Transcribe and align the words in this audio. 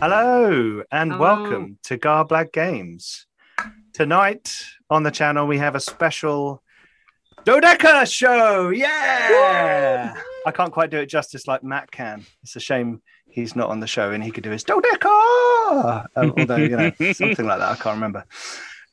Hello 0.00 0.84
and 0.92 1.10
Hello. 1.10 1.20
welcome 1.20 1.76
to 1.82 1.98
Garblag 1.98 2.52
Games. 2.52 3.26
Tonight 3.92 4.54
on 4.88 5.02
the 5.02 5.10
channel 5.10 5.48
we 5.48 5.58
have 5.58 5.74
a 5.74 5.80
special 5.80 6.62
Dodeca 7.44 8.08
show. 8.08 8.68
Yeah! 8.68 10.14
I 10.46 10.52
can't 10.52 10.72
quite 10.72 10.90
do 10.90 10.98
it 10.98 11.06
justice 11.06 11.48
like 11.48 11.64
Matt 11.64 11.90
can. 11.90 12.24
It's 12.44 12.54
a 12.54 12.60
shame 12.60 13.02
he's 13.28 13.56
not 13.56 13.70
on 13.70 13.80
the 13.80 13.88
show 13.88 14.12
and 14.12 14.22
he 14.22 14.30
could 14.30 14.44
do 14.44 14.52
his 14.52 14.62
Dodeca. 14.62 16.06
Um, 16.14 16.32
although, 16.38 16.56
you 16.56 16.76
know, 16.76 16.92
something 17.12 17.46
like 17.46 17.58
that. 17.58 17.72
I 17.72 17.74
can't 17.74 17.96
remember. 17.96 18.24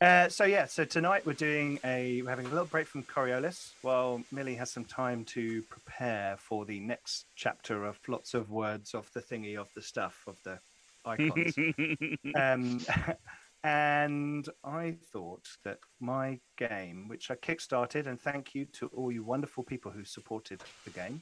Uh, 0.01 0.27
so 0.27 0.43
yeah, 0.43 0.65
so 0.65 0.85
tonight 0.85 1.23
we're 1.23 1.33
doing 1.33 1.79
a 1.85 2.23
we're 2.23 2.31
having 2.31 2.47
a 2.47 2.49
little 2.49 2.65
break 2.65 2.87
from 2.87 3.03
Coriolis 3.03 3.73
while 3.83 4.23
Millie 4.31 4.55
has 4.55 4.71
some 4.71 4.85
time 4.85 5.23
to 5.25 5.61
prepare 5.63 6.35
for 6.37 6.65
the 6.65 6.79
next 6.79 7.27
chapter 7.35 7.85
of 7.85 7.99
lots 8.07 8.33
of 8.33 8.49
words 8.49 8.95
of 8.95 9.07
the 9.13 9.21
thingy 9.21 9.55
of 9.55 9.69
the 9.75 9.83
stuff 9.83 10.23
of 10.25 10.41
the 10.43 10.59
icons. 11.05 11.57
um, 12.35 12.79
and 13.63 14.47
I 14.63 14.95
thought 15.11 15.47
that 15.63 15.79
my 15.99 16.39
game, 16.57 17.07
which 17.07 17.31
I 17.31 17.35
kickstarted, 17.35 18.07
and 18.07 18.19
thank 18.19 18.55
you 18.55 18.65
to 18.73 18.87
all 18.87 19.11
you 19.11 19.23
wonderful 19.23 19.63
people 19.63 19.91
who 19.91 20.03
supported 20.03 20.61
the 20.83 20.91
game, 20.91 21.21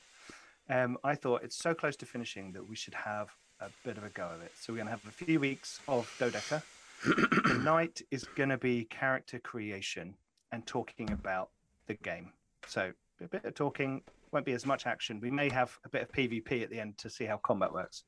um, 0.70 0.98
I 1.04 1.16
thought 1.16 1.44
it's 1.44 1.58
so 1.58 1.74
close 1.74 1.96
to 1.98 2.06
finishing 2.06 2.54
that 2.54 2.68
we 2.68 2.76
should 2.76 2.94
have 2.94 3.30
a 3.60 3.70
bit 3.84 3.98
of 3.98 4.04
a 4.04 4.10
go 4.10 4.30
of 4.34 4.42
it. 4.42 4.52
So 4.60 4.74
we're 4.74 4.78
going 4.78 4.88
to 4.88 4.92
have 4.92 5.06
a 5.08 5.12
few 5.12 5.40
weeks 5.40 5.80
of 5.88 6.10
Dodeca. 6.20 6.62
Tonight 7.48 8.02
is 8.12 8.24
going 8.36 8.50
to 8.50 8.58
be 8.58 8.86
character 8.86 9.40
creation 9.40 10.16
and 10.52 10.66
talking 10.66 11.12
about 11.12 11.50
the 11.88 11.96
game. 11.96 12.32
So 12.68 12.94
a 13.22 13.28
bit 13.28 13.46
of 13.46 13.56
talking, 13.56 14.02
won't 14.32 14.46
be 14.46 14.54
as 14.54 14.66
much 14.66 14.86
action. 14.86 15.20
We 15.22 15.32
may 15.32 15.50
have 15.50 15.78
a 15.86 15.90
bit 15.90 16.02
of 16.02 16.12
PvP 16.12 16.64
at 16.64 16.70
the 16.70 16.80
end 16.80 16.98
to 17.00 17.10
see 17.10 17.26
how 17.26 17.38
combat 17.38 17.74
works, 17.74 18.04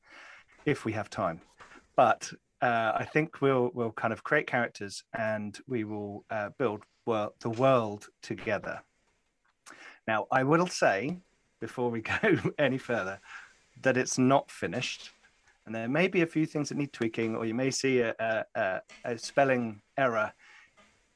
if 0.66 0.86
we 0.86 0.92
have 0.94 1.10
time. 1.10 1.42
But 1.96 2.32
uh, 2.62 2.94
I 2.96 3.06
think 3.06 3.42
we'll 3.42 3.72
we'll 3.74 3.92
kind 3.92 4.14
of 4.14 4.24
create 4.24 4.48
characters 4.48 5.04
and 5.18 5.58
we 5.68 5.84
will 5.84 6.26
uh, 6.30 6.50
build 6.58 6.84
wor- 7.06 7.34
the 7.40 7.50
world 7.50 8.08
together. 8.22 8.82
Now, 10.08 10.28
I 10.32 10.44
will 10.44 10.68
say 10.68 11.18
before 11.60 11.90
we 11.90 12.02
go 12.22 12.38
any 12.58 12.78
further 12.78 13.20
that 13.82 13.98
it's 13.98 14.18
not 14.18 14.50
finished, 14.50 15.12
and 15.66 15.74
there 15.74 15.88
may 15.88 16.08
be 16.08 16.22
a 16.22 16.28
few 16.28 16.46
things 16.46 16.70
that 16.70 16.78
need 16.78 16.94
tweaking, 16.94 17.36
or 17.36 17.46
you 17.46 17.54
may 17.54 17.72
see 17.72 18.00
a, 18.00 18.16
a, 18.56 18.82
a, 19.04 19.18
spelling 19.18 19.82
error 19.98 20.32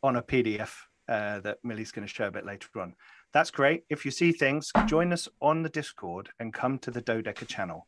on 0.02 0.16
a 0.16 0.21
PDF 0.21 0.71
uh, 1.08 1.39
that 1.39 1.59
Millie's 1.64 1.91
going 1.91 2.08
to 2.08 2.14
show 2.14 2.27
a 2.27 2.31
bit 2.31 2.45
later 2.45 2.67
on. 2.80 2.95
That's 3.31 3.52
great. 3.52 3.83
If 3.89 4.05
you 4.05 4.11
see 4.11 4.31
things, 4.31 4.71
join 4.88 5.14
us 5.14 5.27
on 5.41 5.61
the 5.61 5.69
Discord 5.69 6.30
and 6.39 6.53
come 6.53 6.80
to 6.80 6.91
the 6.91 7.02
Dodeca 7.02 7.47
channel 7.47 7.86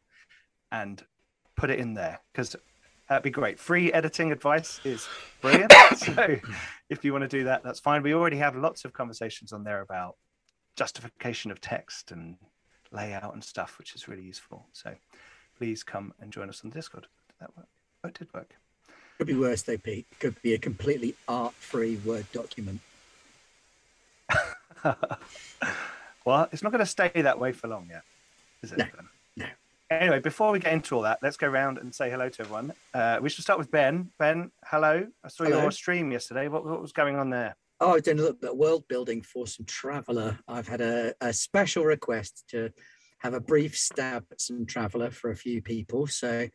and 0.71 1.03
put 1.55 1.71
it 1.71 1.79
in 1.79 1.95
there 1.95 2.19
because 2.31 2.55
that'd 3.11 3.23
be 3.23 3.29
great. 3.29 3.59
Free 3.59 3.91
editing 3.91 4.31
advice 4.31 4.79
is 4.85 5.05
brilliant. 5.41 5.73
so 5.97 6.39
if 6.89 7.03
you 7.03 7.11
want 7.11 7.23
to 7.23 7.27
do 7.27 7.43
that, 7.43 7.61
that's 7.61 7.81
fine. 7.81 8.03
We 8.03 8.13
already 8.13 8.37
have 8.37 8.55
lots 8.55 8.85
of 8.85 8.93
conversations 8.93 9.51
on 9.51 9.65
there 9.65 9.81
about 9.81 10.15
justification 10.77 11.51
of 11.51 11.59
text 11.59 12.11
and 12.11 12.37
layout 12.89 13.33
and 13.33 13.43
stuff, 13.43 13.77
which 13.77 13.95
is 13.95 14.07
really 14.07 14.23
useful. 14.23 14.65
So 14.71 14.95
please 15.57 15.83
come 15.83 16.13
and 16.21 16.31
join 16.31 16.47
us 16.47 16.61
on 16.63 16.69
the 16.69 16.73
Discord. 16.73 17.03
Did 17.27 17.35
that 17.41 17.57
work? 17.57 17.67
Oh, 18.05 18.07
it 18.07 18.17
did 18.17 18.33
work. 18.33 18.55
Could 19.17 19.27
be 19.27 19.33
worse 19.33 19.63
though, 19.63 19.77
Pete. 19.77 20.07
Could 20.19 20.41
be 20.41 20.53
a 20.53 20.57
completely 20.57 21.13
art-free 21.27 21.97
Word 22.05 22.27
document. 22.31 22.79
well, 26.23 26.47
it's 26.53 26.63
not 26.63 26.71
going 26.71 26.79
to 26.79 26.85
stay 26.85 27.11
that 27.13 27.37
way 27.37 27.51
for 27.51 27.67
long 27.67 27.87
yet, 27.89 28.03
is 28.63 28.71
it? 28.71 28.77
No, 28.77 28.85
Ben? 28.85 28.93
no. 28.99 29.03
Anyway, 29.91 30.21
before 30.21 30.53
we 30.53 30.59
get 30.59 30.71
into 30.71 30.95
all 30.95 31.01
that, 31.01 31.19
let's 31.21 31.35
go 31.35 31.47
around 31.47 31.77
and 31.77 31.93
say 31.93 32.09
hello 32.09 32.29
to 32.29 32.41
everyone. 32.41 32.71
Uh, 32.93 33.19
we 33.21 33.27
should 33.27 33.43
start 33.43 33.59
with 33.59 33.69
Ben. 33.71 34.09
Ben, 34.17 34.49
hello. 34.65 35.05
I 35.21 35.27
saw 35.27 35.43
Hello. 35.43 35.63
your 35.63 35.71
stream 35.71 36.13
yesterday. 36.13 36.47
What, 36.47 36.65
what 36.65 36.81
was 36.81 36.93
going 36.93 37.17
on 37.17 37.29
there? 37.29 37.57
Oh, 37.81 37.89
I 37.89 37.93
was 37.95 38.03
doing 38.03 38.19
a 38.19 38.21
little 38.21 38.37
bit 38.37 38.51
of 38.51 38.57
world 38.57 38.85
building 38.87 39.21
for 39.21 39.45
some 39.47 39.65
traveller. 39.65 40.39
I've 40.47 40.67
had 40.67 40.79
a, 40.79 41.13
a 41.19 41.33
special 41.33 41.83
request 41.83 42.45
to 42.51 42.69
have 43.19 43.33
a 43.33 43.41
brief 43.41 43.77
stab 43.77 44.23
at 44.31 44.39
some 44.39 44.65
traveller 44.65 45.11
for 45.11 45.31
a 45.31 45.35
few 45.35 45.61
people. 45.61 46.07
So, 46.07 46.47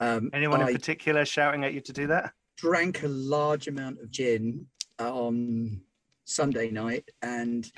um, 0.00 0.28
Anyone 0.34 0.60
I 0.60 0.68
in 0.68 0.74
particular 0.74 1.24
shouting 1.24 1.64
at 1.64 1.72
you 1.72 1.80
to 1.80 1.92
do 1.94 2.08
that? 2.08 2.32
drank 2.58 3.02
a 3.04 3.08
large 3.08 3.68
amount 3.68 4.00
of 4.00 4.10
gin 4.10 4.66
on 4.98 5.80
Sunday 6.26 6.70
night 6.70 7.08
and 7.22 7.68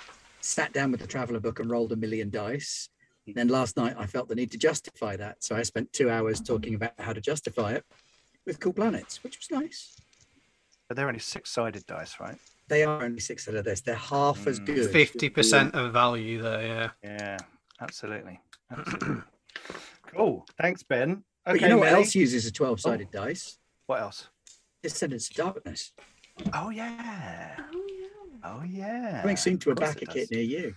sat 0.40 0.72
down 0.72 0.90
with 0.90 1.00
the 1.00 1.06
traveller 1.06 1.40
book 1.40 1.60
and 1.60 1.70
rolled 1.70 1.92
a 1.92 1.96
million 1.96 2.30
dice. 2.30 2.88
Then 3.34 3.48
last 3.48 3.76
night 3.76 3.96
I 3.98 4.06
felt 4.06 4.28
the 4.28 4.34
need 4.34 4.50
to 4.52 4.58
justify 4.58 5.16
that. 5.16 5.42
So 5.42 5.56
I 5.56 5.62
spent 5.62 5.92
two 5.92 6.08
hours 6.10 6.40
talking 6.40 6.74
about 6.74 6.92
how 6.98 7.12
to 7.12 7.20
justify 7.20 7.72
it 7.72 7.84
with 8.46 8.60
Cool 8.60 8.72
Planets, 8.72 9.22
which 9.24 9.38
was 9.38 9.50
nice. 9.50 9.96
But 10.88 10.96
they're 10.96 11.08
only 11.08 11.18
six-sided 11.20 11.84
dice, 11.86 12.20
right? 12.20 12.36
They 12.68 12.84
are 12.84 13.02
only 13.02 13.20
six 13.20 13.48
out 13.48 13.54
of 13.56 13.64
this. 13.64 13.80
They're 13.80 13.94
half 13.96 14.46
as 14.46 14.60
Mm. 14.60 14.66
good. 14.66 14.90
Fifty 14.92 15.28
percent 15.28 15.74
of 15.74 15.92
value 15.92 16.40
there, 16.42 16.62
yeah. 16.66 16.90
Yeah, 17.02 17.38
absolutely. 17.80 18.40
Absolutely. 18.70 19.22
cool. 20.14 20.46
Thanks, 20.60 20.82
Ben. 20.82 21.24
But 21.44 21.56
Okay, 21.56 21.64
you 21.64 21.68
know 21.70 21.78
what 21.78 21.86
Millie? 21.90 22.02
else 22.02 22.14
uses 22.14 22.46
a 22.46 22.52
12 22.52 22.80
sided 22.80 23.10
dice? 23.12 23.58
What 23.86 24.00
else? 24.00 24.28
Descendants 24.82 25.28
of 25.30 25.36
Darkness. 25.36 25.92
Oh 26.52 26.70
yeah. 26.70 27.56
Oh, 27.72 27.84
yeah. 27.88 28.08
Oh 28.44 28.62
yeah. 28.64 29.20
Coming 29.22 29.36
soon 29.36 29.58
to 29.58 29.70
a 29.70 29.74
backer 29.74 30.06
kit 30.06 30.30
near 30.30 30.42
you. 30.42 30.74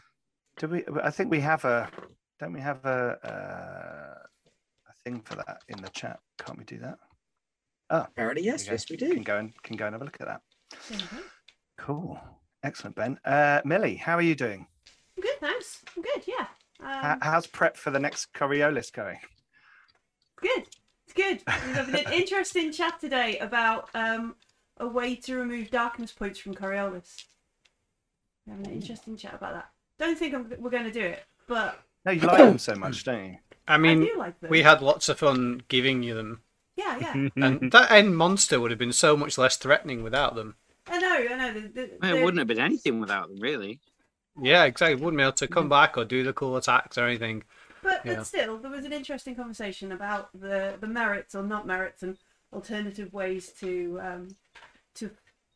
Do 0.58 0.68
we? 0.68 0.84
I 1.04 1.10
think 1.12 1.32
we 1.32 1.40
have 1.42 1.66
a. 1.66 1.90
Don't 2.40 2.54
we 2.54 2.62
have 2.62 2.86
a 2.86 3.18
uh, 3.24 4.24
a 4.90 4.94
thing 5.04 5.22
for 5.22 5.36
that 5.36 5.62
in 5.68 5.82
the 5.82 5.90
chat? 5.90 6.20
Can't 6.38 6.58
we 6.58 6.64
do 6.66 6.78
that? 6.80 6.98
Oh, 7.90 8.02
Apparently, 8.08 8.44
yes, 8.44 8.66
There 8.66 8.66
you 8.66 8.70
go. 8.70 8.74
yes, 8.74 8.90
we 8.90 8.98
do. 8.98 9.14
Can 9.16 9.24
go 9.24 9.38
and 9.38 9.64
can 9.64 9.76
go 9.78 9.86
and 9.88 9.94
have 9.94 10.02
a 10.02 10.06
look 10.06 10.18
at 10.22 10.28
that. 10.28 10.42
There 10.90 11.00
you 11.00 11.06
go. 11.12 11.24
Cool. 11.78 12.20
Excellent, 12.64 12.96
Ben. 12.96 13.20
Uh, 13.26 13.62
Millie, 13.66 13.96
how 13.96 14.16
are 14.16 14.22
you 14.22 14.36
doing? 14.36 14.68
I'm 15.18 15.22
good, 15.24 15.40
thanks. 15.40 15.82
I'm 15.96 16.04
good, 16.04 16.24
yeah. 16.28 16.48
How, 16.82 17.14
Um, 17.14 17.20
how's 17.22 17.48
prep 17.48 17.78
for 17.78 17.90
the 17.92 18.00
next 18.00 18.34
Coriolis 18.34 18.92
going? 18.92 19.20
good. 20.42 20.68
It's 21.06 21.14
good. 21.16 21.42
We're 21.48 21.74
having 21.74 21.96
an 22.06 22.14
interesting 22.14 22.72
chat 22.72 23.00
today 23.00 23.40
about 23.40 23.90
um, 23.96 24.36
a 24.78 24.88
way 24.88 25.16
to 25.16 25.36
remove 25.36 25.72
darkness 25.72 26.12
points 26.12 26.38
from 26.40 26.54
Coriolis. 26.54 27.24
We're 28.46 28.54
having 28.56 28.68
an 28.68 28.74
interesting 28.74 29.18
chat 29.18 29.34
about 29.34 29.54
that. 29.54 29.70
Don't 29.98 30.18
think 30.18 30.34
I'm, 30.36 30.54
we're 30.60 30.70
going 30.70 30.84
to 30.86 30.92
do 30.92 31.02
it, 31.02 31.24
but 31.48 31.80
No, 32.06 32.12
you 32.12 32.22
like 32.22 32.38
them 32.38 32.58
so 32.58 32.76
much, 32.76 33.04
don't 33.06 33.26
you? 33.26 33.38
I 33.68 33.76
I 33.76 33.78
mean, 33.78 34.00
do 34.02 34.16
like 34.18 34.40
them. 34.40 34.50
we 34.50 34.62
had 34.64 34.82
lots 34.82 35.10
of 35.10 35.20
fun 35.20 35.62
giving 35.68 36.02
you 36.04 36.16
them, 36.16 36.42
Yeah, 36.76 36.98
yeah. 37.00 37.28
and 37.36 37.72
that 37.72 37.92
end 37.92 38.18
monster 38.18 38.60
would 38.60 38.72
have 38.72 38.80
been 38.80 38.94
so 38.94 39.16
much 39.16 39.38
less 39.38 39.58
threatening 39.58 40.02
without 40.04 40.36
them. 40.36 40.56
I 40.88 40.98
know, 41.00 41.28
I 41.32 41.38
know. 41.38 41.54
The, 41.54 41.68
the, 41.68 41.92
Well, 42.02 42.16
it 42.16 42.24
wouldn't 42.24 42.40
have 42.40 42.48
been 42.48 42.60
anything 42.60 43.00
without 43.00 43.28
them, 43.30 43.40
really. 43.40 43.80
Yeah, 44.42 44.64
exactly. 44.64 44.96
Wouldn't 44.96 45.18
be 45.20 45.24
able 45.24 45.34
to 45.34 45.48
come 45.48 45.70
back 45.70 45.98
or 45.98 46.06
do 46.06 46.24
the 46.24 46.34
cool 46.34 46.58
attacks 46.58 46.98
or 46.98 47.06
anything. 47.06 47.44
But, 47.84 48.06
Yeah. 48.06 48.16
but 48.16 48.28
still, 48.28 48.58
there 48.58 48.72
was 48.72 48.86
an 48.86 48.94
interesting 48.94 49.36
conversation 49.36 49.92
about 49.92 50.30
the, 50.34 50.78
the 50.80 50.88
merits 50.88 51.36
or 51.36 51.44
not 51.44 51.68
merits 51.68 52.02
and 52.02 52.18
alternative 52.52 53.14
ways 53.14 53.52
to 53.60 54.00
um, 54.02 54.28
to 54.96 55.12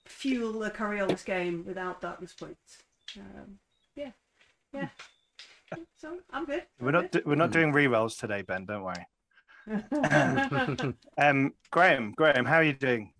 fuel 0.05 0.63
a 0.63 0.69
Coriolis 0.69 1.25
game 1.25 1.63
without 1.65 2.01
darkness 2.01 2.33
points. 2.33 2.83
Um, 3.17 3.57
yeah, 3.95 4.11
yeah. 4.73 4.89
So 5.97 6.19
I'm 6.31 6.45
good. 6.45 6.63
We're 6.79 6.91
not 6.91 7.11
do- 7.11 7.21
we're 7.25 7.35
not 7.35 7.51
doing 7.51 7.71
rerolls 7.73 8.17
today, 8.19 8.41
Ben. 8.41 8.65
Don't 8.65 8.83
worry. 8.83 9.07
Um, 11.17 11.53
Graham, 11.71 12.11
Graham, 12.15 12.45
how 12.45 12.55
are 12.57 12.63
you 12.63 12.73
doing? 12.73 13.13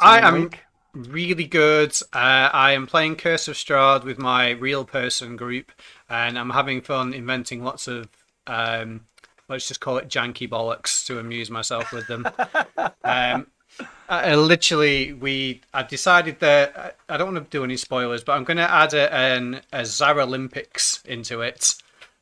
I 0.00 0.18
you 0.18 0.18
in 0.18 0.24
a 0.24 0.28
am 0.28 0.34
week. 0.34 0.60
really 0.94 1.44
good. 1.46 1.92
Uh, 2.12 2.50
I 2.52 2.72
am 2.72 2.86
playing 2.86 3.16
Curse 3.16 3.48
of 3.48 3.56
Strahd 3.56 4.04
with 4.04 4.18
my 4.18 4.50
real 4.50 4.84
person 4.84 5.36
group, 5.36 5.72
and 6.08 6.38
I'm 6.38 6.50
having 6.50 6.80
fun 6.80 7.12
inventing 7.12 7.62
lots 7.64 7.88
of, 7.88 8.08
um, 8.46 9.06
let's 9.48 9.68
just 9.68 9.80
call 9.80 9.98
it 9.98 10.08
janky 10.08 10.48
bollocks 10.48 11.04
to 11.06 11.18
amuse 11.18 11.50
myself 11.50 11.92
with 11.92 12.06
them. 12.06 12.26
um, 13.04 13.46
I, 14.08 14.30
I 14.30 14.34
literally, 14.36 15.12
we 15.14 15.60
I've 15.74 15.88
decided 15.88 16.40
that 16.40 16.96
I, 17.08 17.14
I 17.14 17.16
don't 17.16 17.34
want 17.34 17.44
to 17.44 17.50
do 17.58 17.64
any 17.64 17.76
spoilers, 17.76 18.22
but 18.24 18.32
I'm 18.32 18.44
going 18.44 18.58
to 18.58 18.70
add 18.70 18.94
a, 18.94 19.12
an 19.12 19.60
a 19.72 19.84
Zara 19.84 20.24
Olympics 20.24 21.02
into 21.04 21.40
it. 21.42 21.74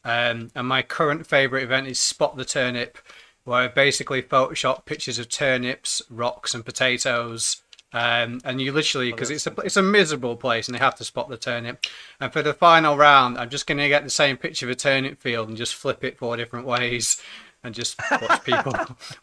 Um, 0.05 0.50
and 0.55 0.67
my 0.67 0.82
current 0.82 1.26
favourite 1.26 1.62
event 1.62 1.87
is 1.87 1.99
Spot 1.99 2.37
the 2.37 2.44
Turnip, 2.44 2.99
where 3.44 3.62
I 3.62 3.69
basically 3.69 4.23
Photoshop 4.23 4.85
pictures 4.85 5.19
of 5.19 5.29
turnips, 5.29 6.02
rocks, 6.11 6.55
and 6.55 6.64
potatoes. 6.64 7.62
Um, 7.93 8.41
and 8.44 8.61
you 8.61 8.70
literally, 8.73 9.11
because 9.11 9.31
it's 9.31 9.47
a 9.47 9.55
it's 9.64 9.76
a 9.76 9.82
miserable 9.82 10.37
place, 10.37 10.69
and 10.69 10.75
they 10.75 10.79
have 10.79 10.94
to 10.97 11.05
spot 11.05 11.29
the 11.29 11.37
turnip. 11.37 11.85
And 12.20 12.32
for 12.32 12.41
the 12.41 12.55
final 12.55 12.97
round, 12.97 13.37
I'm 13.37 13.50
just 13.50 13.67
going 13.67 13.79
to 13.79 13.88
get 13.88 14.05
the 14.05 14.11
same 14.11 14.37
picture 14.37 14.67
of 14.67 14.70
a 14.70 14.76
turnip 14.76 15.20
field 15.20 15.49
and 15.49 15.56
just 15.56 15.75
flip 15.75 16.05
it 16.05 16.17
four 16.17 16.37
different 16.37 16.67
ways, 16.67 17.20
and 17.64 17.75
just 17.75 18.00
watch 18.23 18.44
people 18.44 18.75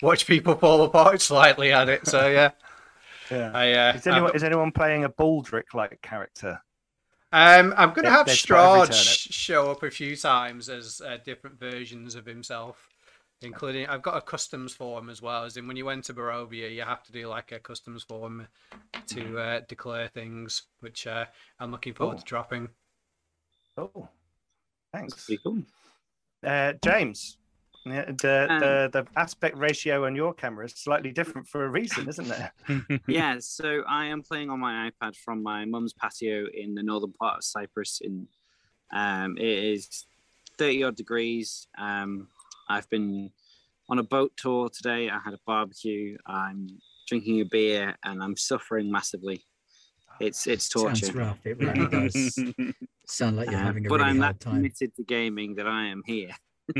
watch 0.01 0.27
people 0.27 0.55
fall 0.55 0.83
apart 0.83 1.21
slightly 1.21 1.71
at 1.71 1.87
it. 1.87 2.07
So 2.07 2.27
yeah, 2.27 2.51
Yeah. 3.31 3.51
I 3.53 3.71
uh, 3.71 3.93
Is 3.93 4.07
anyone, 4.07 4.35
is 4.35 4.43
anyone 4.43 4.71
playing 4.73 5.05
a 5.05 5.09
Baldrick 5.09 5.73
like 5.73 6.01
character? 6.01 6.61
Um, 7.31 7.73
I'm 7.75 7.89
going 7.89 8.05
to 8.05 8.11
have 8.11 8.25
they 8.25 8.33
Strahd 8.33 8.93
show 9.31 9.69
up 9.71 9.83
a 9.83 9.91
few 9.91 10.15
times 10.15 10.69
as 10.69 11.01
uh, 11.05 11.17
different 11.25 11.59
versions 11.59 12.15
of 12.15 12.25
himself. 12.25 12.87
including 13.41 13.85
I've 13.87 14.01
got 14.01 14.17
a 14.17 14.21
customs 14.21 14.73
form 14.73 15.09
as 15.09 15.21
well. 15.21 15.43
As 15.43 15.57
in, 15.57 15.67
when 15.67 15.77
you 15.77 15.89
enter 15.89 16.13
Barovia, 16.13 16.73
you 16.73 16.81
have 16.83 17.03
to 17.03 17.11
do 17.11 17.27
like 17.27 17.51
a 17.51 17.59
customs 17.59 18.03
form 18.03 18.47
to 19.07 19.37
uh, 19.39 19.61
declare 19.67 20.07
things, 20.07 20.63
which 20.79 21.05
uh, 21.05 21.25
I'm 21.59 21.71
looking 21.71 21.93
forward 21.93 22.15
Oh. 22.15 22.19
to 22.19 22.23
dropping. 22.25 22.69
Oh, 23.77 24.09
That's 24.93 25.13
thanks, 25.13 25.25
pretty 25.25 25.41
cool. 25.43 25.63
uh, 26.45 26.73
James. 26.83 27.37
Yeah, 27.91 28.05
The, 28.11 28.47
Um, 28.49 28.59
the 28.59 28.89
the 28.93 29.07
aspect 29.19 29.57
ratio 29.57 30.05
on 30.05 30.15
your 30.15 30.33
camera 30.33 30.65
is 30.65 30.73
slightly 30.75 31.11
different 31.11 31.47
for 31.47 31.65
a 31.65 31.69
reason, 31.69 32.07
isn't 32.07 32.31
it? 32.31 33.01
yeah, 33.07 33.37
so 33.39 33.83
I 33.87 34.05
am 34.05 34.21
playing 34.23 34.49
on 34.49 34.59
my 34.59 34.89
iPad 34.91 35.15
from 35.15 35.43
my 35.43 35.65
mum's 35.65 35.93
patio 35.93 36.45
in 36.53 36.75
the 36.75 36.83
northern 36.83 37.13
part 37.13 37.37
of 37.37 37.43
Cyprus. 37.43 37.99
In 38.01 38.27
um, 38.93 39.37
it 39.37 39.45
is 39.73 40.05
thirty 40.57 40.83
odd 40.83 40.95
degrees. 40.95 41.67
Um, 41.77 42.27
I've 42.69 42.89
been 42.89 43.31
on 43.89 43.99
a 43.99 44.03
boat 44.03 44.31
tour 44.37 44.69
today. 44.69 45.09
I 45.09 45.19
had 45.23 45.33
a 45.33 45.39
barbecue. 45.45 46.17
I'm 46.25 46.67
drinking 47.07 47.41
a 47.41 47.45
beer, 47.45 47.95
and 48.03 48.21
I'm 48.23 48.35
suffering 48.37 48.91
massively. 48.91 49.43
It's 50.19 50.47
it's 50.47 50.67
Sounds 50.71 51.01
torture. 51.01 51.17
rough. 51.17 51.45
It 51.45 51.57
really 51.59 51.87
does 51.87 52.39
sound 53.05 53.37
like 53.37 53.51
you're 53.51 53.59
Uh, 53.59 53.63
having 53.63 53.85
a 53.85 53.89
but 53.89 53.99
really 53.99 54.09
I'm 54.09 54.19
hard 54.19 54.35
that 54.35 54.39
time. 54.39 54.55
committed 54.55 54.95
to 54.95 55.03
gaming 55.03 55.55
that 55.55 55.67
I 55.67 55.85
am 55.87 56.01
here. 56.05 56.31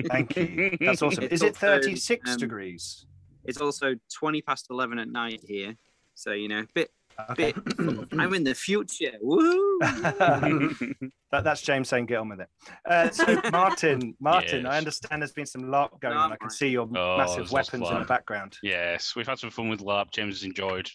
Thank 0.08 0.36
you. 0.36 0.78
That's 0.82 1.02
awesome. 1.04 1.24
It's 1.26 1.34
Is 1.36 1.42
it 1.44 1.56
36 1.56 2.32
um, 2.32 2.38
degrees? 2.38 3.06
It's 3.46 3.62
also 3.62 3.96
twenty 4.14 4.42
past 4.42 4.68
eleven 4.70 5.00
at 5.00 5.08
night 5.08 5.40
here, 5.48 5.76
so 6.16 6.34
you 6.34 6.50
know, 6.50 6.66
bit 6.74 6.92
Okay. 7.32 7.54
bit. 7.54 8.08
I'm 8.20 8.34
in 8.34 8.44
the 8.44 8.54
future. 8.54 9.14
Woo! 9.22 9.80
that, 9.82 11.10
that's 11.32 11.62
James 11.62 11.90
saying 11.90 12.06
get 12.08 12.18
on 12.18 12.30
with 12.30 12.42
it. 12.42 12.50
Uh, 12.86 13.10
so 13.10 13.42
Martin, 13.52 14.16
Martin, 14.20 14.66
I 14.66 14.78
understand 14.78 15.22
there's 15.22 15.32
been 15.32 15.46
some 15.46 15.64
LARP 15.64 16.00
going 16.00 16.16
on. 16.18 16.32
I 16.32 16.36
can 16.36 16.50
see 16.50 16.68
your 16.68 16.88
Oh, 16.96 17.18
massive 17.18 17.38
there's 17.38 17.52
lots 17.54 17.70
of 17.70 17.80
weapons 17.80 17.90
in 17.92 18.00
the 18.00 18.06
background. 18.06 18.58
Yes, 18.62 19.16
we've 19.16 19.28
had 19.28 19.40
some 19.40 19.50
fun 19.50 19.70
with 19.70 19.80
LARP. 19.80 20.12
James 20.12 20.36
has 20.36 20.44
enjoyed 20.44 20.90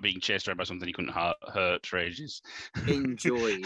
being 0.00 0.20
chased 0.20 0.46
around 0.48 0.56
by 0.58 0.64
something 0.64 0.86
he 0.86 0.92
couldn't 0.94 1.10
ha- 1.12 1.34
hurt 1.52 1.84
for 1.86 1.98
ages. 1.98 2.40
Enjoyed. 2.86 3.64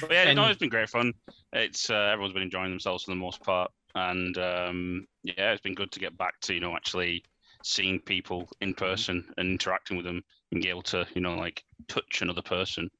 But 0.00 0.10
yeah, 0.12 0.32
no, 0.32 0.42
And- 0.42 0.50
it's 0.50 0.60
been 0.60 0.68
great 0.68 0.88
fun. 0.88 1.12
It's 1.52 1.90
uh, 1.90 1.94
everyone's 2.12 2.34
been 2.34 2.42
enjoying 2.42 2.70
themselves 2.70 3.04
for 3.04 3.10
the 3.12 3.16
most 3.16 3.42
part, 3.42 3.70
and 3.94 4.36
um, 4.38 5.06
yeah, 5.22 5.52
it's 5.52 5.62
been 5.62 5.74
good 5.74 5.90
to 5.92 6.00
get 6.00 6.16
back 6.18 6.34
to 6.42 6.54
you 6.54 6.60
know 6.60 6.74
actually 6.76 7.24
seeing 7.64 7.98
people 8.00 8.48
in 8.60 8.74
person 8.74 9.24
and 9.38 9.50
interacting 9.50 9.96
with 9.96 10.06
them 10.06 10.22
and 10.52 10.62
be 10.62 10.68
able 10.68 10.82
to 10.82 11.06
you 11.14 11.20
know 11.20 11.34
like 11.36 11.62
touch 11.88 12.22
another 12.22 12.42
person. 12.42 12.90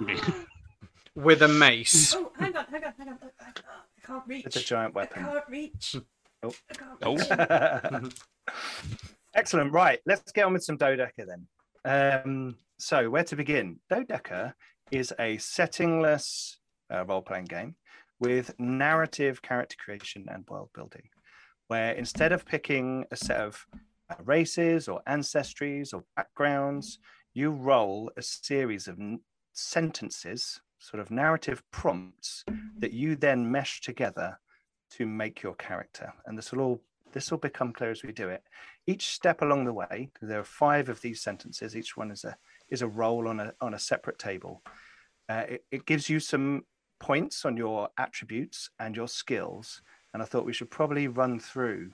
With 1.14 1.40
a 1.40 1.48
mace. 1.48 2.14
Oh, 2.14 2.30
hang 2.38 2.54
on, 2.56 2.66
hang 2.66 2.84
on, 2.84 2.92
hang 2.98 3.08
on. 3.08 3.18
I, 3.22 3.44
I, 3.44 3.48
I 3.48 4.06
can't 4.06 4.22
reach. 4.26 4.44
It's 4.44 4.56
a 4.56 4.60
giant 4.62 4.94
weapon. 4.94 5.24
I 5.24 5.32
weapon. 5.32 5.40
can't 5.40 5.50
reach. 5.50 5.96
Oh. 6.42 6.52
I 6.70 6.74
can't 6.74 6.98
Oh. 7.02 8.02
reach. 8.02 8.12
Excellent. 9.34 9.72
Right, 9.72 9.98
let's 10.06 10.30
get 10.32 10.44
on 10.44 10.52
with 10.52 10.62
some 10.64 10.76
Dodeca 10.76 11.24
then. 11.26 11.46
Um, 12.24 12.56
so, 12.78 13.08
where 13.08 13.24
to 13.24 13.36
begin? 13.36 13.80
Dodeca 13.90 14.52
is 14.90 15.12
a 15.18 15.36
settingless 15.36 16.56
uh, 16.92 17.04
role 17.04 17.22
playing 17.22 17.46
game 17.46 17.74
with 18.18 18.54
narrative 18.58 19.42
character 19.42 19.76
creation 19.82 20.26
and 20.30 20.44
world 20.48 20.70
building, 20.74 21.08
where 21.68 21.92
instead 21.92 22.32
of 22.32 22.46
picking 22.46 23.04
a 23.10 23.16
set 23.16 23.40
of 23.40 23.66
uh, 24.10 24.14
races 24.24 24.88
or 24.88 25.02
ancestries 25.08 25.92
or 25.92 26.04
backgrounds, 26.14 26.98
you 27.34 27.50
roll 27.50 28.10
a 28.16 28.22
series 28.22 28.88
of 28.88 28.98
sentences, 29.52 30.60
sort 30.78 31.00
of 31.00 31.10
narrative 31.10 31.62
prompts 31.70 32.44
that 32.78 32.92
you 32.92 33.16
then 33.16 33.50
mesh 33.50 33.80
together 33.80 34.38
to 34.90 35.06
make 35.06 35.42
your 35.42 35.54
character. 35.54 36.12
And 36.26 36.38
this 36.38 36.52
will 36.52 36.60
all 36.60 36.82
this 37.12 37.30
will 37.30 37.38
become 37.38 37.72
clear 37.72 37.90
as 37.90 38.02
we 38.02 38.12
do 38.12 38.28
it. 38.28 38.42
Each 38.86 39.06
step 39.08 39.40
along 39.40 39.64
the 39.64 39.72
way, 39.72 40.10
there 40.20 40.40
are 40.40 40.44
five 40.44 40.90
of 40.90 41.00
these 41.00 41.22
sentences. 41.22 41.74
Each 41.74 41.96
one 41.96 42.10
is 42.10 42.24
a 42.24 42.36
is 42.68 42.82
a 42.82 42.88
role 42.88 43.28
on 43.28 43.40
a 43.40 43.54
on 43.60 43.74
a 43.74 43.78
separate 43.78 44.18
table. 44.18 44.62
Uh, 45.28 45.44
it, 45.48 45.64
it 45.70 45.86
gives 45.86 46.08
you 46.08 46.20
some 46.20 46.64
points 47.00 47.44
on 47.44 47.56
your 47.56 47.88
attributes 47.98 48.70
and 48.78 48.96
your 48.96 49.08
skills. 49.08 49.82
And 50.14 50.22
I 50.22 50.26
thought 50.26 50.46
we 50.46 50.52
should 50.52 50.70
probably 50.70 51.08
run 51.08 51.38
through 51.38 51.90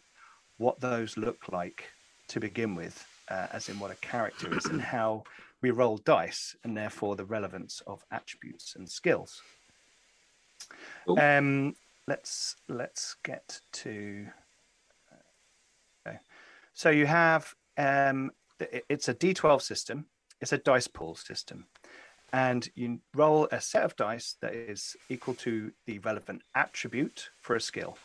what 0.59 0.81
those 0.81 1.17
look 1.17 1.49
like 1.51 1.85
to 2.29 2.41
begin 2.41 2.75
with, 2.75 3.05
uh, 3.29 3.49
as 3.53 3.69
in 3.69 3.79
what 3.79 3.91
a 3.91 3.97
character 3.97 4.57
is 4.57 4.67
and 4.67 4.81
how 4.81 5.25
we 5.61 5.71
roll 5.71 5.97
dice, 5.99 6.57
and 6.65 6.77
therefore 6.77 7.17
the 7.17 7.25
relevance 7.25 7.83
of 7.87 8.05
attributes 8.11 8.75
and 8.77 8.89
skills. 8.89 9.43
Cool. 11.07 11.19
Um, 11.19 11.75
let's 12.07 12.57
let's 12.69 13.17
get 13.25 13.61
to. 13.73 14.27
Okay. 16.07 16.19
So 16.75 16.91
you 16.91 17.07
have 17.07 17.55
um, 17.77 18.31
it's 18.89 19.09
a 19.09 19.15
D12 19.15 19.63
system. 19.63 20.07
It's 20.43 20.53
a 20.53 20.59
dice 20.59 20.89
pool 20.89 21.15
system, 21.15 21.67
and 22.33 22.69
you 22.75 22.99
roll 23.15 23.49
a 23.53 23.61
set 23.61 23.85
of 23.85 23.95
dice 23.95 24.35
that 24.41 24.53
is 24.53 24.97
equal 25.09 25.35
to 25.35 25.71
the 25.87 26.01
relevant 26.01 26.43
attribute 26.57 27.31
for 27.41 27.55
a 27.55 27.61
skill, 27.61 27.97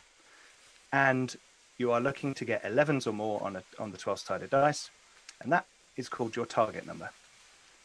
and 0.92 1.36
you 1.78 1.90
are 1.90 2.00
looking 2.00 2.34
to 2.34 2.44
get 2.44 2.62
11s 2.62 3.08
or 3.08 3.12
more 3.12 3.42
on 3.42 3.56
a 3.56 3.64
on 3.80 3.90
the 3.90 3.98
12-sided 3.98 4.50
dice, 4.50 4.88
and 5.42 5.52
that 5.52 5.66
is 5.96 6.08
called 6.08 6.36
your 6.36 6.46
target 6.46 6.86
number. 6.86 7.10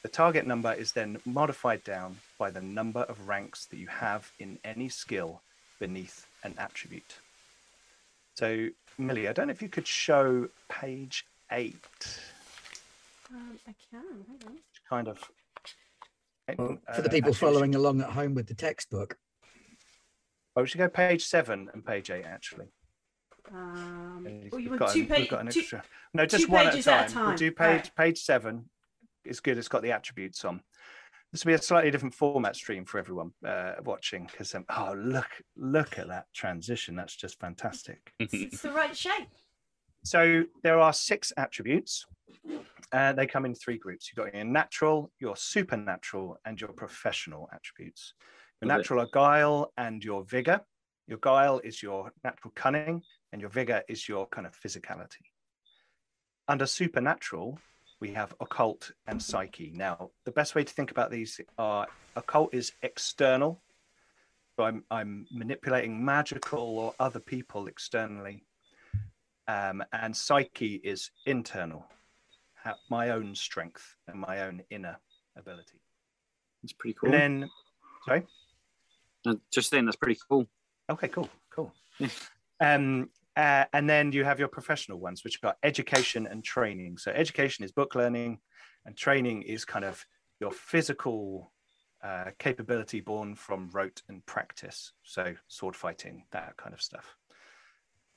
The 0.03 0.09
target 0.09 0.45
number 0.45 0.71
is 0.71 0.91
then 0.91 1.17
modified 1.25 1.83
down 1.83 2.17
by 2.37 2.51
the 2.51 2.61
number 2.61 3.01
of 3.01 3.27
ranks 3.27 3.65
that 3.65 3.77
you 3.77 3.87
have 3.87 4.31
in 4.37 4.59
any 4.63 4.87
skill 4.87 5.41
beneath 5.79 6.27
an 6.43 6.53
attribute. 6.59 7.19
So, 8.35 8.69
Millie, 8.99 9.27
I 9.27 9.33
don't 9.33 9.47
know 9.47 9.51
if 9.51 9.61
you 9.63 9.69
could 9.69 9.87
show 9.87 10.49
page 10.69 11.25
eight, 11.51 11.77
Um, 13.33 13.59
I 13.67 13.73
can. 13.89 14.03
Hang 14.27 14.39
on. 14.47 14.57
kind 14.89 15.07
of. 15.07 15.23
Well, 16.57 16.77
uh, 16.87 16.93
for 16.93 17.01
the 17.01 17.09
people 17.09 17.29
actually, 17.29 17.29
we 17.29 17.33
should- 17.33 17.39
following 17.39 17.75
along 17.75 18.01
at 18.01 18.09
home 18.11 18.35
with 18.35 18.47
the 18.47 18.53
textbook, 18.53 19.17
Oh, 20.55 20.61
we 20.61 20.67
should 20.67 20.77
go 20.77 20.87
page 20.89 21.25
seven 21.25 21.67
and 21.73 21.83
page 21.83 22.11
eight 22.11 22.25
actually. 22.25 22.67
Um, 23.51 24.23
And 24.27 24.49
oh, 24.53 24.57
you 24.57 24.69
we've 24.69 24.79
want 24.79 24.79
got 24.81 24.93
two 24.93 24.99
an- 24.99 25.05
we've 25.07 25.09
pages? 25.15 25.29
got 25.31 25.41
an 25.41 25.47
Two, 25.47 25.59
extra. 25.61 25.83
No, 26.13 26.25
just 26.27 26.47
one 26.47 26.59
at 26.59 26.65
a 26.67 26.69
pages 26.71 26.85
time. 26.85 27.03
at 27.05 27.15
a 27.15 27.19
We'll 27.25 27.35
do 27.35 27.51
page 27.51 27.65
Alright. 27.67 27.95
page 27.95 28.21
seven. 28.21 28.69
It's 29.25 29.39
good. 29.39 29.57
It's 29.57 29.67
got 29.67 29.81
the 29.81 29.91
attributes 29.93 30.45
on. 30.45 30.61
This 31.31 31.43
will 31.43 31.49
be 31.49 31.53
a 31.55 31.57
slightly 31.61 31.89
different 31.89 32.13
format 32.13 32.55
stream 32.55 32.85
for 32.85 32.99
everyone 32.99 33.31
uh, 33.43 33.73
watching 33.83 34.27
because 34.27 34.53
um, 34.53 34.65
oh 34.69 34.93
look 34.95 35.29
look 35.55 35.97
at 35.97 36.07
that 36.09 36.27
transition. 36.35 36.95
That's 36.95 37.15
just 37.15 37.39
fantastic. 37.39 38.13
it's, 38.19 38.33
it's 38.35 38.61
the 38.61 38.71
right 38.71 38.95
shape. 38.95 39.29
So 40.03 40.43
there 40.63 40.79
are 40.79 40.93
six 40.93 41.31
attributes. 41.37 42.05
Uh, 42.91 43.13
they 43.13 43.25
come 43.25 43.45
in 43.45 43.55
three 43.55 43.77
groups. 43.77 44.09
You've 44.09 44.23
got 44.23 44.35
your 44.35 44.43
natural, 44.43 45.11
your 45.19 45.35
supernatural, 45.35 46.37
and 46.45 46.59
your 46.59 46.71
professional 46.73 47.49
attributes. 47.53 48.13
Your 48.61 48.67
Love 48.67 48.75
it. 48.75 48.79
natural 48.79 49.01
are 49.01 49.09
guile 49.11 49.71
and 49.77 50.03
your 50.03 50.23
vigor. 50.25 50.61
Your 51.07 51.17
guile 51.19 51.59
is 51.63 51.81
your 51.81 52.11
natural 52.23 52.51
cunning, 52.55 53.01
and 53.31 53.41
your 53.41 53.49
vigor 53.49 53.81
is 53.87 54.07
your 54.07 54.27
kind 54.27 54.45
of 54.45 54.53
physicality. 54.59 55.23
Under 56.47 56.65
supernatural, 56.65 57.57
we 57.99 58.11
have 58.11 58.35
occult 58.41 58.91
and 59.07 59.21
psyche. 59.21 59.71
Now, 59.73 60.11
the 60.25 60.31
best 60.31 60.55
way 60.55 60.63
to 60.63 60.73
think 60.73 60.91
about 60.91 61.09
these 61.11 61.39
are 61.57 61.87
occult 62.15 62.53
is 62.53 62.73
external. 62.81 63.61
So 64.57 64.65
I'm, 64.65 64.83
I'm 64.91 65.25
manipulating 65.31 66.03
magical 66.03 66.77
or 66.77 66.93
other 66.99 67.19
people 67.19 67.67
externally 67.67 68.43
um, 69.47 69.83
and 69.91 70.15
psyche 70.15 70.75
is 70.83 71.11
internal 71.25 71.85
my 72.89 73.09
own 73.09 73.35
strength 73.35 73.95
and 74.07 74.19
my 74.19 74.43
own 74.43 74.61
inner 74.69 74.97
ability. 75.37 75.81
It's 76.63 76.73
pretty 76.73 76.95
cool. 76.99 77.13
and 77.13 77.41
then 77.41 77.49
sorry? 78.05 78.25
Just 79.51 79.69
saying, 79.69 79.85
that's 79.85 79.97
pretty 79.97 80.19
cool. 80.29 80.47
okay 80.89 81.07
cool 81.07 81.29
cool. 81.53 81.73
Um 82.59 83.09
uh, 83.35 83.65
and 83.73 83.89
then 83.89 84.11
you 84.11 84.23
have 84.23 84.37
your 84.37 84.47
professional 84.47 84.99
ones 84.99 85.23
which 85.23 85.39
are 85.43 85.55
education 85.63 86.27
and 86.27 86.43
training. 86.43 86.99
So 86.99 87.09
education 87.11 87.65
is 87.65 87.71
book 87.71 87.95
learning 87.95 88.37
and 88.85 88.95
training 88.95 89.41
is 89.41 89.65
kind 89.65 89.83
of 89.83 90.05
your 90.39 90.51
physical 90.51 91.51
uh, 92.03 92.25
capability 92.37 92.99
born 92.99 93.33
from 93.33 93.71
rote 93.73 94.03
and 94.07 94.23
practice. 94.27 94.91
So 95.01 95.33
sword 95.47 95.75
fighting 95.75 96.25
that 96.31 96.57
kind 96.57 96.75
of 96.75 96.81
stuff. 96.81 97.15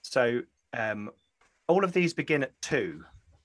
So 0.03 0.43
um, 0.77 1.11
all 1.69 1.85
of 1.85 1.93
these 1.93 2.15
begin 2.15 2.43
at 2.43 2.53
two. 2.63 3.05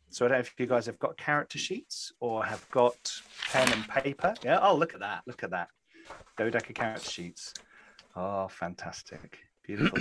So 0.10 0.26
i 0.26 0.30
don't 0.30 0.38
know 0.38 0.42
if 0.42 0.54
you 0.58 0.66
guys 0.66 0.86
have 0.88 1.00
got 1.00 1.18
character 1.18 1.58
sheets 1.58 2.12
or 2.20 2.44
have 2.44 2.70
got 2.70 3.12
pen 3.52 3.72
and 3.72 3.88
paper. 3.88 4.34
Yeah? 4.44 4.60
Oh 4.62 4.76
look 4.76 4.94
at 4.94 5.00
that. 5.00 5.24
Look 5.26 5.44
at 5.44 5.52
that. 5.52 5.70
Dodeca 6.38 6.76
character 6.76 7.10
sheets. 7.10 7.54
Oh 8.16 8.48
fantastic. 8.50 9.40
Beautiful 9.64 10.00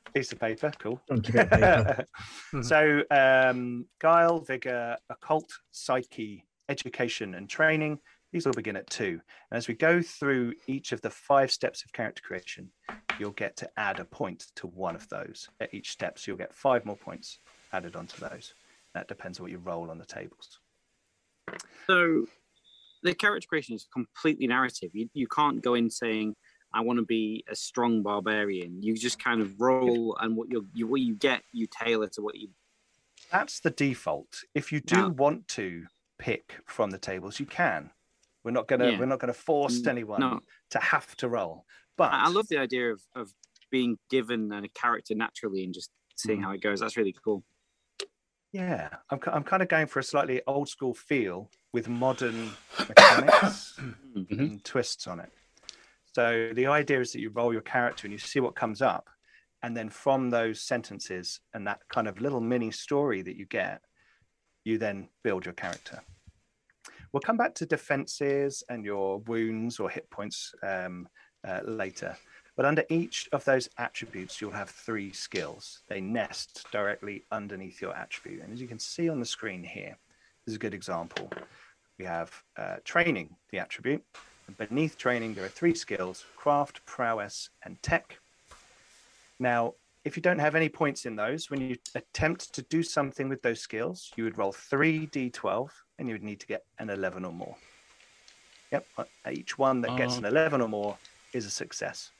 piece 0.14 0.32
of 0.32 0.40
paper. 0.40 0.72
Cool. 0.80 1.00
Chunky 1.06 1.32
bit 1.32 1.52
of 1.52 1.60
paper. 1.60 2.06
so 2.62 3.02
um, 3.10 3.86
guile 4.00 4.40
vigor 4.40 4.96
occult 5.10 5.52
psyche 5.70 6.44
education 6.68 7.34
and 7.34 7.48
training 7.48 7.98
These 8.32 8.46
will 8.46 8.54
begin 8.54 8.76
at 8.76 8.88
two. 8.88 9.20
And 9.50 9.58
as 9.58 9.68
we 9.68 9.74
go 9.74 10.00
through 10.00 10.54
each 10.66 10.92
of 10.92 11.02
the 11.02 11.10
five 11.10 11.52
steps 11.52 11.84
of 11.84 11.92
character 11.92 12.22
creation, 12.22 12.70
you'll 13.18 13.30
get 13.32 13.56
to 13.58 13.70
add 13.76 14.00
a 14.00 14.04
point 14.04 14.46
to 14.56 14.66
one 14.66 14.94
of 14.94 15.08
those 15.10 15.48
at 15.60 15.74
each 15.74 15.90
step. 15.90 16.18
So 16.18 16.30
you'll 16.30 16.38
get 16.38 16.54
five 16.54 16.86
more 16.86 16.96
points 16.96 17.40
added 17.72 17.94
onto 17.94 18.18
those. 18.18 18.54
That 18.94 19.08
depends 19.08 19.38
on 19.38 19.44
what 19.44 19.52
you 19.52 19.58
roll 19.58 19.90
on 19.90 19.98
the 19.98 20.06
tables. 20.06 20.60
So 21.86 22.26
the 23.02 23.14
character 23.14 23.46
creation 23.46 23.74
is 23.74 23.86
completely 23.92 24.46
narrative. 24.46 24.90
You, 24.94 25.10
you 25.12 25.26
can't 25.26 25.62
go 25.62 25.74
in 25.74 25.90
saying, 25.90 26.34
I 26.72 26.80
want 26.80 26.98
to 26.98 27.04
be 27.04 27.44
a 27.50 27.54
strong 27.54 28.02
barbarian. 28.02 28.82
You 28.82 28.96
just 28.96 29.22
kind 29.22 29.42
of 29.42 29.60
roll, 29.60 30.16
and 30.18 30.36
what 30.36 30.50
you 30.50 30.66
you 30.72 30.86
what 30.86 31.02
you 31.02 31.14
get, 31.14 31.42
you 31.52 31.66
tailor 31.66 32.08
to 32.08 32.22
what 32.22 32.36
you. 32.36 32.48
That's 33.30 33.60
the 33.60 33.70
default. 33.70 34.40
If 34.54 34.72
you 34.72 34.80
do 34.80 34.96
Yeah. 34.96 35.08
want 35.08 35.48
to 35.48 35.86
pick 36.18 36.60
from 36.66 36.90
the 36.90 36.98
tables, 36.98 37.38
you 37.40 37.44
can. 37.46 37.90
We're 38.44 38.50
not 38.52 38.66
gonna 38.68 38.90
Yeah. 38.92 38.98
we're 38.98 39.06
not 39.06 39.18
gonna 39.20 39.32
force 39.32 39.80
Mm, 39.82 39.88
anyone 39.88 40.20
No, 40.20 40.40
to 40.70 40.78
have 40.78 41.14
to 41.16 41.28
roll. 41.28 41.66
But 41.96 42.12
I, 42.12 42.24
I 42.24 42.28
love 42.28 42.48
the 42.48 42.58
idea 42.58 42.90
of, 42.92 43.02
of 43.14 43.32
being 43.70 43.98
given 44.10 44.52
a 44.52 44.68
character 44.68 45.14
naturally 45.14 45.64
and 45.64 45.72
just 45.72 45.90
seeing 46.16 46.40
Mhm. 46.40 46.44
how 46.44 46.50
it 46.52 46.60
goes. 46.62 46.80
That's 46.80 46.96
really 46.96 47.14
cool. 47.24 47.44
Yeah, 48.52 48.90
I'm, 49.08 49.18
I'm 49.26 49.44
kind 49.44 49.62
of 49.62 49.68
going 49.68 49.86
for 49.86 49.98
a 49.98 50.02
slightly 50.02 50.42
old 50.46 50.68
school 50.68 50.92
feel 50.94 51.50
with 51.72 51.88
modern 51.88 52.50
mechanics 52.88 53.78
Mm. 53.78 53.94
Mhm. 54.16 54.38
and 54.38 54.64
twists 54.64 55.06
on 55.06 55.20
it. 55.20 55.30
So 56.14 56.50
the 56.52 56.66
idea 56.66 57.00
is 57.00 57.12
that 57.12 57.20
you 57.20 57.30
roll 57.30 57.52
your 57.52 57.62
character 57.62 58.06
and 58.06 58.12
you 58.12 58.18
see 58.18 58.40
what 58.40 58.54
comes 58.54 58.82
up, 58.82 59.08
and 59.62 59.74
then 59.74 59.88
from 59.88 60.28
those 60.28 60.60
sentences 60.60 61.40
and 61.54 61.66
that 61.66 61.88
kind 61.88 62.06
of 62.08 62.20
little 62.20 62.40
mini 62.42 62.70
story 62.70 63.22
that 63.22 63.36
you 63.36 63.46
get, 63.46 63.80
you 64.64 64.76
then 64.76 65.08
build 65.22 65.46
your 65.46 65.54
character. 65.54 66.02
We'll 67.12 67.20
come 67.20 67.36
back 67.36 67.54
to 67.56 67.66
defenses 67.66 68.64
and 68.70 68.84
your 68.84 69.18
wounds 69.20 69.78
or 69.78 69.90
hit 69.90 70.08
points 70.10 70.54
um, 70.62 71.08
uh, 71.46 71.60
later. 71.64 72.16
But 72.56 72.66
under 72.66 72.84
each 72.88 73.28
of 73.32 73.44
those 73.44 73.68
attributes, 73.78 74.40
you'll 74.40 74.52
have 74.52 74.70
three 74.70 75.12
skills. 75.12 75.80
They 75.88 76.00
nest 76.00 76.66
directly 76.72 77.24
underneath 77.30 77.80
your 77.80 77.94
attribute. 77.94 78.42
And 78.42 78.52
as 78.52 78.60
you 78.60 78.68
can 78.68 78.78
see 78.78 79.08
on 79.08 79.20
the 79.20 79.26
screen 79.26 79.62
here, 79.62 79.96
this 80.44 80.52
is 80.52 80.56
a 80.56 80.58
good 80.58 80.74
example. 80.74 81.30
We 81.98 82.04
have 82.06 82.32
uh, 82.56 82.76
training, 82.84 83.36
the 83.50 83.58
attribute. 83.58 84.02
And 84.46 84.56
beneath 84.56 84.96
training, 84.98 85.34
there 85.34 85.44
are 85.44 85.48
three 85.48 85.74
skills 85.74 86.24
craft, 86.36 86.84
prowess, 86.86 87.50
and 87.64 87.82
tech. 87.82 88.18
Now, 89.38 89.74
if 90.04 90.16
you 90.16 90.22
don't 90.22 90.38
have 90.38 90.54
any 90.54 90.68
points 90.68 91.06
in 91.06 91.16
those, 91.16 91.50
when 91.50 91.60
you 91.60 91.76
attempt 91.94 92.52
to 92.54 92.62
do 92.62 92.82
something 92.82 93.28
with 93.28 93.42
those 93.42 93.60
skills, 93.60 94.10
you 94.16 94.24
would 94.24 94.36
roll 94.36 94.52
three 94.52 95.06
d12 95.06 95.68
and 96.02 96.08
you 96.08 96.14
would 96.16 96.24
need 96.24 96.40
to 96.40 96.46
get 96.46 96.62
an 96.78 96.90
11 96.90 97.24
or 97.24 97.32
more. 97.32 97.56
Yep, 98.72 98.88
uh, 98.98 99.04
each 99.30 99.56
one 99.56 99.80
that 99.82 99.96
gets 99.96 100.16
Oh. 100.16 100.18
an 100.18 100.24
11 100.24 100.60
or 100.60 100.68
more 100.68 100.98
is 101.32 101.46
a 101.46 101.50
success. 101.50 102.10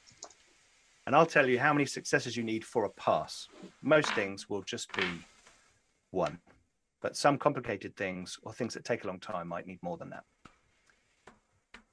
And 1.05 1.13
I'll 1.15 1.25
tell 1.25 1.49
you 1.49 1.59
how 1.59 1.73
many 1.73 1.85
successes 1.85 2.37
you 2.37 2.43
need 2.43 2.63
for 2.63 2.85
a 2.85 2.89
pass. 2.89 3.49
Most 3.81 4.15
things 4.15 4.49
will 4.49 4.61
just 4.63 4.95
be 4.95 5.27
one, 6.11 6.39
but 7.01 7.17
some 7.17 7.37
complicated 7.37 7.97
things 7.97 8.37
or 8.43 8.53
things 8.53 8.73
that 8.73 8.85
take 8.85 9.03
a 9.03 9.07
long 9.07 9.19
time 9.19 9.49
might 9.49 9.67
need 9.67 9.83
more 9.83 9.97
than 9.97 10.11
that. 10.11 10.23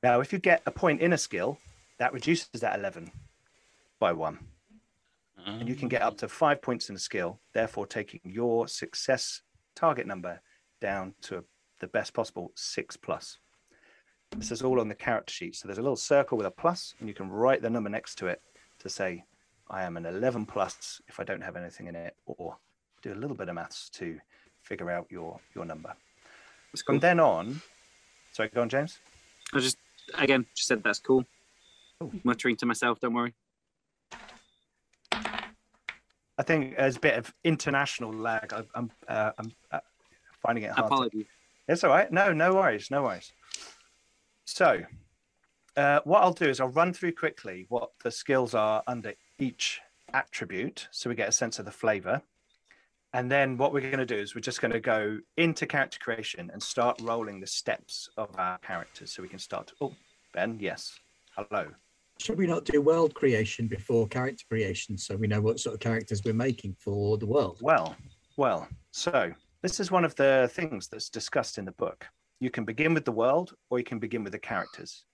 Now, 0.03 0.21
if 0.21 0.33
you 0.33 0.39
get 0.39 0.63
a 0.65 0.71
point 0.71 1.01
in 1.01 1.13
a 1.13 1.19
skill, 1.19 1.61
that 1.99 2.13
reduces 2.13 2.61
that 2.61 2.79
11 2.79 3.11
by 3.99 4.13
one 4.13 4.39
and 5.59 5.69
you 5.69 5.75
can 5.75 5.89
get 5.89 6.03
up 6.03 6.17
to 6.19 6.29
five 6.29 6.63
points 6.63 6.89
in 6.89 6.95
a 6.97 6.99
skill, 6.99 7.41
therefore 7.53 7.87
taking 7.87 8.21
your 8.25 8.69
success 8.69 9.43
target 9.75 10.07
number 10.07 10.41
down 10.81 11.15
to 11.23 11.45
the 11.81 11.89
best 11.89 12.15
possible 12.15 12.53
six 12.55 12.97
plus. 12.97 13.39
This 14.37 14.53
is 14.53 14.63
all 14.63 14.81
on 14.81 14.89
the 14.89 14.95
character 14.95 15.33
sheet. 15.33 15.57
So 15.57 15.67
there's 15.67 15.79
a 15.79 15.83
little 15.83 15.97
circle 15.97 16.39
with 16.39 16.47
a 16.47 16.51
plus, 16.51 16.95
and 17.01 17.09
you 17.09 17.15
can 17.15 17.29
write 17.29 17.63
the 17.63 17.71
number 17.71 17.91
next 17.91 18.17
to 18.19 18.29
it 18.29 18.41
to 18.79 18.89
say, 18.89 19.25
I 19.69 19.83
am 19.83 19.97
an 19.97 20.07
11 20.07 20.47
plus 20.47 21.01
if 21.09 21.19
I 21.19 21.25
don't 21.25 21.43
have 21.43 21.57
anything 21.57 21.89
in 21.89 21.97
it, 21.97 22.15
or 22.27 22.57
do 23.03 23.13
a 23.13 23.15
little 23.15 23.37
bit 23.37 23.49
of 23.49 23.55
maths 23.57 23.89
to 23.95 24.19
figure 24.63 24.91
out 24.91 25.07
your, 25.11 25.41
your 25.55 25.65
number. 25.65 25.93
That's 26.73 26.83
From 26.83 27.01
then 27.01 27.19
on, 27.19 27.61
sorry, 28.33 28.51
go 28.55 28.63
on, 28.63 28.69
James. 28.69 28.99
I 29.53 29.59
just 29.59 29.77
again 30.15 30.47
just 30.55 30.69
said 30.69 30.83
that's 30.85 31.01
cool. 31.01 31.25
Cool. 31.99 32.13
Muttering 32.23 32.57
to 32.57 32.67
myself, 32.67 33.01
don't 33.01 33.15
worry. 33.15 33.35
I 35.13 36.43
think 36.43 36.77
there's 36.77 36.97
a 36.97 37.01
bit 37.01 37.19
of 37.19 37.35
international 37.45 38.13
lag. 38.13 38.53
I, 38.53 38.63
I'm, 38.75 38.91
uh, 39.09 39.33
I'm 39.39 39.53
uh, 39.73 39.81
finding 40.41 40.65
it 40.65 40.71
hard. 40.71 40.79
to- 40.89 40.95
Apologies. 40.95 41.27
It's 41.71 41.85
all 41.85 41.91
right. 41.91 42.11
No, 42.11 42.33
no 42.33 42.57
worries. 42.57 42.91
No 42.91 43.05
worries. 43.05 43.33
So, 44.45 44.83
uh, 45.77 46.01
what 46.03 46.21
I'll 46.21 46.33
do 46.33 46.49
is 46.49 46.59
I'll 46.59 46.69
run 46.69 46.93
through 46.93 47.13
quickly 47.13 47.67
what 47.69 47.91
the 48.03 48.11
skills 48.11 48.55
are 48.55 48.83
under 48.89 49.15
each 49.39 49.81
attribute 50.13 50.89
so 50.91 51.09
we 51.09 51.15
get 51.15 51.29
a 51.29 51.33
sense 51.33 51.61
of 51.61 51.65
the 51.65 51.71
flavor. 51.71 52.23
And 53.13 53.31
then 53.31 53.57
what 53.57 53.73
we're 53.73 53.83
going 53.83 53.99
to 53.99 54.07
do 54.07 54.17
is 54.17 54.35
we're 54.35 54.41
just 54.41 54.61
going 54.61 54.73
to 54.73 54.81
go 54.81 55.21
into 55.37 55.65
character 55.65 56.01
creation 56.03 56.51
and 56.53 56.61
start 56.61 57.01
rolling 57.03 57.39
the 57.39 57.47
steps 57.47 58.09
of 58.17 58.37
our 58.37 58.59
characters 58.59 59.13
so 59.13 59.23
we 59.23 59.29
can 59.29 59.39
start. 59.39 59.71
Oh, 59.81 59.95
Ben, 60.35 60.59
yes. 60.61 60.99
Hello. 61.37 61.69
Should 62.19 62.39
we 62.39 62.49
not 62.49 62.65
do 62.65 62.83
world 62.83 63.15
creation 63.15 63.69
before 63.69 64.09
character 64.09 64.45
creation 64.49 64.99
so 64.99 65.17
we 65.17 65.29
know 65.29 65.41
what 65.41 65.61
sort 65.61 65.75
of 65.75 65.81
characters 65.81 66.25
we're 66.25 66.35
making 66.35 66.75
for 66.81 67.17
the 67.17 67.27
world? 67.27 67.59
Well, 67.61 67.95
well, 68.37 68.67
so 68.91 69.33
this 69.63 69.81
is 69.81 69.91
one 69.91 70.05
of 70.05 70.15
the 70.17 70.51
things 70.53 70.89
that's 70.89 71.11
discussed 71.11 71.59
in 71.59 71.65
the 71.65 71.73
book. 71.73 72.07
You 72.41 72.51
can 72.51 72.65
begin 72.65 72.95
with 72.95 73.05
the 73.05 73.13
world 73.13 73.55
or 73.69 73.79
you 73.79 73.85
can 73.85 73.99
begin 73.99 74.25
with 74.25 74.33
the 74.33 74.39
characters. 74.39 75.05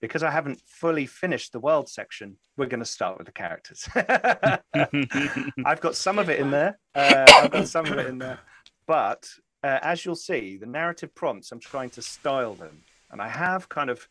Because 0.00 0.22
I 0.22 0.30
haven't 0.30 0.62
fully 0.64 1.06
finished 1.06 1.52
the 1.52 1.58
world 1.58 1.88
section, 1.88 2.36
we're 2.56 2.66
going 2.66 2.78
to 2.80 2.86
start 2.86 3.18
with 3.18 3.26
the 3.26 3.32
characters. 3.32 3.88
I've 5.64 5.80
got 5.80 5.96
some 5.96 6.20
of 6.20 6.30
it 6.30 6.38
in 6.38 6.52
there. 6.52 6.78
Uh, 6.94 7.26
I've 7.28 7.50
got 7.50 7.66
some 7.66 7.86
of 7.86 7.98
it 7.98 8.06
in 8.06 8.18
there. 8.18 8.38
But 8.86 9.28
uh, 9.64 9.80
as 9.82 10.04
you'll 10.04 10.14
see, 10.14 10.56
the 10.56 10.66
narrative 10.66 11.12
prompts, 11.16 11.50
I'm 11.50 11.58
trying 11.58 11.90
to 11.90 12.02
style 12.02 12.54
them. 12.54 12.82
And 13.10 13.20
I 13.20 13.26
have 13.26 13.68
kind 13.68 13.90
of 13.90 14.06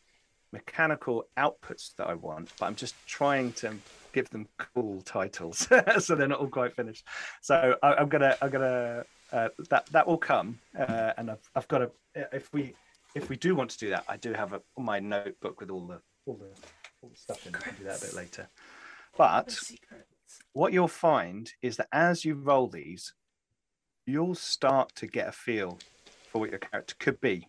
mechanical 0.52 1.28
outputs 1.38 1.94
that 1.96 2.06
I 2.06 2.14
want, 2.14 2.52
but 2.58 2.66
I'm 2.66 2.74
just 2.74 2.94
trying 3.06 3.52
to 3.54 3.74
give 4.12 4.28
them 4.30 4.46
cool 4.58 5.00
titles. 5.02 5.68
so 5.98 6.14
they're 6.14 6.28
not 6.28 6.40
all 6.40 6.48
quite 6.48 6.74
finished. 6.74 7.06
So 7.40 7.76
I, 7.82 7.94
I'm 7.94 8.08
gonna, 8.08 8.36
I'm 8.42 8.50
gonna, 8.50 9.04
uh, 9.32 9.48
that 9.70 9.86
that 9.86 10.06
will 10.06 10.18
come, 10.18 10.58
uh, 10.78 11.12
and 11.16 11.30
I've, 11.30 11.50
I've 11.54 11.68
got 11.68 11.82
a 11.82 11.90
If 12.32 12.52
we, 12.52 12.74
if 13.14 13.28
we 13.28 13.36
do 13.36 13.54
want 13.54 13.70
to 13.70 13.78
do 13.78 13.90
that, 13.90 14.04
I 14.08 14.16
do 14.16 14.32
have 14.32 14.52
a, 14.52 14.62
my 14.76 14.98
notebook 14.98 15.60
with 15.60 15.70
all 15.70 15.86
the, 15.86 16.00
all 16.26 16.36
the, 16.36 16.48
all 17.02 17.10
the 17.10 17.16
stuff 17.16 17.46
in. 17.46 17.54
it. 17.54 17.60
I 17.60 17.68
can 17.68 17.76
do 17.76 17.84
that 17.84 17.98
a 17.98 18.06
bit 18.06 18.14
later. 18.14 18.48
But 19.16 19.58
what 20.52 20.72
you'll 20.72 20.88
find 20.88 21.52
is 21.62 21.76
that 21.76 21.88
as 21.92 22.24
you 22.24 22.34
roll 22.34 22.68
these, 22.68 23.14
you'll 24.06 24.34
start 24.34 24.94
to 24.96 25.06
get 25.06 25.28
a 25.28 25.32
feel 25.32 25.78
for 26.30 26.40
what 26.40 26.50
your 26.50 26.58
character 26.58 26.94
could 26.98 27.20
be. 27.20 27.48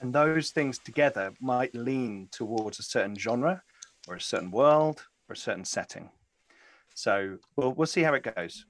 And 0.00 0.12
those 0.12 0.50
things 0.50 0.78
together 0.78 1.32
might 1.40 1.74
lean 1.74 2.28
towards 2.32 2.78
a 2.78 2.82
certain 2.82 3.16
genre 3.16 3.62
or 4.08 4.16
a 4.16 4.20
certain 4.20 4.50
world 4.50 5.06
or 5.28 5.34
a 5.34 5.36
certain 5.36 5.64
setting. 5.64 6.10
So 6.94 7.38
we'll, 7.56 7.72
we'll 7.72 7.86
see 7.86 8.02
how 8.02 8.14
it 8.14 8.34
goes. 8.34 8.66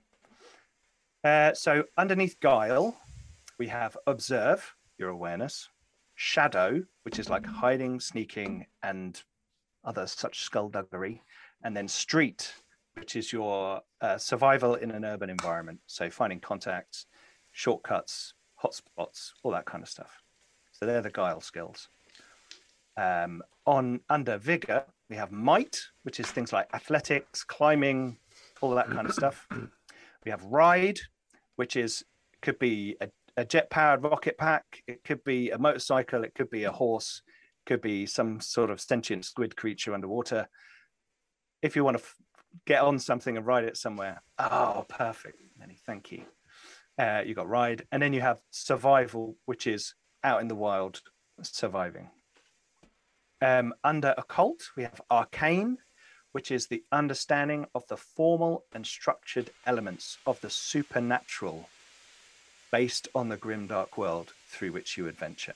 Uh, 1.25 1.55
so 1.55 1.85
underneath 1.97 2.39
guile, 2.41 2.97
we 3.59 3.69
have 3.69 3.97
observe, 4.07 4.75
your 4.99 5.11
awareness, 5.11 5.69
shadow, 6.17 6.83
which 7.05 7.19
is 7.19 7.31
like 7.31 7.47
hiding, 7.47 8.01
sneaking, 8.01 8.67
and 8.83 9.23
other 9.85 10.07
such 10.07 10.41
skullduggery, 10.41 11.23
and 11.63 11.77
then 11.77 11.87
street, 11.87 12.53
which 12.95 13.15
is 13.15 13.33
your 13.33 13.81
uh, 14.01 14.19
survival 14.19 14.75
in 14.75 14.91
an 14.91 15.05
urban 15.05 15.31
environment. 15.31 15.79
So 15.87 16.11
finding 16.11 16.41
contacts, 16.41 17.07
shortcuts, 17.53 18.35
hotspots, 18.63 19.33
all 19.43 19.53
that 19.53 19.67
kind 19.67 19.83
of 19.83 19.89
stuff. 19.89 20.23
So 20.73 20.87
they're 20.87 21.03
the 21.03 21.11
guile 21.11 21.41
skills. 21.41 21.89
Um, 22.97 23.43
on 23.65 24.01
under 24.11 24.39
vigor, 24.39 24.85
we 25.09 25.17
have 25.17 25.31
might, 25.31 25.81
which 26.03 26.19
is 26.19 26.27
things 26.27 26.53
like 26.53 26.69
athletics, 26.75 27.45
climbing, 27.45 28.19
all 28.61 28.75
that 28.75 28.91
kind 28.91 29.07
of 29.07 29.15
stuff. 29.15 29.47
We 30.25 30.31
have 30.31 30.45
ride, 30.45 31.01
which 31.63 31.77
is 31.77 32.03
could 32.43 32.59
be 32.59 32.97
a, 33.01 33.09
a 33.37 33.45
jet-powered 33.45 34.03
rocket 34.03 34.37
pack. 34.37 34.83
It 34.89 35.05
could 35.05 35.23
be 35.23 35.51
a 35.51 35.59
motorcycle. 35.59 36.25
It 36.25 36.35
could 36.35 36.51
be 36.51 36.65
a 36.65 36.73
horse. 36.73 37.23
Could 37.67 37.81
be 37.81 38.05
some 38.05 38.41
sort 38.41 38.69
of 38.69 38.81
sentient 38.81 39.25
squid 39.25 39.55
creature 39.55 39.95
underwater. 39.95 40.49
If 41.63 41.77
you 41.77 41.85
want 41.85 41.99
to 41.99 42.03
f- 42.03 42.17
get 42.67 42.83
on 42.83 42.99
something 42.99 43.37
and 43.37 43.47
ride 43.47 43.63
it 43.63 43.77
somewhere, 43.77 44.25
oh, 44.41 44.85
perfect, 44.89 45.39
Many 45.57 45.79
Thank 45.87 46.11
you. 46.11 46.25
Uh, 46.99 47.23
you 47.25 47.37
got 47.37 47.49
ride, 47.49 47.87
and 47.93 48.03
then 48.03 48.13
you 48.13 48.21
have 48.21 48.41
survival, 48.51 49.37
which 49.45 49.69
is 49.69 49.95
out 50.25 50.41
in 50.41 50.49
the 50.49 50.57
wild 50.57 51.01
surviving. 51.43 52.11
Um, 53.41 53.73
under 53.85 54.17
occult, 54.19 54.65
we 54.77 54.83
have 54.83 55.01
arcane, 55.09 55.79
which 56.33 56.51
is 56.51 56.67
the 56.67 56.83
understanding 56.91 57.67
of 57.75 57.87
the 57.89 57.97
formal 57.97 58.65
and 58.75 58.87
structured 58.87 59.51
elements 59.67 60.19
of 60.27 60.41
the 60.41 60.51
supernatural 60.51 61.69
based 62.71 63.07
on 63.15 63.29
the 63.29 63.37
grim 63.37 63.67
dark 63.67 63.97
world 63.99 64.33
through 64.49 64.73
which 64.73 64.97
you 64.97 65.07
adventure. 65.07 65.55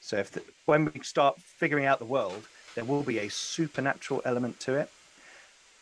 So 0.00 0.16
if 0.16 0.30
the, 0.30 0.42
when 0.66 0.84
we 0.84 1.00
start 1.00 1.40
figuring 1.40 1.86
out 1.86 1.98
the 1.98 2.04
world, 2.04 2.46
there 2.74 2.84
will 2.84 3.02
be 3.02 3.18
a 3.18 3.30
supernatural 3.30 4.22
element 4.24 4.60
to 4.60 4.74
it, 4.74 4.90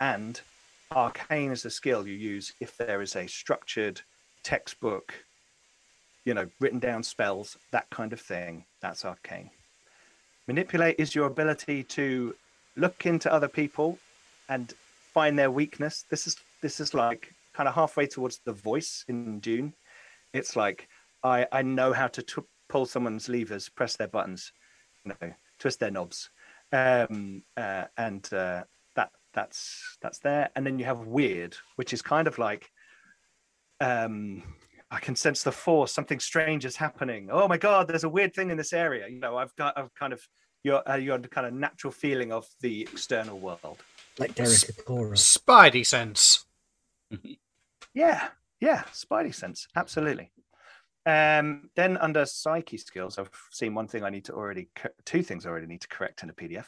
and 0.01 0.41
arcane 0.95 1.51
is 1.51 1.63
the 1.63 1.71
skill 1.71 2.07
you 2.07 2.15
use 2.15 2.53
if 2.61 2.77
there 2.77 3.03
is 3.03 3.17
a 3.17 3.27
structured 3.27 4.01
textbook, 4.43 5.13
you 6.25 6.33
know, 6.33 6.49
written 6.61 6.79
down 6.79 7.03
spells, 7.03 7.59
that 7.73 7.91
kind 7.91 8.13
of 8.13 8.21
thing. 8.21 8.65
That's 8.81 9.05
arcane. 9.05 9.51
Manipulate 10.47 10.97
is 10.99 11.15
your 11.15 11.27
ability 11.27 11.83
to 11.85 12.35
look 12.77 13.05
into 13.05 13.33
other 13.33 13.49
people 13.49 13.99
and 14.49 14.73
find 15.13 15.39
their 15.39 15.51
weakness. 15.51 16.05
This 16.11 16.27
is 16.27 16.37
this 16.63 16.81
is 16.81 16.95
like 16.95 17.35
kind 17.53 17.69
of 17.69 17.75
halfway 17.75 18.07
towards 18.07 18.39
the 18.45 18.53
voice 18.53 19.05
in 19.09 19.41
Dune. 19.41 19.75
It's 20.33 20.57
like 20.57 20.89
I 21.23 21.47
I 21.53 21.63
know 21.63 21.93
how 21.93 22.09
to 22.09 22.23
t- 22.23 22.43
pull 22.69 22.87
someone's 22.87 23.29
levers, 23.29 23.69
press 23.69 23.97
their 23.97 24.09
buttons, 24.09 24.53
you 25.05 25.13
know, 25.21 25.33
twist 25.59 25.81
their 25.81 25.91
knobs, 25.91 26.31
um, 26.73 27.43
uh, 27.57 27.85
and 27.97 28.33
uh, 28.33 28.65
that 28.95 29.11
that's 29.35 29.99
that's 30.03 30.19
there. 30.19 30.51
And 30.55 30.67
then 30.67 30.79
you 30.79 30.85
have 30.85 31.01
weird, 31.07 31.57
which 31.77 31.93
is 31.93 32.03
kind 32.03 32.29
of 32.29 32.39
like 32.39 32.71
um, 33.81 34.43
I 34.91 35.01
can 35.01 35.17
sense 35.17 35.43
the 35.43 35.53
force. 35.53 35.93
Something 35.93 36.21
strange 36.21 36.65
is 36.65 36.77
happening. 36.77 37.29
Oh 37.31 37.49
my 37.49 37.59
god, 37.59 37.89
there's 37.89 38.05
a 38.05 38.09
weird 38.09 38.35
thing 38.35 38.51
in 38.51 38.57
this 38.57 38.73
area. 38.73 39.09
You 39.09 39.21
know, 39.21 39.37
I've 39.37 39.55
got 39.57 39.77
I've 39.77 39.95
kind 39.95 40.13
of 40.13 40.21
your 40.65 40.89
uh, 40.89 40.97
your 40.97 41.19
kind 41.19 41.47
of 41.47 41.53
natural 41.53 41.93
feeling 41.93 42.33
of 42.33 42.47
the 42.61 42.83
external 42.83 43.39
world. 43.39 43.83
Like 44.19 44.35
Derek 44.35 44.51
Acorah. 44.51 45.13
Spidey 45.13 45.87
sense. 45.87 46.45
Yeah, 47.95 48.29
yeah, 48.61 48.85
Spidey 48.93 49.35
sense, 49.35 49.67
absolutely. 49.75 50.31
Um, 51.07 51.71
then 51.75 51.97
under 51.97 52.25
psyche 52.27 52.77
skills, 52.77 53.19
I've 53.19 53.31
seen 53.51 53.75
one 53.75 53.89
thing 53.89 54.05
I 54.05 54.11
need 54.11 54.27
to 54.27 54.35
already, 54.35 54.69
co- 54.77 54.91
two 55.05 55.23
things 55.23 55.47
I 55.47 55.49
already 55.49 55.67
need 55.67 55.81
to 55.81 55.89
correct 55.89 56.23
in 56.23 56.31
a 56.31 56.33
PDF. 56.33 56.67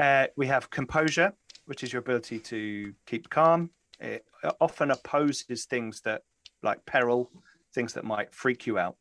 Uh, 0.00 0.28
we 0.36 0.46
have 0.46 0.70
composure, 0.70 1.32
which 1.66 1.84
is 1.84 1.92
your 1.92 2.00
ability 2.00 2.38
to 2.40 2.92
keep 3.06 3.28
calm. 3.30 3.70
It 4.00 4.24
often 4.60 4.90
opposes 4.90 5.66
things 5.66 6.00
that, 6.00 6.22
like 6.62 6.84
peril, 6.86 7.30
things 7.74 7.92
that 7.92 8.04
might 8.04 8.32
freak 8.34 8.66
you 8.66 8.78
out. 8.78 8.96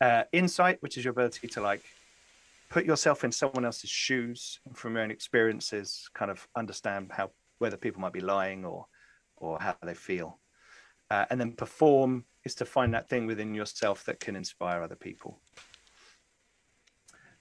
Uh, 0.00 0.24
insight, 0.32 0.78
which 0.80 0.96
is 0.96 1.04
your 1.04 1.12
ability 1.12 1.46
to 1.48 1.60
like 1.60 1.82
put 2.68 2.84
yourself 2.84 3.24
in 3.24 3.32
someone 3.32 3.64
else's 3.64 3.90
shoes 3.90 4.60
and 4.66 4.76
from 4.76 4.94
your 4.94 5.04
own 5.04 5.10
experiences, 5.10 6.08
kind 6.14 6.30
of 6.30 6.46
understand 6.56 7.10
how 7.12 7.30
whether 7.58 7.76
people 7.76 8.00
might 8.00 8.12
be 8.12 8.20
lying 8.20 8.64
or 8.64 8.86
or 9.36 9.58
how 9.60 9.76
they 9.82 9.94
feel. 9.94 10.38
Uh, 11.10 11.24
and 11.30 11.40
then 11.40 11.52
perform 11.52 12.24
is 12.44 12.54
to 12.56 12.64
find 12.64 12.92
that 12.92 13.08
thing 13.08 13.26
within 13.26 13.54
yourself 13.54 14.04
that 14.04 14.20
can 14.20 14.36
inspire 14.36 14.82
other 14.82 14.96
people. 14.96 15.40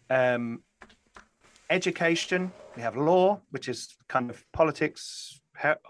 Um, 0.09 0.63
education, 1.69 2.51
we 2.75 2.81
have 2.81 2.95
law, 2.95 3.41
which 3.51 3.67
is 3.67 3.95
kind 4.07 4.29
of 4.29 4.43
politics, 4.53 5.41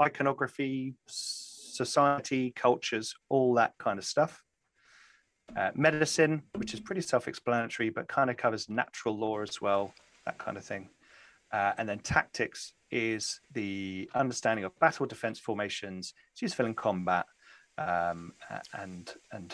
iconography, 0.01 0.95
society, 1.07 2.51
cultures, 2.55 3.13
all 3.29 3.53
that 3.55 3.73
kind 3.77 3.99
of 3.99 4.05
stuff. 4.05 4.43
Uh, 5.55 5.71
medicine, 5.75 6.43
which 6.55 6.73
is 6.73 6.79
pretty 6.79 7.01
self 7.01 7.27
explanatory, 7.27 7.89
but 7.89 8.07
kind 8.07 8.29
of 8.29 8.37
covers 8.37 8.69
natural 8.69 9.17
law 9.17 9.41
as 9.41 9.61
well, 9.61 9.93
that 10.25 10.37
kind 10.37 10.57
of 10.57 10.63
thing. 10.63 10.89
Uh, 11.51 11.71
and 11.77 11.87
then 11.87 11.99
tactics 11.99 12.73
is 12.91 13.39
the 13.53 14.09
understanding 14.13 14.65
of 14.65 14.77
battle 14.79 15.05
defense 15.05 15.39
formations. 15.39 16.13
It's 16.33 16.41
useful 16.41 16.65
in 16.65 16.73
combat 16.73 17.25
um, 17.77 18.33
and 18.73 19.11
and 19.31 19.53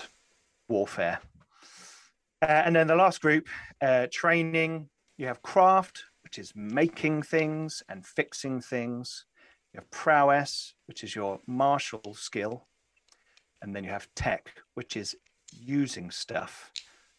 warfare. 0.68 1.20
Uh, 2.42 2.64
and 2.66 2.76
then 2.76 2.88
the 2.88 2.96
last 2.96 3.22
group, 3.22 3.48
uh, 3.82 4.08
training. 4.12 4.90
You 5.18 5.28
have 5.28 5.44
craft, 5.44 6.04
which 6.24 6.40
is 6.40 6.52
making 6.56 7.22
things 7.22 7.84
and 7.88 8.06
fixing 8.06 8.60
things. 8.60 9.26
You 9.72 9.80
have 9.80 9.90
prowess, 9.92 10.74
which 10.88 11.04
is 11.04 11.16
your 11.16 11.40
martial 11.46 12.14
skill, 12.16 12.68
and 13.62 13.76
then 13.76 13.84
you 13.84 13.92
have 13.92 14.08
tech, 14.16 14.56
which 14.74 14.98
is 14.98 15.16
using 15.62 16.12
stuff. 16.12 16.72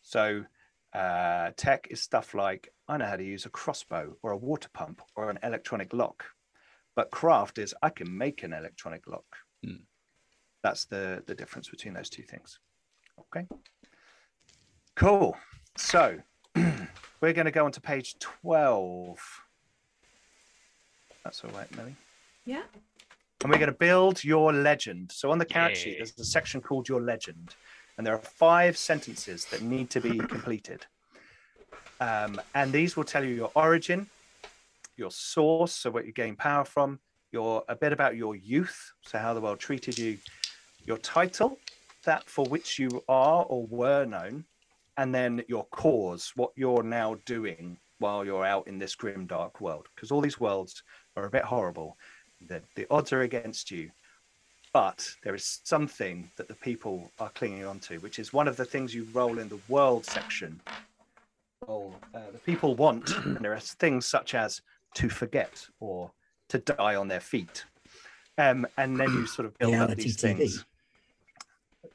So 0.02 0.44
uh, 0.92 1.50
tech 1.56 1.88
is 1.90 2.00
stuff 2.00 2.34
like 2.34 2.72
I 2.88 2.96
know 2.96 3.06
how 3.06 3.16
to 3.16 3.24
use 3.24 3.46
a 3.46 3.50
crossbow 3.50 4.16
or 4.22 4.32
a 4.32 4.36
water 4.36 4.68
pump 4.72 5.02
or 5.16 5.30
an 5.30 5.38
electronic 5.42 5.92
lock. 5.92 6.24
But 6.94 7.10
craft 7.10 7.58
is 7.58 7.74
I 7.82 7.90
can 7.90 8.16
make 8.16 8.42
an 8.42 8.52
electronic 8.52 9.06
lock. 9.06 9.24
Hmm. 9.64 9.82
That's 10.62 10.84
the 10.84 11.22
the 11.26 11.34
difference 11.34 11.68
between 11.68 11.94
those 11.94 12.10
two 12.10 12.22
things. 12.22 12.58
Okay. 13.18 13.46
Cool. 14.94 15.36
So 15.76 16.18
we're 16.54 17.32
going 17.32 17.46
to 17.46 17.50
go 17.50 17.64
on 17.64 17.72
to 17.72 17.80
page 17.80 18.16
12. 18.20 19.18
That's 21.24 21.42
all 21.42 21.50
right, 21.50 21.74
Millie. 21.76 21.96
Yeah. 22.44 22.62
And 23.42 23.50
we're 23.50 23.58
going 23.58 23.72
to 23.72 23.76
build 23.76 24.22
your 24.22 24.52
legend. 24.52 25.10
So 25.12 25.30
on 25.30 25.38
the 25.38 25.44
character 25.44 25.80
sheet, 25.80 25.96
there's 25.98 26.18
a 26.18 26.24
section 26.24 26.60
called 26.60 26.88
your 26.88 27.00
legend. 27.00 27.54
And 27.96 28.06
there 28.06 28.14
are 28.14 28.18
five 28.18 28.76
sentences 28.76 29.44
that 29.46 29.62
need 29.62 29.90
to 29.90 30.00
be 30.00 30.18
completed. 30.18 30.86
Um, 32.00 32.40
and 32.54 32.72
these 32.72 32.96
will 32.96 33.04
tell 33.04 33.24
you 33.24 33.34
your 33.34 33.52
origin, 33.54 34.08
your 34.96 35.10
source, 35.10 35.72
so 35.72 35.90
what 35.90 36.06
you 36.06 36.12
gain 36.12 36.36
power 36.36 36.64
from, 36.64 36.98
your 37.30 37.64
a 37.68 37.76
bit 37.76 37.92
about 37.92 38.16
your 38.16 38.36
youth, 38.36 38.92
so 39.02 39.18
how 39.18 39.34
the 39.34 39.40
world 39.40 39.58
treated 39.58 39.98
you, 39.98 40.18
your 40.84 40.98
title, 40.98 41.58
that 42.04 42.28
for 42.28 42.44
which 42.46 42.78
you 42.78 43.02
are 43.08 43.44
or 43.44 43.66
were 43.66 44.04
known, 44.04 44.44
and 44.96 45.14
then 45.14 45.42
your 45.48 45.66
cause, 45.66 46.32
what 46.36 46.50
you're 46.56 46.82
now 46.82 47.16
doing 47.26 47.78
while 47.98 48.24
you're 48.24 48.44
out 48.44 48.66
in 48.68 48.78
this 48.78 48.94
grim, 48.94 49.26
dark 49.26 49.60
world. 49.60 49.88
Because 49.94 50.10
all 50.10 50.20
these 50.20 50.40
worlds 50.40 50.82
are 51.16 51.26
a 51.26 51.30
bit 51.30 51.44
horrible. 51.44 51.96
The, 52.48 52.62
the 52.76 52.86
odds 52.90 53.12
are 53.12 53.22
against 53.22 53.70
you, 53.70 53.90
but 54.74 55.08
there 55.22 55.36
is 55.36 55.60
something 55.62 56.28
that 56.36 56.48
the 56.48 56.54
people 56.54 57.10
are 57.20 57.30
clinging 57.30 57.64
on 57.64 57.78
to, 57.78 57.98
which 57.98 58.18
is 58.18 58.32
one 58.32 58.48
of 58.48 58.56
the 58.56 58.64
things 58.64 58.92
you 58.92 59.06
roll 59.14 59.38
in 59.38 59.48
the 59.48 59.60
world 59.68 60.04
section. 60.04 60.60
Well, 61.64 61.94
uh, 62.12 62.32
the 62.32 62.38
people 62.38 62.74
want, 62.74 63.16
and 63.24 63.36
there 63.38 63.54
are 63.54 63.60
things 63.60 64.04
such 64.04 64.34
as 64.34 64.60
to 64.96 65.08
forget 65.08 65.64
or 65.78 66.10
to 66.48 66.58
die 66.58 66.96
on 66.96 67.06
their 67.06 67.20
feet. 67.20 67.64
Um, 68.36 68.66
and 68.76 68.98
then 68.98 69.10
you 69.10 69.26
sort 69.28 69.46
of 69.46 69.56
build 69.58 69.74
up 69.74 69.80
Reality 69.80 70.02
these 70.02 70.16
TV. 70.16 70.36
things. 70.38 70.64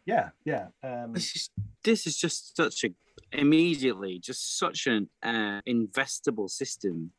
Yeah, 0.06 0.30
yeah. 0.46 0.68
Um, 0.82 1.12
This 1.13 1.36
is 1.36 1.50
this 1.84 2.08
is 2.08 2.18
just 2.18 2.56
such 2.56 2.86
a 2.86 2.89
immediately 3.34 4.20
just 4.20 4.58
such 4.58 4.88
an 4.88 5.10
uh, 5.22 5.60
investable 5.68 6.50
system. 6.50 7.12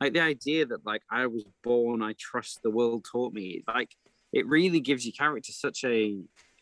Like 0.00 0.12
the 0.12 0.20
idea 0.20 0.66
that 0.66 0.84
like 0.84 1.02
I 1.08 1.26
was 1.26 1.44
born, 1.62 2.02
I 2.02 2.14
trust 2.18 2.62
the 2.64 2.70
world 2.70 3.06
taught 3.10 3.32
me. 3.32 3.62
Like 3.68 3.94
it 4.34 4.46
really 4.46 4.80
gives 4.80 5.06
your 5.06 5.12
character 5.12 5.52
such 5.52 5.84
a 5.84 6.16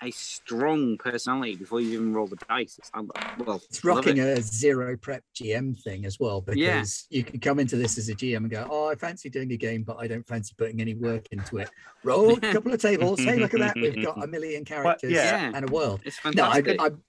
a 0.05 0.11
strong 0.11 0.99
personality 0.99 1.55
before 1.55 1.81
you 1.81 1.93
even 1.93 2.13
roll 2.13 2.27
the 2.27 2.35
dice. 2.49 2.77
It's 2.77 2.91
I'm 2.93 3.09
well, 3.39 3.63
It's 3.71 3.85
rocking 3.85 4.17
it. 4.17 4.37
a 4.39 4.43
zero 4.43 4.97
prep 4.97 5.23
GM 5.37 5.81
thing 5.81 6.05
as 6.05 6.19
well 6.19 6.41
because 6.41 6.59
Yeah. 6.59 6.83
you 7.11 7.23
can 7.23 7.39
come 7.39 7.61
into 7.61 7.77
this 7.77 7.97
as 7.99 8.09
a 8.09 8.15
GM 8.15 8.39
and 8.39 8.51
go, 8.51 8.67
"Oh, 8.69 8.89
I 8.89 8.97
fancy 8.97 9.31
doing 9.31 9.53
a 9.53 9.57
game, 9.57 9.85
but 9.85 9.99
I 9.99 10.09
don't 10.09 10.27
fancy 10.27 10.55
putting 10.59 10.81
any 10.81 10.95
work 10.95 11.27
into 11.31 11.59
it." 11.59 11.71
Roll 12.03 12.33
a 12.37 12.41
couple 12.55 12.73
of 12.75 12.81
tables. 12.81 13.21
Hey, 13.21 13.37
look 13.39 13.55
at 13.55 13.61
that! 13.61 13.77
We've 13.77 14.05
got 14.05 14.23
a 14.23 14.27
million 14.37 14.65
characters 14.65 15.13
yeah. 15.13 15.53
and 15.55 15.69
a 15.69 15.73
world. 15.73 16.01
It's 16.05 16.19
No, 16.35 16.47
I, 16.47 16.63
I'm 16.81 17.01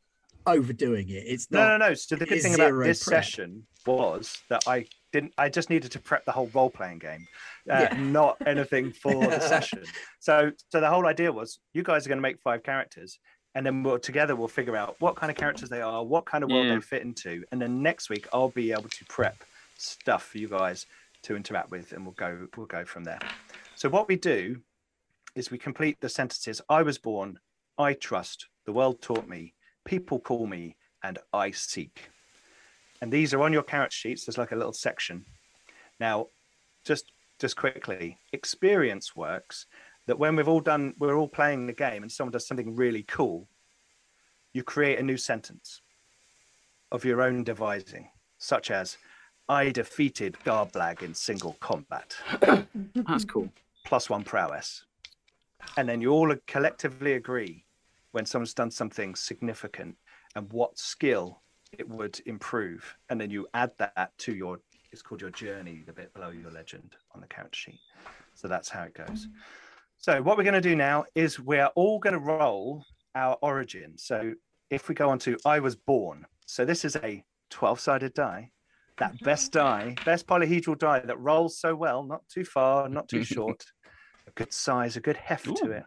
overdoing 0.45 1.09
it. 1.09 1.23
It's 1.25 1.49
No, 1.49 1.59
not. 1.67 1.77
no, 1.79 1.87
no. 1.89 1.93
So 1.95 2.15
the 2.15 2.27
good 2.27 2.41
thing 2.43 2.53
about 2.53 2.79
this 2.83 3.03
prep. 3.03 3.23
session 3.23 3.65
was 3.87 4.37
that 4.49 4.63
I 4.67 4.85
didn't. 5.13 5.33
I 5.37 5.47
just 5.47 5.69
needed 5.69 5.91
to 5.93 5.99
prep 5.99 6.25
the 6.25 6.33
whole 6.33 6.49
role 6.53 6.69
playing 6.69 6.99
game, 6.99 7.27
uh, 7.71 7.87
Yeah. 7.91 7.97
not 7.99 8.35
anything 8.45 8.91
for 8.91 9.13
the 9.27 9.39
session. 9.39 9.83
So, 10.19 10.51
so 10.71 10.79
the 10.79 10.89
whole 10.89 11.05
idea 11.07 11.31
was 11.31 11.59
you 11.73 11.83
guys 11.83 12.05
are 12.05 12.09
going 12.09 12.17
to 12.17 12.21
make 12.21 12.39
five 12.39 12.63
characters, 12.63 13.19
and 13.55 13.65
then 13.65 13.83
we'll 13.83 13.99
together 13.99 14.35
we'll 14.35 14.47
figure 14.47 14.75
out 14.75 14.95
what 14.99 15.15
kind 15.15 15.29
of 15.29 15.35
characters 15.37 15.69
they 15.69 15.81
are, 15.81 16.03
what 16.03 16.25
kind 16.25 16.43
of 16.43 16.49
world 16.49 16.65
Yeah. 16.67 16.75
they 16.75 16.81
fit 16.81 17.01
into, 17.01 17.43
and 17.51 17.61
then 17.61 17.81
next 17.81 18.09
week 18.09 18.27
I'll 18.33 18.49
be 18.49 18.71
able 18.71 18.89
to 18.89 19.05
prep 19.05 19.37
stuff 19.77 20.23
for 20.25 20.37
you 20.37 20.47
guys 20.47 20.85
to 21.23 21.35
interact 21.35 21.71
with, 21.71 21.91
and 21.93 22.05
we'll 22.05 22.15
go 22.15 22.47
we'll 22.57 22.65
go 22.67 22.83
from 22.85 23.03
there. 23.03 23.19
So 23.75 23.89
what 23.89 24.07
we 24.07 24.15
do 24.15 24.61
is 25.35 25.51
we 25.51 25.57
complete 25.57 25.97
the 25.99 26.09
sentences. 26.09 26.61
I 26.69 26.83
was 26.83 26.97
born. 26.97 27.39
I 27.77 27.93
trust. 27.93 28.47
The 28.65 28.71
world 28.71 29.01
taught 29.01 29.27
me. 29.27 29.53
People 29.83 30.19
call 30.19 30.47
me, 30.47 30.77
and 31.03 31.17
I 31.33 31.51
seek. 31.51 32.09
And 33.01 33.11
these 33.11 33.33
are 33.33 33.41
on 33.41 33.53
your 33.53 33.63
character 33.63 33.95
sheets. 33.95 34.25
There's 34.25 34.37
like 34.37 34.51
a 34.51 34.55
little 34.55 34.73
section. 34.73 35.25
Now, 35.99 36.27
just 36.85 37.11
just 37.39 37.57
quickly, 37.57 38.17
experience 38.31 39.15
works 39.15 39.65
that 40.07 40.19
when 40.19 40.35
we've 40.35 40.47
all 40.47 40.61
done, 40.61 40.93
we're 40.99 41.15
all 41.15 41.27
playing 41.27 41.65
the 41.67 41.73
game, 41.73 42.03
and 42.03 42.11
someone 42.11 42.31
does 42.31 42.47
something 42.47 42.75
really 42.75 43.03
cool. 43.03 43.47
You 44.53 44.63
create 44.63 44.99
a 44.99 45.03
new 45.03 45.17
sentence 45.17 45.81
of 46.91 47.03
your 47.03 47.21
own 47.21 47.43
devising, 47.43 48.09
such 48.37 48.71
as, 48.71 48.97
"I 49.49 49.71
defeated 49.71 50.37
Garblag 50.45 51.01
in 51.01 51.13
single 51.13 51.53
combat." 51.59 52.15
That's 52.95 53.25
cool. 53.25 53.49
plus 53.85 54.09
one 54.09 54.23
prowess. 54.23 54.85
And 55.75 55.89
then 55.89 55.99
you 56.01 56.11
all 56.11 56.33
collectively 56.47 57.13
agree 57.13 57.65
when 58.11 58.25
someone's 58.25 58.53
done 58.53 58.71
something 58.71 59.15
significant 59.15 59.97
and 60.35 60.51
what 60.53 60.77
skill 60.77 61.41
it 61.77 61.87
would 61.87 62.19
improve, 62.25 62.95
and 63.09 63.19
then 63.19 63.29
you 63.29 63.47
add 63.53 63.71
that 63.77 64.11
to 64.19 64.33
your. 64.33 64.59
It's 64.91 65.01
called 65.01 65.21
your 65.21 65.31
journey, 65.31 65.83
the 65.85 65.93
bit 65.93 66.13
below 66.13 66.29
your 66.29 66.51
legend 66.51 66.95
on 67.15 67.21
the 67.21 67.27
character 67.27 67.57
sheet. 67.57 67.79
So 68.35 68.47
that's 68.47 68.69
how 68.69 68.83
it 68.83 68.93
goes. 68.93 69.27
So 69.97 70.21
what 70.21 70.37
we're 70.37 70.43
going 70.43 70.53
to 70.53 70.61
do 70.61 70.75
now 70.75 71.05
is 71.15 71.39
we're 71.39 71.71
all 71.75 71.97
going 71.97 72.13
to 72.13 72.19
roll 72.19 72.83
our 73.15 73.37
origin. 73.41 73.97
So 73.97 74.33
if 74.69 74.89
we 74.89 74.95
go 74.95 75.09
on 75.09 75.19
to 75.19 75.37
I 75.45 75.59
was 75.59 75.75
born. 75.75 76.25
So 76.45 76.65
this 76.65 76.83
is 76.83 76.95
a 76.97 77.23
12-sided 77.51 78.13
die. 78.13 78.51
That 78.97 79.13
mm-hmm. 79.13 79.25
best 79.25 79.51
die, 79.51 79.95
best 80.05 80.27
polyhedral 80.27 80.77
die 80.77 80.99
that 80.99 81.19
rolls 81.19 81.57
so 81.57 81.73
well, 81.73 82.03
not 82.03 82.21
too 82.29 82.43
far, 82.45 82.89
not 82.89 83.07
too 83.07 83.23
short, 83.35 83.63
a 84.27 84.31
good 84.31 84.53
size, 84.53 84.95
a 84.97 84.99
good 85.01 85.17
heft 85.17 85.55
to 85.57 85.71
it. 85.71 85.83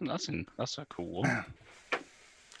That's 0.00 0.28
in, 0.28 0.46
that's 0.58 0.76
a 0.78 0.86
cool 0.86 1.22
one. 1.22 1.44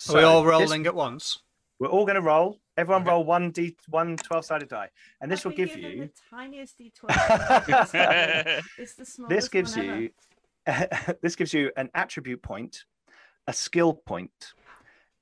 Are 0.08 0.14
we 0.14 0.20
So 0.22 0.28
all 0.28 0.42
this- 0.42 0.50
rolling 0.50 0.86
at 0.86 0.94
once? 0.94 1.38
We're 1.78 1.88
all 1.88 2.06
going 2.06 2.14
to 2.16 2.22
roll. 2.22 2.58
Everyone 2.78 3.02
Okay. 3.02 3.10
roll 3.10 3.24
one 3.24 3.50
d 3.50 3.76
one 3.88 4.16
12-sided 4.16 4.68
die, 4.68 4.90
and 5.20 5.30
this 5.30 5.40
I've 5.40 5.44
will 5.46 5.52
give 5.56 5.76
you. 5.76 6.00
the 6.00 6.10
tiniest 6.30 6.78
d12. 6.78 7.02
it's 8.78 8.94
the 8.94 9.04
smallest 9.04 9.28
This 9.34 9.48
gives 9.48 9.76
one 9.76 9.86
ever. 9.90 10.00
you. 10.00 10.10
this 11.22 11.36
gives 11.36 11.52
you 11.54 11.70
an 11.76 11.90
attribute 11.94 12.42
point, 12.42 12.84
a 13.46 13.52
skill 13.52 13.94
point, 13.94 14.52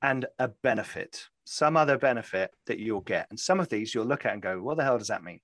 and 0.02 0.26
a 0.38 0.48
benefit. 0.48 1.28
Some 1.44 1.76
other 1.76 1.98
benefit 1.98 2.52
that 2.66 2.78
you'll 2.78 3.00
get, 3.02 3.26
and 3.30 3.38
some 3.38 3.60
of 3.60 3.68
these 3.68 3.94
you'll 3.94 4.06
look 4.06 4.24
at 4.24 4.32
and 4.32 4.42
go, 4.42 4.60
"What 4.62 4.76
the 4.76 4.84
hell 4.84 4.98
does 4.98 5.08
that 5.08 5.22
mean?" 5.24 5.40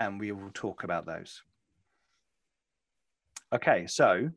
And 0.00 0.18
we 0.20 0.30
will 0.32 0.50
talk 0.52 0.82
about 0.84 1.06
those. 1.06 1.42
Okay, 3.52 3.86
so 3.86 4.30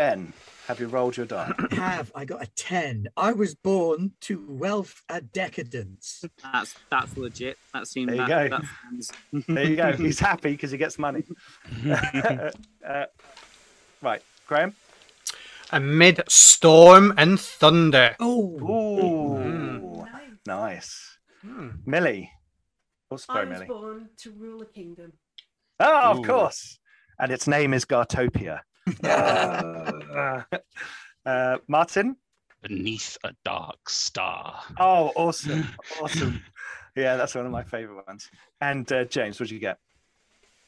Ben, 0.00 0.32
have 0.66 0.80
you 0.80 0.86
rolled 0.86 1.18
your 1.18 1.26
die? 1.26 1.52
Have 1.72 2.10
I 2.14 2.24
got 2.24 2.42
a 2.42 2.46
10? 2.56 3.08
I 3.18 3.32
was 3.32 3.54
born 3.54 4.12
to 4.22 4.42
wealth 4.48 5.02
and 5.10 5.30
decadence. 5.30 6.24
That's 6.42 6.74
that's 6.90 7.18
legit. 7.18 7.58
That 7.74 7.86
seems. 7.86 8.06
There 8.06 8.16
you 8.22 8.26
that, 8.26 8.50
go. 8.50 8.58
that 9.32 9.44
There 9.46 9.64
you 9.68 9.76
go. 9.76 9.92
He's 9.98 10.18
happy 10.18 10.52
because 10.52 10.70
he 10.70 10.78
gets 10.78 10.98
money. 10.98 11.22
uh, 11.86 13.04
right, 14.00 14.22
Graham. 14.46 14.74
Amid 15.70 16.22
storm 16.28 17.12
and 17.18 17.38
thunder. 17.38 18.16
Oh, 18.18 18.58
Ooh, 18.58 20.06
Nice. 20.06 20.30
nice. 20.46 21.18
Hmm. 21.42 21.68
Millie. 21.84 22.30
Oh, 23.10 23.16
I 23.16 23.18
sorry, 23.18 23.48
was 23.48 23.52
Millie. 23.52 23.66
born 23.66 24.08
to 24.22 24.32
rule 24.32 24.62
a 24.62 24.66
kingdom. 24.66 25.12
Oh, 25.78 26.12
of 26.12 26.20
Ooh. 26.20 26.22
course. 26.22 26.78
And 27.18 27.30
its 27.30 27.46
name 27.46 27.74
is 27.74 27.84
Gartopia. 27.84 28.60
uh, 29.04 30.42
uh, 31.26 31.58
Martin. 31.68 32.16
Beneath 32.62 33.16
a 33.24 33.32
dark 33.42 33.88
star. 33.88 34.60
Oh, 34.78 35.12
awesome. 35.16 35.66
awesome. 36.02 36.42
Yeah, 36.94 37.16
that's 37.16 37.34
one 37.34 37.46
of 37.46 37.52
my 37.52 37.62
favorite 37.62 38.06
ones. 38.06 38.28
And 38.60 38.90
uh, 38.92 39.04
James, 39.04 39.40
what 39.40 39.48
did 39.48 39.54
you 39.54 39.60
get? 39.60 39.78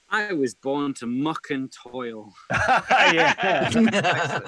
I 0.08 0.32
was 0.32 0.54
born 0.54 0.94
to 0.94 1.06
muck 1.06 1.50
and 1.50 1.72
toil. 1.72 2.32
yeah. 2.50 4.40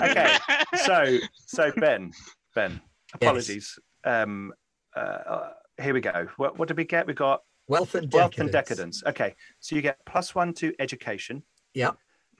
Okay. 0.00 0.36
So, 0.84 1.18
so 1.46 1.72
Ben, 1.76 2.12
Ben, 2.54 2.80
apologies. 3.14 3.78
Um, 4.04 4.52
uh, 4.96 5.00
uh, 5.00 5.50
here 5.80 5.94
we 5.94 6.00
go. 6.00 6.28
What, 6.36 6.58
what 6.58 6.68
did 6.68 6.76
we 6.76 6.84
get? 6.84 7.06
We 7.06 7.14
got 7.14 7.42
wealth 7.68 7.94
and 7.94 8.12
wealth 8.12 8.32
decadence. 8.32 8.40
and 8.40 8.52
decadence. 8.52 9.02
Okay, 9.06 9.34
so 9.60 9.76
you 9.76 9.82
get 9.82 9.98
plus 10.04 10.34
one 10.34 10.52
to 10.54 10.74
education. 10.78 11.42
Yeah. 11.74 11.92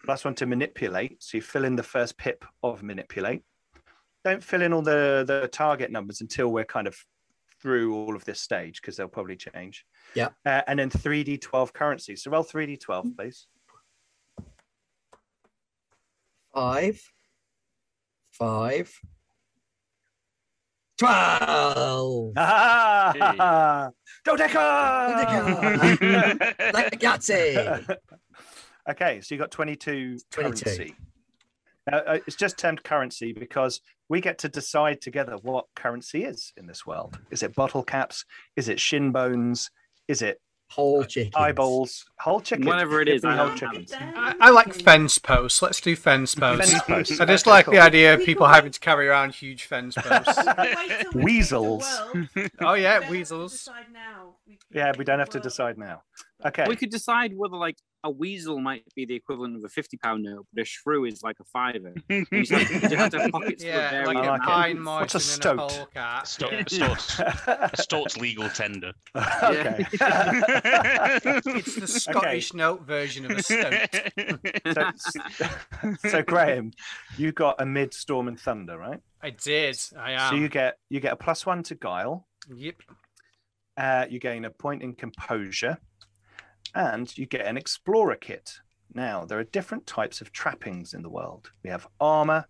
Plus 0.04 0.24
one 0.24 0.34
to 0.36 0.46
manipulate. 0.46 1.22
So 1.22 1.38
you 1.38 1.42
fill 1.42 1.64
in 1.64 1.76
the 1.76 1.82
first 1.82 2.18
pip 2.18 2.44
of 2.62 2.82
manipulate. 2.82 3.42
Don't 4.22 4.42
fill 4.42 4.62
in 4.62 4.72
all 4.72 4.82
the 4.82 5.24
the 5.26 5.48
target 5.48 5.90
numbers 5.90 6.20
until 6.20 6.48
we're 6.48 6.64
kind 6.64 6.86
of 6.86 6.96
through 7.60 7.94
all 7.94 8.14
of 8.14 8.24
this 8.26 8.40
stage 8.40 8.80
because 8.82 8.96
they'll 8.96 9.08
probably 9.08 9.36
change. 9.36 9.86
Yeah. 10.14 10.28
Uh, 10.44 10.60
and 10.66 10.78
then 10.78 10.90
three 10.90 11.24
d 11.24 11.38
twelve 11.38 11.72
currencies. 11.72 12.22
So 12.22 12.30
roll 12.30 12.42
three 12.42 12.66
d 12.66 12.76
twelve, 12.76 13.06
please. 13.16 13.46
Five, 16.54 17.00
five, 18.32 18.92
twelve. 20.98 22.32
Ah, 22.36 23.90
Dodeca! 24.26 24.62
Like 26.74 27.00
Yahtzee. 27.00 27.96
Okay, 28.90 29.20
so 29.20 29.34
you 29.34 29.40
got 29.40 29.50
22, 29.50 30.18
22. 30.30 30.64
currency. 30.64 30.94
Now, 31.90 31.98
uh, 31.98 32.18
it's 32.26 32.36
just 32.36 32.58
termed 32.58 32.82
currency 32.82 33.32
because 33.32 33.80
we 34.08 34.20
get 34.20 34.38
to 34.38 34.48
decide 34.48 35.00
together 35.02 35.36
what 35.42 35.66
currency 35.76 36.24
is 36.24 36.52
in 36.56 36.66
this 36.66 36.86
world. 36.86 37.18
Is 37.30 37.42
it 37.42 37.54
bottle 37.54 37.82
caps? 37.82 38.24
Is 38.56 38.68
it 38.68 38.80
shin 38.80 39.12
bones? 39.12 39.70
Is 40.08 40.22
it 40.22 40.40
Whole 40.70 41.04
chicken. 41.04 41.32
eyeballs? 41.36 42.06
Whole 42.20 42.40
chicken? 42.40 42.64
Whatever 42.64 43.02
it 43.02 43.04
Give 43.04 43.16
is, 43.16 43.22
me 43.22 43.28
I 43.30 43.36
whole 43.36 43.54
chickens. 43.54 43.92
I, 43.92 44.34
I 44.40 44.50
like 44.50 44.72
fence 44.72 45.18
posts. 45.18 45.60
Let's 45.60 45.80
do 45.80 45.94
fence 45.94 46.34
posts. 46.34 46.70
Fence 46.72 46.82
posts. 46.84 47.20
I 47.20 47.26
just 47.26 47.46
Okay, 47.46 47.50
like 47.54 47.64
cool. 47.66 47.74
the 47.74 47.80
idea 47.80 48.14
of 48.14 48.24
people 48.24 48.46
having 48.46 48.72
to 48.72 48.80
carry 48.80 49.06
around 49.06 49.34
huge 49.34 49.64
fence 49.64 49.94
posts. 49.98 50.38
Wait 50.38 50.56
till 50.56 50.78
we 50.78 50.88
pick 50.88 51.10
the 51.12 51.18
Weasels. 51.22 51.84
oh 52.62 52.74
yeah, 52.74 52.94
don't 52.94 53.02
have 53.02 53.04
to 53.04 53.10
weasels. 53.10 53.52
decide 53.52 53.84
now. 53.92 54.36
We 54.46 54.54
can 54.56 54.60
Yeah, 54.72 54.92
we 54.96 55.04
don't 55.04 55.18
have 55.18 55.28
to 55.30 55.40
decide 55.40 55.76
now. 55.76 56.02
Okay. 56.46 56.64
We 56.66 56.76
could 56.76 56.90
decide 56.90 57.36
whether 57.36 57.56
like 57.56 57.76
a 58.04 58.10
weasel 58.10 58.60
might 58.60 58.84
be 58.94 59.06
the 59.06 59.14
equivalent 59.14 59.56
of 59.56 59.64
a 59.64 59.68
fifty 59.68 59.96
pound 59.96 60.22
note, 60.22 60.46
but 60.52 60.62
a 60.62 60.64
shrew 60.64 61.06
is 61.06 61.22
like 61.22 61.36
a 61.40 61.44
fiver. 61.44 61.94
You 62.08 62.44
just 62.44 62.52
have 62.52 62.68
to, 62.68 62.74
you 62.74 62.80
just 62.80 62.94
have 62.94 63.10
to 63.10 63.20
have 63.22 63.32
pockets 63.32 63.64
Yeah, 63.64 63.90
various 63.90 64.06
like 64.08 64.16
I 64.18 64.26
a 64.26 64.30
like 64.30 64.40
it. 64.40 64.80
What's 64.82 65.14
a 65.14 65.18
marten 65.38 65.50
and 65.50 65.60
a. 65.60 66.26
Sto- 66.26 66.50
yeah. 66.50 66.66
Stoat's, 66.66 67.20
Stoat's 67.82 68.16
legal 68.16 68.48
tender. 68.50 68.92
okay. 69.16 69.86
It's 69.90 71.74
the 71.76 71.86
Scottish 71.86 72.52
note 72.54 72.82
version 72.86 73.24
of 73.24 73.38
a 73.38 73.42
stoat. 73.42 73.74
so, 74.72 76.08
so 76.08 76.22
Graham, 76.22 76.72
you 77.16 77.32
got 77.32 77.60
a 77.60 77.66
mid 77.66 77.94
storm 77.94 78.28
and 78.28 78.38
thunder, 78.38 78.76
right? 78.78 79.00
I 79.22 79.30
did. 79.30 79.80
I 79.98 80.12
am. 80.12 80.30
So 80.30 80.36
you 80.36 80.48
get 80.48 80.78
you 80.90 81.00
get 81.00 81.12
a 81.12 81.16
plus 81.16 81.46
one 81.46 81.62
to 81.64 81.74
guile. 81.74 82.28
Yep. 82.54 82.76
Uh, 83.76 84.06
you 84.08 84.20
gain 84.20 84.44
a 84.44 84.50
point 84.50 84.82
in 84.82 84.94
composure, 84.94 85.78
and 86.74 87.16
you 87.16 87.26
get 87.26 87.46
an 87.46 87.56
explorer 87.56 88.16
kit. 88.16 88.52
Now 88.92 89.24
there 89.24 89.38
are 89.38 89.44
different 89.44 89.86
types 89.86 90.20
of 90.20 90.32
trappings 90.32 90.94
in 90.94 91.02
the 91.02 91.10
world. 91.10 91.50
We 91.62 91.70
have 91.70 91.88
armor, 92.00 92.46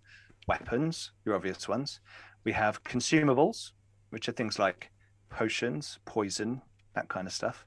weapons, 0.46 1.12
your 1.24 1.34
obvious 1.34 1.68
ones. 1.68 2.00
We 2.44 2.52
have 2.52 2.82
consumables, 2.84 3.70
which 4.10 4.28
are 4.28 4.32
things 4.32 4.58
like 4.58 4.90
potions, 5.30 5.98
poison, 6.04 6.62
that 6.94 7.08
kind 7.08 7.26
of 7.26 7.32
stuff. 7.32 7.66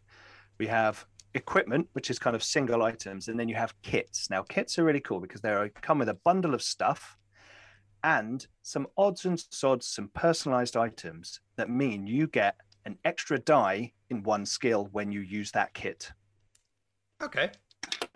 We 0.59 0.67
have 0.67 1.05
equipment, 1.33 1.87
which 1.93 2.09
is 2.09 2.19
kind 2.19 2.35
of 2.35 2.43
single 2.43 2.83
items, 2.83 3.27
and 3.27 3.39
then 3.39 3.49
you 3.49 3.55
have 3.55 3.79
kits. 3.81 4.29
Now 4.29 4.43
kits 4.43 4.77
are 4.79 4.83
really 4.83 4.99
cool 4.99 5.19
because 5.19 5.41
they 5.41 5.71
come 5.81 5.99
with 5.99 6.09
a 6.09 6.19
bundle 6.23 6.53
of 6.53 6.61
stuff 6.61 7.17
and 8.03 8.45
some 8.61 8.87
odds 8.97 9.25
and 9.25 9.39
sods, 9.51 9.87
some 9.87 10.09
personalized 10.13 10.77
items 10.77 11.39
that 11.57 11.69
mean 11.69 12.07
you 12.07 12.27
get 12.27 12.55
an 12.85 12.97
extra 13.03 13.37
die 13.37 13.91
in 14.09 14.23
one 14.23 14.45
skill 14.45 14.87
when 14.91 15.11
you 15.11 15.21
use 15.21 15.51
that 15.51 15.73
kit. 15.73 16.11
Okay. 17.21 17.49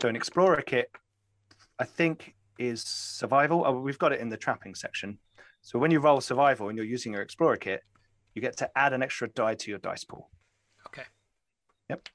So 0.01 0.07
an 0.07 0.15
explorer 0.15 0.61
kit, 0.61 0.91
I 1.79 1.85
think, 1.85 2.35
is 2.59 2.83
survival. 2.83 3.63
Oh, 3.65 3.79
we've 3.79 3.99
got 3.99 4.11
it 4.11 4.19
in 4.19 4.29
the 4.29 4.37
trapping 4.37 4.75
section. 4.75 5.17
So 5.61 5.79
when 5.79 5.91
you 5.91 5.99
roll 5.99 6.21
survival 6.21 6.69
and 6.69 6.77
you're 6.77 6.85
using 6.85 7.13
your 7.13 7.21
explorer 7.21 7.57
kit, 7.57 7.81
you 8.33 8.41
get 8.41 8.57
to 8.57 8.69
add 8.75 8.93
an 8.93 9.03
extra 9.03 9.29
die 9.29 9.55
to 9.55 9.69
your 9.69 9.79
dice 9.79 10.03
pool. 10.03 10.29
Okay. 10.87 11.03
Yep. 11.89 12.09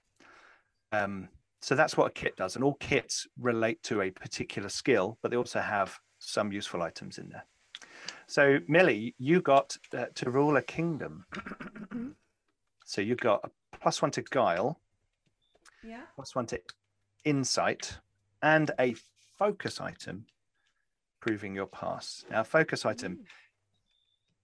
Um, 0.93 1.29
so 1.61 1.75
that's 1.75 1.97
what 1.97 2.07
a 2.07 2.13
kit 2.13 2.37
does, 2.37 2.55
and 2.55 2.65
all 2.65 2.75
kits 2.75 3.27
relate 3.41 3.83
to 3.85 4.03
a 4.03 4.11
particular 4.11 4.69
skill, 4.69 5.19
but 5.23 5.31
they 5.31 5.37
also 5.37 5.61
have 5.61 5.99
some 6.19 6.53
useful 6.53 6.83
items 6.83 7.19
in 7.19 7.29
there. 7.29 7.45
So 8.27 8.59
Millie, 8.69 9.15
you 9.19 9.41
got 9.41 9.77
uh, 9.97 10.07
to 10.15 10.31
rule 10.31 10.57
a 10.57 10.63
kingdom. 10.63 11.27
so 12.85 13.01
you 13.01 13.17
got 13.17 13.41
a 13.45 13.79
plus 13.79 14.01
one 14.03 14.11
to 14.13 14.23
guile, 14.23 14.81
Yeah. 15.87 16.03
plus 16.15 16.35
one 16.35 16.47
to 16.47 16.61
insight, 17.25 17.99
and 18.43 18.71
a 18.79 18.95
focus 19.39 19.81
item, 19.81 20.27
proving 21.21 21.55
your 21.55 21.67
pass. 21.67 22.25
Now, 22.31 22.43
focus 22.43 22.85
item. 22.85 23.21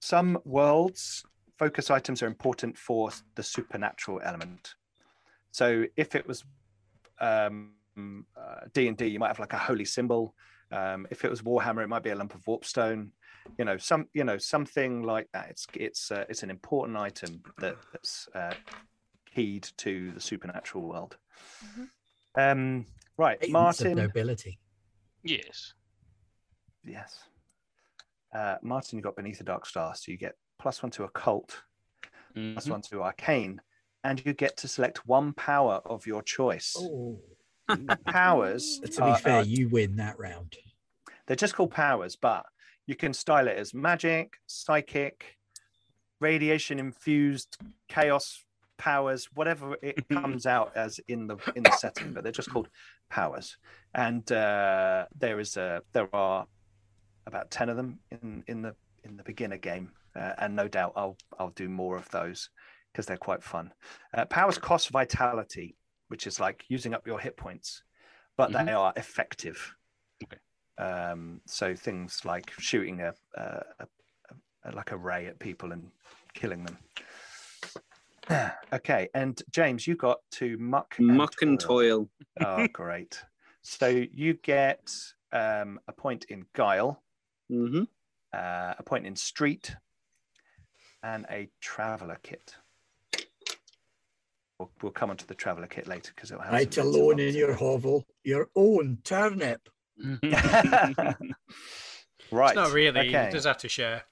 Some 0.00 0.38
worlds, 0.44 1.24
focus 1.59 1.90
items 1.90 2.22
are 2.22 2.26
important 2.26 2.76
for 2.76 3.11
the 3.35 3.42
supernatural 3.42 4.20
element. 4.24 4.74
So 5.50 5.85
if 5.96 6.14
it 6.14 6.26
was 6.26 6.44
um, 7.20 7.72
uh, 7.96 8.66
D 8.72 8.88
and 8.88 8.96
D, 8.96 9.07
you 9.07 9.18
might 9.18 9.28
have 9.28 9.38
like 9.38 9.52
a 9.52 9.59
holy 9.59 9.85
symbol. 9.85 10.35
Um, 10.72 11.07
if 11.11 11.24
it 11.24 11.31
was 11.31 11.42
Warhammer, 11.42 11.85
it 11.85 11.88
might 11.88 12.02
be 12.02 12.11
a 12.11 12.16
lump 12.16 12.35
of 12.35 12.42
warpstone. 12.44 13.11
You 13.59 13.64
know, 13.64 13.76
some 13.76 14.07
you 14.14 14.24
know 14.24 14.38
something 14.38 15.02
like 15.02 15.28
that. 15.33 15.50
It's 15.50 15.66
it's 15.74 16.11
uh, 16.11 16.24
it's 16.28 16.42
an 16.42 16.50
important 16.50 16.96
item 16.96 17.42
that, 17.59 17.76
that's 17.92 18.28
uh, 18.35 18.55
keyed 19.35 19.68
to 19.79 20.12
the 20.12 20.21
supernatural 20.21 20.85
world. 20.88 21.16
Um, 22.35 22.87
right, 23.16 23.37
Agents 23.40 23.49
of 23.49 23.53
Martin. 23.53 23.97
nobility. 23.97 24.59
Yes. 25.23 25.75
Yes. 26.85 27.25
Uh, 28.35 28.57
Martin, 28.62 28.99
you 28.99 29.03
got 29.03 29.16
Beneath 29.16 29.40
a 29.40 29.45
Dark 29.45 29.66
Star, 29.66 29.95
so 29.95 30.11
you 30.11 30.16
get 30.18 30.37
plus 30.59 30.83
one 30.83 30.90
to 30.92 31.05
occult 31.05 31.62
plus 32.35 32.66
Mhm. 32.66 32.71
one 32.71 32.81
to 32.83 33.03
arcane, 33.03 33.61
and 34.05 34.25
you 34.25 34.33
get 34.33 34.57
to 34.57 34.66
select 34.68 35.07
one 35.07 35.35
power 35.35 35.83
of 35.85 36.07
your 36.07 36.23
choice. 36.23 36.75
Oh, 36.79 37.21
Powers. 38.07 38.81
to 38.85 38.90
be 38.90 39.03
are- 39.03 39.18
fair, 39.18 39.37
are- 39.40 39.45
you 39.45 39.68
win 39.68 39.97
that 39.97 40.18
round. 40.18 40.57
they're 41.27 41.37
just 41.37 41.55
called 41.55 41.71
powers, 41.71 42.16
but 42.16 42.45
you 42.87 42.97
can 42.97 43.12
style 43.12 43.47
it 43.49 43.57
as 43.57 43.73
magic, 43.75 44.38
psychic, 44.47 45.38
radiation 46.21 46.79
infused, 46.81 47.57
chaos 47.88 48.45
powers, 48.78 49.28
whatever 49.35 49.76
it 49.82 50.06
comes 50.12 50.46
out 50.46 50.76
as 50.76 51.00
in 51.08 51.26
the 51.26 51.37
in 51.54 51.62
the 51.62 51.72
setting. 51.72 52.12
But 52.12 52.22
they're 52.22 52.32
just 52.32 52.50
called 52.50 52.68
powers, 53.11 53.56
and 53.94 54.30
uh, 54.32 55.06
there 55.14 55.40
is 55.40 55.56
a 55.56 55.82
there 55.92 56.08
are 56.14 56.46
about 57.26 57.50
ten 57.50 57.68
of 57.68 57.76
them 57.76 58.00
in 58.11 58.44
in 58.46 58.62
the 58.62 58.74
in 59.04 59.16
the 59.16 59.22
beginner 59.24 59.58
game, 59.58 59.92
uh, 60.16 60.32
and 60.38 60.56
no 60.56 60.68
doubt 60.68 60.92
I'll 60.96 61.16
I'll 61.38 61.50
do 61.50 61.68
more 61.68 61.96
of 61.96 62.08
those 62.11 62.50
because 62.92 63.06
they're 63.06 63.16
quite 63.16 63.42
fun. 63.42 63.72
Uh, 64.12 64.24
powers 64.26 64.58
cost 64.58 64.90
vitality, 64.90 65.76
which 66.08 66.26
is 66.26 66.38
like 66.40 66.64
using 66.68 66.94
up 66.94 67.06
your 67.06 67.18
hit 67.18 67.37
points, 67.37 67.82
but 68.37 68.50
Mhm. 68.50 68.66
they 68.66 68.72
are 68.72 68.92
effective. 68.96 69.74
Okay. 70.22 70.38
Um, 70.78 71.40
so 71.46 71.74
things 71.74 72.24
like 72.24 72.50
shooting 72.58 73.00
a, 73.00 73.14
a, 73.35 73.42
a, 73.80 73.87
a 74.64 74.72
like 74.72 74.92
a 74.92 74.96
ray 74.96 75.26
at 75.26 75.38
people 75.38 75.72
and 75.72 75.90
killing 76.35 76.64
them. 76.64 76.78
okay, 78.72 79.08
and 79.14 79.40
James, 79.50 79.87
you 79.87 79.96
got 79.96 80.18
to 80.32 80.56
muck 80.58 80.94
and 80.98 81.08
Muck 81.08 81.42
and 81.42 81.58
toil. 81.58 82.08
Oh, 82.40 82.66
great! 82.72 83.22
So 83.62 83.88
you 83.88 84.35
get 84.35 84.92
um, 85.32 85.80
a 85.88 85.92
point 85.92 86.26
in 86.28 86.46
guile, 86.54 87.02
hmm 87.48 87.85
uh, 88.32 88.74
a 88.78 88.82
point 88.82 89.06
in 89.06 89.16
street, 89.16 89.76
and 91.02 91.26
a 91.30 91.48
traveler 91.61 92.18
kit. 92.22 92.56
We'll, 94.58 94.70
we'll 94.82 94.92
come 94.92 95.11
on 95.11 95.16
to 95.18 95.26
the 95.26 95.35
traveler 95.35 95.66
kit 95.66 95.87
later 95.87 96.12
because 96.14 96.30
it'll. 96.30 96.44
Right 96.44 96.76
alone 96.78 97.18
in 97.18 97.35
your 97.35 97.54
hovel, 97.54 98.06
your 98.24 98.48
own 98.54 98.98
turnip. 99.04 99.68
right. 99.98 101.26
It's 102.50 102.56
not 102.56 102.72
really. 102.72 103.08
Okay. 103.08 103.26
You 103.26 103.32
just 103.32 103.46
have 103.46 103.58
to 103.58 103.68
share. 103.68 104.04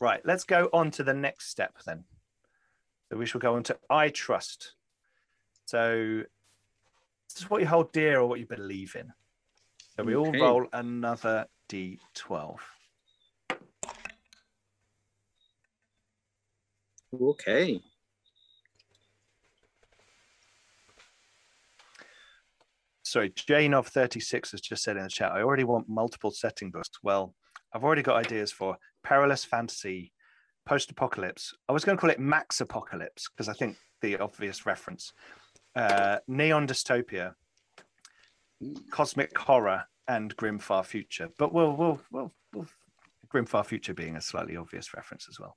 Right. 0.00 0.20
Let's 0.24 0.44
go 0.44 0.68
on 0.72 0.90
to 0.92 1.04
the 1.04 1.14
next 1.14 1.50
step 1.50 1.74
then. 1.86 2.04
So 3.10 3.18
we 3.18 3.26
shall 3.26 3.40
go 3.40 3.54
on 3.54 3.62
to 3.64 3.78
I 3.88 4.08
trust. 4.08 4.72
So 5.66 6.22
this 7.28 7.42
is 7.42 7.50
what 7.50 7.60
you 7.60 7.66
hold 7.66 7.92
dear 7.92 8.20
or 8.20 8.28
what 8.28 8.40
you 8.40 8.46
believe 8.46 8.96
in. 8.96 9.12
So 9.96 10.04
we 10.04 10.16
all 10.16 10.32
roll 10.32 10.66
another 10.72 11.46
d12. 11.68 12.56
Okay. 17.20 17.80
sorry, 23.14 23.32
Jane 23.36 23.74
of 23.74 23.86
36 23.86 24.50
has 24.50 24.60
just 24.60 24.82
said 24.82 24.96
in 24.96 25.04
the 25.04 25.08
chat, 25.08 25.30
I 25.30 25.42
already 25.42 25.62
want 25.62 25.88
multiple 25.88 26.32
setting 26.32 26.72
books. 26.72 26.90
Well, 27.04 27.32
I've 27.74 27.82
already 27.82 28.02
got 28.02 28.16
ideas 28.16 28.52
for 28.52 28.78
Perilous 29.02 29.44
Fantasy, 29.44 30.12
Post 30.64 30.92
Apocalypse. 30.92 31.54
I 31.68 31.72
was 31.72 31.84
going 31.84 31.98
to 31.98 32.00
call 32.00 32.10
it 32.10 32.20
Max 32.20 32.60
Apocalypse 32.60 33.28
because 33.28 33.48
I 33.48 33.52
think 33.52 33.76
the 34.00 34.18
obvious 34.18 34.64
reference. 34.64 35.12
Uh, 35.74 36.18
Neon 36.28 36.68
Dystopia, 36.68 37.34
Cosmic 38.90 39.36
Horror, 39.36 39.84
and 40.06 40.36
Grim 40.36 40.58
Far 40.58 40.84
Future. 40.84 41.30
But 41.36 41.52
we'll, 41.52 41.72
we'll, 41.72 42.00
we'll, 42.12 42.32
we'll 42.54 42.68
Grim 43.28 43.46
Far 43.46 43.64
Future 43.64 43.94
being 43.94 44.16
a 44.16 44.20
slightly 44.20 44.56
obvious 44.56 44.94
reference 44.94 45.26
as 45.28 45.40
well. 45.40 45.56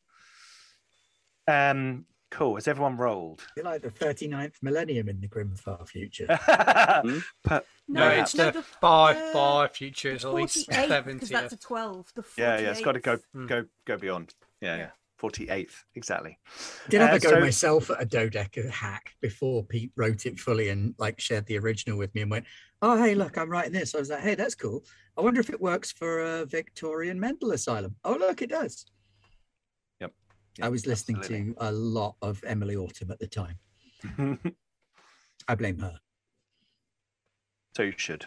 Um, 1.47 2.05
cool. 2.31 2.55
Has 2.55 2.67
everyone 2.67 2.97
rolled? 2.97 3.41
You're 3.55 3.65
like 3.65 3.81
the 3.81 3.89
39th 3.89 4.55
millennium 4.61 5.09
in 5.09 5.19
the 5.21 5.27
grim 5.27 5.55
far 5.55 5.85
future. 5.85 6.27
but 6.47 7.65
No, 7.87 8.09
Yeah. 8.09 8.21
it's 8.21 8.33
the 8.33 8.63
far, 8.81 9.13
far 9.31 9.67
future. 9.69 10.11
It's 10.11 10.25
at 10.25 10.33
least 10.33 10.65
seventy. 10.71 11.13
because 11.13 11.29
that's 11.29 11.53
a 11.53 11.57
12. 11.57 12.11
The 12.15 12.23
yeah, 12.37 12.59
yeah, 12.59 12.71
it's 12.71 12.81
got 12.81 12.93
to 12.93 12.99
go 12.99 13.17
48th. 13.17 13.21
Hmm. 13.33 13.45
go 13.47 13.65
go 13.85 13.97
beyond. 13.97 14.33
Yeah, 14.61 14.77
yeah. 14.77 14.89
48th, 15.21 15.73
exactly. 15.95 16.37
Did 16.89 17.01
have 17.01 17.13
Uh, 17.13 17.15
a 17.15 17.19
go 17.19 17.29
so- 17.31 17.39
myself 17.39 17.89
at 17.89 18.03
a 18.03 18.05
dodeca 18.05 18.69
hack 18.69 19.15
before 19.19 19.63
Pete 19.65 19.91
wrote 19.95 20.27
it 20.27 20.39
fully 20.39 20.69
and 20.69 20.93
like 20.99 21.19
shared 21.19 21.45
the 21.47 21.57
original 21.57 21.97
with 21.97 22.13
me 22.13 22.21
and 22.21 22.29
went, 22.29 22.45
"Oh, 22.83 23.01
hey, 23.01 23.15
look, 23.15 23.35
I'm 23.35 23.49
writing 23.49 23.71
this." 23.73 23.95
I 23.95 23.99
was 23.99 24.09
like, 24.11 24.19
"Hey, 24.19 24.35
that's 24.35 24.53
cool. 24.53 24.83
I 25.17 25.21
wonder 25.21 25.39
if 25.39 25.49
it 25.49 25.59
works 25.59 25.91
for 25.91 26.21
a 26.21 26.45
Victorian 26.45 27.19
mental 27.19 27.51
asylum." 27.51 27.95
Oh, 28.03 28.13
look, 28.15 28.43
it 28.43 28.49
does. 28.51 28.85
Yep. 30.57 30.65
I 30.65 30.69
was 30.69 30.85
listening 30.87 31.17
absolutely. 31.17 31.53
to 31.53 31.67
a 31.67 31.71
lot 31.71 32.15
of 32.21 32.43
Emilie 32.45 32.75
Autumn 32.75 33.11
at 33.11 33.19
the 33.19 33.27
time. 33.27 33.55
I 35.47 35.55
blame 35.55 35.79
her. 35.79 35.99
so 37.75 37.83
you 37.83 37.93
should. 37.95 38.25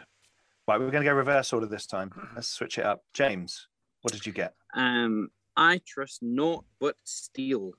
Right, 0.69 0.79
we're 0.79 0.90
going 0.90 1.03
to 1.03 1.11
go 1.11 1.14
reverse 1.14 1.53
order 1.53 1.66
this 1.66 1.87
time. 1.87 2.12
Let's 2.35 2.49
switch 2.49 2.79
it 2.79 2.85
up. 2.85 3.03
James, 3.12 3.66
what 4.03 4.12
did 4.12 4.25
you 4.25 4.33
get? 4.33 4.55
Um, 4.75 5.31
I 5.57 5.81
trust 5.85 6.23
naught 6.23 6.64
but 6.79 6.97
steel. 7.05 7.73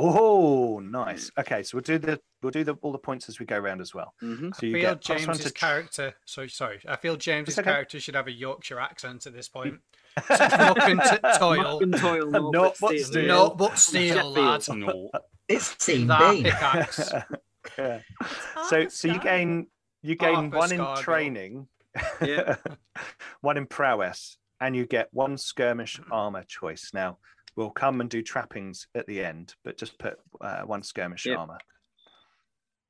Oh, 0.00 0.78
nice. 0.78 1.30
Okay, 1.38 1.62
so 1.62 1.76
we'll 1.76 1.82
do 1.82 1.98
the 1.98 2.20
we'll 2.40 2.52
do 2.52 2.62
the 2.62 2.74
all 2.82 2.92
the 2.92 2.98
points 2.98 3.28
as 3.28 3.40
we 3.40 3.46
go 3.46 3.56
around 3.58 3.80
as 3.80 3.92
well. 3.92 4.14
hmm 4.20 4.50
So 4.52 4.60
I 4.62 4.66
you 4.66 4.72
feel 4.74 4.80
get 4.80 5.04
plus 5.04 5.18
one 5.26 5.36
James's 5.36 5.52
to 5.52 5.58
character. 5.58 6.14
Sorry, 6.24 6.48
sorry. 6.48 6.80
I 6.88 6.96
feel 6.96 7.16
James's 7.16 7.58
okay. 7.58 7.68
character 7.70 7.98
should 8.00 8.14
have 8.14 8.28
a 8.28 8.32
Yorkshire 8.32 8.78
accent 8.78 9.26
at 9.26 9.34
this 9.34 9.48
point. 9.48 9.80
Muck 10.30 10.78
and 10.88 11.00
t- 11.00 11.38
toil. 11.38 11.62
Muck 11.62 11.82
and 11.82 11.96
toil, 11.96 12.30
naught 12.30 12.52
Naught 12.52 12.76
but 12.80 12.88
but 12.88 12.90
steel. 12.98 13.04
steel. 13.06 13.26
No, 13.26 13.50
but 13.50 13.78
steel, 13.78 14.30
lad. 14.30 14.64
No. 14.68 15.10
It's 15.48 15.74
Team 15.76 16.06
That 16.08 16.30
Bean. 16.30 16.44
pickaxe. 16.44 17.10
Yeah. 17.76 18.00
It's 18.20 18.68
So 18.70 18.76
Arthur 18.76 18.90
so 18.90 19.08
you 19.08 19.18
gain 19.20 19.66
you 20.02 20.14
gain 20.14 20.34
Arthur 20.36 20.56
one 20.56 20.72
in 20.72 20.80
Scargill. 20.80 20.96
training, 21.02 21.68
Yeah. 22.22 22.56
one 23.40 23.56
in 23.56 23.66
prowess, 23.66 24.38
and 24.60 24.74
you 24.74 24.86
get 24.86 25.08
one 25.12 25.36
skirmish 25.36 26.00
armor 26.10 26.44
choice. 26.48 26.90
Now 26.94 27.18
we'll 27.56 27.70
come 27.70 28.00
and 28.00 28.08
do 28.08 28.22
trappings 28.22 28.86
at 28.94 29.06
the 29.06 29.22
end, 29.22 29.54
but 29.64 29.76
just 29.76 29.98
put 29.98 30.18
uh, 30.40 30.62
one 30.62 30.82
skirmish 30.82 31.26
Yep. 31.26 31.38
armor. 31.38 31.58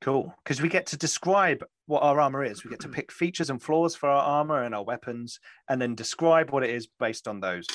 Cool, 0.01 0.33
because 0.43 0.61
we 0.61 0.69
get 0.69 0.85
to 0.87 0.97
describe 0.97 1.63
what 1.87 2.03
our 2.03 2.21
armor 2.21 2.43
is. 2.43 2.63
We 2.63 2.69
get 2.69 2.79
to 2.81 2.89
pick 2.97 3.11
features 3.11 3.49
and 3.49 3.61
flaws 3.61 3.95
for 3.95 4.07
our 4.07 4.21
armor 4.23 4.63
and 4.63 4.73
our 4.73 4.83
weapons, 4.83 5.39
and 5.67 5.81
then 5.81 5.95
describe 5.95 6.51
what 6.51 6.63
it 6.63 6.69
is 6.69 6.87
based 6.99 7.27
on 7.27 7.39
those. 7.41 7.65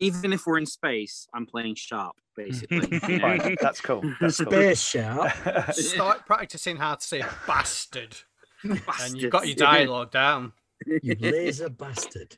Even 0.00 0.32
if 0.32 0.44
we're 0.46 0.58
in 0.58 0.66
space, 0.66 1.28
I'm 1.32 1.46
playing 1.46 1.76
Sharpe, 1.76 2.16
basically. 2.36 2.98
Fine, 3.20 3.56
that's 3.60 3.80
cool. 3.80 4.02
That's 4.20 4.38
cool. 4.38 4.50
Space 4.50 4.82
Sharpe. 4.82 5.72
Start 5.72 6.26
practicing 6.26 6.76
how 6.76 6.96
to 6.96 7.06
say 7.06 7.22
bastard, 7.46 8.16
and 8.62 9.16
you've 9.16 9.30
got 9.30 9.46
your 9.46 9.56
dialogue 9.56 10.10
down. 10.10 10.52
You 10.86 11.16
laser 11.20 11.70
bastard. 11.70 12.36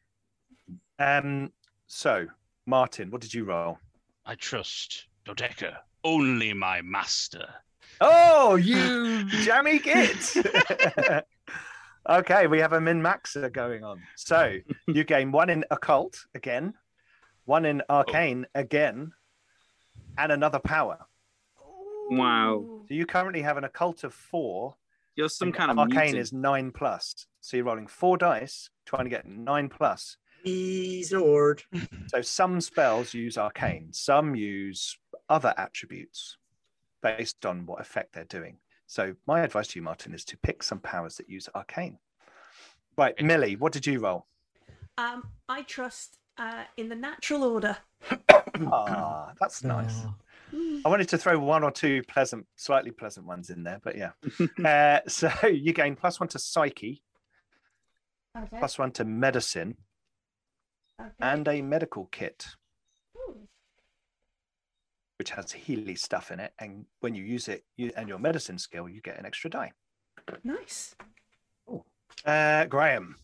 um. 0.99 1.53
So, 1.87 2.27
Martin, 2.66 3.11
what 3.11 3.20
did 3.20 3.35
you 3.35 3.44
roll? 3.44 3.79
I 4.25 4.37
trust 4.37 5.07
Dodeca, 5.27 5.77
only 6.05 6.53
my 6.53 6.83
master. 6.83 7.49
Oh, 8.00 8.56
you 8.56 9.24
jammy 9.42 9.78
git. 9.78 10.34
okay, 12.08 12.46
we 12.46 12.58
have 12.58 12.72
a 12.72 12.80
min 12.80 13.02
maxer 13.02 13.52
going 13.52 13.84
on. 13.84 14.00
So 14.16 14.56
you 14.86 15.04
gain 15.04 15.32
one 15.32 15.50
in 15.50 15.64
occult 15.70 16.24
again, 16.34 16.74
one 17.44 17.64
in 17.64 17.82
arcane 17.88 18.46
oh. 18.54 18.60
again, 18.60 19.12
and 20.16 20.32
another 20.32 20.58
power. 20.58 20.98
Wow. 22.10 22.82
So 22.88 22.94
you 22.94 23.06
currently 23.06 23.42
have 23.42 23.56
an 23.56 23.64
occult 23.64 24.02
of 24.02 24.14
four. 24.14 24.76
You're 25.14 25.28
some 25.28 25.52
kind 25.52 25.70
of 25.70 25.78
arcane 25.78 25.96
mutant. 25.96 26.18
is 26.18 26.32
nine 26.32 26.72
plus. 26.72 27.26
So 27.40 27.56
you're 27.56 27.66
rolling 27.66 27.86
four 27.86 28.16
dice, 28.16 28.70
trying 28.86 29.04
to 29.04 29.10
get 29.10 29.26
nine 29.26 29.68
plus. 29.68 30.16
He's 30.42 31.12
Lord. 31.12 31.62
So 32.06 32.22
some 32.22 32.60
spells 32.62 33.12
use 33.12 33.36
arcane, 33.36 33.92
some 33.92 34.34
use 34.34 34.96
other 35.28 35.52
attributes 35.58 36.38
based 37.02 37.44
on 37.46 37.66
what 37.66 37.80
effect 37.80 38.12
they're 38.12 38.24
doing. 38.24 38.58
So 38.86 39.14
my 39.26 39.40
advice 39.40 39.68
to 39.68 39.78
you, 39.78 39.82
Martin, 39.82 40.14
is 40.14 40.24
to 40.26 40.36
pick 40.38 40.62
some 40.62 40.80
powers 40.80 41.16
that 41.16 41.28
use 41.28 41.48
arcane. 41.54 41.98
Right, 42.98 43.14
Millie, 43.22 43.56
what 43.56 43.72
did 43.72 43.86
you 43.86 44.00
roll? 44.00 44.26
Um, 44.98 45.28
I 45.48 45.62
trust 45.62 46.18
uh, 46.38 46.64
in 46.76 46.88
the 46.88 46.96
natural 46.96 47.44
order. 47.44 47.76
Ah, 48.66 49.32
that's 49.40 49.62
nice. 49.76 50.02
Oh, 50.04 50.14
Mm. 50.52 50.82
I 50.84 50.88
wanted 50.88 51.08
to 51.10 51.16
throw 51.18 51.38
one 51.38 51.62
or 51.62 51.70
two 51.70 52.02
pleasant, 52.08 52.44
slightly 52.56 52.90
pleasant 52.90 53.24
ones 53.24 53.50
in 53.50 53.62
there, 53.62 53.80
but 53.84 53.94
yeah. 53.96 54.10
uh, 54.64 54.98
so 55.08 55.30
you 55.46 55.72
gain 55.72 55.94
plus 55.94 56.18
one 56.18 56.28
to 56.30 56.40
psyche, 56.40 57.04
Okay. 58.36 58.58
plus 58.58 58.76
one 58.76 58.90
to 58.92 59.04
medicine, 59.04 59.76
okay. 61.00 61.10
and 61.20 61.46
a 61.46 61.62
medical 61.62 62.06
kit, 62.06 62.46
Ooh. 62.48 62.60
Which 65.20 65.28
has 65.33 65.52
Healy 65.52 65.96
stuff 65.96 66.30
in 66.30 66.40
it. 66.40 66.54
And 66.61 66.87
when 67.00 67.14
you 67.14 67.22
use 67.22 67.46
it 67.46 67.62
you, 67.76 67.92
and 67.94 68.09
your 68.09 68.18
medicine 68.18 68.56
skill, 68.56 68.88
you 68.88 69.02
get 69.02 69.18
an 69.18 69.26
extra 69.26 69.50
die. 69.50 69.70
Nice. 70.44 70.94
Uh, 72.24 72.64
Graham. 72.64 73.16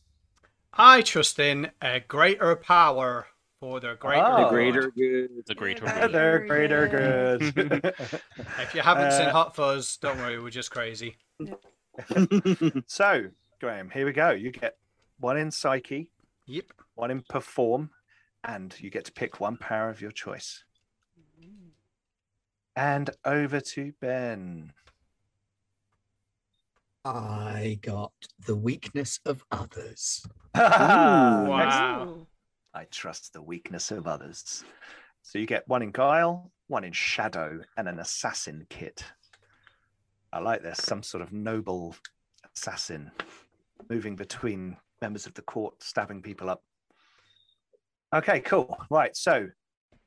I 0.75 1.01
trust 1.01 1.39
in 1.39 1.71
a 1.81 2.01
greater 2.01 2.55
power. 2.55 3.29
for 3.61 3.81
the 3.81 3.95
greater 3.99 4.23
Oh. 4.27 4.37
The 4.37 4.43
good. 4.43 4.51
greater 4.51 4.91
good. 4.91 5.47
The 5.47 5.55
greater 5.55 5.85
Yeah, 5.87 6.01
good. 6.03 6.13
They're 6.13 6.47
greater 6.47 6.87
good. 6.87 7.55
good. 7.55 7.95
If 8.61 8.75
you 8.75 8.83
haven't 8.83 9.13
seen 9.13 9.29
Uh, 9.29 9.33
Hot 9.33 9.57
Fuzz, 9.57 9.97
don't 9.97 10.19
worry, 10.19 10.39
we're 10.39 10.51
just 10.51 10.71
crazy. 10.71 11.17
so, 12.87 13.29
Graham, 13.59 13.89
here 13.89 14.05
we 14.05 14.13
go. 14.13 14.33
You 14.33 14.51
get 14.51 14.77
one 15.19 15.39
in 15.39 15.51
psyche, 15.51 16.11
Yep. 16.45 16.67
one 16.95 17.11
in 17.11 17.23
perform, 17.27 17.89
and 18.45 18.79
you 18.79 18.91
get 18.91 19.07
to 19.07 19.13
pick 19.13 19.41
one 19.41 19.57
power 19.57 19.89
of 19.89 20.03
your 20.03 20.11
choice. 20.13 20.63
And 22.77 23.09
over 23.25 23.61
to 23.61 23.93
Ben. 24.01 24.73
I 27.07 27.79
got 27.83 28.13
the 28.47 28.55
weakness 28.57 29.19
of 29.25 29.45
others. 29.51 30.27
Wow. 30.55 32.27
I 32.75 32.85
trust 32.91 33.33
the 33.33 33.41
weakness 33.41 33.91
of 33.91 34.07
others. 34.07 34.65
So 35.23 35.39
you 35.39 35.47
get 35.47 35.67
one 35.67 35.83
in 35.83 35.91
guile, 35.91 36.51
one 36.69 36.85
in 36.85 36.93
shadow, 36.93 37.61
and 37.77 37.89
an 37.89 37.99
assassin 37.99 38.67
kit. 38.69 39.03
I 40.33 40.41
like 40.41 40.63
this. 40.63 40.79
Some 40.83 41.03
sort 41.03 41.23
of 41.23 41.33
noble 41.33 41.97
assassin 42.55 43.11
moving 43.89 44.17
between 44.17 44.77
members 45.01 45.27
of 45.27 45.35
the 45.35 45.43
court, 45.43 45.83
stabbing 45.83 46.23
people 46.23 46.51
up. 46.51 46.63
Okay, 48.15 48.41
cool. 48.41 48.77
Right. 48.91 49.17
So 49.17 49.49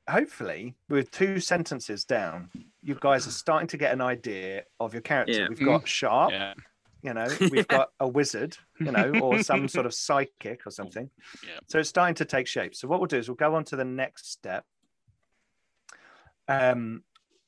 hopefully, 0.10 0.76
with 0.90 1.12
two 1.12 1.40
sentences 1.40 2.04
down, 2.06 2.50
you 2.82 2.98
guys 3.00 3.28
are 3.28 3.32
starting 3.32 3.68
to 3.68 3.78
get 3.78 3.94
an 3.94 4.02
idea 4.02 4.64
of 4.80 4.94
your 4.94 5.02
character. 5.02 5.34
Yeah. 5.34 5.48
We've 5.50 5.64
got 5.64 5.88
Sharpe, 5.88 6.32
Yeah. 6.32 6.54
you 7.02 7.14
know, 7.14 7.28
we've 7.52 7.68
got 7.68 7.90
a 8.00 8.08
wizard, 8.18 8.58
you 8.80 8.92
know, 8.92 9.12
or 9.22 9.42
some 9.44 9.68
sort 9.68 9.86
of 9.86 9.94
psychic 9.94 10.66
or 10.66 10.72
something. 10.72 11.10
Yeah. 11.46 11.60
So 11.68 11.80
it's 11.80 11.90
starting 11.90 12.16
to 12.16 12.26
take 12.26 12.48
shape. 12.48 12.76
So 12.76 12.88
what 12.88 13.00
we'll 13.00 13.08
do 13.08 13.18
is 13.18 13.28
we'll 13.28 13.36
go 13.36 13.56
on 13.56 13.64
to 13.66 13.76
the 13.76 13.86
next 13.86 14.32
step. 14.32 14.66
Um, 16.48 17.04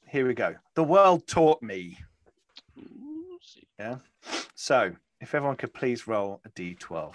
here 0.07 0.27
we 0.27 0.33
go. 0.33 0.55
The 0.75 0.83
world 0.83 1.25
taught 1.27 1.61
me. 1.63 1.97
Yeah. 3.79 3.95
So 4.53 4.93
if 5.19 5.33
everyone 5.33 5.55
could 5.57 5.73
please 5.73 6.07
roll 6.07 6.41
a 6.45 6.49
d12. 6.49 7.13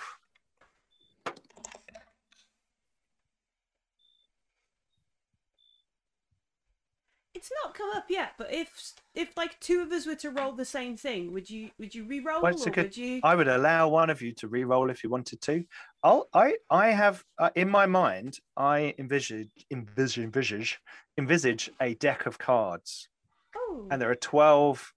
It's 7.46 7.52
not 7.64 7.74
come 7.74 7.90
up 7.94 8.06
yet, 8.08 8.32
but 8.38 8.52
if 8.52 8.92
if 9.14 9.36
like 9.36 9.60
two 9.60 9.80
of 9.80 9.92
us 9.92 10.04
were 10.04 10.16
to 10.16 10.30
roll 10.30 10.50
the 10.52 10.64
same 10.64 10.96
thing, 10.96 11.32
would 11.32 11.48
you 11.48 11.70
would 11.78 11.94
you 11.94 12.02
re-roll 12.02 12.42
Well, 12.42 12.60
or 12.60 12.70
good- 12.72 12.76
would 12.86 12.96
you? 12.96 13.20
I 13.22 13.36
would 13.36 13.46
allow 13.46 13.88
one 13.88 14.10
of 14.10 14.20
you 14.20 14.32
to 14.32 14.48
re-roll 14.48 14.90
if 14.90 15.04
you 15.04 15.10
wanted 15.10 15.40
to. 15.42 15.64
I'll, 16.02 16.28
I 16.34 16.56
I 16.70 16.88
have 16.88 17.24
uh, 17.38 17.50
in 17.54 17.70
my 17.70 17.86
mind 17.86 18.40
I 18.56 18.94
envisage 18.98 19.48
envisage 19.70 20.24
envisage 20.24 20.80
envisage 21.16 21.70
a 21.80 21.94
deck 21.94 22.26
of 22.26 22.36
cards, 22.36 23.08
Oh, 23.56 23.86
and 23.92 24.02
there 24.02 24.10
are 24.10 24.16
twelve 24.16 24.92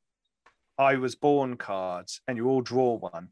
I 0.79 0.95
was 0.95 1.13
born 1.13 1.55
cards, 1.55 2.21
and 2.27 2.35
you 2.35 2.47
all 2.47 2.62
draw 2.62 2.95
one. 2.95 3.29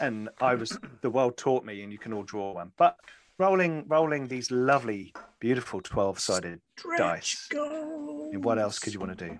And 0.00 0.30
I 0.40 0.56
was 0.56 0.76
the 1.00 1.10
world 1.10 1.36
taught 1.36 1.64
me, 1.64 1.82
and 1.82 1.92
you 1.92 1.98
can 1.98 2.12
all 2.12 2.24
draw 2.24 2.52
one. 2.54 2.72
But 2.76 2.98
rolling 3.38 3.84
rolling 3.88 4.26
these 4.26 4.50
lovely, 4.50 5.14
beautiful 5.40 5.80
twelve 5.80 6.18
sided. 6.18 6.60
Dice. 6.96 7.46
goals. 7.48 8.34
What 8.38 8.58
else 8.58 8.78
could 8.78 8.94
you 8.94 9.00
want 9.00 9.18
to 9.18 9.28
do? 9.28 9.38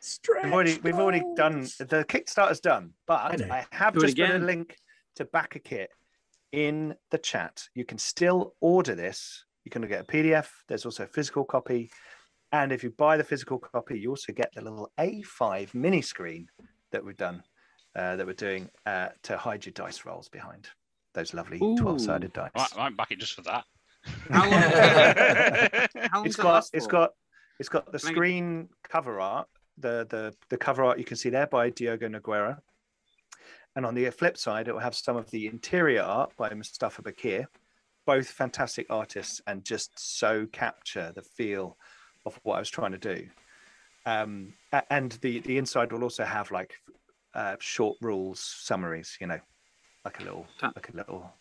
Stretch 0.00 0.44
We've 0.44 0.52
already 0.52 0.78
we've 0.82 0.98
already 0.98 1.22
done 1.36 1.62
the 1.78 2.04
Kickstarter's 2.08 2.60
done, 2.60 2.92
but 3.06 3.38
know. 3.38 3.46
I, 3.52 3.64
have 3.70 3.94
Do 3.94 4.00
just 4.00 4.16
put 4.16 4.30
a 4.30 4.38
link 4.38 4.76
to 5.16 5.24
back 5.26 5.54
a 5.54 5.58
kit 5.58 5.90
in 6.50 6.94
the 7.10 7.18
chat. 7.18 7.68
You 7.74 7.84
can 7.84 7.98
still 7.98 8.54
order 8.60 8.94
this. 8.94 9.44
You 9.64 9.70
can 9.70 9.86
get 9.86 10.00
a 10.00 10.04
PDF. 10.04 10.48
There's 10.66 10.84
also 10.84 11.04
a 11.04 11.06
physical 11.06 11.44
copy, 11.44 11.90
and 12.50 12.72
if 12.72 12.82
you 12.82 12.90
buy 12.90 13.16
the 13.16 13.24
physical 13.24 13.58
copy, 13.58 13.98
you 13.98 14.10
also 14.10 14.32
get 14.32 14.52
the 14.54 14.62
little 14.62 14.90
A5 14.98 15.72
mini 15.72 16.02
screen 16.02 16.48
that 16.90 17.04
we've 17.04 17.16
done, 17.16 17.42
uh, 17.94 18.16
that 18.16 18.26
we're 18.26 18.32
doing 18.32 18.68
uh, 18.86 19.10
to 19.22 19.36
hide 19.36 19.64
your 19.64 19.72
dice 19.72 20.04
rolls 20.04 20.28
behind 20.28 20.68
those 21.14 21.34
lovely 21.34 21.58
Ooh. 21.58 21.76
12-sided 21.76 22.32
dice. 22.32 22.50
I, 22.54 22.66
I 22.76 22.88
might 22.88 22.96
back 22.96 23.10
it 23.12 23.18
just 23.18 23.34
for 23.34 23.42
that. 23.42 23.64
How 24.30 24.50
long? 24.50 24.60
How 24.62 26.18
long 26.18 26.26
it's 26.26 26.36
does 26.36 26.38
it 26.38 26.42
got 26.42 26.52
last 26.54 26.74
it's 26.74 26.86
for? 26.86 26.90
got 26.92 27.10
it's 27.60 27.68
got 27.68 27.92
the 27.92 27.98
Can 27.98 28.08
I 28.08 28.10
get- 28.10 28.16
screen 28.16 28.68
cover 28.88 29.20
art 29.20 29.48
the 29.78 30.06
the 30.10 30.34
the 30.50 30.56
cover 30.56 30.84
art 30.84 30.98
you 30.98 31.04
can 31.04 31.16
see 31.16 31.30
there 31.30 31.46
by 31.46 31.70
Diogo 31.70 32.08
Nogueira 32.08 32.58
and 33.76 33.86
on 33.86 33.94
the 33.94 34.10
flip 34.10 34.36
side 34.36 34.68
it 34.68 34.72
will 34.72 34.80
have 34.80 34.94
some 34.94 35.16
of 35.16 35.30
the 35.30 35.46
interior 35.46 36.02
art 36.02 36.32
by 36.36 36.52
Mustafa 36.52 37.00
Bakir 37.02 37.46
both 38.04 38.28
fantastic 38.28 38.86
artists 38.90 39.40
and 39.46 39.64
just 39.64 39.92
so 39.96 40.46
capture 40.52 41.12
the 41.14 41.22
feel 41.22 41.78
of 42.26 42.38
what 42.42 42.56
I 42.56 42.58
was 42.58 42.68
trying 42.70 42.92
to 42.92 42.98
do 42.98 43.26
um 44.04 44.52
and 44.90 45.12
the 45.22 45.40
the 45.40 45.56
inside 45.58 45.92
will 45.92 46.02
also 46.02 46.24
have 46.24 46.50
like 46.50 46.74
uh, 47.34 47.56
short 47.60 47.96
rules 48.02 48.40
summaries 48.40 49.16
you 49.20 49.26
know 49.26 49.38
like 50.04 50.20
a 50.20 50.24
little 50.24 50.46
Ta- 50.58 50.72
like 50.74 50.88
a 50.92 50.96
little 50.96 51.32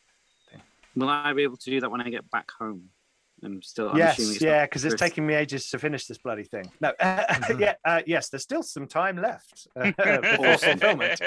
thing. 0.50 0.62
Will 0.96 1.10
I 1.10 1.34
be 1.34 1.44
able 1.44 1.58
to 1.58 1.70
do 1.70 1.80
that 1.82 1.90
when 1.92 2.02
I 2.02 2.10
get 2.10 2.30
back 2.30 2.50
home? 2.52 2.90
I'm 3.44 3.60
still. 3.64 3.90
I'm 3.90 4.00
assuming 4.00 4.28
yes, 4.34 4.36
it's 4.36 4.42
yeah, 4.44 4.66
because 4.66 4.86
it's 4.86 5.02
taking 5.02 5.26
me 5.26 5.34
ages 5.34 5.68
to 5.72 5.80
finish 5.80 6.06
this 6.06 6.20
bloody 6.20 6.44
thing. 6.44 6.72
No, 6.80 6.94
yeah, 7.02 7.74
uh, 7.84 8.04
yes, 8.06 8.30
there's 8.30 8.44
still 8.44 8.62
some 8.62 8.86
time 8.86 9.18
left 9.18 9.68
uh, 9.76 9.86
before 10.22 10.58
fulfillment. 10.60 11.20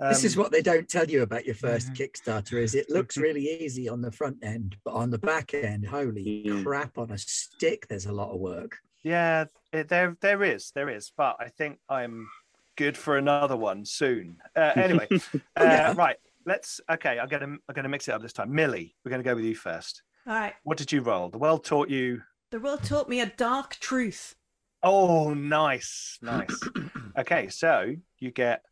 this 0.00 0.24
is 0.24 0.36
Um, 0.36 0.42
what 0.42 0.50
they 0.50 0.60
don't 0.60 0.88
tell 0.88 1.08
you 1.08 1.22
about 1.22 1.46
your 1.46 1.54
1st 1.54 1.90
Mhm. 1.90 1.96
Kickstarter 1.96 2.60
is 2.60 2.74
it 2.74 2.90
looks 2.90 3.16
really 3.16 3.44
easy 3.62 3.88
on 3.88 4.00
the 4.00 4.10
front 4.10 4.38
end, 4.42 4.74
but 4.84 4.94
on 4.94 5.10
the 5.10 5.18
back 5.18 5.54
end, 5.54 5.86
holy 5.86 6.44
crap 6.64 6.98
on 6.98 7.12
a 7.12 7.18
stick, 7.18 7.86
there's 7.86 8.06
a 8.06 8.12
lot 8.12 8.30
of 8.32 8.40
work. 8.40 8.78
Yeah, 9.04 9.44
it, 9.72 9.88
there, 9.88 10.16
there 10.20 10.42
is, 10.42 10.72
there 10.74 10.88
is, 10.88 11.12
but 11.16 11.36
I 11.38 11.46
think 11.48 11.78
I'm 11.88 12.28
good 12.76 12.96
for 12.96 13.16
another 13.18 13.56
one 13.56 13.84
soon. 13.84 14.38
Uh, 14.56 14.72
anyway, 14.74 15.06
uh, 15.12 15.18
yeah. 15.60 15.94
right, 15.96 16.16
let's. 16.46 16.80
Okay, 16.90 17.18
I'm 17.18 17.28
gonna, 17.28 17.46
I'm 17.46 17.74
gonna 17.74 17.88
mix 17.88 18.08
it 18.08 18.12
up 18.12 18.22
this 18.22 18.32
time. 18.32 18.52
Millie, 18.54 18.94
we're 19.04 19.10
gonna 19.10 19.22
go 19.22 19.34
with 19.34 19.44
you 19.44 19.54
first. 19.54 20.02
all 20.26 20.34
right. 20.34 20.54
What 20.64 20.78
did 20.78 20.92
you 20.92 21.00
roll? 21.02 21.28
The 21.28 21.38
world 21.38 21.64
taught 21.64 21.88
you. 21.88 22.20
The 22.50 22.60
world 22.60 22.82
taught 22.84 23.08
me 23.08 23.20
a 23.20 23.26
dark 23.26 23.76
truth. 23.76 24.34
Oh, 24.82 25.32
nice, 25.32 26.18
nice. 26.22 26.60
okay, 27.18 27.48
so 27.48 27.94
you 28.18 28.30
get 28.30 28.62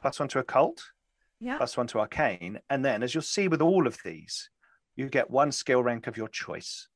plus 0.00 0.18
one 0.18 0.28
to 0.30 0.40
occult, 0.40 0.82
Yeah. 1.40 1.56
plus 1.56 1.76
one 1.76 1.86
to 1.88 2.00
arcane, 2.00 2.58
and 2.70 2.84
then 2.84 3.02
as 3.02 3.14
you'll 3.14 3.22
see 3.22 3.48
with 3.48 3.62
all 3.62 3.86
of 3.86 3.98
these, 4.04 4.50
you 4.96 5.08
get 5.08 5.30
one 5.30 5.52
skill 5.52 5.82
rank 5.82 6.06
of 6.08 6.16
your 6.16 6.28
choice. 6.28 6.88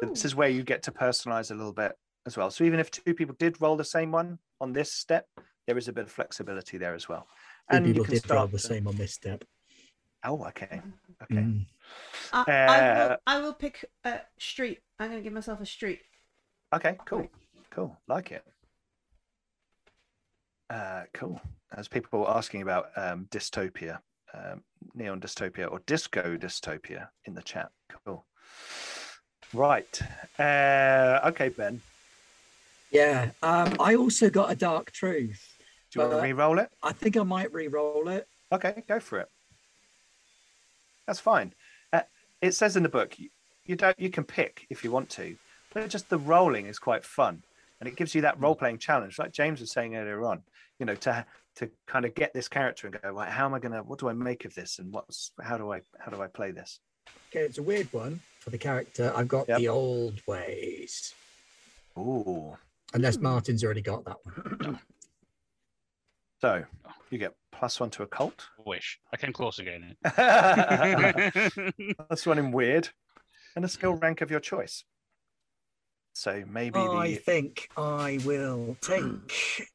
So 0.00 0.08
This 0.08 0.24
is 0.24 0.34
where 0.34 0.48
you 0.48 0.62
get 0.62 0.82
to 0.84 0.90
personalize 0.92 1.50
a 1.50 1.54
little 1.54 1.72
bit 1.72 1.92
as 2.26 2.36
well. 2.36 2.50
So 2.50 2.64
even 2.64 2.80
if 2.80 2.90
two 2.90 3.14
people 3.14 3.36
did 3.38 3.60
roll 3.60 3.76
the 3.76 3.84
same 3.84 4.10
one 4.10 4.38
on 4.60 4.72
this 4.72 4.90
step, 4.92 5.26
there 5.66 5.78
is 5.78 5.86
a 5.88 5.92
bit 5.92 6.04
of 6.04 6.10
flexibility 6.10 6.78
there 6.78 6.94
as 6.94 7.08
well. 7.08 7.26
Two 7.70 7.76
And 7.76 7.86
you 7.86 7.92
people 7.94 8.04
can 8.04 8.14
did 8.14 8.30
roll 8.30 8.38
start 8.40 8.52
the 8.52 8.58
same 8.58 8.86
on 8.86 8.96
this 8.96 9.14
step. 9.14 9.44
Oh, 10.24 10.44
okay, 10.46 10.80
okay. 11.22 11.34
Mm. 11.42 11.66
I, 12.32 12.44
I, 12.48 12.80
Uh, 12.80 13.08
will, 13.08 13.16
I 13.26 13.40
will 13.40 13.52
pick 13.52 13.84
a 14.04 14.20
street. 14.38 14.80
I'm 14.98 15.08
going 15.10 15.20
to 15.20 15.24
give 15.24 15.32
myself 15.32 15.60
a 15.60 15.66
street. 15.66 16.00
Okay, 16.74 16.96
cool, 17.04 17.28
cool, 17.70 17.96
like 18.08 18.32
it. 18.32 18.44
Uh, 20.70 21.02
cool. 21.12 21.40
As 21.76 21.88
people 21.88 22.20
were 22.20 22.30
asking 22.30 22.62
about 22.62 22.86
um, 22.96 23.28
dystopia, 23.30 23.98
um, 24.32 24.62
neon 24.94 25.20
dystopia 25.20 25.70
or 25.70 25.80
disco 25.86 26.36
dystopia 26.36 27.08
in 27.26 27.34
the 27.34 27.42
chat. 27.42 27.70
Cool. 28.04 28.24
Right. 29.52 30.00
Uh, 30.38 31.20
okay, 31.26 31.50
Ben. 31.50 31.80
Yeah. 32.90 33.30
Um, 33.42 33.74
I 33.78 33.94
also 33.94 34.30
got 34.30 34.50
a 34.50 34.56
dark 34.56 34.90
truth. 34.90 35.53
Do 35.94 36.00
you 36.00 36.06
want 36.06 36.14
Uh, 36.14 36.16
to 36.16 36.22
re-roll 36.24 36.58
it? 36.58 36.70
I 36.82 36.92
think 36.92 37.16
I 37.16 37.22
might 37.22 37.52
re-roll 37.52 38.08
it. 38.08 38.26
Okay, 38.50 38.82
go 38.88 38.98
for 38.98 39.20
it. 39.20 39.28
That's 41.06 41.20
fine. 41.20 41.54
Uh, 41.92 42.00
it 42.42 42.52
says 42.52 42.76
in 42.76 42.82
the 42.82 42.88
book 42.88 43.16
you, 43.18 43.30
you 43.64 43.76
don't 43.76 43.98
you 43.98 44.10
can 44.10 44.24
pick 44.24 44.66
if 44.70 44.82
you 44.82 44.90
want 44.90 45.08
to, 45.10 45.36
but 45.72 45.88
just 45.88 46.08
the 46.10 46.18
rolling 46.18 46.66
is 46.66 46.80
quite 46.80 47.04
fun, 47.04 47.44
and 47.78 47.88
it 47.88 47.94
gives 47.94 48.12
you 48.14 48.22
that 48.22 48.40
role 48.40 48.56
playing 48.56 48.78
challenge, 48.78 49.18
like 49.20 49.30
James 49.32 49.60
was 49.60 49.70
saying 49.70 49.94
earlier 49.94 50.24
on. 50.24 50.42
You 50.80 50.86
know, 50.86 50.96
to 50.96 51.24
to 51.56 51.70
kind 51.86 52.04
of 52.04 52.14
get 52.16 52.34
this 52.34 52.48
character 52.48 52.88
and 52.88 53.00
go, 53.00 53.10
right, 53.12 53.30
how 53.30 53.44
am 53.44 53.54
I 53.54 53.60
gonna? 53.60 53.82
What 53.84 54.00
do 54.00 54.08
I 54.08 54.12
make 54.14 54.44
of 54.44 54.54
this? 54.54 54.80
And 54.80 54.92
what's 54.92 55.30
how 55.40 55.56
do 55.58 55.72
I 55.72 55.82
how 56.00 56.10
do 56.10 56.20
I 56.20 56.26
play 56.26 56.50
this? 56.50 56.80
Okay, 57.30 57.44
it's 57.44 57.58
a 57.58 57.62
weird 57.62 57.92
one 57.92 58.20
for 58.40 58.50
the 58.50 58.58
character. 58.58 59.12
I've 59.14 59.28
got 59.28 59.48
Yep. 59.48 59.58
the 59.58 59.68
old 59.68 60.20
ways. 60.26 61.14
Ooh. 61.96 62.56
Unless 62.94 63.18
Martin's 63.18 63.62
already 63.64 63.82
got 63.82 64.04
that 64.04 64.16
one. 64.24 64.80
So 66.44 66.62
you 67.08 67.16
get 67.16 67.32
plus 67.52 67.80
one 67.80 67.88
to 67.88 68.02
occult. 68.02 68.50
Wish 68.66 69.00
I 69.10 69.16
came 69.16 69.32
close 69.32 69.60
again. 69.60 69.96
That's 70.02 71.54
Plus 72.06 72.26
one 72.26 72.38
in 72.38 72.52
weird, 72.52 72.90
and 73.56 73.64
a 73.64 73.68
skill 73.68 73.94
rank 73.94 74.20
of 74.20 74.30
your 74.30 74.40
choice. 74.40 74.84
So 76.12 76.44
maybe 76.46 76.78
I 76.78 77.14
think 77.14 77.70
I 77.78 78.20
will 78.26 78.76
take 78.82 79.70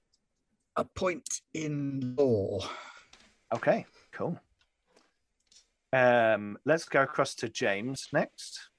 a 0.75 0.85
point 0.85 1.41
in 1.55 2.13
law. 2.15 2.59
Okay, 3.51 3.87
cool. 4.11 4.39
Um, 5.91 6.55
let's 6.65 6.85
go 6.85 7.01
across 7.01 7.33
to 7.37 7.49
James 7.49 8.09
next. 8.13 8.69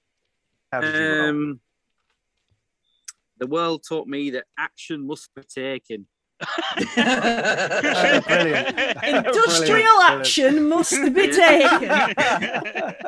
How 0.71 0.81
did 0.81 0.95
you 0.95 1.19
roll? 1.19 1.29
Um, 1.29 1.61
the 3.39 3.49
world 3.49 3.83
taught 3.83 4.07
me 4.07 4.31
that 4.31 4.45
action 4.57 5.09
must 5.09 5.35
be 5.35 5.43
taken. 5.43 6.07
Brilliant. 6.97 8.69
Industrial 9.05 9.67
Brilliant. 9.67 10.03
action 10.21 10.69
must 10.69 10.93
be 11.15 11.29
taken. 11.33 11.91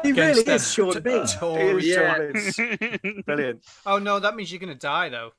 he 0.03 0.13
really 0.13 0.41
Against 0.43 0.49
is 0.49 0.73
Sean 0.73 0.91
the 0.95 1.01
Bean. 1.01 1.27
Yeah. 1.81 3.23
Brilliant. 3.25 3.65
Oh 3.87 3.99
no, 3.99 4.19
that 4.21 4.37
means 4.37 4.51
you're 4.53 4.61
going 4.61 4.73
to 4.73 4.79
die 4.79 5.09
though. 5.09 5.31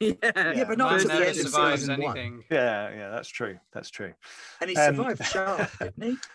yeah, 0.00 0.12
Yeah, 0.34 0.64
but 0.64 0.78
not 0.78 0.90
Man 0.92 1.00
until 1.00 1.08
the 1.08 1.14
never 1.14 1.24
end 1.24 1.30
of 1.30 1.36
survives 1.48 1.80
season 1.82 2.00
one. 2.02 2.16
anything. 2.18 2.44
Yeah, 2.50 2.90
yeah, 2.94 3.10
that's 3.10 3.28
true. 3.28 3.58
That's 3.72 3.90
true. 3.90 4.12
And 4.60 4.70
he 4.70 4.76
Um, 4.76 4.96
survived 4.96 5.24
Sharpe, 5.24 5.70
didn't 5.78 6.02
he? 6.02 6.16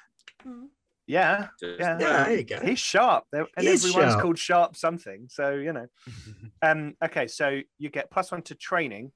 Yeah, 1.08 1.48
yeah. 1.62 1.98
Yeah, 2.00 2.24
there 2.24 2.38
you 2.38 2.44
go. 2.44 2.60
He's 2.64 2.80
Sharpe, 2.80 3.26
and 3.34 3.46
He 3.60 3.68
is 3.68 3.84
everyone's 3.86 4.14
Sharpe. 4.14 4.22
called 4.22 4.38
Sharpe 4.40 4.76
something. 4.78 5.28
So 5.30 5.52
you 5.56 5.74
know. 5.74 5.88
Um. 6.62 6.96
Okay, 7.04 7.28
so 7.28 7.60
you 7.80 7.90
get 7.90 8.10
plus 8.12 8.32
one 8.32 8.44
to 8.44 8.56
training, 8.56 9.12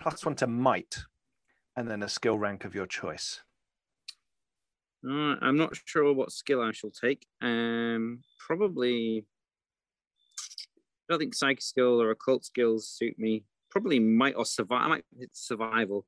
plus 0.00 0.24
one 0.24 0.34
to 0.36 0.46
might, 0.46 0.98
and 1.76 1.90
then 1.90 2.02
a 2.02 2.08
skill 2.08 2.38
rank 2.38 2.64
of 2.64 2.74
your 2.74 2.86
choice. 2.86 3.40
Uh, 5.06 5.36
I'm 5.40 5.56
not 5.56 5.76
sure 5.84 6.12
what 6.12 6.32
skill 6.32 6.62
I 6.62 6.72
shall 6.72 6.90
take. 6.90 7.26
Um, 7.42 8.22
probably. 8.38 9.26
I 11.08 11.12
don't 11.12 11.18
think 11.18 11.34
psychic 11.34 11.60
skill 11.60 12.00
or 12.00 12.10
occult 12.10 12.44
skills 12.44 12.88
suit 12.88 13.18
me. 13.18 13.44
Probably 13.70 13.98
might 14.00 14.36
or 14.36 14.46
survive. 14.46 14.82
I 14.82 14.88
might 14.88 15.04
hit 15.18 15.30
survival. 15.34 16.06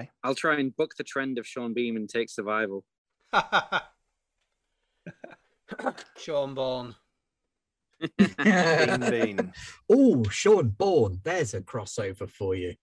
Okay. 0.00 0.10
I'll 0.24 0.34
try 0.34 0.58
and 0.58 0.74
buck 0.74 0.96
the 0.96 1.04
trend 1.04 1.38
of 1.38 1.46
Sean 1.46 1.72
Bean 1.74 1.96
and 1.96 2.08
take 2.08 2.28
survival. 2.28 2.84
Sean 6.16 6.54
Bourne. 6.54 6.96
Bean, 8.18 9.10
bean. 9.10 9.52
oh, 9.90 10.24
Sean 10.30 10.68
Bourne. 10.70 11.20
There's 11.22 11.54
a 11.54 11.60
crossover 11.60 12.28
for 12.28 12.54
you. 12.54 12.74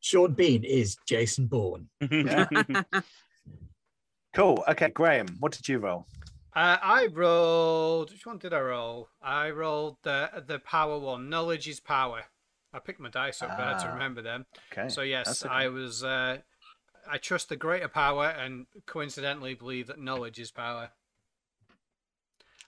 Sean 0.00 0.32
Bean 0.34 0.64
is 0.64 0.96
Jason 1.06 1.46
Bourne. 1.46 1.88
Yeah. 2.10 2.46
Cool. 4.32 4.62
Okay, 4.68 4.90
Graham, 4.90 5.26
what 5.40 5.50
did 5.52 5.68
you 5.68 5.78
roll? 5.78 6.06
Uh, 6.54 6.76
I 6.80 7.06
rolled. 7.06 8.12
Which 8.12 8.26
one 8.26 8.38
did 8.38 8.54
I 8.54 8.60
roll? 8.60 9.08
I 9.20 9.50
rolled 9.50 9.96
the 10.02 10.44
the 10.46 10.60
power 10.60 10.98
one. 10.98 11.28
Knowledge 11.28 11.68
is 11.68 11.80
power. 11.80 12.22
I 12.72 12.78
picked 12.78 13.00
my 13.00 13.08
dice 13.08 13.42
up 13.42 13.56
better 13.58 13.78
to 13.80 13.88
Ah, 13.88 13.92
remember 13.92 14.22
them. 14.22 14.46
Okay. 14.72 14.88
So 14.88 15.02
yes, 15.02 15.44
okay. 15.44 15.52
I 15.52 15.68
was. 15.68 16.04
Uh, 16.04 16.38
I 17.10 17.18
trust 17.18 17.48
the 17.48 17.56
greater 17.56 17.88
power, 17.88 18.26
and 18.28 18.66
coincidentally 18.86 19.54
believe 19.54 19.88
that 19.88 19.98
knowledge 19.98 20.38
is 20.38 20.52
power. 20.52 20.90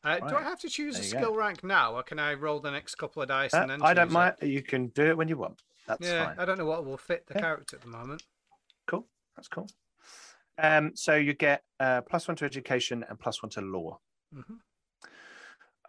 Uh, 0.04 0.18
Do 0.20 0.36
I 0.36 0.42
have 0.42 0.58
to 0.60 0.68
choose 0.68 0.96
a 0.96 0.98
There 1.00 1.06
you 1.06 1.12
go. 1.14 1.18
skill 1.20 1.34
rank 1.36 1.62
now, 1.62 1.94
or 1.94 2.02
can 2.02 2.18
I 2.18 2.34
roll 2.34 2.58
the 2.60 2.70
next 2.70 2.96
couple 2.96 3.22
of 3.22 3.28
dice 3.28 3.54
Uh, 3.54 3.58
and 3.58 3.70
then? 3.70 3.82
I 3.82 3.94
don't 3.94 4.06
choose 4.06 4.12
it? 4.12 4.14
mind. 4.14 4.34
You 4.42 4.62
can 4.62 4.88
do 4.88 5.06
it 5.06 5.16
when 5.16 5.28
you 5.28 5.36
want. 5.36 5.62
That's 5.86 6.06
yeah, 6.06 6.26
fine. 6.26 6.38
I 6.38 6.44
don't 6.44 6.58
know 6.58 6.64
what 6.66 6.84
will 6.84 6.96
fit 6.98 7.26
the 7.26 7.34
Yeah. 7.34 7.40
character 7.40 7.76
at 7.76 7.82
the 7.82 7.88
moment. 7.88 8.22
Cool. 8.86 9.06
That's 9.36 9.48
cool. 9.48 9.68
Um, 10.58 10.94
so 10.94 11.14
you 11.14 11.34
get 11.34 11.62
uh, 11.80 12.02
plus 12.02 12.26
one 12.28 12.36
to 12.38 12.44
education 12.44 13.04
and 13.08 13.18
plus 13.18 13.42
one 13.42 13.50
to 13.50 13.60
law. 13.60 14.00
Mhm. 14.34 14.58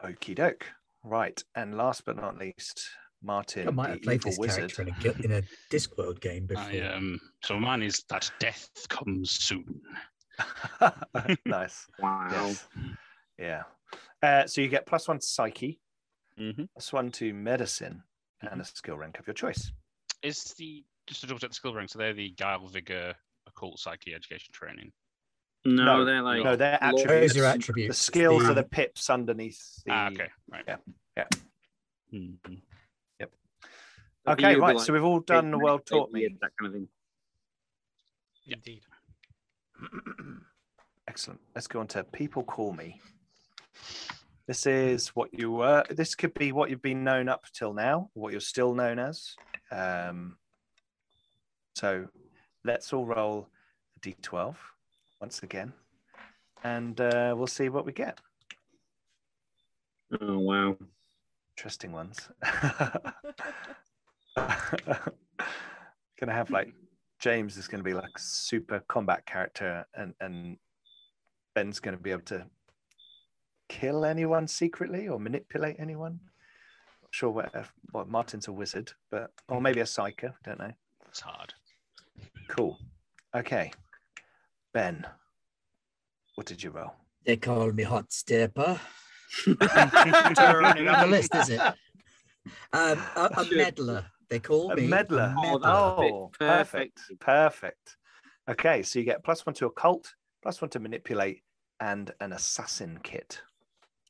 Okie 0.03 0.35
doke. 0.35 0.67
Right. 1.03 1.41
And 1.55 1.75
last 1.75 2.05
but 2.05 2.15
not 2.15 2.37
least, 2.37 2.89
Martin, 3.21 3.67
I 3.67 3.71
might 3.71 3.87
the 3.87 3.93
have 3.93 4.01
played 4.03 4.15
evil 4.21 4.31
this 4.31 4.39
wizard. 4.39 4.73
character 4.75 4.81
in 4.83 4.89
a, 4.89 4.91
gu- 5.13 5.23
in 5.23 5.31
a 5.33 5.41
Discworld 5.69 6.19
game 6.21 6.45
before. 6.45 6.63
I, 6.63 6.79
um, 6.81 7.19
so 7.43 7.59
mine 7.59 7.81
is 7.81 8.03
that 8.09 8.29
death 8.39 8.69
comes 8.89 9.31
soon. 9.31 9.81
nice. 11.45 11.87
Wow. 11.99 12.29
Yes. 12.31 12.67
Yeah. 13.37 13.63
Uh, 14.23 14.47
so 14.47 14.61
you 14.61 14.69
get 14.69 14.85
plus 14.85 15.07
one 15.07 15.19
to 15.19 15.25
psyche, 15.25 15.79
Mm-hmm. 16.39 16.63
plus 16.73 16.91
one 16.91 17.11
to 17.11 17.31
medicine, 17.33 18.01
and 18.41 18.59
a 18.59 18.65
skill 18.65 18.97
rank 18.97 19.19
of 19.19 19.27
your 19.27 19.35
choice. 19.35 19.71
Is 20.23 20.43
the 20.57 20.83
just 21.05 21.21
to 21.21 21.27
double 21.27 21.39
check 21.39 21.49
the 21.51 21.55
skill 21.55 21.75
rank? 21.75 21.89
So 21.91 21.99
they're 21.99 22.13
the 22.13 22.31
guile, 22.31 22.65
vigor, 22.65 23.13
occult, 23.45 23.77
psyche, 23.79 24.15
education, 24.15 24.51
training. 24.51 24.91
No, 25.65 25.83
No, 25.99 26.05
they're 26.05 26.21
like 26.23 26.43
no, 26.43 26.55
they're 26.55 26.79
attributes. 26.81 27.35
Those 27.35 27.43
are 27.43 27.57
The 27.87 27.93
skills 27.93 28.43
The- 28.43 28.49
are 28.49 28.53
the 28.55 28.63
pips 28.63 29.09
underneath 29.11 29.83
the. 29.85 29.91
Ah, 29.91 30.07
okay, 30.07 30.27
right. 30.51 30.63
yeah, 30.67 30.77
yeah. 31.17 31.27
Mhm. 32.13 32.61
Okay, 34.25 34.51
You'll 34.53 34.61
right. 34.61 34.75
like, 34.77 34.85
So 34.85 34.93
we've 34.93 35.03
all 35.03 35.19
done 35.19 35.51
the 35.51 35.59
world 35.59 35.85
taught 35.85 36.11
me. 36.13 36.25
That 36.41 36.51
kind 36.57 36.67
of 36.67 36.73
thing. 36.73 36.87
Yeah. 38.45 38.55
Indeed. 38.55 38.83
Excellent. 41.09 41.41
Let's 41.53 41.67
go 41.67 41.81
on 41.81 41.87
to 41.87 42.05
people 42.05 42.41
call 42.43 42.71
me. 42.71 43.01
This 44.47 44.65
is 44.65 45.09
what 45.09 45.33
you 45.33 45.51
were. 45.51 45.83
This 45.89 46.15
could 46.15 46.33
be 46.33 46.51
what 46.51 46.69
you've 46.69 46.81
been 46.81 47.03
known 47.03 47.29
up 47.29 47.45
till 47.53 47.73
now, 47.73 48.09
what 48.13 48.33
you're 48.33 48.41
still 48.41 48.73
known 48.73 48.99
as. 48.99 49.35
Um, 49.71 50.37
so 51.75 52.07
let's 52.65 52.91
all 52.91 53.05
roll 53.05 53.47
a 53.95 53.99
d12 54.01 54.55
once 55.21 55.43
again, 55.43 55.71
and 56.63 56.99
uh, 56.99 57.33
we'll 57.37 57.47
see 57.47 57.69
what 57.69 57.85
we 57.85 57.93
get. 57.93 58.19
Oh 60.21 60.37
wow. 60.39 60.77
Interesting 61.57 61.91
ones. 61.93 62.29
gonna 64.35 66.33
have 66.33 66.49
like 66.49 66.73
James 67.19 67.57
is 67.57 67.67
gonna 67.67 67.83
be 67.83 67.93
like 67.93 68.17
super 68.17 68.83
combat 68.87 69.25
character, 69.25 69.85
and 69.95 70.13
and 70.19 70.57
Ben's 71.55 71.79
gonna 71.79 71.97
be 71.97 72.11
able 72.11 72.23
to 72.23 72.45
kill 73.79 74.05
anyone 74.05 74.47
secretly 74.47 75.07
or 75.07 75.19
manipulate 75.19 75.75
anyone. 75.79 76.19
Not 77.01 77.09
sure 77.11 77.31
what 77.31 77.51
what 77.91 78.07
Martin's 78.07 78.47
a 78.47 78.51
wizard, 78.51 78.91
but 79.09 79.31
or 79.49 79.59
maybe 79.61 79.79
a 79.79 79.85
psyker. 79.85 80.33
Don't 80.43 80.59
know. 80.59 80.71
It's 81.09 81.19
hard. 81.19 81.53
Cool. 82.47 82.77
Okay, 83.35 83.71
Ben, 84.73 85.05
what 86.35 86.45
did 86.45 86.61
you 86.61 86.69
roll? 86.69 86.93
They 87.25 87.37
call 87.37 87.71
me 87.71 87.83
Hot 87.83 88.11
Stepper. 88.13 88.79
On 89.47 89.55
the 89.57 91.07
list, 91.09 91.33
is 91.35 91.49
it? 91.49 91.59
Um, 91.61 93.01
a, 93.15 93.29
a 93.37 93.45
meddler. 93.55 94.05
They 94.29 94.39
call 94.39 94.71
A 94.71 94.75
me 94.75 94.85
meddler. 94.87 95.33
Meddler. 95.41 95.67
Oh, 95.67 96.29
Perfect. 96.37 96.99
perfect. 97.07 97.19
Perfect. 97.19 97.97
Okay, 98.49 98.83
so 98.83 98.99
you 98.99 99.05
get 99.05 99.23
plus 99.23 99.45
one 99.45 99.55
to 99.55 99.65
occult, 99.65 100.13
plus 100.43 100.61
one 100.61 100.69
to 100.71 100.79
manipulate, 100.79 101.41
and 101.79 102.11
an 102.19 102.33
assassin 102.33 102.99
kit. 103.01 103.41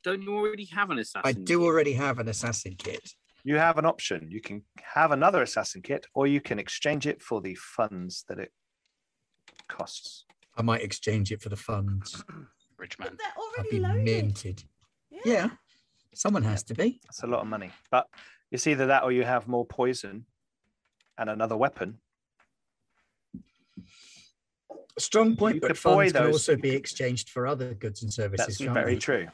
Don't 0.04 0.22
you 0.22 0.36
already 0.36 0.66
have 0.66 0.90
an 0.90 1.00
assassin? 1.00 1.22
I 1.26 1.32
do 1.32 1.64
already 1.64 1.94
have 1.94 2.20
an 2.20 2.28
assassin 2.28 2.76
kit. 2.78 3.12
You 3.46 3.56
have 3.58 3.78
an 3.78 3.86
option. 3.86 4.28
You 4.30 4.42
can 4.42 4.64
have 4.94 5.12
another 5.12 5.42
assassin 5.42 5.82
kit, 5.82 6.06
or 6.14 6.28
you 6.28 6.42
can 6.42 6.60
exchange 6.60 7.08
it 7.08 7.22
for 7.22 7.42
the 7.42 7.56
funds 7.56 8.24
that 8.28 8.40
it 8.40 8.52
costs. 9.68 10.26
I 10.58 10.62
might 10.62 10.82
exchange 10.82 11.32
it 11.32 11.42
for 11.42 11.50
the 11.50 11.56
funds. 11.56 12.24
Rich 12.78 12.98
But 12.98 13.08
man. 13.12 13.18
they're 13.18 13.28
I'll 13.38 13.44
already 13.58 13.70
be 13.70 13.80
loaded. 13.80 14.04
minted. 14.04 14.64
Yeah, 15.26 15.50
someone 16.14 16.44
has 16.44 16.64
to 16.64 16.74
be. 16.74 17.00
That's 17.06 17.24
a 17.24 17.28
lot 17.28 17.42
of 17.42 17.48
money. 17.48 17.72
But 17.90 18.08
it's 18.52 18.68
either 18.68 18.88
that 18.88 19.04
or 19.04 19.12
you 19.14 19.24
have 19.24 19.48
more 19.48 19.66
poison 19.66 20.26
and 21.18 21.30
another 21.30 21.56
weapon. 21.56 22.00
A 24.96 25.00
strong 25.02 25.36
point, 25.36 25.56
You 25.56 25.62
but 25.62 25.68
could 25.68 25.76
buy 25.84 25.92
funds 25.96 26.12
can 26.14 26.24
those- 26.26 26.34
also 26.36 26.56
be 26.58 26.72
exchanged 26.72 27.30
for 27.30 27.48
other 27.48 27.74
goods 27.74 28.04
and 28.04 28.14
services. 28.14 28.46
That's 28.46 28.58
can't 28.58 28.74
very 28.74 28.96
they? 28.96 29.00
true. 29.00 29.28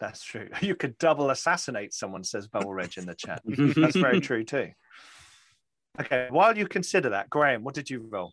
That's 0.00 0.22
true. 0.24 0.48
You 0.62 0.74
could 0.74 0.96
double 0.98 1.30
assassinate 1.30 1.92
someone, 1.94 2.24
says 2.24 2.48
Bubble 2.48 2.72
Reg 2.74 2.96
in 2.96 3.06
the 3.06 3.14
chat. 3.14 3.42
That's 3.44 3.96
very 3.96 4.20
true 4.28 4.44
too. 4.44 4.70
Okay, 6.00 6.28
while 6.30 6.56
you 6.56 6.66
consider 6.66 7.10
that, 7.10 7.28
Graham, 7.30 7.62
what 7.62 7.74
did 7.74 7.90
you 7.90 8.06
roll? 8.10 8.32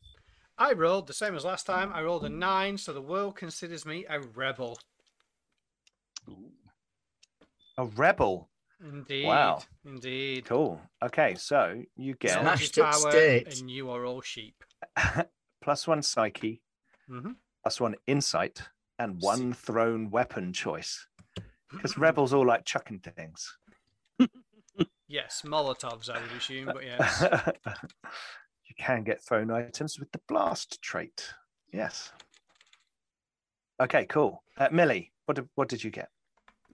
I 0.57 0.73
rolled 0.73 1.07
the 1.07 1.13
same 1.13 1.35
as 1.35 1.43
last 1.43 1.65
time. 1.65 1.91
I 1.93 2.01
rolled 2.01 2.23
a 2.23 2.29
nine, 2.29 2.77
so 2.77 2.93
the 2.93 3.01
world 3.01 3.35
considers 3.35 3.85
me 3.85 4.05
a 4.09 4.19
rebel. 4.21 4.77
Ooh. 6.29 6.51
A 7.77 7.85
rebel. 7.85 8.49
Indeed. 8.81 9.25
Wow. 9.25 9.59
Indeed. 9.85 10.45
Cool. 10.45 10.79
Okay, 11.03 11.35
so 11.35 11.81
you 11.95 12.15
get 12.15 12.41
Knowledge 12.43 12.61
is 12.61 12.69
Smashed 12.69 12.95
up 12.97 13.01
power, 13.03 13.11
state. 13.11 13.59
and 13.59 13.69
you 13.69 13.89
are 13.89 14.05
all 14.05 14.21
sheep. 14.21 14.55
plus 15.61 15.87
one 15.87 16.01
psyche, 16.01 16.61
hmm 17.07 17.31
plus 17.63 17.81
one 17.81 17.95
insight, 18.07 18.61
and 18.97 19.19
one 19.21 19.51
thrown 19.53 20.09
weapon 20.09 20.53
choice. 20.53 21.05
Because 21.71 21.97
rebels 21.97 22.33
all 22.33 22.45
like 22.45 22.65
chucking 22.65 22.99
things. 22.99 23.57
Yes, 25.09 25.43
Molotovs, 25.45 26.09
I 26.09 26.21
would 26.21 26.31
assume, 26.33 26.65
but 26.65 26.83
yes. 26.83 27.23
you 28.65 28.75
can 28.77 29.03
get 29.03 29.23
thrown 29.23 29.49
items 29.49 29.97
with 29.97 30.11
the 30.11 30.19
blast 30.27 30.81
trait. 30.81 31.33
Yes. 31.71 32.11
Okay, 33.79 34.05
cool. 34.05 34.43
Uh, 34.57 34.67
Millie, 34.71 35.11
what 35.25 35.35
did, 35.35 35.47
what 35.55 35.69
did 35.69 35.83
you 35.83 35.91
get? 35.91 36.09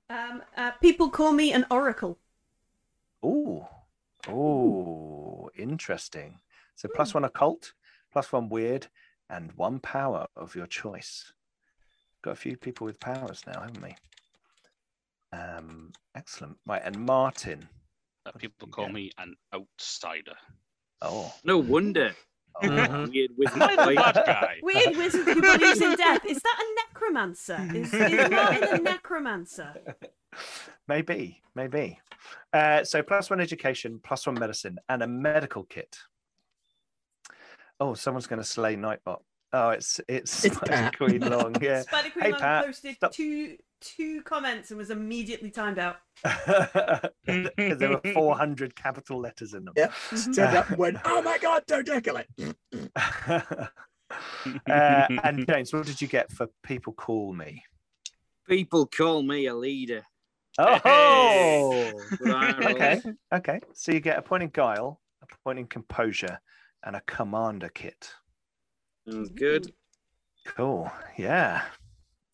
Um, 0.10 0.42
uh, 0.58 0.72
people 0.82 1.10
call 1.10 1.32
me 1.32 1.54
an 1.54 1.66
oracle. 1.70 2.18
Ooh, 3.24 3.66
ooh, 4.28 5.50
interesting. 5.56 6.40
So 6.76 6.90
plus 6.94 7.14
one 7.14 7.26
occult, 7.26 7.74
plus 8.12 8.32
one 8.32 8.50
weird, 8.50 8.88
and 9.30 9.52
one 9.54 9.80
power 9.80 10.26
of 10.36 10.56
your 10.56 10.68
choice. 10.68 11.34
Got 12.24 12.32
a 12.32 12.36
few 12.36 12.58
people 12.58 12.86
with 12.86 13.00
powers 13.00 13.44
now, 13.46 13.62
haven't 13.62 13.82
we? 13.82 13.96
Um, 15.34 15.92
excellent. 16.16 16.58
Right, 16.66 16.82
and 16.86 16.98
Martin. 17.00 17.68
Uh, 18.26 18.32
people 18.38 18.68
call 18.68 18.86
get? 18.86 18.94
me 18.94 19.12
an 19.18 19.36
outsider. 19.54 20.36
Oh, 21.02 21.34
No 21.44 21.58
wonder. 21.58 22.14
oh. 22.64 22.68
Mhm. 22.68 23.12
Weird 23.12 23.32
wizard. 23.38 23.62
Am 23.62 23.70
I 23.70 23.76
the 23.76 23.84
boy. 23.84 23.96
bad 23.96 24.16
guy? 24.26 24.56
Weird 24.62 24.96
wizard 24.96 25.26
who 25.26 25.42
believes 25.42 25.82
in 25.82 25.96
death. 25.96 26.24
Is 26.26 26.40
that 26.42 26.60
a 26.62 26.76
necromancer? 26.88 27.70
Is, 27.74 27.94
is 27.94 28.30
Martin 28.32 28.64
a 28.64 28.78
necromancer? 28.80 29.74
maybe, 30.88 31.42
maybe. 31.56 32.00
Uh, 32.54 32.84
so 32.84 33.02
plus 33.04 33.30
one 33.30 33.42
education, 33.42 34.00
plus 34.04 34.26
one 34.28 34.36
medicine, 34.40 34.78
and 34.88 35.02
a 35.04 35.08
medical 35.08 35.64
kit. 35.64 35.98
Oh, 37.80 37.96
someone's 37.96 38.28
going 38.28 38.42
to 38.42 38.48
slay 38.48 38.76
Nightbot. 38.76 39.20
Oh, 39.56 39.70
it's 39.70 40.02
it's, 40.08 40.44
It's 40.46 40.56
Spider 40.56 40.72
Pat. 40.72 40.98
Queen 40.98 41.20
Long. 41.22 41.56
Yeah. 41.62 41.82
Spider 41.88 42.10
Queen 42.10 42.26
Hey, 42.26 42.32
Long 42.32 42.40
Pat, 42.40 42.66
posted 42.66 42.96
stop. 42.96 43.12
two 43.12 43.56
two 43.82 44.22
comments 44.24 44.72
and 44.72 44.78
was 44.78 44.90
immediately 44.90 45.52
timed 45.52 45.78
out. 45.80 45.98
Because 47.26 47.78
there 47.78 47.90
were 47.90 48.02
400 48.14 48.76
capital 48.76 49.20
letters 49.20 49.54
in 49.54 49.66
them. 49.66 49.74
Yeah. 49.78 49.88
Mhm. 50.10 50.36
Turned 50.36 50.58
up 50.58 50.70
and 50.70 50.78
went, 50.78 50.98
oh 51.06 51.22
my 51.22 51.38
God, 51.38 51.64
don't 51.68 51.86
decorate. 51.86 52.26
uh, 54.70 55.08
and 55.24 55.46
James, 55.48 55.74
what 55.74 55.86
did 55.86 56.02
you 56.02 56.08
get 56.08 56.32
for 56.32 56.48
people 56.64 56.94
call 56.94 57.34
me? 57.34 57.64
People 58.48 58.86
call 58.88 59.22
me 59.24 59.48
a 59.48 59.54
leader. 59.56 60.04
Oh, 60.60 61.92
But 62.22 62.64
okay, 62.72 63.02
okay. 63.34 63.60
So 63.74 63.92
you 63.92 64.00
get 64.00 64.18
a 64.18 64.22
point 64.22 64.44
in 64.44 64.50
guile, 64.50 65.00
a 65.22 65.26
point 65.44 65.60
in 65.60 65.66
composure, 65.66 66.40
and 66.84 66.96
a 66.96 67.02
commander 67.02 67.70
kit. 67.70 68.12
Sounds 69.08 69.30
good. 69.30 69.72
Cool. 70.46 70.92
Yeah. 71.18 71.64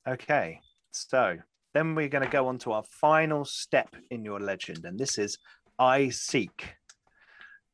Okay. 0.07 0.61
So 0.91 1.37
then 1.73 1.95
we're 1.95 2.09
going 2.09 2.23
to 2.23 2.29
go 2.29 2.47
on 2.47 2.57
to 2.59 2.71
our 2.73 2.83
final 2.83 3.45
step 3.45 3.95
in 4.11 4.25
your 4.25 4.39
legend, 4.39 4.85
and 4.85 4.99
this 4.99 5.17
is 5.17 5.37
I 5.77 6.09
seek. 6.09 6.75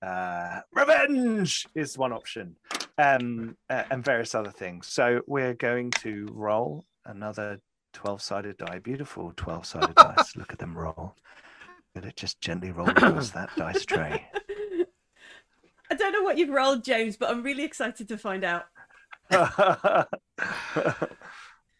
Uh, 0.06 0.60
revenge 0.74 1.66
is 1.74 1.98
one 1.98 2.14
option, 2.14 2.56
um, 2.98 3.58
uh, 3.70 3.84
and 3.90 4.04
various 4.04 4.36
other 4.36 4.52
things. 4.52 4.88
So 4.88 5.22
we're 5.26 5.54
going 5.54 5.92
to 5.92 6.28
roll 6.32 6.86
another 7.06 7.60
12 7.94 8.22
sided 8.22 8.58
die. 8.58 8.80
Beautiful 8.80 9.34
12 9.36 9.66
sided 9.66 9.96
dice. 9.96 10.36
Look 10.36 10.54
at 10.54 10.60
them 10.60 10.78
roll. 10.78 11.16
Let 11.96 12.06
it 12.06 12.18
just 12.18 12.42
gently 12.42 12.72
roll 12.72 12.90
across 12.90 13.32
that 13.32 13.50
dice 13.56 13.86
tray. 13.86 14.28
I 15.90 15.96
don't 15.96 16.12
know 16.12 16.24
what 16.24 16.38
you've 16.38 16.50
rolled, 16.50 16.84
James, 16.84 17.16
but 17.16 17.30
I'm 17.30 17.44
really 17.44 17.64
excited 17.64 18.08
to 18.10 18.18
find 18.18 18.44
out. 18.44 18.66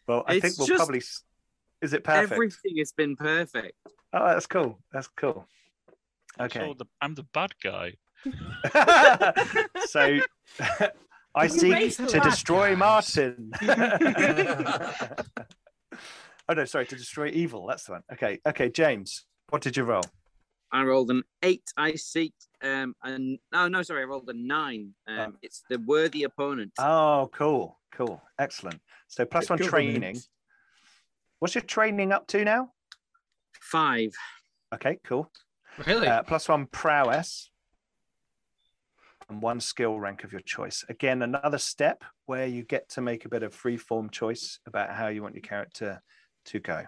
well, 0.06 0.24
I 0.26 0.40
think 0.40 0.58
we'll 0.58 0.66
just- 0.66 0.76
probably. 0.76 1.02
Is 1.82 1.92
it 1.92 2.04
perfect? 2.04 2.32
Everything 2.32 2.78
has 2.78 2.92
been 2.92 3.16
perfect. 3.16 3.76
Oh, 4.12 4.26
that's 4.28 4.46
cool. 4.46 4.78
That's 4.92 5.08
cool. 5.08 5.46
I'm 6.38 6.46
Okay. 6.46 6.60
so 6.60 6.74
the, 6.78 6.86
I'm 7.02 7.14
the 7.14 7.24
bad 7.34 7.52
guy. 7.62 7.94
so 9.86 10.18
I 11.34 11.44
You 11.44 11.48
seek 11.50 11.96
to 12.08 12.18
bar. 12.18 12.24
destroy 12.30 12.74
Martin. 12.76 13.50
oh 16.48 16.54
no, 16.54 16.64
sorry, 16.64 16.86
to 16.86 16.96
destroy 16.96 17.28
evil. 17.28 17.66
That's 17.66 17.84
the 17.84 17.92
one. 17.92 18.02
Okay, 18.12 18.40
okay, 18.46 18.70
James, 18.70 19.24
what 19.50 19.60
did 19.62 19.76
you 19.76 19.84
roll? 19.84 20.02
I 20.72 20.82
rolled 20.84 21.10
an 21.10 21.22
eight. 21.42 21.64
I 21.76 21.94
seek 21.94 22.34
um 22.62 22.94
and 23.02 23.38
no 23.52 23.68
no 23.68 23.82
sorry 23.82 24.02
I 24.02 24.04
rolled 24.04 24.28
a 24.28 24.34
nine. 24.34 24.94
Um, 25.06 25.18
Oh. 25.18 25.38
it's 25.42 25.62
the 25.70 25.78
worthy 25.78 26.24
opponent. 26.24 26.72
Oh, 26.78 27.30
cool, 27.32 27.78
cool, 27.92 28.22
excellent. 28.38 28.80
So 29.08 29.24
plus 29.24 29.48
one 29.50 29.58
training. 29.58 29.94
governance. 29.94 30.28
What's 31.38 31.54
your 31.54 31.62
training 31.62 32.12
up 32.12 32.26
to 32.28 32.44
now? 32.44 32.72
Five. 33.60 34.12
Okay, 34.74 34.98
cool. 35.04 35.30
Really? 35.86 36.08
Uh, 36.08 36.22
plus 36.22 36.48
one 36.48 36.66
prowess 36.66 37.50
and 39.28 39.42
one 39.42 39.60
skill 39.60 39.98
rank 40.00 40.24
of 40.24 40.32
your 40.32 40.40
choice. 40.40 40.84
Again, 40.88 41.22
another 41.22 41.58
step 41.58 42.02
where 42.26 42.46
you 42.46 42.62
get 42.64 42.88
to 42.90 43.00
make 43.00 43.24
a 43.24 43.28
bit 43.28 43.42
of 43.42 43.52
free 43.54 43.76
form 43.76 44.08
choice 44.10 44.58
about 44.66 44.90
how 44.94 45.08
you 45.08 45.22
want 45.22 45.34
your 45.34 45.42
character 45.42 46.02
to 46.46 46.60
go. 46.60 46.84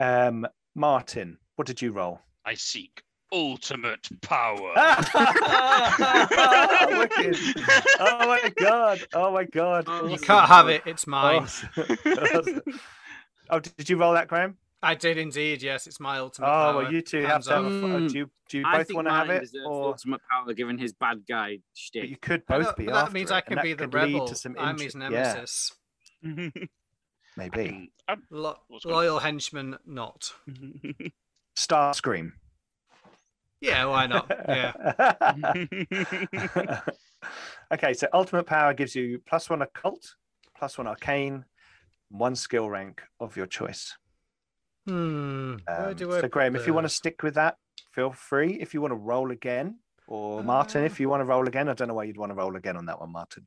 Um, 0.00 0.46
Martin, 0.74 1.38
what 1.56 1.66
did 1.66 1.82
you 1.82 1.92
roll? 1.92 2.20
I 2.50 2.54
seek 2.54 3.02
ultimate 3.32 4.08
power. 4.22 4.72
oh, 4.76 4.98
wicked. 6.98 7.36
Oh 8.00 8.26
my 8.26 8.52
god! 8.58 9.06
Oh 9.14 9.30
my 9.32 9.44
god! 9.44 9.84
Oh, 9.86 10.06
you 10.08 10.14
awesome. 10.14 10.26
can't 10.26 10.48
have 10.48 10.68
it. 10.68 10.82
It's 10.84 11.06
mine. 11.06 11.42
Awesome. 11.42 11.68
Awesome. 11.78 12.60
Oh, 13.50 13.60
did 13.60 13.88
you 13.88 13.98
roll 13.98 14.14
that, 14.14 14.26
Graham? 14.26 14.56
I 14.82 14.96
did 14.96 15.16
indeed. 15.16 15.62
Yes, 15.62 15.86
it's 15.86 16.00
my 16.00 16.18
ultimate. 16.18 16.48
Oh, 16.48 16.50
power. 16.50 16.82
well, 16.82 16.92
you 16.92 17.02
two 17.02 17.22
have 17.22 17.44
to 17.44 17.50
have. 17.50 17.64
A, 17.64 17.68
off. 17.68 17.72
Mm. 17.72 18.10
do 18.10 18.18
you 18.18 18.30
do 18.48 18.58
you 18.58 18.64
I 18.66 18.78
both 18.78 18.86
think 18.88 18.96
want 18.96 19.06
to 19.06 19.14
have 19.14 19.28
mine 19.28 19.36
it, 19.42 19.50
or 19.64 19.84
ultimate 19.84 20.20
power 20.28 20.52
given 20.52 20.76
his 20.76 20.92
bad 20.92 21.22
guy 21.28 21.58
but 21.58 21.62
shtick. 21.78 22.10
you 22.10 22.16
could 22.16 22.44
both 22.46 22.74
be 22.74 22.86
but 22.86 22.94
after 22.96 23.06
that 23.06 23.12
means 23.12 23.30
it, 23.30 23.34
I 23.34 23.42
can 23.42 23.60
be 23.62 23.74
the 23.74 23.84
lead 23.84 23.94
rebel. 23.94 24.26
to 24.26 24.34
some 24.34 24.56
I'm 24.58 24.70
inter- 24.70 24.84
his 24.86 24.94
yeah, 24.96 25.08
nemesis. 25.08 25.72
maybe 27.36 27.92
Lo- 28.28 28.58
loyal 28.84 29.20
henchman, 29.20 29.78
not. 29.86 30.32
Starscream. 31.56 32.32
Yeah, 33.60 33.84
why 33.86 34.06
not? 34.06 34.30
Yeah. 34.48 34.72
okay, 37.74 37.92
so 37.94 38.08
ultimate 38.12 38.46
power 38.46 38.72
gives 38.74 38.94
you 38.94 39.20
plus 39.26 39.50
one 39.50 39.62
occult, 39.62 40.14
plus 40.56 40.78
one 40.78 40.86
arcane, 40.86 41.44
one 42.10 42.34
skill 42.34 42.70
rank 42.70 43.02
of 43.18 43.36
your 43.36 43.46
choice. 43.46 43.96
Hmm. 44.86 45.56
Um, 45.68 45.94
so, 45.98 46.28
Graham, 46.28 46.54
put 46.54 46.62
if 46.62 46.66
you 46.66 46.72
want 46.74 46.86
to 46.86 46.88
stick 46.88 47.22
with 47.22 47.34
that, 47.34 47.56
feel 47.92 48.12
free. 48.12 48.54
If 48.54 48.72
you 48.72 48.80
want 48.80 48.92
to 48.92 48.96
roll 48.96 49.30
again, 49.30 49.78
or 50.06 50.42
Martin, 50.42 50.82
Uh. 50.82 50.86
if 50.86 50.98
you 50.98 51.08
want 51.08 51.20
to 51.20 51.26
roll 51.26 51.46
again, 51.46 51.68
I 51.68 51.74
don't 51.74 51.88
know 51.88 51.94
why 51.94 52.04
you'd 52.04 52.16
want 52.16 52.30
to 52.30 52.36
roll 52.36 52.56
again 52.56 52.76
on 52.76 52.86
that 52.86 52.98
one, 52.98 53.12
Martin, 53.12 53.46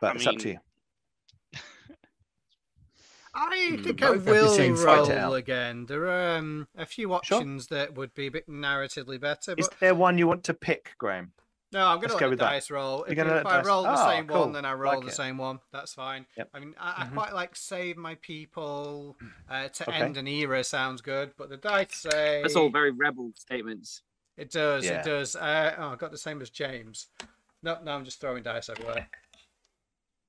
but 0.00 0.12
I 0.12 0.14
it's 0.14 0.26
up 0.26 0.36
to 0.38 0.48
you. 0.50 0.58
I 3.34 3.74
Hmm, 3.76 3.82
think 3.84 4.02
I 4.02 4.06
both 4.08 4.16
have 4.16 4.24
the 4.24 4.30
will 4.32 4.48
same 4.54 4.76
fight 4.76 5.08
it 5.08 5.22
roll 5.22 5.34
again. 5.34 5.86
There 5.86 6.06
are 6.06 6.36
um, 6.38 6.68
a 6.76 6.84
few 6.86 7.08
Sure. 7.22 7.38
options 7.38 7.68
that 7.68 7.94
would 7.94 8.14
be 8.14 8.26
a 8.26 8.30
bit 8.30 8.48
narratively 8.48 9.20
better, 9.20 9.54
Is 9.56 9.68
there 9.80 9.94
one 9.94 10.18
you 10.18 10.26
want 10.26 10.44
to 10.44 10.54
pick, 10.54 10.94
Graham? 10.98 11.32
no, 11.72 11.86
I'm 11.86 11.98
going 11.98 12.10
to 12.10 12.16
go 12.16 12.24
let 12.26 12.30
with 12.30 12.38
the 12.40 12.44
that. 12.46 12.50
dice 12.50 12.70
roll. 12.70 12.98
You're 13.06 13.10
If, 13.10 13.16
gonna 13.16 13.36
if 13.36 13.46
I 13.46 13.56
dice- 13.58 13.66
roll 13.66 13.82
the 13.84 13.88
Ah, 13.90 14.08
same 14.10 14.26
cool. 14.26 14.40
one, 14.40 14.52
then 14.52 14.64
I 14.64 14.72
roll 14.72 14.94
Like 14.94 15.02
the 15.04 15.12
it. 15.12 15.14
same 15.14 15.38
one. 15.38 15.60
That's 15.72 15.94
fine. 15.94 16.26
Yep. 16.36 16.48
I 16.52 16.58
mean, 16.58 16.74
I, 16.80 17.04
Mhm. 17.04 17.12
Quite 17.14 17.32
like 17.32 17.54
save 17.54 17.96
my 17.96 18.16
people 18.16 19.16
uh, 19.48 19.68
to 19.68 19.88
Okay. 19.88 20.00
end 20.00 20.16
an 20.16 20.26
era. 20.26 20.64
Sounds 20.64 21.00
good, 21.00 21.32
but 21.36 21.48
the 21.48 21.56
dice 21.56 21.94
say 21.94 22.40
That's 22.42 22.56
all 22.56 22.70
very 22.70 22.90
rebel 22.90 23.30
statements. 23.36 24.02
It 24.36 24.50
does. 24.50 24.84
Yeah. 24.84 25.00
It 25.00 25.04
does. 25.04 25.36
Uh, 25.36 25.74
oh, 25.78 25.88
I 25.90 25.96
got 25.96 26.10
the 26.10 26.18
same 26.18 26.40
as 26.42 26.50
James. 26.50 27.06
No, 27.62 27.78
no, 27.84 27.92
I'm 27.92 28.04
just 28.04 28.20
throwing 28.20 28.42
dice 28.42 28.68
everywhere. 28.70 29.08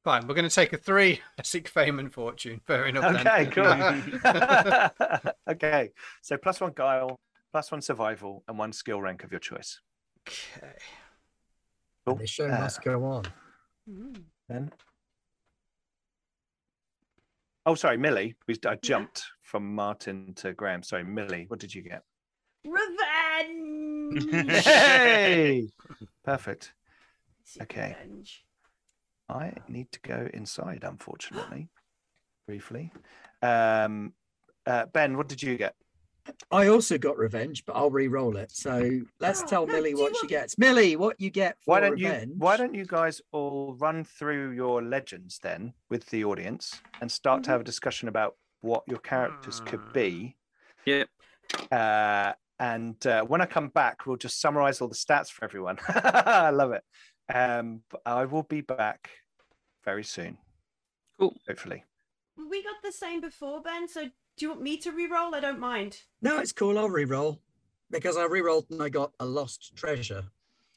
Fine, 0.03 0.27
we're 0.27 0.33
going 0.33 0.49
to 0.49 0.53
take 0.53 0.73
a 0.73 0.77
three. 0.77 1.19
I 1.39 1.43
Seek 1.43 1.67
fame 1.67 1.99
and 1.99 2.11
fortune. 2.11 2.59
Fair 2.65 2.85
enough. 2.87 3.03
Okay, 3.25 3.49
then. 3.53 4.01
cool. 4.23 5.31
okay, 5.53 5.91
so 6.21 6.37
plus 6.37 6.59
one 6.59 6.73
guile, 6.75 7.19
plus 7.51 7.71
one 7.71 7.81
survival, 7.81 8.43
and 8.47 8.57
one 8.57 8.73
skill 8.73 8.99
rank 9.01 9.23
of 9.23 9.31
your 9.31 9.39
choice. 9.39 9.79
okay. 10.27 10.73
Cool. 12.05 12.15
The 12.15 12.25
show 12.27 12.45
Uh, 12.47 12.57
must 12.61 12.81
go 12.83 13.03
on. 13.03 13.23
Mm. 13.89 14.23
then. 14.49 14.71
Oh, 17.67 17.75
sorry, 17.75 17.97
Millie. 17.97 18.33
I 18.65 18.75
jumped 18.81 19.23
from 19.43 19.75
Martin 19.75 20.33
to 20.37 20.53
Graham. 20.53 20.81
Sorry, 20.81 21.03
Millie. 21.03 21.45
What 21.47 21.59
did 21.59 21.75
you 21.75 21.83
get? 21.83 22.01
Revenge. 22.65 24.31
Hey, 24.63 25.67
perfect. 26.25 26.73
Seek 27.43 27.61
Okay. 27.63 27.95
revenge. 27.99 28.43
I 29.31 29.53
need 29.67 29.91
to 29.93 29.99
go 30.01 30.29
inside, 30.33 30.83
unfortunately, 30.83 31.69
briefly. 32.47 32.91
Um, 33.41 34.13
uh, 34.65 34.85
ben, 34.93 35.17
what 35.17 35.27
did 35.27 35.41
you 35.41 35.57
get? 35.57 35.75
I 36.51 36.67
also 36.67 36.99
got 36.99 37.17
revenge, 37.17 37.65
but 37.65 37.75
I'll 37.75 37.89
re-roll 37.89 38.37
it. 38.37 38.51
So 38.51 38.99
let's 39.19 39.41
Oh, 39.41 39.47
tell 39.47 39.67
no, 39.67 39.73
Millie 39.73 39.95
what 39.95 40.15
she 40.17 40.21
want- 40.23 40.29
gets. 40.29 40.57
Millie, 40.57 40.95
what 40.95 41.19
you 41.19 41.31
get 41.31 41.57
for 41.63 41.71
Why 41.71 41.79
don't 41.79 41.93
revenge? 41.93 42.27
you? 42.29 42.35
Why 42.37 42.57
don't 42.57 42.75
you 42.75 42.85
guys 42.85 43.21
all 43.31 43.75
run 43.79 44.03
through 44.03 44.51
your 44.51 44.83
legends 44.83 45.39
then 45.41 45.73
with 45.89 46.05
the 46.11 46.23
audience 46.25 46.79
and 47.01 47.11
start 47.11 47.43
to 47.45 47.49
have 47.51 47.61
a 47.61 47.63
discussion 47.63 48.07
about 48.07 48.35
what 48.61 48.83
your 48.87 48.99
characters 48.99 49.61
could 49.61 49.91
be? 49.93 50.35
Yep. 50.85 51.09
Uh, 51.71 52.33
and 52.59 53.03
uh, 53.07 53.23
when 53.23 53.41
I 53.41 53.47
come 53.47 53.69
back, 53.69 54.05
we'll 54.05 54.17
just 54.17 54.39
summarize 54.39 54.79
all 54.79 54.87
the 54.87 54.93
stats 54.95 55.29
for 55.31 55.43
everyone. 55.43 55.79
I 55.87 56.51
love 56.51 56.71
it. 56.73 56.83
Um, 57.33 57.81
but 57.89 58.01
I 58.05 58.25
will 58.25 58.43
be 58.43 58.61
back 58.61 59.09
very 59.83 60.03
soon. 60.03 60.37
Cool. 61.19 61.35
Hopefully. 61.47 61.83
We 62.49 62.63
got 62.63 62.75
the 62.83 62.91
same 62.91 63.21
before, 63.21 63.61
Ben. 63.61 63.87
So 63.87 64.05
do 64.05 64.11
you 64.39 64.49
want 64.49 64.61
me 64.61 64.77
to 64.77 64.91
re-roll? 64.91 65.35
I 65.35 65.39
don't 65.39 65.59
mind. 65.59 66.01
No, 66.21 66.39
it's 66.39 66.51
cool. 66.51 66.77
I'll 66.79 66.89
re-roll 66.89 67.39
because 67.89 68.17
I 68.17 68.25
re-rolled 68.25 68.67
and 68.71 68.81
I 68.81 68.89
got 68.89 69.11
a 69.19 69.25
lost 69.25 69.75
treasure, 69.75 70.23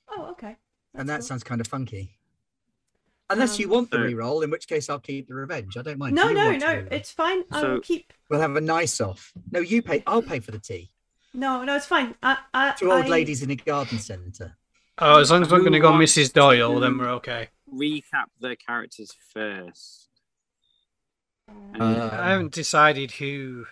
Oh, 0.09 0.27
okay. 0.33 0.57
and 0.95 1.09
That's 1.09 1.25
that 1.25 1.29
sounds 1.29 1.45
kind 1.45 1.61
of 1.61 1.67
funky. 1.67 2.19
Unless 3.31 3.59
you 3.59 3.67
Um, 3.67 3.71
want 3.73 3.91
the 3.91 3.97
So- 3.99 4.03
re-roll, 4.03 4.43
in 4.43 4.51
which 4.51 4.67
case 4.69 4.91
I'll 4.91 4.99
keep 5.01 5.29
the 5.29 5.35
revenge. 5.35 5.77
I 5.79 5.83
don't 5.83 5.99
mind. 5.99 6.15
No, 6.15 6.31
no, 6.31 6.53
no. 6.57 6.87
It's 6.91 7.11
fine. 7.11 7.45
I 7.51 7.63
will 7.63 7.81
keep. 7.81 8.13
We'll 8.29 8.41
have 8.41 8.55
a 8.57 8.61
nice 8.61 9.01
off. 9.01 9.33
No, 9.51 9.61
you 9.61 9.81
pay. 9.81 10.03
I'll 10.07 10.23
pay 10.23 10.41
for 10.41 10.51
the 10.51 10.59
tea. 10.59 10.91
No, 11.33 11.65
no, 11.65 11.75
it's 11.77 11.87
fine. 11.87 12.15
I, 12.23 12.37
I, 12.53 12.73
Two 12.73 12.93
old 12.93 13.07
I- 13.07 13.09
ladies 13.09 13.43
in 13.43 13.51
a 13.51 13.57
garden 13.57 13.99
centre. 13.99 14.57
Oh, 14.99 15.19
as 15.21 15.31
long 15.31 15.43
as 15.43 15.51
we're 15.51 15.59
going 15.61 15.73
to 15.73 15.81
go 15.81 15.91
wants 15.91 16.17
Mrs. 16.17 16.33
Doyle, 16.33 16.75
to- 16.75 16.81
then 16.81 16.99
we're 16.99 17.11
okay. 17.15 17.49
Recap 17.75 18.27
their 18.41 18.57
characters 18.57 19.15
first. 19.33 20.09
Um, 21.49 21.81
Uh, 21.81 22.11
I 22.13 22.31
haven't 22.31 22.53
decided 22.53 23.13
who. 23.13 23.67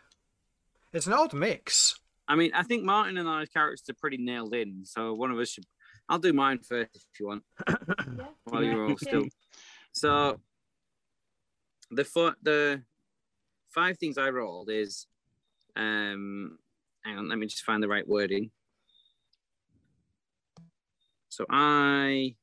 It's 0.92 1.07
an 1.07 1.14
odd 1.14 1.32
mix. 1.32 1.98
I 2.28 2.34
mean, 2.34 2.53
I 2.55 2.62
think 2.62 2.84
Martin 2.84 3.16
and 3.16 3.28
I's 3.28 3.48
characters 3.48 3.88
are 3.88 3.94
pretty 3.94 4.18
nailed 4.18 4.55
in. 4.55 4.84
So 4.84 5.14
one 5.14 5.30
of 5.30 5.38
us 5.38 5.50
should. 5.50 5.64
I'll 6.09 6.18
do 6.18 6.32
mine 6.32 6.59
first 6.59 6.94
if 6.94 7.20
you 7.20 7.28
want. 7.28 7.44
yeah. 7.68 8.26
while 8.44 8.62
you're 8.62 8.88
all 8.88 8.96
still. 8.98 9.24
So 9.92 10.40
the 11.90 12.05
four, 12.05 12.34
the 12.42 12.82
five 13.70 13.98
things 13.98 14.18
I 14.18 14.30
rolled 14.30 14.70
is, 14.70 15.07
um, 15.76 16.59
hang 17.05 17.18
on, 17.18 17.28
let 17.28 17.38
me 17.38 17.46
just 17.46 17.64
find 17.64 17.82
the 17.82 17.88
right 17.88 18.07
wording. 18.07 18.50
So 21.28 21.46
I, 21.48 22.34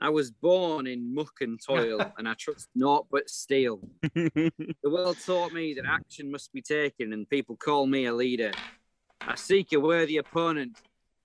I 0.00 0.08
was 0.08 0.30
born 0.30 0.86
in 0.86 1.14
muck 1.14 1.40
and 1.40 1.60
toil, 1.60 2.00
and 2.18 2.28
I 2.28 2.34
trust 2.34 2.68
naught 2.74 3.06
but 3.10 3.28
steel. 3.28 3.80
The 4.02 4.70
world 4.84 5.18
taught 5.24 5.52
me 5.52 5.74
that 5.74 5.84
action 5.86 6.30
must 6.30 6.52
be 6.52 6.62
taken, 6.62 7.12
and 7.12 7.28
people 7.28 7.56
call 7.56 7.86
me 7.86 8.06
a 8.06 8.14
leader. 8.14 8.52
I 9.20 9.34
seek 9.34 9.72
a 9.72 9.80
worthy 9.80 10.16
opponent 10.16 10.78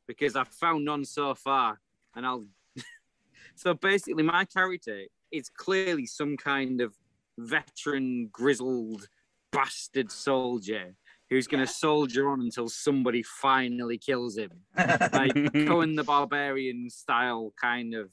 because 0.08 0.36
I've 0.36 0.50
found 0.50 0.86
none 0.86 1.06
so 1.06 1.34
far, 1.34 1.80
and 2.16 2.26
I'll. 2.26 2.46
so 3.56 3.74
basically, 3.74 4.24
my 4.24 4.46
character 4.46 5.04
is 5.32 5.50
clearly 5.50 6.06
some 6.06 6.36
kind 6.36 6.82
of 6.82 6.94
veteran, 7.38 8.30
grizzled 8.32 9.08
bastard 9.52 10.12
soldier 10.12 10.96
who's 11.30 11.48
going 11.48 11.66
to 11.66 11.72
soldier 11.72 12.30
on 12.30 12.42
until 12.42 12.68
somebody 12.68 13.24
finally 13.24 13.98
kills 13.98 14.38
him 14.38 14.52
like 14.78 15.34
Cohen 15.66 15.96
the 15.96 16.04
Barbarian 16.04 16.90
style 16.90 17.54
kind 17.60 17.96
of 17.96 18.10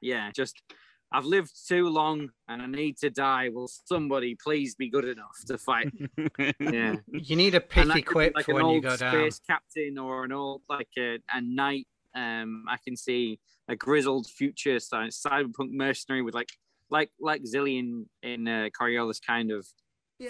yeah 0.00 0.30
just 0.34 0.62
I've 1.10 1.24
lived 1.24 1.52
too 1.66 1.88
long 1.88 2.28
and 2.48 2.60
I 2.60 2.66
need 2.66 2.98
to 2.98 3.08
die. 3.08 3.48
Will 3.48 3.68
somebody 3.86 4.36
please 4.44 4.74
be 4.74 4.90
good 4.90 5.06
enough 5.06 5.38
to 5.46 5.56
fight? 5.56 5.90
Yeah. 6.60 6.96
You 7.10 7.36
need 7.36 7.54
a 7.54 7.62
And 7.62 7.68
pick 7.70 7.86
that 7.86 7.86
could 7.86 7.94
be 7.94 8.00
equipped 8.00 8.36
like 8.36 8.44
for 8.44 8.50
an 8.50 8.56
when 8.56 8.66
you 8.66 8.72
old 8.74 8.82
go 8.82 8.96
down. 8.96 9.12
space 9.14 9.40
captain 9.48 9.96
or 9.98 10.24
an 10.24 10.32
old 10.32 10.62
like 10.68 10.88
a, 10.98 11.18
a 11.32 11.40
knight. 11.40 11.86
Um 12.14 12.64
I 12.68 12.76
can 12.86 12.96
see 12.96 13.40
a 13.68 13.76
grizzled 13.76 14.26
future 14.26 14.78
style 14.80 15.08
cyberpunk 15.08 15.70
mercenary 15.72 16.20
with 16.22 16.34
like 16.34 16.50
like 16.90 17.10
like 17.20 17.42
Zillion 17.44 18.04
in 18.22 18.46
uh, 18.46 18.68
Coriolis 18.78 19.18
kind 19.26 19.50
of 19.50 19.66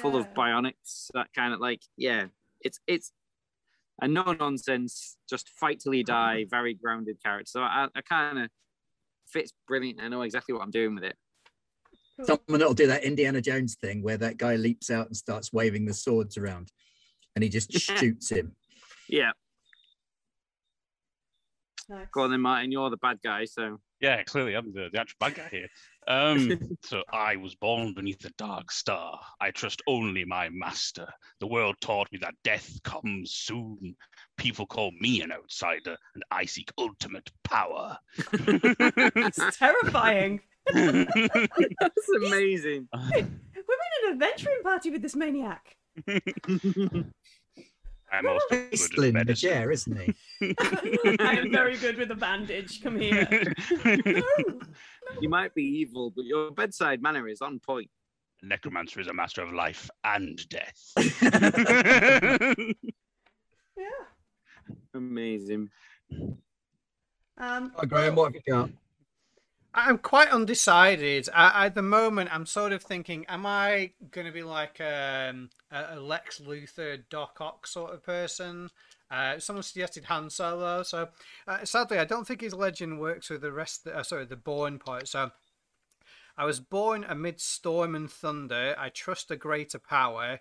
full 0.00 0.16
of 0.16 0.32
bionics 0.34 1.06
that 1.14 1.28
kind 1.34 1.52
of 1.54 1.60
like 1.60 1.80
yeah 1.96 2.26
it's 2.60 2.78
it's 2.86 3.10
a 4.02 4.06
no 4.06 4.32
nonsense 4.32 5.16
just 5.28 5.48
fight 5.48 5.80
till 5.80 5.94
you 5.94 6.04
die 6.18 6.44
very 6.48 6.74
grounded 6.74 7.16
character. 7.24 7.46
So 7.48 7.62
i, 7.62 7.88
I 7.96 8.00
kind 8.02 8.38
of 8.38 8.50
fits 9.32 9.52
brilliant. 9.66 10.00
I 10.00 10.08
know 10.08 10.22
exactly 10.22 10.54
what 10.54 10.62
i'm 10.62 10.70
doing 10.70 10.94
with 10.94 11.04
it. 11.04 11.16
Someone 12.24 12.58
that'll 12.58 12.74
do 12.74 12.88
that 12.88 13.04
Indiana 13.04 13.40
Jones 13.40 13.76
thing 13.80 14.02
where 14.02 14.16
that 14.18 14.38
guy 14.38 14.56
leaps 14.56 14.90
out 14.90 15.06
and 15.06 15.16
starts 15.16 15.52
waving 15.52 15.84
the 15.84 15.94
swords 15.94 16.36
around, 16.36 16.72
and 17.36 17.44
he 17.44 17.48
just 17.48 17.72
shoots 17.98 18.30
him. 18.30 18.56
yeah. 19.08 19.30
Nice. 21.88 22.08
go 22.12 22.22
on 22.22 22.30
then 22.30 22.40
martin. 22.40 22.70
You're 22.72 22.90
the 22.90 22.96
bad 22.98 23.18
guy 23.24 23.44
so 23.46 23.78
Yeah, 24.01 24.22
clearly 24.22 24.55
I'm 24.55 24.72
the, 24.72 24.88
the 24.92 25.01
actual 25.01 25.16
bad 25.18 25.34
guy 25.34 25.49
here. 25.51 25.68
Um, 26.07 26.59
so 26.84 27.03
I 27.12 27.36
was 27.36 27.55
born 27.55 27.94
beneath 27.94 28.24
a 28.24 28.30
dark 28.38 28.70
star. 28.70 29.18
I 29.40 29.51
trust 29.51 29.82
only 29.86 30.24
my 30.24 30.49
master. 30.51 31.09
The 31.40 31.49
world 31.49 31.76
taught 31.80 32.11
me 32.12 32.18
that 32.22 32.34
death 32.44 32.80
comes 32.84 33.32
soon. 33.32 33.96
People 34.36 34.66
call 34.66 34.92
me 35.01 35.20
an 35.22 35.32
outsider, 35.32 35.96
and 36.14 36.22
I 36.30 36.44
seek 36.44 36.70
ultimate 36.78 37.28
power. 37.44 37.99
It's 38.32 39.40
terrifying. 39.59 40.40
that's 40.74 42.09
amazing 42.14 42.86
We're 42.92 43.16
in 43.16 43.24
an 44.05 44.12
adventuring 44.12 44.62
party 44.62 44.90
with 44.90 45.01
this 45.01 45.16
maniac. 45.16 45.76
I'm 48.12 48.26
also 48.26 48.44
good 48.50 48.72
at 48.72 48.92
in 48.92 49.00
the 49.00 49.12
medicine. 49.12 49.50
chair, 49.50 49.70
isn't 49.70 50.00
he? 50.00 50.14
I 51.20 51.32
am 51.34 51.50
very 51.52 51.76
good 51.76 51.98
with 51.98 52.11
a 52.11 52.14
bandage. 52.14 52.82
Come 52.82 52.98
here. 52.98 53.28
you 55.20 55.28
might 55.28 55.54
be 55.54 55.62
evil 55.62 56.12
but 56.14 56.24
your 56.24 56.50
bedside 56.50 57.02
manner 57.02 57.28
is 57.28 57.40
on 57.40 57.59
point 57.59 57.90
Necromancer 58.42 59.00
is 59.00 59.09
a 59.09 59.14
master 59.14 59.42
of 59.42 59.52
life 59.52 59.90
and 60.04 60.40
death. 60.48 60.92
Yeah. 63.76 64.06
amazing 64.92 65.70
Um, 67.38 67.72
Oh, 67.76 67.86
Graham, 67.86 68.16
what 68.16 68.24
have 68.24 68.34
you 68.34 68.52
got? 68.52 68.70
I'm 69.86 69.98
quite 69.98 70.28
undecided. 70.30 71.28
I, 71.34 71.66
at 71.66 71.74
the 71.74 71.82
moment, 71.82 72.34
I'm 72.34 72.46
sort 72.46 72.72
of 72.72 72.82
thinking, 72.82 73.24
am 73.26 73.46
I 73.46 73.92
going 74.10 74.26
to 74.26 74.32
be 74.32 74.42
like 74.42 74.80
um, 74.80 75.50
a, 75.70 75.98
Lex 76.00 76.40
Luthor, 76.40 77.02
Doc 77.10 77.38
Ock 77.40 77.66
sort 77.66 77.92
of 77.92 78.02
person? 78.02 78.70
Uh, 79.10 79.38
someone 79.38 79.62
suggested 79.62 80.04
Han 80.04 80.30
Solo, 80.30 80.82
so 80.82 81.08
uh, 81.46 81.64
sadly, 81.64 81.98
I 81.98 82.04
don't 82.04 82.26
think 82.26 82.40
his 82.40 82.54
legend 82.54 83.00
works 83.00 83.30
with 83.30 83.40
the 83.40 83.52
rest. 83.52 83.86
uh, 83.86 84.02
sorry, 84.02 84.26
the 84.26 84.36
born 84.36 84.78
part. 84.78 85.08
So, 85.08 85.30
I 86.36 86.44
was 86.44 86.60
born 86.60 87.04
amid 87.08 87.40
storm 87.40 87.94
and 87.94 88.10
thunder. 88.10 88.74
I 88.78 88.90
trust 88.90 89.30
a 89.30 89.36
greater 89.36 89.78
power. 89.78 90.40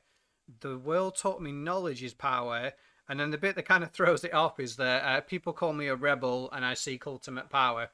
The 0.60 0.78
world 0.78 1.16
taught 1.16 1.42
me 1.42 1.52
knowledge 1.52 2.04
is 2.04 2.14
power. 2.14 2.74
And 3.10 3.20
then 3.20 3.32
the 3.32 3.38
bit 3.38 3.56
that 3.56 3.64
kind 3.64 3.84
of 3.84 3.92
throws 3.94 4.24
it 4.24 4.34
off 4.34 4.60
is 4.60 4.76
that 4.78 5.04
uh, 5.04 5.22
people 5.22 5.54
call 5.54 5.74
me 5.74 5.88
a 5.88 5.96
rebel, 5.96 6.50
and 6.52 6.66
I 6.66 6.74
seek 6.74 7.08
ultimate 7.08 7.50
power. 7.50 7.90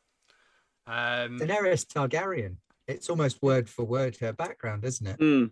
Um, 0.85 1.39
Daenerys 1.39 1.85
Targaryen. 1.85 2.57
It's 2.87 3.09
almost 3.09 3.41
word 3.41 3.69
for 3.69 3.85
word 3.85 4.17
her 4.17 4.33
background, 4.33 4.83
isn't 4.83 5.07
it? 5.07 5.15
Hmm. 5.17 5.45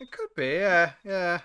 It 0.00 0.10
could 0.10 0.34
be, 0.34 0.46
yeah, 0.46 0.92
yeah. 1.04 1.40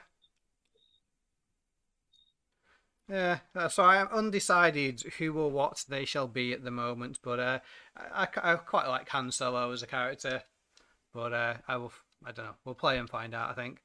Yeah, 3.09 3.39
uh, 3.53 3.67
so 3.67 3.83
I 3.83 3.97
am 3.97 4.07
undecided 4.07 5.01
who 5.17 5.37
or 5.37 5.51
what 5.51 5.83
they 5.89 6.05
shall 6.05 6.27
be 6.27 6.53
at 6.53 6.63
the 6.63 6.71
moment, 6.71 7.19
but 7.21 7.39
uh, 7.39 7.59
I, 7.97 8.27
I, 8.41 8.53
I 8.53 8.55
quite 8.55 8.87
like 8.87 9.09
Han 9.09 9.31
Solo 9.31 9.71
as 9.71 9.83
a 9.83 9.87
character. 9.87 10.43
But 11.13 11.33
uh, 11.33 11.53
I 11.67 11.75
will, 11.75 11.91
I 12.25 12.31
don't 12.31 12.45
know, 12.45 12.55
we'll 12.63 12.75
play 12.75 12.97
and 12.97 13.09
find 13.09 13.33
out, 13.33 13.49
I 13.49 13.53
think. 13.53 13.81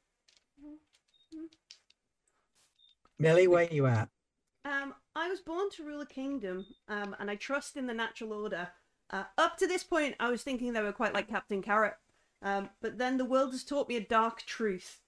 Millie, 3.18 3.48
where 3.48 3.66
you 3.68 3.86
at? 3.86 4.08
Um, 4.66 4.94
I 5.14 5.28
was 5.28 5.40
born 5.40 5.70
to 5.70 5.84
rule 5.84 6.00
a 6.00 6.06
kingdom, 6.06 6.66
um, 6.88 7.14
and 7.20 7.30
I 7.30 7.36
trust 7.36 7.76
in 7.76 7.86
the 7.86 7.94
natural 7.94 8.32
order. 8.32 8.68
Uh, 9.10 9.22
up 9.38 9.56
to 9.58 9.66
this 9.68 9.84
point, 9.84 10.16
I 10.18 10.28
was 10.28 10.42
thinking 10.42 10.72
they 10.72 10.82
were 10.82 10.92
quite 10.92 11.14
like 11.14 11.28
Captain 11.28 11.62
Carrot, 11.62 11.94
um, 12.42 12.68
but 12.82 12.98
then 12.98 13.16
the 13.16 13.24
world 13.24 13.52
has 13.52 13.62
taught 13.62 13.88
me 13.88 13.96
a 13.96 14.00
dark 14.00 14.42
truth, 14.42 15.00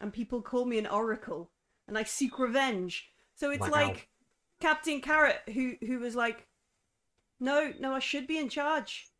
and 0.00 0.12
people 0.12 0.42
call 0.42 0.64
me 0.64 0.78
an 0.78 0.88
oracle, 0.88 1.52
and 1.86 1.96
I 1.96 2.02
seek 2.02 2.40
revenge. 2.40 3.12
So 3.36 3.52
it's 3.52 3.68
Wow. 3.68 3.70
like 3.70 4.08
Captain 4.60 5.00
Carrot, 5.00 5.42
who 5.52 5.76
who 5.86 6.00
was 6.00 6.16
like, 6.16 6.48
"No, 7.38 7.72
no, 7.78 7.94
I 7.94 8.00
should 8.00 8.26
be 8.26 8.38
in 8.38 8.48
charge." 8.48 9.12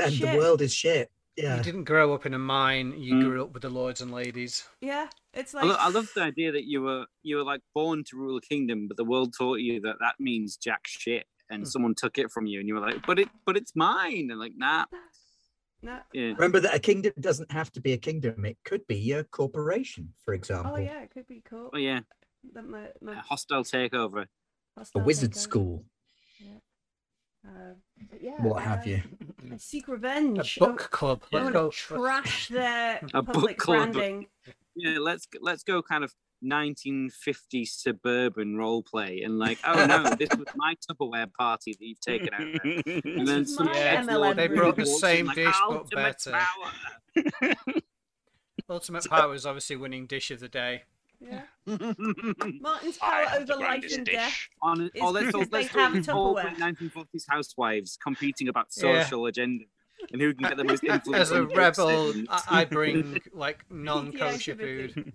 And 0.00 0.12
Shit. 0.12 0.32
the 0.32 0.36
world 0.36 0.60
is 0.62 0.74
shit. 0.74 1.12
You 1.38 1.62
didn't 1.62 1.84
grow 1.84 2.14
up 2.14 2.26
in 2.26 2.34
a 2.34 2.38
mine, 2.38 2.94
you 2.98 3.14
Mm. 3.14 3.22
grew 3.22 3.42
up 3.44 3.52
with 3.52 3.62
the 3.62 3.70
lords 3.70 4.00
and 4.00 4.10
ladies. 4.10 4.66
Yeah, 4.80 5.08
it's 5.32 5.54
I, 5.54 5.62
like 5.62 5.68
lo- 5.70 5.76
I 5.78 5.88
love 5.88 6.08
the 6.14 6.22
idea 6.22 6.50
that 6.52 6.64
you 6.64 6.82
were 6.82 7.06
you 7.22 7.36
were 7.36 7.44
like 7.44 7.60
born 7.74 8.02
to 8.04 8.16
rule 8.16 8.36
a 8.36 8.40
kingdom, 8.40 8.88
but 8.88 8.96
the 8.96 9.04
world 9.04 9.34
taught 9.36 9.60
you 9.60 9.80
that 9.82 9.96
that 10.00 10.14
means 10.18 10.56
jack 10.56 10.86
shit, 10.86 11.26
and 11.50 11.66
someone 11.66 11.94
took 11.94 12.18
it 12.18 12.30
from 12.30 12.46
you, 12.46 12.58
and 12.58 12.68
you 12.68 12.74
were 12.74 12.80
like, 12.80 13.06
"But 13.06 13.18
it, 13.20 13.28
but 13.46 13.56
it's 13.56 13.74
mine," 13.76 14.30
and 14.30 14.38
like, 14.40 14.54
nah, 14.56 14.86
no. 15.82 16.00
yeah, 16.12 16.32
Remember 16.32 16.60
that 16.60 16.74
a 16.74 16.78
kingdom 16.80 17.12
doesn't 17.20 17.50
have 17.52 17.70
to 17.72 17.80
be 17.80 17.92
a 17.92 17.98
kingdom. 17.98 18.44
It 18.44 18.58
could 18.64 18.86
be 18.86 19.12
a 19.12 19.24
corporation, 19.24 20.14
for 20.24 20.34
example. 20.34 20.72
Oh 20.74 20.78
yeah, 20.78 21.02
it 21.02 21.10
could 21.10 21.26
be 21.26 21.40
cool. 21.44 21.70
oh 21.72 21.78
yeah, 21.78 22.00
That 22.54 22.66
my, 22.66 22.86
a 22.86 22.92
my 23.00 23.14
hostel 23.14 23.62
takeover. 23.62 24.26
A 24.94 24.98
wizard 24.98 25.32
takeover. 25.32 25.36
school, 25.36 25.84
but 26.40 26.62
yeah, 28.20 28.42
what 28.42 28.62
have 28.62 28.80
uh, 28.80 28.90
you. 28.90 29.02
I 29.52 29.56
seek 29.56 29.88
A 29.88 29.92
revenge. 29.92 30.58
book 30.58 30.88
club. 30.90 31.22
I 31.32 31.36
Let's 31.36 31.44
want 31.44 31.52
go. 31.54 31.70
to 31.70 31.76
trash 31.76 32.48
their 32.48 33.00
A 33.14 33.22
book 33.22 33.34
public 33.34 33.58
club. 33.58 33.92
branding. 33.92 34.26
Yeah, 34.76 34.98
let's 35.00 35.26
let's 35.40 35.62
go 35.64 35.82
kind 35.82 36.04
of 36.04 36.14
1950 36.40 37.64
suburban 37.64 38.56
role 38.56 38.82
play, 38.82 39.22
and 39.22 39.38
like, 39.38 39.58
oh 39.64 39.86
no, 39.86 40.14
this 40.18 40.28
was 40.36 40.46
my 40.56 40.74
Tupperware 40.88 41.32
party 41.32 41.72
that 41.72 41.84
you've 41.84 42.00
taken 42.00 42.28
out. 42.34 42.40
there. 42.62 43.00
And 43.18 43.26
then 43.26 43.44
some 43.46 43.66
my 43.66 43.76
edge 43.76 44.06
MLM 44.06 44.36
They 44.36 44.46
brought 44.48 44.76
the 44.76 44.86
same 44.86 45.26
like, 45.26 45.36
dish, 45.36 45.56
but 45.68 45.90
better." 45.90 46.38
Ultimate 48.70 49.04
Power 49.08 49.34
is 49.34 49.46
obviously 49.46 49.76
winning 49.76 50.06
dish 50.06 50.30
of 50.30 50.40
the 50.40 50.48
day. 50.48 50.82
Yeah. 51.20 51.42
Martin's 52.60 52.96
power 52.98 53.24
have 53.26 53.46
the 53.46 53.54
over 53.54 53.62
life 53.64 53.84
and 53.92 54.06
dish. 54.06 54.14
death. 54.14 54.38
oh, 54.62 54.70
let's 54.74 54.92
because 54.92 55.32
talk, 55.32 55.50
they 55.50 55.58
let's 55.62 55.74
have 55.74 56.04
talk 56.06 56.38
Tupperware. 56.38 56.54
1940s 56.56 57.24
housewives 57.28 57.98
competing 58.02 58.48
about 58.48 58.68
Yeah. 58.76 59.02
social 59.02 59.26
agenda 59.26 59.64
and 60.12 60.22
who 60.22 60.32
can 60.32 60.48
get 60.48 60.56
the 60.56 60.64
most 60.64 60.84
influence. 60.84 61.20
As 61.30 61.30
a 61.32 61.42
rebel, 61.44 62.12
I, 62.30 62.42
I 62.60 62.64
bring 62.64 63.20
like 63.32 63.64
non-kosher 63.70 64.54
food. 64.56 65.12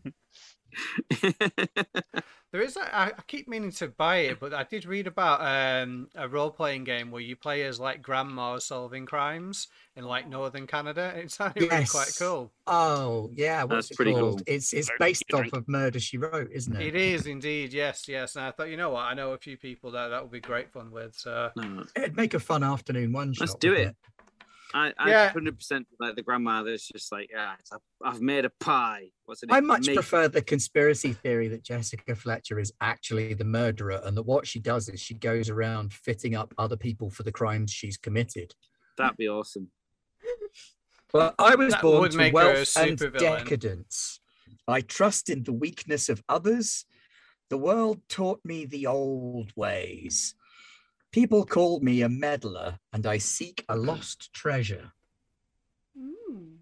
There 2.54 2.62
is. 2.62 2.78
A, 2.78 2.96
I, 2.96 3.06
I 3.08 3.22
keep 3.28 3.48
meaning 3.48 3.72
to 3.72 3.88
buy 3.88 4.18
it, 4.18 4.40
but 4.40 4.54
I 4.54 4.64
did 4.64 4.86
read 4.86 5.08
about 5.08 5.42
um, 5.42 6.08
a 6.14 6.30
role-playing 6.30 6.84
game 6.84 7.10
where 7.10 7.20
you 7.20 7.36
play 7.36 7.64
as 7.64 7.80
like 7.80 8.04
grandmas 8.04 8.66
solving 8.66 9.08
crimes 9.08 9.70
in 9.96 10.06
like 10.06 10.30
northern 10.30 10.68
Canada. 10.68 11.14
It 11.16 11.32
sounded 11.32 11.64
really 11.64 11.86
quite 11.86 12.14
cool. 12.20 12.52
Oh 12.68 13.32
yeah, 13.34 13.64
what's 13.64 13.88
That's 13.88 13.92
it 13.92 13.96
pretty 13.96 14.14
called? 14.14 14.46
cool. 14.46 14.56
It's 14.56 14.72
it's 14.72 14.88
Very 14.88 14.98
based 15.00 15.34
off 15.34 15.52
of 15.52 15.68
Murder 15.68 16.00
She 16.00 16.20
Wrote, 16.20 16.52
isn't 16.54 16.76
it? 16.76 16.90
It 16.90 16.96
is 16.96 17.26
indeed. 17.26 17.74
Yes, 17.74 18.08
yes. 18.08 18.36
And 18.36 18.46
I 18.46 18.52
thought, 18.52 18.70
you 18.70 18.78
know 18.78 18.92
what? 18.92 19.02
I 19.02 19.16
know 19.16 19.32
a 19.32 19.38
few 19.40 19.58
people 19.58 19.90
that 19.92 20.10
that 20.10 20.22
would 20.22 20.32
be 20.32 20.40
great 20.40 20.72
fun 20.72 20.92
with. 20.92 21.16
So 21.16 21.50
No, 21.56 21.84
It'd 21.96 22.16
make 22.16 22.36
a 22.36 22.40
fun 22.40 22.64
afternoon 22.64 23.14
one 23.14 23.34
shot. 23.34 23.42
Let's 23.42 23.56
do 23.56 23.72
wouldn't 23.72 23.90
it. 23.90 23.96
I, 24.74 24.92
I 24.98 25.10
Yeah. 25.10 25.34
100% 25.34 25.86
like 26.00 26.16
the 26.16 26.22
grandma 26.24 26.64
that's 26.64 26.88
just 26.88 27.12
like, 27.12 27.30
yeah, 27.32 27.54
it's 27.60 27.72
a, 27.72 27.78
I've 28.04 28.22
made 28.22 28.44
a 28.46 28.52
pie. 28.60 29.10
What's 29.26 29.44
it? 29.44 29.50
I 29.52 29.60
much 29.60 29.88
Make- 29.88 29.96
prefer 29.96 30.28
the 30.28 30.42
conspiracy 30.42 31.14
theory 31.14 31.48
that 31.50 31.64
Jessica 31.64 32.16
Fletcher 32.16 32.60
is 32.60 32.74
actually 32.82 33.34
the 33.36 33.46
murderer 33.46 34.02
and 34.04 34.18
that 34.18 34.24
what 34.24 34.48
she 34.48 34.60
does 34.60 34.90
is 34.90 35.00
she 35.00 35.14
goes 35.14 35.50
around 35.50 35.94
fitting 35.94 36.36
up 36.36 36.54
other 36.58 36.76
people 36.78 37.10
for 37.12 37.24
the 37.24 37.32
crimes 37.32 37.72
she's 37.72 37.98
committed. 37.98 38.54
That'd 38.98 39.18
be 39.18 39.28
awesome. 39.30 39.70
Well, 41.14 41.36
I 41.38 41.56
was 41.56 41.74
That 41.74 41.82
born 41.82 42.02
would 42.02 42.12
to 42.12 42.18
make 42.18 42.34
her 42.34 42.40
a 42.42 42.54
wealth 42.54 42.78
and 42.78 42.98
supervillain. 42.98 43.20
decadence. 43.20 44.20
I 44.68 44.82
trust 44.82 45.30
in 45.30 45.44
the 45.44 45.54
weakness 45.54 46.10
of 46.10 46.24
others. 46.28 46.86
The 47.50 47.58
world 47.58 48.02
taught 48.10 48.40
me 48.44 48.66
the 48.66 48.88
old 48.88 49.52
ways. 49.56 50.34
People 51.14 51.46
call 51.46 51.80
me 51.80 52.02
a 52.02 52.10
meddler, 52.10 52.80
and 52.92 53.06
I 53.06 53.20
seek 53.20 53.64
a 53.70 53.78
lost 53.78 54.34
treasure. 54.34 54.92
Mm. 55.98 56.58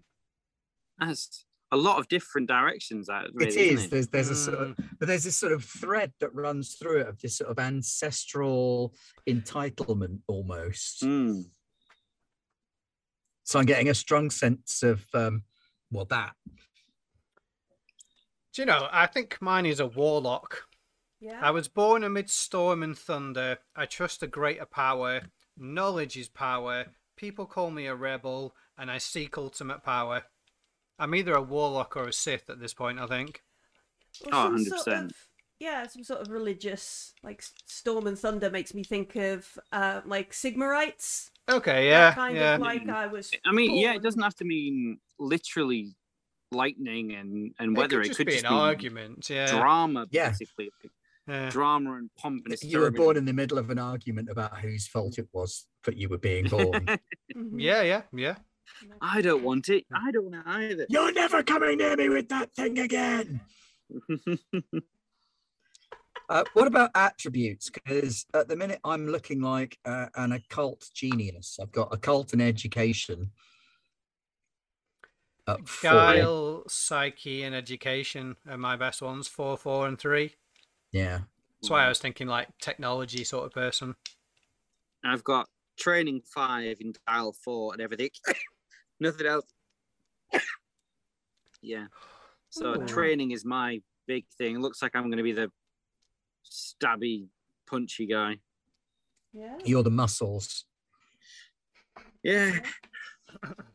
That's 1.00 1.46
a 1.72 1.76
lot 1.76 1.98
of 1.98 2.06
different 2.08 2.48
directions. 2.48 3.06
That 3.06 3.28
really, 3.32 3.50
it 3.50 3.56
isn't 3.56 3.86
it? 3.86 3.90
There's 3.90 4.08
there's 4.08 4.28
a 4.28 4.36
sort 4.36 4.58
of 4.58 4.76
Mm. 4.76 4.88
but 4.98 5.08
there's 5.08 5.24
this 5.24 5.38
sort 5.38 5.52
of 5.52 5.64
thread 5.64 6.12
that 6.20 6.34
runs 6.34 6.74
through 6.74 7.00
it 7.00 7.08
of 7.08 7.18
this 7.20 7.38
sort 7.38 7.50
of 7.50 7.58
ancestral 7.58 8.94
entitlement 9.26 10.20
almost. 10.28 11.02
Mm. 11.02 11.46
So 13.44 13.58
I'm 13.58 13.64
getting 13.64 13.88
a 13.88 13.94
strong 13.94 14.30
sense 14.30 14.82
of 14.82 15.02
um 15.14 15.44
well 15.90 16.04
that. 16.06 16.34
do 18.52 18.62
you 18.62 18.66
know? 18.66 18.86
I 18.92 19.06
think 19.06 19.38
mine 19.40 19.64
is 19.64 19.80
a 19.80 19.86
warlock. 19.86 20.64
Yeah. 21.22 21.38
I 21.40 21.52
was 21.52 21.68
born 21.68 22.02
amid 22.02 22.28
storm 22.28 22.82
and 22.82 22.98
thunder. 22.98 23.58
I 23.76 23.86
trust 23.86 24.24
a 24.24 24.26
greater 24.26 24.66
power. 24.66 25.22
Knowledge 25.56 26.16
is 26.16 26.28
power. 26.28 26.86
People 27.16 27.46
call 27.46 27.70
me 27.70 27.86
a 27.86 27.94
rebel, 27.94 28.56
and 28.76 28.90
I 28.90 28.98
seek 28.98 29.38
ultimate 29.38 29.84
power. 29.84 30.24
I'm 30.98 31.14
either 31.14 31.32
a 31.34 31.40
warlock 31.42 31.96
or 31.96 32.08
a 32.08 32.12
Sith 32.12 32.50
at 32.50 32.58
this 32.60 32.74
point, 32.74 32.98
I 32.98 33.06
think. 33.06 33.44
Or 34.26 34.30
Oh, 34.34 34.50
100%. 34.52 34.66
Sort 34.66 34.88
of, 34.88 35.12
yeah, 35.60 35.86
some 35.86 36.02
sort 36.02 36.22
of 36.22 36.28
religious, 36.30 37.14
like 37.22 37.44
Storm 37.66 38.08
and 38.08 38.18
Thunder 38.18 38.50
makes 38.50 38.74
me 38.74 38.82
think 38.82 39.14
of 39.14 39.46
uh, 39.70 40.00
like 40.04 40.32
Sigmarites. 40.32 41.30
Okay, 41.48 41.88
That 41.88 42.08
yeah, 42.08 42.14
kind 42.14 42.36
yeah. 42.36 42.54
of 42.56 42.60
like 42.62 42.88
I 42.88 43.06
was. 43.06 43.30
I 43.46 43.52
mean, 43.52 43.76
yeah, 43.76 43.94
it 43.94 44.02
doesn't 44.02 44.22
have 44.22 44.34
to 44.36 44.44
mean 44.44 44.98
literally 45.20 45.94
lightning 46.50 47.12
and, 47.14 47.54
and 47.60 47.76
weather. 47.76 47.96
It 47.96 47.98
weather. 47.98 47.98
could 47.98 48.04
It 48.04 48.08
just 48.08 48.16
could 48.18 48.26
be 48.26 48.32
just 48.32 48.44
an 48.44 48.50
be 48.50 48.56
argument, 48.56 49.30
yeah. 49.30 49.46
drama, 49.46 50.06
Yeah. 50.10 50.30
basically. 50.30 50.70
Yeah. 51.28 51.50
Drama 51.50 51.94
and 51.94 52.10
pomp 52.18 52.46
and 52.46 52.56
You 52.62 52.80
were 52.80 52.90
born 52.90 53.16
in 53.16 53.24
the 53.24 53.32
middle 53.32 53.58
of 53.58 53.70
an 53.70 53.78
argument 53.78 54.28
about 54.28 54.58
whose 54.58 54.86
fault 54.86 55.18
it 55.18 55.28
was 55.32 55.66
that 55.84 55.96
you 55.96 56.08
were 56.08 56.18
being 56.18 56.46
born. 56.46 56.86
Mhm. 57.34 57.54
Yeah, 57.56 57.82
yeah, 57.82 58.02
yeah. 58.12 58.34
I 59.00 59.22
don't 59.22 59.42
want 59.42 59.70
it. 59.70 59.84
I 59.94 60.10
don't 60.10 60.30
want 60.30 60.34
it 60.34 60.42
either. 60.46 60.86
You're 60.90 61.12
never 61.12 61.42
coming 61.42 61.78
near 61.78 61.96
me 61.96 62.10
with 62.10 62.28
that 62.28 62.52
thing 62.54 62.78
again. 62.78 63.40
Uh, 66.28 66.44
what 66.54 66.66
about 66.66 66.90
attributes? 66.94 67.68
Because 67.68 68.24
at 68.32 68.48
the 68.48 68.56
minute 68.56 68.80
I'm 68.84 69.06
looking 69.06 69.42
like 69.42 69.76
uh, 69.84 70.06
an 70.14 70.32
occult 70.32 70.88
genius. 70.94 71.58
I've 71.60 71.72
got 71.72 71.92
occult 71.92 72.32
and 72.32 72.40
education. 72.40 73.32
At. 75.46 75.58
Guile, 75.82 76.62
psyche, 76.68 77.42
and 77.42 77.54
education 77.54 78.36
are 78.48 78.56
my 78.56 78.76
best 78.76 79.02
ones. 79.02 79.28
Four, 79.28 79.58
four, 79.58 79.86
and 79.86 79.98
three. 79.98 80.36
Yeah. 80.92 81.20
That's 81.60 81.70
why 81.70 81.84
I 81.84 81.88
was 81.88 81.98
thinking 81.98 82.26
like 82.26 82.48
technology 82.60 83.24
sort 83.24 83.46
of 83.46 83.52
person. 83.52 83.94
I've 85.04 85.24
got 85.24 85.48
training 85.78 86.22
five 86.24 86.78
in 86.80 86.92
guile 87.06 87.32
four 87.32 87.72
and 87.72 87.80
everything. 87.82 88.10
Nothing 89.00 89.26
else. 89.26 89.46
yeah. 91.62 91.86
So 92.50 92.80
Ooh. 92.80 92.86
training 92.86 93.30
is 93.30 93.44
my 93.44 93.80
big 94.06 94.26
thing. 94.38 94.60
Looks 94.60 94.82
like 94.82 94.94
I'm 94.94 95.04
going 95.04 95.16
to 95.18 95.22
be 95.22 95.32
the 95.32 95.50
stabby, 96.44 97.26
punchy 97.68 98.06
guy. 98.06 98.36
Yeah. 99.32 99.56
You're 99.64 99.82
the 99.82 99.90
muscles. 99.90 100.64
Yeah. 102.22 102.58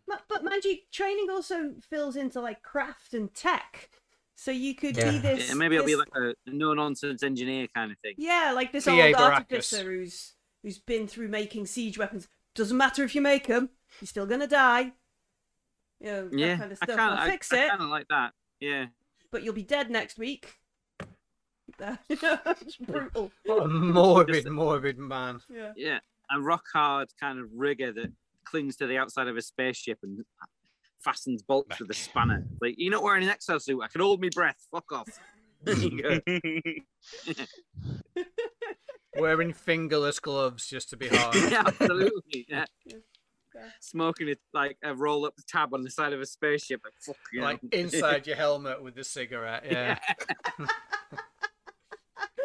Ma- 0.08 0.18
But 0.30 0.44
mind 0.44 0.64
you, 0.66 0.78
training 0.92 1.28
also 1.32 1.72
fills 1.90 2.16
into 2.16 2.40
like 2.42 2.62
craft 2.62 3.14
and 3.14 3.34
tech. 3.34 3.90
So 4.40 4.52
you 4.52 4.76
could 4.76 4.96
be 4.96 5.02
Yeah. 5.02 5.18
this. 5.18 5.50
yeah 5.50 5.56
maybe 5.56 5.78
I'll 5.80 5.84
be 5.86 5.96
like 5.96 6.10
a 6.16 6.34
no 6.46 6.74
nonsense 6.76 7.24
engineer 7.24 7.68
kind 7.74 7.92
of 7.92 7.98
thing. 8.00 8.14
Yeah, 8.18 8.52
like 8.54 8.72
this 8.72 8.88
old 8.88 9.00
Baracus. 9.00 9.20
artificer 9.20 9.84
who's 9.84 10.34
who's 10.62 10.78
been 10.78 11.08
through 11.08 11.28
making 11.30 11.66
siege 11.66 11.98
weapons. 11.98 12.28
Doesn't 12.54 12.78
matter 12.78 13.04
if 13.04 13.16
you 13.16 13.22
make 13.22 13.48
them, 13.48 13.70
you're 14.00 14.08
still 14.08 14.28
gonna 14.28 14.46
die. 14.48 14.94
You 16.00 16.06
know, 16.12 16.30
that 16.30 16.38
Yeah. 16.38 16.58
kind 16.58 16.72
of 16.72 16.78
I 16.82 16.86
stuff. 16.86 16.98
kind 16.98 17.16
I'll 17.16 17.26
of 17.26 17.32
fix 17.32 17.52
I, 17.52 17.66
it, 17.66 17.70
kind 17.70 17.82
of 17.82 17.90
like 17.90 18.08
that. 18.10 18.34
Yeah. 18.60 18.86
but 19.32 19.42
you'll 19.44 19.54
be 19.56 19.64
dead 19.64 19.90
next 19.90 20.18
week. 20.20 20.54
it's 22.10 22.78
brutal. 22.78 23.32
What 23.46 23.64
a 23.64 23.68
morbid, 23.68 24.48
morbid 24.48 24.98
man. 25.00 25.42
Yeah. 25.50 25.74
Yeah. 25.76 26.00
A 26.32 26.40
rock 26.40 26.66
hard 26.74 27.10
kind 27.20 27.40
of 27.40 27.50
rigger 27.56 27.92
that 27.94 28.12
clings 28.46 28.76
to 28.78 28.88
the 28.88 28.98
outside 28.98 29.28
of 29.28 29.36
a 29.38 29.42
spaceship 29.42 30.00
and 30.04 30.24
fastens 31.00 31.42
bolts 31.44 31.80
with 31.80 31.90
a 31.90 31.94
spanner. 31.94 32.46
Like, 32.62 32.76
you're 32.78 32.92
not 32.92 33.04
wearing 33.04 33.28
an 33.28 33.34
exosuit. 33.34 33.84
I 33.84 33.88
can 33.88 34.02
hold 34.02 34.22
my 34.22 34.30
breath. 34.34 34.68
Fuck 34.72 34.92
off. 34.92 35.08
There 35.64 35.76
you 35.76 36.02
go. 36.04 36.20
Wearing 39.18 39.54
fingerless 39.54 40.20
gloves 40.20 40.68
just 40.68 40.92
to 40.92 40.98
be 40.98 41.08
hard. 41.08 41.36
yeah, 41.52 41.64
absolutely. 41.66 42.46
Yeah. 42.48 42.66
Yeah. 42.86 42.98
Smoking 43.82 44.28
it 44.30 44.40
like 44.54 44.78
a 44.84 44.94
roll 44.94 45.26
up 45.26 45.34
tab 45.48 45.74
on 45.74 45.82
the 45.82 45.90
side 45.90 46.14
of 46.14 46.22
a 46.22 46.28
spaceship. 46.28 46.82
Like, 46.86 46.94
fuck 47.04 47.16
you. 47.34 47.42
like 47.42 47.60
inside 47.72 48.28
your 48.28 48.36
helmet 48.36 48.84
with 48.84 48.94
the 48.94 49.04
cigarette. 49.04 49.64
Yeah. 49.66 49.98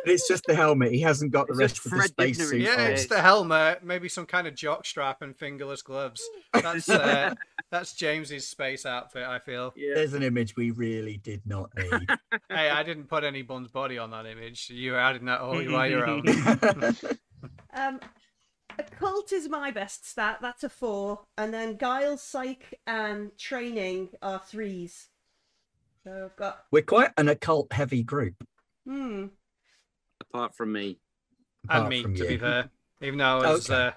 It's 0.05 0.26
just 0.28 0.44
the 0.46 0.55
helmet. 0.55 0.92
He 0.92 1.00
hasn't 1.00 1.32
got 1.32 1.46
the 1.46 1.53
It's 1.53 1.59
rest 1.61 1.74
just 1.76 1.86
of 1.86 1.92
the 1.92 1.96
Fred 1.98 2.11
space 2.11 2.48
suit 2.48 2.61
Yeah, 2.62 2.72
on. 2.74 2.80
it's 2.92 3.07
the 3.07 3.20
helmet, 3.20 3.84
maybe 3.84 4.09
some 4.09 4.26
kind 4.26 4.46
of 4.46 4.55
jock 4.55 4.84
strap 4.84 5.22
and 5.22 5.36
fingerless 5.36 5.82
gloves. 5.82 6.22
That's 6.53 6.88
uh, 6.88 7.34
that's 7.70 7.94
James's 7.94 8.46
space 8.48 8.84
outfit. 8.84 9.24
I 9.24 9.38
feel. 9.38 9.72
Yeah. 9.76 9.94
There's 9.94 10.14
an 10.14 10.22
image 10.22 10.57
we 10.57 10.70
really 10.72 11.18
did 11.18 11.42
not 11.46 11.70
need. 11.76 12.09
Hey, 12.48 12.70
I 12.70 12.82
didn't 12.82 13.05
put 13.09 13.22
any 13.24 13.42
Bun's 13.42 13.70
body 13.70 13.98
on 13.98 14.11
that 14.11 14.26
image. 14.26 14.68
You 14.70 14.92
were 14.92 14.98
adding 14.98 15.26
that 15.26 15.40
all 15.40 15.62
by 15.70 15.86
your 15.86 16.07
own. 16.07 16.24
Um, 17.74 18.00
occult 18.78 19.32
is 19.32 19.48
my 19.48 19.70
best 19.70 20.09
stat. 20.09 20.38
That's 20.42 20.62
a 20.62 20.68
four, 20.68 21.20
and 21.38 21.53
then 21.53 21.76
guile, 21.76 22.16
psych, 22.18 22.78
and 22.86 23.36
training 23.38 24.11
are 24.20 24.38
threes. 24.38 25.09
So 26.05 26.26
I've 26.30 26.36
got 26.36 26.64
We're 26.70 26.82
quite 26.82 27.11
an 27.16 27.28
occult 27.28 27.72
heavy 27.72 28.03
group. 28.03 28.34
hmm. 28.86 29.26
Apart 30.33 30.55
from 30.57 30.72
me. 30.72 30.99
and 31.68 31.89
me, 31.89 32.03
from 32.03 32.14
to 32.16 32.26
be 32.26 32.39
fair. 32.39 32.70
Even 33.03 33.18
though 33.18 33.39
I 33.41 33.53
was, 33.53 33.68
Okay. 33.70 33.89
uh, 33.89 33.93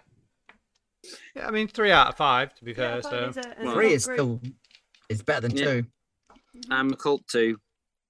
yeah, 1.36 1.48
I 1.48 1.52
mean, 1.52 1.68
three 1.68 1.92
out 1.92 2.10
of 2.10 2.18
five, 2.18 2.54
to 2.56 2.66
be 2.66 2.72
Yeah, 2.72 3.00
fair. 3.00 3.02
So 3.04 3.30
is 3.30 3.38
a- 3.38 3.56
Well, 3.64 3.74
Three 3.74 3.94
is 3.94 4.06
group. 4.06 4.16
still 4.18 4.42
is 5.10 5.22
better 5.24 5.48
than 5.48 5.58
Yeah. 5.58 5.66
two. 5.66 5.86
I'm 6.70 6.92
occult 6.94 7.28
two. 7.28 7.60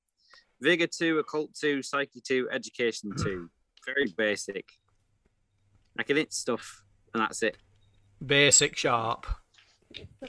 Vigor 0.62 0.88
two, 0.88 1.20
occult 1.20 1.54
two, 1.54 1.84
psyche 1.84 2.22
two, 2.22 2.50
education 2.52 3.12
two. 3.16 3.50
Very 3.86 4.08
basic. 4.18 4.66
I 5.98 6.04
can 6.04 6.18
hit 6.18 6.34
stuff, 6.34 6.84
and 7.14 7.22
that's 7.22 7.44
it. 7.44 7.58
basic 8.26 8.76
sharp. 8.76 9.28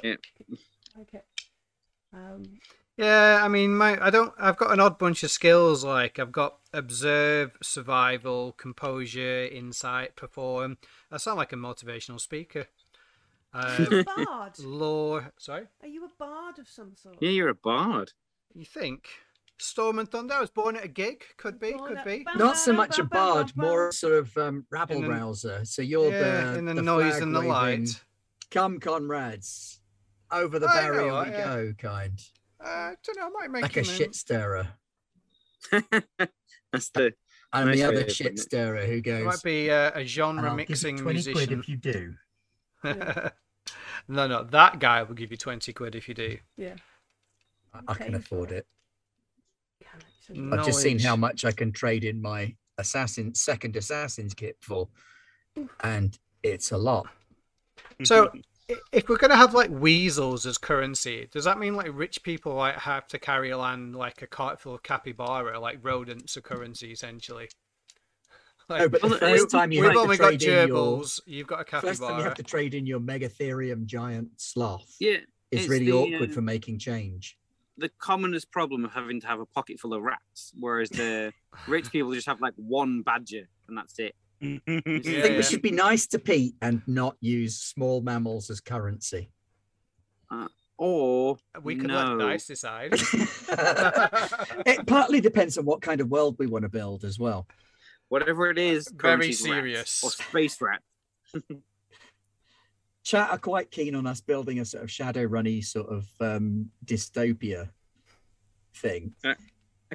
Yeah. 0.05 0.17
Okay. 1.01 1.23
Um, 2.13 2.43
Yeah, 2.97 3.41
I 3.43 3.49
mean, 3.49 3.77
my 3.77 4.03
I 4.05 4.11
don't. 4.11 4.33
I've 4.39 4.57
got 4.57 4.73
an 4.73 4.81
odd 4.81 4.99
bunch 4.99 5.23
of 5.23 5.31
skills. 5.31 5.85
Like 5.85 6.19
I've 6.19 6.33
got 6.33 6.57
observe, 6.73 7.53
survival, 7.63 8.53
composure, 8.53 9.45
insight, 9.47 10.17
perform. 10.17 10.79
I 11.11 11.19
sound 11.19 11.37
like 11.37 11.53
a 11.53 11.57
motivational 11.57 12.21
speaker. 12.21 12.67
are 13.53 13.77
you 13.79 13.87
Uh, 13.99 14.01
a 14.01 14.25
bard? 14.25 14.59
lore. 14.61 15.33
Sorry, 15.39 15.67
Are 15.83 15.89
you 15.89 16.05
a 16.05 16.11
bard 16.19 16.59
of 16.59 16.69
some 16.69 16.95
sort? 16.97 17.17
Yeah, 17.21 17.31
you're 17.31 17.49
a 17.51 17.55
bard. 17.55 18.13
you 18.55 18.65
think? 18.65 19.09
Storm 19.59 19.99
and 19.99 20.11
Thunder. 20.11 20.35
I 20.35 20.41
was 20.41 20.51
born 20.51 20.77
at 20.77 20.85
a 20.85 20.89
gig. 20.89 21.25
Could 21.39 21.59
be. 21.59 21.73
Could 21.73 22.03
be. 22.05 22.25
Not 22.37 22.57
so 22.59 22.73
much 22.75 22.99
a 22.99 23.05
bard, 23.05 23.53
more 23.57 23.91
sort 23.93 24.13
of 24.15 24.37
um, 24.39 24.67
rabble 24.71 24.97
In 24.97 25.03
the- 25.03 25.09
rouser. 25.11 25.65
So 25.65 25.81
you're 25.83 26.11
Yeah, 26.13 26.53
the 26.53 26.59
in 26.59 26.65
the, 26.67 26.75
the 26.75 26.83
noise 26.83 27.17
and 27.19 27.35
the 27.35 27.41
light. 27.41 27.89
Come, 28.51 28.79
comrades, 28.81 29.81
over 30.31 30.59
the 30.59 30.67
I 30.69 30.83
barrier 30.83 31.11
that, 31.13 31.27
we 31.27 31.33
yeah. 31.33 31.45
go, 31.45 31.73
kind. 31.79 32.23
Uh, 32.63 32.69
I 32.69 32.95
don't 33.05 33.17
know. 33.19 33.27
I 33.27 33.31
might 33.41 33.51
make 33.51 33.63
Like 33.63 33.77
a 33.77 33.81
him 33.81 33.87
in- 33.91 33.97
shit 33.97 34.15
stirrer. 34.15 34.69
That's 35.71 36.89
the 36.91 37.13
And 37.53 37.67
Nice 37.67 37.77
the 37.77 37.83
way 37.83 37.83
other 37.83 38.01
of 38.03 38.13
shit 38.13 38.25
putting 38.27 38.39
it. 38.39 38.41
stirrer 38.41 38.87
who 38.87 38.93
It 38.95 39.01
goes. 39.03 39.25
might 39.25 39.43
be 39.43 39.71
uh, 39.71 39.91
a 39.95 39.99
"And 40.01 40.09
genre 40.09 40.51
I'll 40.51 40.57
give 40.57 40.69
you 40.69 40.73
mixing 40.73 40.97
20 40.99 41.03
quid 41.23 41.35
musician. 41.35 41.61
if 41.61 41.69
you 41.69 41.77
do. 41.77 42.15
no, 44.09 44.27
no, 44.27 44.45
that 44.45 44.79
guy 44.79 45.03
will 45.03 45.15
give 45.15 45.31
you 45.31 45.37
twenty 45.37 45.73
quid 45.73 45.95
if 45.95 46.09
you 46.09 46.15
do. 46.15 46.39
Yeah. 46.57 46.75
I- 47.75 47.81
I 47.89 47.95
can 47.95 48.07
Paying 48.07 48.15
afford 48.17 48.53
it. 48.53 48.67
I've 50.31 50.65
just 50.67 50.81
seen 50.83 50.99
how 50.99 51.15
much 51.17 51.45
I 51.45 51.53
can 51.53 51.71
trade 51.73 52.03
in 52.05 52.21
my 52.21 52.55
assassin 52.79 53.35
second 53.35 53.77
assassin's 53.77 54.35
kit 54.35 54.57
for, 54.61 54.89
and 55.81 56.19
it's 56.43 56.73
a 56.73 56.77
lot. 56.77 57.07
So, 58.05 58.31
i- 58.35 58.41
if 58.93 59.09
we're 59.09 59.17
gonna 59.17 59.37
have 59.37 59.55
like 59.55 59.71
weasels 59.71 60.47
as 60.47 60.59
currency, 60.59 61.29
does 61.33 61.45
that 61.45 61.59
mean 61.59 61.75
like 61.77 61.91
rich 61.93 62.23
people 62.23 62.55
like 62.55 62.77
have 62.77 63.07
to 63.09 63.19
carry 63.19 63.53
around 63.53 63.95
like 63.95 64.23
a 64.23 64.27
cart 64.27 64.61
full 64.61 64.75
of 64.75 64.83
capybara, 64.83 65.59
like 65.61 65.79
rodents 65.83 66.37
are 66.37 66.41
currency 66.41 66.93
essentially? 66.93 67.49
Like, 68.69 68.81
No, 68.81 68.89
but 68.89 69.01
the 69.01 69.11
first 69.19 69.49
time 69.49 69.71
you 69.71 69.81
we've 69.81 69.93
to 69.93 69.99
only 70.01 70.17
got 70.17 70.31
trade 70.31 70.43
in 70.43 70.49
your 70.49 70.67
gerbils. 70.67 71.21
You've 71.25 71.47
got 71.47 71.61
a 71.61 71.64
capybara. 71.64 71.91
first 71.91 72.03
time 72.03 72.19
you 72.19 72.25
have 72.25 72.35
to 72.35 72.43
trade 72.43 72.75
in 72.75 72.85
your 72.85 72.99
Megatherium 72.99 73.87
giant 73.87 74.31
sloth. 74.41 74.97
yeah. 74.99 75.19
it's, 75.53 75.62
it's 75.62 75.69
really 75.69 75.87
the, 75.87 75.93
awkward 75.93 76.31
uh, 76.31 76.33
for 76.33 76.43
making 76.43 76.81
change. 76.81 77.39
the 77.79 77.89
commonest 78.01 78.51
problem 78.51 78.85
of 78.85 78.93
having 78.93 79.21
to 79.21 79.27
have 79.29 79.39
a 79.39 79.47
pocket 79.47 79.79
full 79.79 79.95
of 79.95 80.03
rats, 80.03 80.53
whereas 80.59 80.91
the 80.91 81.33
rich 81.69 81.93
people 81.93 82.12
just 82.12 82.27
have 82.27 82.41
like 82.41 82.55
one 82.57 83.03
badger 83.03 83.49
and 83.69 83.79
that's 83.79 84.01
it. 84.01 84.17
I 84.43 84.61
Yeah, 84.66 84.80
think 84.80 85.05
yeah. 85.07 85.37
we 85.37 85.43
should 85.43 85.62
be 85.62 85.70
nice 85.70 86.07
to 86.09 86.18
Pete 86.18 86.55
and 86.61 86.82
not 86.87 87.16
use 87.20 87.59
small 87.59 88.01
mammals 88.03 88.51
as 88.51 88.61
currency. 88.61 89.30
Or 90.78 91.39
We 91.62 91.76
could 91.76 91.89
no. 91.89 92.14
let 92.16 92.18
dice 92.26 92.47
decide. 92.47 92.91
it 94.66 94.87
partly 94.87 95.20
depends 95.22 95.57
on 95.57 95.64
what 95.64 95.80
kind 95.80 96.01
of 96.03 96.09
world 96.11 96.37
we 96.39 96.47
want 96.47 96.64
to 96.64 96.68
build 96.68 97.05
as 97.05 97.18
well. 97.18 97.47
whatever 98.09 98.51
it 98.51 98.59
is, 98.59 98.89
Very 98.89 99.16
currency's 99.16 99.41
rats 99.43 99.55
serious. 99.55 100.05
or 100.05 100.11
space 100.11 100.61
rat. 100.61 100.82
Chat 103.05 103.30
are 103.30 103.39
quite 103.39 103.70
keen 103.70 103.95
on 103.95 104.07
us 104.07 104.20
building 104.20 104.59
a 104.61 104.64
sort 104.64 104.82
of 104.84 104.91
shadow 104.91 105.22
runny 105.22 105.62
sort 105.62 105.89
of 105.89 106.07
um, 106.20 106.70
dystopia 106.84 107.70
thing. 108.74 109.14
I 109.24 109.34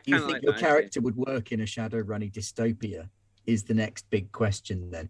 Do 0.03 0.11
you 0.11 0.17
think 0.19 0.31
like 0.31 0.41
your 0.43 0.53
that 0.53 0.57
idea. 0.59 0.67
character 0.69 1.01
would 1.01 1.17
work 1.17 1.51
in 1.51 1.59
a 1.59 1.65
shadow 1.65 1.99
runny 1.99 2.29
dystopia? 2.29 3.09
Is 3.47 3.63
the 3.63 3.73
next 3.73 4.09
big 4.09 4.31
question 4.31 4.91
then. 4.91 5.09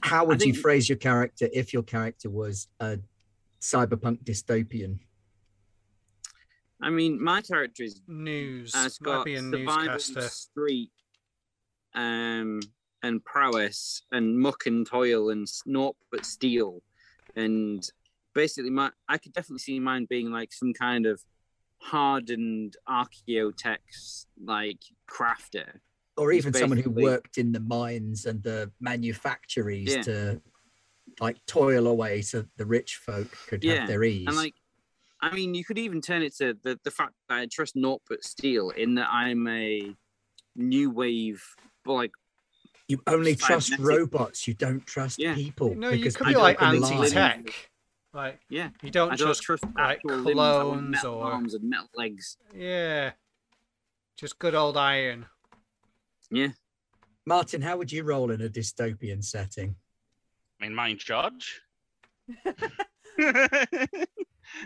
How 0.00 0.24
would 0.24 0.42
you 0.42 0.54
phrase 0.54 0.88
your 0.88 0.98
character 0.98 1.48
if 1.52 1.72
your 1.72 1.82
character 1.82 2.30
was 2.30 2.68
a 2.80 2.98
cyberpunk 3.60 4.22
dystopian? 4.24 5.00
I 6.80 6.90
mean, 6.90 7.22
my 7.22 7.42
character 7.42 7.82
is 7.82 8.00
News. 8.06 8.74
has 8.74 9.00
Might 9.00 9.04
got 9.04 9.24
be 9.24 9.34
a 9.34 9.40
survival, 9.40 9.92
newscaster. 9.94 10.28
street, 10.28 10.92
um, 11.94 12.60
and 13.02 13.24
prowess, 13.24 14.02
and 14.12 14.38
muck 14.38 14.66
and 14.66 14.86
toil, 14.86 15.30
and 15.30 15.42
s- 15.42 15.62
naught 15.66 15.96
but 16.10 16.24
steel, 16.24 16.82
and 17.34 17.88
basically, 18.34 18.70
my 18.70 18.90
I 19.08 19.18
could 19.18 19.32
definitely 19.32 19.60
see 19.60 19.80
mine 19.80 20.06
being 20.08 20.30
like 20.30 20.52
some 20.52 20.72
kind 20.72 21.06
of 21.06 21.22
hardened 21.78 22.76
archeotech 22.88 23.78
like 24.42 24.80
crafter. 25.10 25.78
Or 26.16 26.32
even 26.32 26.52
someone 26.54 26.78
who 26.78 26.90
worked 26.90 27.36
in 27.36 27.52
the 27.52 27.60
mines 27.60 28.24
and 28.24 28.42
the 28.42 28.70
manufactories 28.80 29.94
Yeah. 29.96 30.02
to 30.02 30.42
like 31.20 31.36
toil 31.46 31.86
away 31.86 32.22
so 32.22 32.44
the 32.56 32.66
rich 32.66 32.96
folk 32.96 33.28
could 33.48 33.62
Yeah, 33.62 33.80
have 33.80 33.88
their 33.88 34.02
ease. 34.04 34.24
And 34.26 34.36
like, 34.36 34.54
I 35.20 35.34
mean, 35.34 35.54
you 35.54 35.64
could 35.64 35.78
even 35.78 36.00
turn 36.00 36.22
it 36.22 36.34
to 36.36 36.54
the 36.62 36.78
the 36.84 36.90
fact 36.90 37.14
that 37.28 37.38
I 37.38 37.46
trust 37.46 37.76
naught 37.76 38.02
but 38.08 38.24
steel 38.24 38.70
in 38.70 38.94
that 38.96 39.08
I'm 39.10 39.46
a 39.46 39.94
new 40.54 40.90
wave, 40.90 41.42
like 41.84 42.12
you 42.88 43.00
only 43.06 43.34
trust 43.34 43.76
robots, 43.78 44.46
you 44.48 44.54
don't 44.54 44.84
trust 44.86 45.18
Yeah. 45.18 45.34
people. 45.34 45.74
No, 45.74 45.90
you 45.90 46.10
could 46.10 46.26
be 46.26 46.34
like 46.34 46.58
can 46.58 46.76
anti- 46.76 46.80
lie. 46.80 47.04
anti-tech. 47.06 47.70
Like 48.16 48.40
yeah. 48.48 48.70
you 48.82 48.90
don't 48.90 49.12
I 49.12 49.16
don't 49.16 49.26
trust 49.26 49.42
trust 49.42 49.64
like 49.76 49.98
actual 49.98 50.16
limbs. 50.16 50.40
I 50.40 50.64
want 50.64 50.70
clones 50.70 50.90
metal 50.90 51.14
or 51.16 51.32
arms 51.32 51.52
and 51.52 51.68
metal 51.68 51.90
legs. 51.94 52.38
yeah, 52.56 53.10
just 54.16 54.38
good 54.38 54.54
old 54.54 54.78
iron. 54.78 55.26
Yeah. 56.30 56.48
Martin, 57.26 57.60
how 57.60 57.76
would 57.76 57.92
you 57.92 58.04
roll 58.04 58.30
in 58.30 58.40
a 58.40 58.48
dystopian 58.48 59.22
setting? 59.22 59.76
I 60.58 60.64
mean, 60.64 60.74
mind 60.74 60.98
charge? 60.98 61.60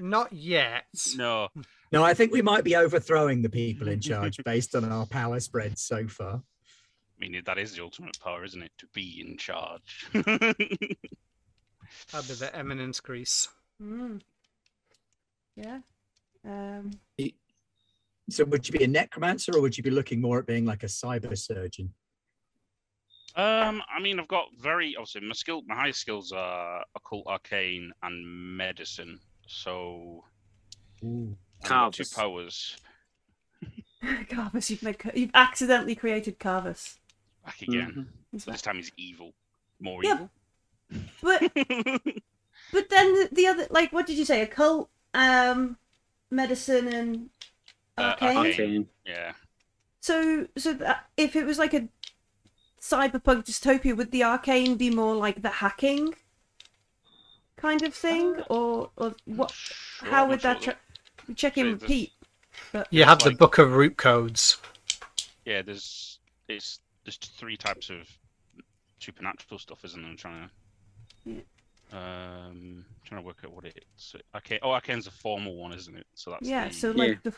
Not 0.01 0.33
yet. 0.33 0.85
no. 1.17 1.49
No, 1.91 2.05
I 2.05 2.15
think 2.15 2.33
we 2.33 2.43
might 2.43 2.63
be 2.63 2.77
overthrowing 2.77 3.43
the 3.43 3.51
people 3.51 3.89
in 3.89 4.01
charge 4.01 4.39
based 4.45 4.77
on 4.77 4.85
our 4.85 5.07
power 5.07 5.41
spread 5.41 5.77
so 5.77 6.07
far. 6.07 6.35
I 6.37 7.19
mean, 7.19 7.43
that 7.45 7.59
is 7.59 7.75
the 7.75 7.83
ultimate 7.83 8.17
power, 8.23 8.45
isn't 8.45 8.63
it? 8.63 8.71
To 8.79 8.87
be 8.95 9.25
in 9.27 9.37
charge. 9.37 10.07
That'd 12.13 12.29
be 12.29 12.35
the 12.35 12.55
eminence 12.57 13.01
grise. 13.01 13.49
Mm. 13.83 14.21
Yeah. 15.57 15.81
Um, 16.45 16.91
So 18.31 18.45
would 18.45 18.69
you 18.69 18.79
be 18.79 18.85
a 18.85 18.89
necromancer 18.89 19.53
or 19.57 19.61
would 19.61 19.77
you 19.77 19.83
be 19.83 19.91
looking 19.91 20.21
more 20.21 20.39
at 20.39 20.47
being 20.47 20.65
like 20.65 20.83
a 20.85 20.87
cyber 20.87 21.37
surgeon? 21.37 21.93
Um, 23.37 23.83
I 23.95 24.01
mean, 24.01 24.19
I've 24.21 24.29
got 24.29 24.47
very 24.59 24.95
obviously 24.97 25.23
my 25.23 25.33
skill, 25.35 25.63
my 25.67 25.75
highest 25.75 26.01
skills 26.01 26.33
are 26.33 26.85
occult, 26.95 27.27
arcane, 27.27 27.93
and 28.03 28.57
medicine. 28.57 29.19
So 29.49 30.25
I've 31.03 31.03
two 31.03 31.37
Carvus. 31.65 32.15
powers 32.15 32.77
Carvus, 34.03 34.71
you've 34.71 34.83
made, 34.83 34.97
you've 35.15 35.31
accidentally 35.35 35.95
created 35.95 36.39
Carvus. 36.39 36.99
back 37.45 37.61
again. 37.63 37.93
Mhm. 37.93 38.07
He's 38.33 38.45
So 38.45 38.51
like- 38.51 38.55
this 38.59 38.63
time 38.63 38.77
he's 38.77 38.93
evil, 38.97 39.35
more 39.81 40.03
Yeah, 40.05 40.15
evil. 40.15 40.31
But 41.23 41.41
but 42.73 42.89
then 42.91 43.15
the, 43.15 43.29
the 43.33 43.47
other 43.47 43.67
like 43.71 43.93
what 43.93 44.07
did 44.07 44.19
you 44.19 44.25
say? 44.25 44.43
Occult, 44.43 44.89
um, 45.15 45.77
medicine, 46.31 46.89
and 46.89 47.31
Uh, 47.99 48.03
arcane. 48.21 48.37
arcane. 48.37 48.89
Yeah. 49.07 49.33
So 50.01 50.47
so 50.57 50.73
that 50.75 51.09
if 51.17 51.37
it 51.37 51.45
was 51.45 51.59
like 51.59 51.75
a 51.75 51.89
cyberpunk 52.81 53.45
dystopia, 53.47 53.97
would 53.97 54.11
the 54.11 54.25
arcane 54.25 54.77
be 54.77 54.91
more 54.91 55.15
like 55.15 55.43
the 55.43 55.51
hacking 55.51 56.15
kind 57.57 57.83
of 57.83 57.95
thing, 57.95 58.41
or 58.49 58.91
or 58.97 59.15
what? 59.27 59.51
Sure, 59.51 60.09
How 60.11 60.27
would 60.27 60.41
that 60.41 60.63
sure. 60.63 60.75
tra- 61.27 61.35
check 61.35 61.59
in 61.59 61.67
So 61.67 61.71
with 61.73 61.81
there's- 61.81 61.91
Pete? 61.93 62.13
You 62.91 63.05
have 63.05 63.19
the 63.21 63.31
like- 63.31 63.39
book 63.39 63.59
of 63.59 63.73
root 63.73 63.97
codes. 63.97 64.57
Yeah, 65.45 65.63
there's 65.63 66.19
it's 66.49 66.81
there's 67.05 67.17
three 67.17 67.57
types 67.57 67.91
of 67.91 68.09
supernatural 68.99 69.59
stuff, 69.59 69.85
isn't 69.85 70.01
there? 70.01 70.11
I'm 70.11 70.17
trying 70.17 70.35
to 70.35 70.41
Yeah. 70.41 70.49
Um 71.93 72.85
trying 73.05 73.21
to 73.21 73.27
work 73.27 73.39
out 73.45 73.53
what 73.53 73.65
it's 73.65 74.15
okay. 74.37 74.59
Oh, 74.63 74.71
arcane's 74.71 75.07
a 75.07 75.11
formal 75.11 75.57
one, 75.57 75.73
isn't 75.73 75.97
it? 75.97 76.07
So 76.15 76.31
that's 76.31 76.47
Yeah, 76.49 76.69
the- 76.69 76.75
so 76.75 76.91
Yeah. 76.91 76.97
like 76.97 77.23
the 77.23 77.35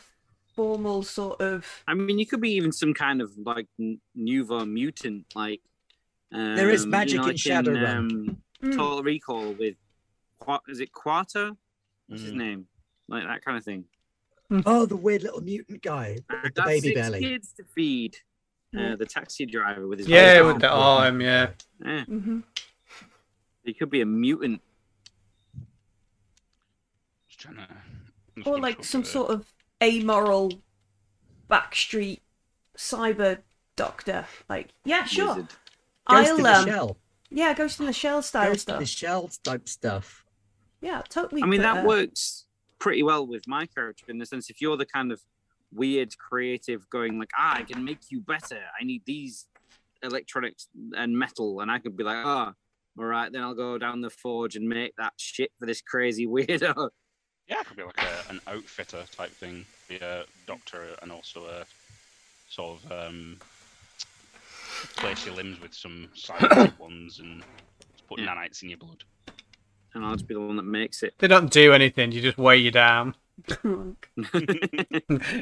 formal 0.55 1.01
sort 1.03 1.41
of. 1.41 1.65
I 1.87 1.93
mean, 1.95 2.19
you 2.19 2.25
could 2.27 2.41
be 2.41 2.51
even 2.51 2.71
some 2.71 2.93
kind 2.93 3.21
of 3.21 3.31
like 3.37 3.67
n- 3.79 3.99
Nuva 4.17 4.69
mutant, 4.69 5.25
like. 5.35 5.61
Um, 6.31 6.55
There 6.55 6.69
is 6.71 6.83
you 6.85 6.89
magic 6.91 7.17
know, 7.17 7.23
in 7.23 7.27
like 7.29 7.35
Shadowrun. 7.37 7.97
Um, 7.97 8.37
Mm. 8.63 8.75
Total 8.77 9.03
Recall 9.03 9.53
with, 9.55 9.75
Qua- 10.39 10.61
is 10.69 10.79
it 10.79 10.93
Quarter? 10.93 11.51
What's 12.07 12.23
his 12.23 12.31
Mm. 12.31 12.37
name? 12.37 12.67
Like 13.09 13.25
that 13.25 13.43
kind 13.43 13.57
of 13.57 13.63
thing. 13.65 13.85
Oh, 14.65 14.85
the 14.85 14.95
weird 14.95 15.23
little 15.23 15.41
mutant 15.41 15.81
guy 15.81 16.19
with 16.43 16.53
the 16.55 16.61
baby 16.61 16.87
six 16.89 17.01
belly. 17.01 17.19
kids 17.19 17.51
to 17.57 17.65
feed. 17.65 18.17
Yeah. 18.71 18.93
Uh, 18.93 18.95
the 18.95 19.05
taxi 19.05 19.45
driver 19.45 19.85
with 19.85 19.99
his 19.99 20.07
Yeah, 20.07 20.41
with 20.43 20.59
the 20.61 20.69
arm. 20.69 21.15
arm. 21.15 21.21
Yeah. 21.21 21.49
Yeah, 21.83 22.05
hmm 22.05 22.39
he 23.63 23.73
could 23.73 23.89
be 23.89 24.01
a 24.01 24.05
mutant. 24.05 24.61
Just 27.27 27.39
trying 27.39 27.55
to. 27.55 27.67
Just 28.35 28.47
Or 28.47 28.59
like 28.59 28.83
some 28.83 29.03
sort 29.03 29.29
of 29.29 29.45
amoral 29.81 30.51
backstreet 31.49 32.19
cyber 32.77 33.39
doctor. 33.75 34.25
Like, 34.49 34.69
yeah, 34.85 35.05
sure. 35.05 35.35
Ghost 35.35 35.57
I'll 36.07 36.37
in 36.37 36.43
the 36.43 36.53
um, 36.53 36.65
shell. 36.65 36.97
yeah, 37.29 37.53
Ghost 37.53 37.79
in 37.79 37.85
the 37.85 37.93
Shell 37.93 38.21
style 38.23 38.51
Ghost 38.51 38.69
in 38.69 38.79
the 38.79 38.85
shell 38.85 39.29
type 39.43 39.69
stuff. 39.69 40.25
Yeah, 40.81 41.01
totally. 41.07 41.41
I 41.43 41.45
mean, 41.45 41.61
put 41.61 41.73
that 41.73 41.85
a- 41.85 41.87
works 41.87 42.45
pretty 42.79 43.03
well 43.03 43.25
with 43.25 43.47
my 43.47 43.65
character 43.65 44.05
in 44.09 44.17
the 44.17 44.25
sense 44.25 44.49
if 44.49 44.59
you're 44.61 44.75
the 44.75 44.85
kind 44.85 45.11
of 45.11 45.21
weird 45.71 46.17
creative 46.17 46.89
going 46.89 47.17
like, 47.17 47.29
ah, 47.37 47.55
I 47.57 47.63
can 47.63 47.83
make 47.85 47.99
you 48.09 48.19
better. 48.19 48.59
I 48.79 48.83
need 48.83 49.03
these 49.05 49.45
electronics 50.01 50.67
and 50.97 51.17
metal, 51.17 51.61
and 51.61 51.71
I 51.71 51.79
could 51.79 51.95
be 51.95 52.03
like, 52.03 52.25
ah, 52.25 52.53
all 52.97 53.05
right, 53.05 53.31
then 53.31 53.41
I'll 53.41 53.55
go 53.55 53.77
down 53.77 54.01
the 54.01 54.09
forge 54.09 54.55
and 54.55 54.67
make 54.67 54.95
that 54.97 55.13
shit 55.17 55.51
for 55.59 55.65
this 55.65 55.81
crazy 55.81 56.27
weirdo. 56.27 56.89
Yeah, 57.47 57.59
it 57.59 57.65
could 57.67 57.77
be 57.77 57.83
like 57.83 57.99
a, 58.01 58.29
an 58.31 58.39
outfitter 58.47 59.03
type 59.11 59.31
thing. 59.31 59.65
Be 59.89 59.97
a 59.97 60.23
doctor 60.47 60.95
and 61.01 61.11
also 61.11 61.45
a 61.45 61.65
sort 62.49 62.79
of 62.85 62.91
um, 62.91 63.37
place 64.95 65.25
your 65.25 65.35
limbs 65.35 65.59
with 65.59 65.73
some 65.73 66.07
scientific 66.13 66.79
ones 66.79 67.19
and 67.19 67.43
put 68.07 68.19
Yeah. 68.19 68.27
nanites 68.27 68.63
in 68.63 68.69
your 68.69 68.77
blood. 68.77 69.03
And 69.93 70.05
I'll 70.05 70.13
just 70.13 70.27
be 70.27 70.33
the 70.33 70.39
one 70.39 70.55
that 70.55 70.63
makes 70.63 71.03
it. 71.03 71.13
They 71.19 71.27
don't 71.27 71.51
do 71.51 71.73
anything. 71.73 72.11
You 72.11 72.21
just 72.21 72.37
weigh 72.37 72.57
you 72.57 72.71
down. 72.71 73.15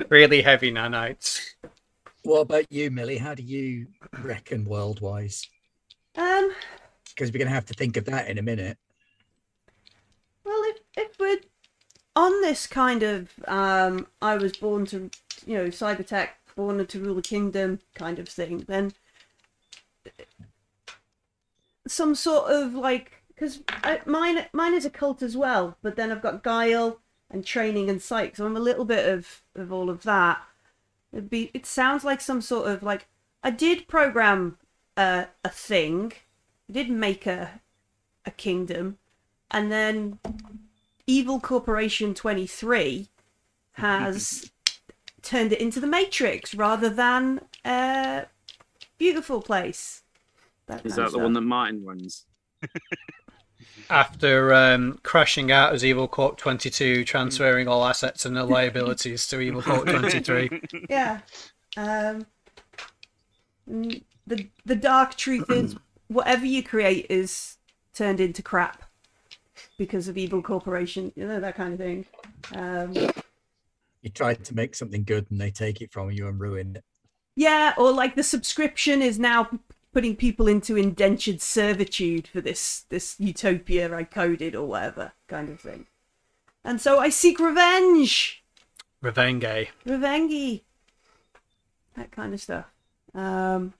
really 0.09 0.41
heavy 0.41 0.71
nanites. 0.71 1.41
What 2.23 2.41
about 2.41 2.71
you, 2.71 2.91
Millie? 2.91 3.17
How 3.17 3.33
do 3.35 3.43
you 3.43 3.87
reckon 4.21 4.65
world-wise? 4.65 5.47
Um, 6.17 6.51
Because 7.15 7.31
we're 7.31 7.39
going 7.39 7.47
to 7.47 7.53
have 7.53 7.65
to 7.65 7.73
think 7.73 7.97
of 7.97 8.05
that 8.05 8.27
in 8.27 8.37
a 8.37 8.41
minute. 8.41 8.77
well, 10.43 10.61
if 10.65 10.77
if 10.95 11.19
we're 11.19 11.39
on 12.15 12.41
this 12.41 12.67
kind 12.67 13.03
of 13.03 13.31
um, 13.47 14.07
I 14.21 14.37
was 14.37 14.55
born 14.57 14.85
to, 14.87 15.09
you 15.45 15.57
know, 15.57 15.65
cybertech, 15.67 16.29
born 16.55 16.85
to 16.85 16.99
rule 16.99 17.15
the 17.15 17.21
kingdom 17.21 17.79
kind 17.95 18.19
of 18.19 18.27
thing, 18.27 18.65
then 18.67 18.93
some 21.87 22.15
sort 22.15 22.51
of 22.51 22.73
like 22.73 23.23
because 23.27 23.61
mine 24.05 24.45
mine 24.53 24.73
is 24.73 24.85
a 24.85 24.89
cult 24.89 25.21
as 25.21 25.35
well, 25.35 25.77
but 25.81 25.95
then 25.95 26.11
I've 26.11 26.21
got 26.21 26.43
guile 26.43 26.99
and 27.29 27.45
training 27.45 27.89
and 27.89 28.01
psych, 28.01 28.35
so 28.35 28.45
I'm 28.45 28.57
a 28.57 28.61
little 28.61 28.85
bit 28.85 29.07
of 29.07 29.41
of 29.55 29.71
all 29.71 29.89
of 29.89 30.03
that. 30.03 30.41
It'd 31.11 31.29
be 31.29 31.51
it 31.53 31.65
sounds 31.65 32.03
like 32.03 32.21
some 32.21 32.41
sort 32.41 32.69
of 32.69 32.83
like 32.83 33.07
I 33.43 33.51
did 33.51 33.87
program 33.87 34.57
a 34.97 35.27
a 35.43 35.49
thing, 35.49 36.13
I 36.71 36.73
did 36.73 36.89
make 36.89 37.27
a 37.27 37.59
a 38.25 38.31
kingdom, 38.31 38.97
and 39.49 39.69
then 39.69 40.19
Evil 41.05 41.41
Corporation 41.41 42.13
23 42.13 43.09
has 43.73 44.49
turned 45.21 45.51
it 45.51 45.59
into 45.59 45.81
the 45.81 45.87
Matrix 45.87 46.55
rather 46.55 46.87
than 46.87 47.41
a 47.65 48.25
beautiful 48.97 49.41
place. 49.41 50.03
That 50.67 50.85
Is 50.85 50.95
that 50.95 51.07
of 51.07 51.11
the 51.11 51.19
one 51.19 51.33
that 51.33 51.41
Martin 51.41 51.83
runs? 51.83 52.25
After 53.89 54.53
um, 54.53 55.01
crashing 55.03 55.51
out 55.51 55.73
as 55.73 55.83
Evil 55.83 56.07
Corp 56.07 56.37
22, 56.37 57.03
transferring 57.03 57.67
all 57.67 57.83
assets 57.83 58.25
and 58.25 58.37
their 58.37 58.45
liabilities 58.45 59.27
to 59.27 59.41
Evil 59.41 59.61
Corp 59.61 59.87
23. 59.87 60.61
Yeah. 60.89 61.19
Um, 61.75 62.25
the 63.67 64.47
the 64.65 64.75
dark 64.75 65.15
truth 65.15 65.49
is, 65.49 65.75
whatever 66.11 66.45
you 66.45 66.61
create 66.63 67.07
is 67.09 67.57
turned 67.93 68.19
into 68.19 68.41
crap 68.41 68.83
because 69.77 70.07
of 70.07 70.17
Evil 70.17 70.41
Corporation. 70.41 71.11
You 71.15 71.27
know 71.27 71.39
that 71.39 71.55
kind 71.55 71.73
of 71.73 71.79
thing. 71.79 72.05
Um, 72.55 72.93
You 74.01 74.09
tried 74.09 74.43
to 74.45 74.55
make 74.55 74.75
something 74.75 75.03
good 75.03 75.27
and 75.29 75.39
they 75.39 75.51
take 75.51 75.81
it 75.81 75.91
from 75.91 76.11
you 76.11 76.27
and 76.27 76.39
ruin 76.39 76.75
it. 76.77 76.83
Yeah, 77.35 77.73
or 77.77 77.91
like 77.91 78.15
the 78.15 78.23
subscription 78.23 79.01
is 79.01 79.17
now 79.17 79.49
putting 79.93 80.15
people 80.15 80.47
into 80.47 80.77
indentured 80.77 81.41
servitude 81.41 82.27
for 82.27 82.41
this 82.41 82.85
this 82.89 83.15
utopia 83.19 83.93
I 83.95 84.03
coded 84.03 84.55
or 84.55 84.67
whatever 84.67 85.13
kind 85.27 85.49
of 85.49 85.59
thing. 85.59 85.87
And 86.63 86.79
so 86.79 86.99
I 86.99 87.09
seek 87.09 87.39
revenge, 87.39 88.43
Revenge. 89.01 89.71
revenge, 89.85 90.61
that 91.95 92.11
kind 92.11 92.33
of 92.33 92.41
stuff. 92.41 92.65
Um, 93.13 93.73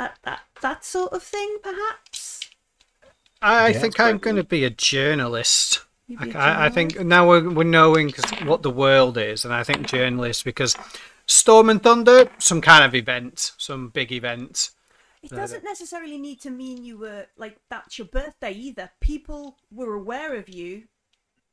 that 0.00 0.18
that 0.22 0.40
that 0.62 0.84
sort 0.84 1.12
of 1.12 1.22
thing, 1.22 1.58
perhaps. 1.62 2.40
I 3.42 3.68
Yeah, 3.68 3.80
think 3.80 4.00
I'm 4.00 4.18
going 4.18 4.36
to 4.36 4.44
be 4.44 4.64
a 4.64 4.70
journalist. 4.70 5.84
You'd 6.08 6.20
I, 6.20 6.24
be 6.24 6.30
a 6.30 6.38
I, 6.38 6.66
I 6.66 6.68
think 6.70 6.98
now 7.04 7.28
we're, 7.28 7.48
we're 7.50 7.64
knowing 7.64 8.10
'cause 8.10 8.30
what 8.44 8.62
the 8.62 8.70
world 8.70 9.18
is, 9.18 9.44
and 9.44 9.52
I 9.54 9.62
think 9.62 9.86
journalists 9.86 10.42
because 10.42 10.76
Storm 11.26 11.70
and 11.70 11.82
Thunder, 11.82 12.30
some 12.38 12.60
kind 12.60 12.84
of 12.84 12.94
event, 12.94 13.52
some 13.58 13.88
big 13.88 14.10
event. 14.12 14.70
it 15.22 15.30
doesn't 15.30 15.64
necessarily 15.64 16.18
need 16.18 16.40
to 16.40 16.50
mean 16.50 16.82
you 16.82 16.96
were 16.98 17.26
like 17.36 17.58
that's 17.68 17.98
your 17.98 18.08
birthday 18.08 18.52
either. 18.52 18.90
People 19.00 19.56
were 19.70 19.94
aware 19.94 20.34
of 20.34 20.48
you. 20.48 20.84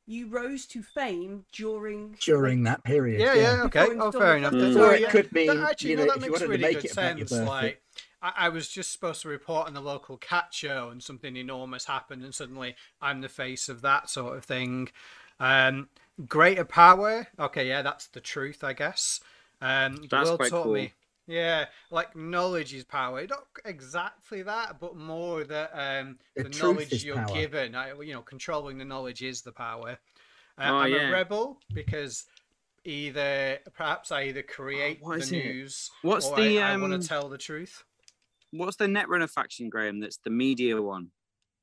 You 0.10 0.28
rose 0.30 0.66
to 0.68 0.82
fame 0.82 1.44
during 1.52 2.16
During 2.22 2.64
that 2.64 2.82
period. 2.86 3.20
Yeah, 3.20 3.34
yeah, 3.36 3.64
okay. 3.64 3.88
Oh, 4.00 4.10
fair 4.10 4.38
enough. 4.38 4.54
Thunder. 4.54 4.74
That's 4.74 4.78
Mm. 4.78 4.88
Or 4.88 4.94
it 4.96 5.10
could 5.10 5.34
mean, 5.34 5.48
That 5.48 5.72
actually, 5.72 5.90
you 5.92 5.98
no, 5.98 6.06
that 6.06 6.18
if 6.18 6.26
you 6.26 6.32
makes 6.32 6.42
wanted 6.42 6.50
really 6.50 6.58
to 6.58 6.68
make 6.68 6.76
good 6.76 6.86
it 6.86 6.94
sense. 6.94 7.32
Like, 7.32 7.82
I, 8.22 8.34
I 8.38 8.50
was 8.50 8.68
just 8.68 8.92
supposed 8.92 9.22
to 9.24 9.30
report 9.30 9.68
on 9.68 9.74
the 9.74 9.82
local 9.82 10.18
cat 10.18 10.48
show, 10.52 10.90
and 10.90 11.02
something 11.04 11.36
enormous 11.36 11.86
happened, 11.86 12.24
and 12.24 12.34
suddenly 12.34 12.76
I'm 13.02 13.22
the 13.22 13.30
face 13.30 13.70
of 13.70 13.82
that 13.82 14.10
sort 14.10 14.38
of 14.38 14.46
thing. 14.46 14.90
Um, 15.40 15.90
greater 16.28 16.66
power. 16.66 17.28
Okay, 17.40 17.68
yeah, 17.68 17.82
that's 17.82 18.08
the 18.08 18.22
truth, 18.22 18.64
I 18.64 18.74
guess. 18.74 19.20
Um, 19.62 19.96
the 19.98 20.08
That's 20.08 20.28
world 20.30 20.40
quite 20.40 20.50
taught 20.52 20.64
cool. 20.64 20.74
me. 20.74 20.94
Yeah, 21.28 21.66
like 21.92 22.16
knowledge 22.16 22.74
is 22.74 22.84
power. 22.86 23.26
Not 23.28 23.46
exactly 23.66 24.44
that, 24.44 24.80
but 24.80 24.96
more 24.96 25.44
that 25.44 25.72
um, 25.74 26.20
The 26.36 26.44
the, 26.44 26.50
knowledge 26.60 27.04
you're 27.04 27.16
power. 27.18 27.34
given. 27.36 27.76
I, 27.76 27.94
you 28.02 28.14
know, 28.14 28.22
controlling 28.22 28.78
the 28.78 28.86
knowledge 28.86 29.22
is 29.24 29.42
the 29.42 29.52
power. 29.52 29.98
Uh, 30.58 30.64
Oh, 30.72 30.78
I'm 30.78 30.94
yeah. 30.94 31.10
a 31.10 31.12
rebel 31.12 31.60
because 31.74 32.26
either 32.86 33.60
perhaps 33.76 34.12
I 34.12 34.24
either 34.24 34.42
create 34.44 35.00
what 35.02 35.18
the 35.18 35.24
is 35.24 35.32
it? 35.32 35.44
news 35.46 35.92
What's 36.02 36.26
or 36.28 36.38
the, 36.38 36.62
I, 36.62 36.74
um, 36.74 36.82
want 36.82 37.00
to 37.02 37.08
tell 37.08 37.28
the 37.30 37.38
truth. 37.38 37.84
What's 38.52 38.78
the 38.78 38.86
Netrunner 38.86 39.30
faction, 39.30 39.70
Graham? 39.70 40.00
That's 40.00 40.18
the 40.18 40.30
media 40.30 40.82
one. 40.82 41.12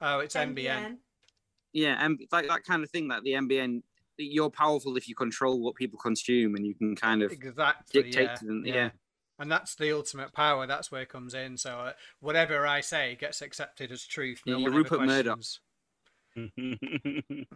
Oh, 0.01 0.19
it's 0.21 0.35
NBN. 0.35 0.97
Yeah, 1.73 1.97
and 1.99 2.21
like 2.31 2.47
that 2.49 2.65
kind 2.65 2.85
of 2.85 2.91
thing. 2.91 3.09
Like 3.09 3.23
the 3.23 3.33
NBN, 3.33 3.83
you're 4.17 4.51
powerful 4.51 4.97
if 4.97 5.09
you 5.09 5.15
control 5.15 5.61
what 5.61 5.75
people 5.75 5.99
consume, 5.99 6.55
and 6.55 6.67
you 6.67 6.75
can 6.75 6.95
kind 6.95 7.23
of 7.23 7.33
Exactly. 7.33 8.03
dictate 8.03 8.29
yeah, 8.29 8.35
to 8.35 8.45
them. 8.45 8.63
Yeah. 8.67 8.91
And 9.39 9.51
that's 9.51 9.75
the 9.75 9.93
ultimate 9.93 10.33
power. 10.33 10.67
That's 10.67 10.93
where 10.93 11.03
it 11.03 11.09
comes 11.09 11.35
in. 11.35 11.57
So 11.57 11.79
uh, 11.79 11.93
whatever 12.21 12.67
I 12.67 12.81
say 12.81 13.17
gets 13.19 13.43
accepted 13.43 13.91
as 13.91 14.05
truth. 14.07 14.43
Yeah, 14.47 14.55
No 14.55 14.61
you're 14.61 14.71
one 14.71 14.87
ever 14.87 14.97
Rupert 14.97 15.07
Murdoch. 15.07 15.41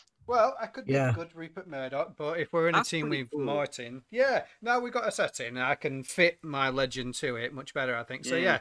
questions. 0.28 0.54
Well, 0.54 0.56
I 0.60 0.66
could 0.66 0.86
be 0.86 0.92
Yeah. 0.92 1.12
good 1.12 1.34
Rupert 1.34 1.66
Murdoch, 1.68 2.16
but 2.16 2.38
if 2.40 2.52
we're 2.52 2.68
in 2.68 2.74
That's 2.74 2.88
a 2.88 2.90
team 2.90 3.08
with 3.10 3.30
cool. 3.30 3.44
Martin, 3.44 4.04
yeah, 4.10 4.46
now 4.62 4.78
we've 4.80 4.92
got 4.92 5.08
a 5.08 5.12
setting. 5.12 5.56
I 5.58 5.74
can 5.74 6.02
fit 6.02 6.38
my 6.42 6.68
legend 6.70 7.14
to 7.16 7.36
it 7.36 7.52
much 7.52 7.74
better, 7.74 7.96
I 7.96 8.04
think. 8.04 8.24
So 8.24 8.36
Yeah. 8.36 8.42
yeah, 8.42 8.60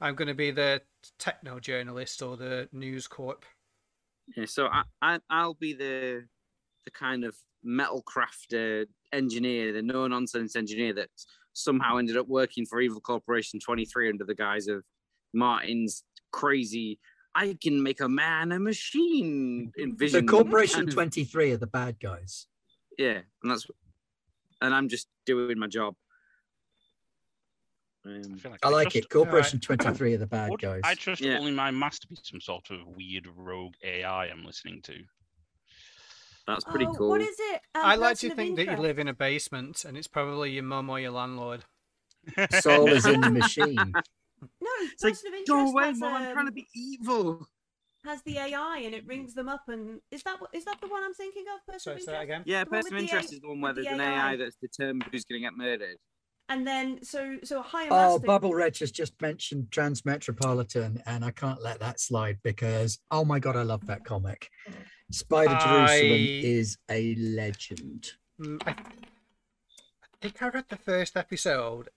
I'm 0.00 0.14
going 0.14 0.28
to 0.28 0.34
be 0.34 0.50
the 0.50 0.82
techno 1.18 1.60
journalist 1.60 2.22
or 2.22 2.36
the 2.36 2.68
news 2.72 3.08
corp. 3.08 3.44
Yeah, 4.36 4.46
so 4.46 4.66
I, 4.66 4.82
I 5.02 5.20
I'll 5.30 5.54
be 5.54 5.72
the 5.72 6.26
the 6.84 6.90
kind 6.90 7.24
of 7.24 7.36
metal 7.62 8.02
crafter 8.02 8.86
engineer, 9.12 9.72
the 9.72 9.82
no 9.82 10.06
nonsense 10.06 10.54
engineer 10.56 10.92
that 10.94 11.10
somehow 11.52 11.96
ended 11.96 12.16
up 12.16 12.28
working 12.28 12.66
for 12.66 12.80
Evil 12.80 13.00
Corporation 13.00 13.58
23 13.58 14.08
under 14.10 14.24
the 14.24 14.34
guise 14.34 14.68
of 14.68 14.84
Martin's 15.32 16.04
crazy. 16.32 16.98
I 17.36 17.56
can 17.60 17.82
make 17.82 18.00
a 18.00 18.08
man 18.08 18.50
a 18.52 18.58
machine 18.58 19.72
The 19.76 19.82
envision. 19.82 20.26
Corporation 20.26 20.76
kind 20.80 20.88
of- 20.88 20.94
23 20.94 21.52
are 21.52 21.56
the 21.58 21.66
bad 21.66 22.00
guys. 22.00 22.46
Yeah, 22.98 23.20
and 23.42 23.50
that's 23.50 23.66
and 24.62 24.74
I'm 24.74 24.88
just 24.88 25.06
doing 25.26 25.58
my 25.58 25.66
job. 25.66 25.94
Um, 28.06 28.22
feel 28.38 28.56
I 28.62 28.68
like 28.70 28.84
trust- 28.90 28.96
it. 28.96 29.10
Corporation 29.10 29.60
23 29.60 30.14
are 30.14 30.18
the 30.18 30.26
bad 30.26 30.50
would- 30.50 30.60
guys. 30.60 30.80
I 30.84 30.94
trust 30.94 31.20
Yeah. 31.20 31.38
only 31.38 31.52
my 31.52 31.70
master 31.70 32.06
be 32.08 32.16
some 32.22 32.40
sort 32.40 32.70
of 32.70 32.86
weird 32.86 33.26
rogue 33.34 33.74
AI 33.82 34.26
I'm 34.26 34.44
listening 34.44 34.80
to. 34.82 35.04
that's 36.46 36.64
pretty 36.64 36.86
oh, 36.86 36.94
cool. 36.94 37.08
What 37.08 37.20
is 37.20 37.36
it? 37.38 37.60
Um, 37.74 37.84
I 37.84 37.96
like 37.96 38.16
to 38.18 38.28
of 38.30 38.36
think 38.36 38.56
that 38.56 38.66
you 38.66 38.76
live 38.76 39.00
in 39.00 39.08
a 39.08 39.12
basement 39.12 39.84
and 39.84 39.96
it's 39.98 40.06
probably 40.06 40.52
your 40.52 40.62
mum 40.62 40.88
or 40.88 41.00
your 41.00 41.10
landlord. 41.10 41.64
Soul 42.60 42.86
is 42.88 43.04
in 43.04 43.20
the 43.20 43.30
machine. 43.42 43.92
No, 44.60 44.70
It's 44.82 45.02
like, 45.04 45.12
person 45.14 45.28
of 45.28 45.34
interest 45.34 45.48
Go 45.48 45.70
away, 45.70 45.84
has, 45.84 45.98
mom! 45.98 46.14
I'm 46.14 46.32
trying 46.32 46.46
to 46.46 46.50
um, 46.50 46.54
be 46.54 46.66
evil. 46.74 47.48
has 48.04 48.22
the 48.22 48.38
AI 48.38 48.82
and 48.84 48.94
it 48.94 49.06
rings 49.06 49.34
them 49.34 49.48
up 49.48 49.64
and 49.68 50.00
is 50.10 50.22
that 50.22 50.40
what 50.40 50.50
is 50.54 50.64
that 50.64 50.80
the 50.80 50.88
one 50.88 51.02
I'm 51.02 51.14
thinking 51.14 51.44
of? 51.54 51.64
Person 51.66 51.80
Sorry, 51.80 51.96
of 51.96 52.02
say 52.02 52.12
that 52.12 52.22
interest? 52.22 52.24
again. 52.24 52.42
Yeah, 52.46 52.64
the 52.64 52.70
person 52.70 52.78
of 52.78 52.84
with 52.84 52.92
the 52.92 52.98
interest 53.14 53.32
is 53.32 53.40
the 53.40 53.48
one 53.48 53.60
where 53.60 53.72
there's 53.72 53.86
the 53.86 53.94
an 53.94 54.00
AI 54.00 54.32
AI. 54.32 54.36
that's 54.36 54.56
determined 54.56 55.04
who's 55.12 55.24
going 55.24 55.42
to 55.42 55.46
get 55.46 55.56
murdered. 55.56 55.96
And 56.48 56.66
then 56.66 57.02
so 57.02 57.38
so 57.42 57.58
a 57.60 57.62
higher 57.62 57.90
Oh, 57.90 57.92
master. 58.14 58.26
Bubble 58.26 58.54
Reg 58.54 58.78
has 58.78 58.92
just 58.92 59.20
mentioned 59.20 59.66
Transmetropolitan, 59.70 61.02
and 61.06 61.24
I 61.24 61.32
can't 61.32 61.60
let 61.62 61.80
that 61.80 61.98
slide 62.00 62.38
because, 62.44 62.98
oh 63.10 63.24
my 63.24 63.38
God, 63.40 63.56
I 63.56 63.62
love 63.62 63.84
that 63.86 64.04
comic. 64.04 64.48
Spider 65.10 65.56
Jerusalem 65.56 66.28
is 66.42 66.78
a 66.90 67.14
legend. 67.16 68.12
Mm, 68.40 68.60
I, 68.66 68.70
I 68.70 70.06
think 70.20 70.40
I 70.42 70.48
read 70.48 70.64
the 70.68 70.76
first 70.76 71.16
episode. 71.16 71.88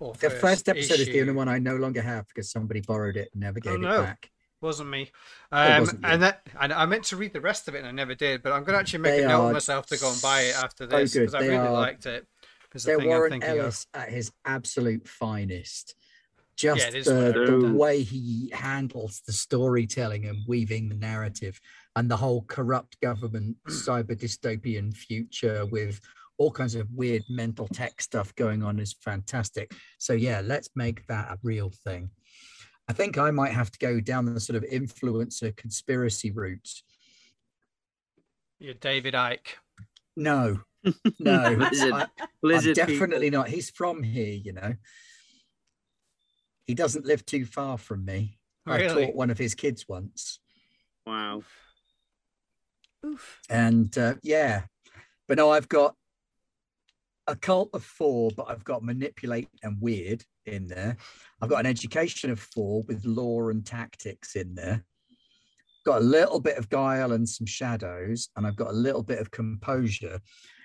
Or 0.00 0.14
The 0.14 0.30
first 0.30 0.68
episode 0.68 1.00
is 1.00 1.06
the 1.08 1.20
only 1.20 1.32
one 1.32 1.48
I 1.48 1.58
no 1.58 1.76
longer 1.76 2.02
have 2.02 2.26
because 2.28 2.50
somebody 2.50 2.80
borrowed 2.80 3.16
it 3.16 3.30
and 3.32 3.40
never 3.42 3.60
gave 3.60 3.80
no. 3.80 4.02
it 4.02 4.04
back. 4.04 4.30
Wasn't 4.60 4.88
me. 4.88 5.02
It 5.02 5.10
Um, 5.52 5.80
wasn't 5.80 6.00
you. 6.02 6.08
and 6.08 6.22
that, 6.22 6.46
and 6.60 6.72
I 6.72 6.84
meant 6.86 7.04
to 7.04 7.16
read 7.16 7.32
the 7.32 7.40
rest 7.40 7.68
of 7.68 7.74
it, 7.74 7.78
and 7.78 7.86
I 7.86 7.92
never 7.92 8.14
did. 8.14 8.42
But 8.42 8.52
I'm 8.52 8.64
going 8.64 8.74
to 8.74 8.80
actually 8.80 9.00
make 9.00 9.18
They 9.18 9.24
a 9.24 9.28
note 9.28 9.46
of 9.48 9.52
myself 9.52 9.86
to 9.86 9.96
go 9.98 10.10
and 10.12 10.20
buy 10.20 10.42
it 10.42 10.56
after 10.56 10.86
this 10.86 11.12
good. 11.12 11.20
because 11.20 11.34
I 11.34 11.40
really 11.40 11.54
are- 11.56 11.72
liked 11.72 12.06
it. 12.06 12.26
Is 12.74 12.82
the 12.82 12.88
They're 12.88 12.98
thing 12.98 13.04
I'm 13.06 13.08
Warren 13.08 13.30
thinking 13.30 13.50
of. 13.50 13.58
Ellis 13.58 13.86
at 13.94 14.08
his 14.10 14.30
absolute 14.44 15.08
finest. 15.08 15.94
just 16.56 16.88
it 16.88 16.94
is 16.96 17.06
the, 17.06 17.56
the 17.60 17.72
way 17.72 18.02
he 18.02 18.50
handles 18.52 19.22
the 19.26 19.32
storytelling 19.32 20.26
and 20.26 20.38
weaving 20.48 20.88
the 20.88 20.94
narrative 20.96 21.60
and 21.96 22.10
the 22.10 22.16
whole 22.16 22.42
corrupt 22.48 23.00
government 23.00 23.56
cyber 23.68 24.14
dystopian 24.16 24.92
future 24.94 25.64
with 25.66 26.00
all 26.38 26.50
kinds 26.50 26.74
of 26.74 26.88
weird 26.92 27.22
mental 27.28 27.66
tech 27.68 28.00
stuff 28.00 28.34
going 28.36 28.62
on 28.62 28.78
is 28.78 28.94
fantastic 29.02 29.72
so 29.98 30.12
yeah 30.12 30.40
let's 30.44 30.70
make 30.76 31.06
that 31.08 31.28
a 31.30 31.38
real 31.42 31.70
thing 31.84 32.10
i 32.88 32.92
think 32.92 33.18
i 33.18 33.30
might 33.30 33.52
have 33.52 33.70
to 33.70 33.78
go 33.78 34.00
down 34.00 34.24
the 34.24 34.38
sort 34.40 34.56
of 34.56 34.62
influencer 34.70 35.54
conspiracy 35.56 36.30
route 36.30 36.68
You're 38.60 38.74
David 38.74 39.14
Icke. 39.14 39.56
no 40.16 40.60
no 41.18 41.56
Blizzard. 41.56 41.92
I- 41.92 42.06
Blizzard 42.40 42.78
I'm 42.78 42.86
people. 42.86 43.00
definitely 43.06 43.30
not. 43.30 43.48
He's 43.48 43.68
from 43.70 44.00
here, 44.04 44.32
you 44.34 44.52
know. 44.52 44.74
He 46.66 46.74
doesn't 46.74 47.04
live 47.04 47.26
too 47.26 47.44
far 47.46 47.78
from 47.78 48.04
me. 48.04 48.38
I 48.64 48.86
taught 48.86 49.14
one 49.14 49.30
of 49.30 49.38
his 49.38 49.54
kids 49.56 49.86
once, 49.88 50.38
Wow. 51.04 51.42
Oof. 53.04 53.40
and 53.50 53.96
uh, 53.98 54.14
yeah, 54.22 54.62
but 55.26 55.38
no, 55.38 55.50
I've 55.50 55.68
got 55.68 55.94
a 57.28 57.36
cult 57.36 57.70
of 57.74 57.84
four, 57.84 58.30
but 58.36 58.46
I've 58.48 58.64
got 58.64 58.82
manipulate 58.82 59.48
and 59.62 59.80
weird 59.80 60.24
in 60.46 60.66
there. 60.66 60.96
I've 61.40 61.50
got 61.50 61.60
an 61.60 61.66
education 61.66 62.30
of 62.30 62.40
four 62.40 62.82
with 62.88 63.04
law 63.04 63.48
and 63.50 63.64
tactics 63.64 64.34
in 64.34 64.54
there. 64.54 64.84
Got 65.84 66.00
a 66.00 66.04
little 66.04 66.40
bit 66.40 66.56
of 66.56 66.70
guile 66.70 67.12
and 67.12 67.28
some 67.28 67.46
shadows, 67.46 68.30
and 68.36 68.46
I've 68.46 68.56
got 68.56 68.70
a 68.70 68.72
little 68.72 69.02
bit 69.02 69.20
of 69.20 69.30
composure. 69.30 70.20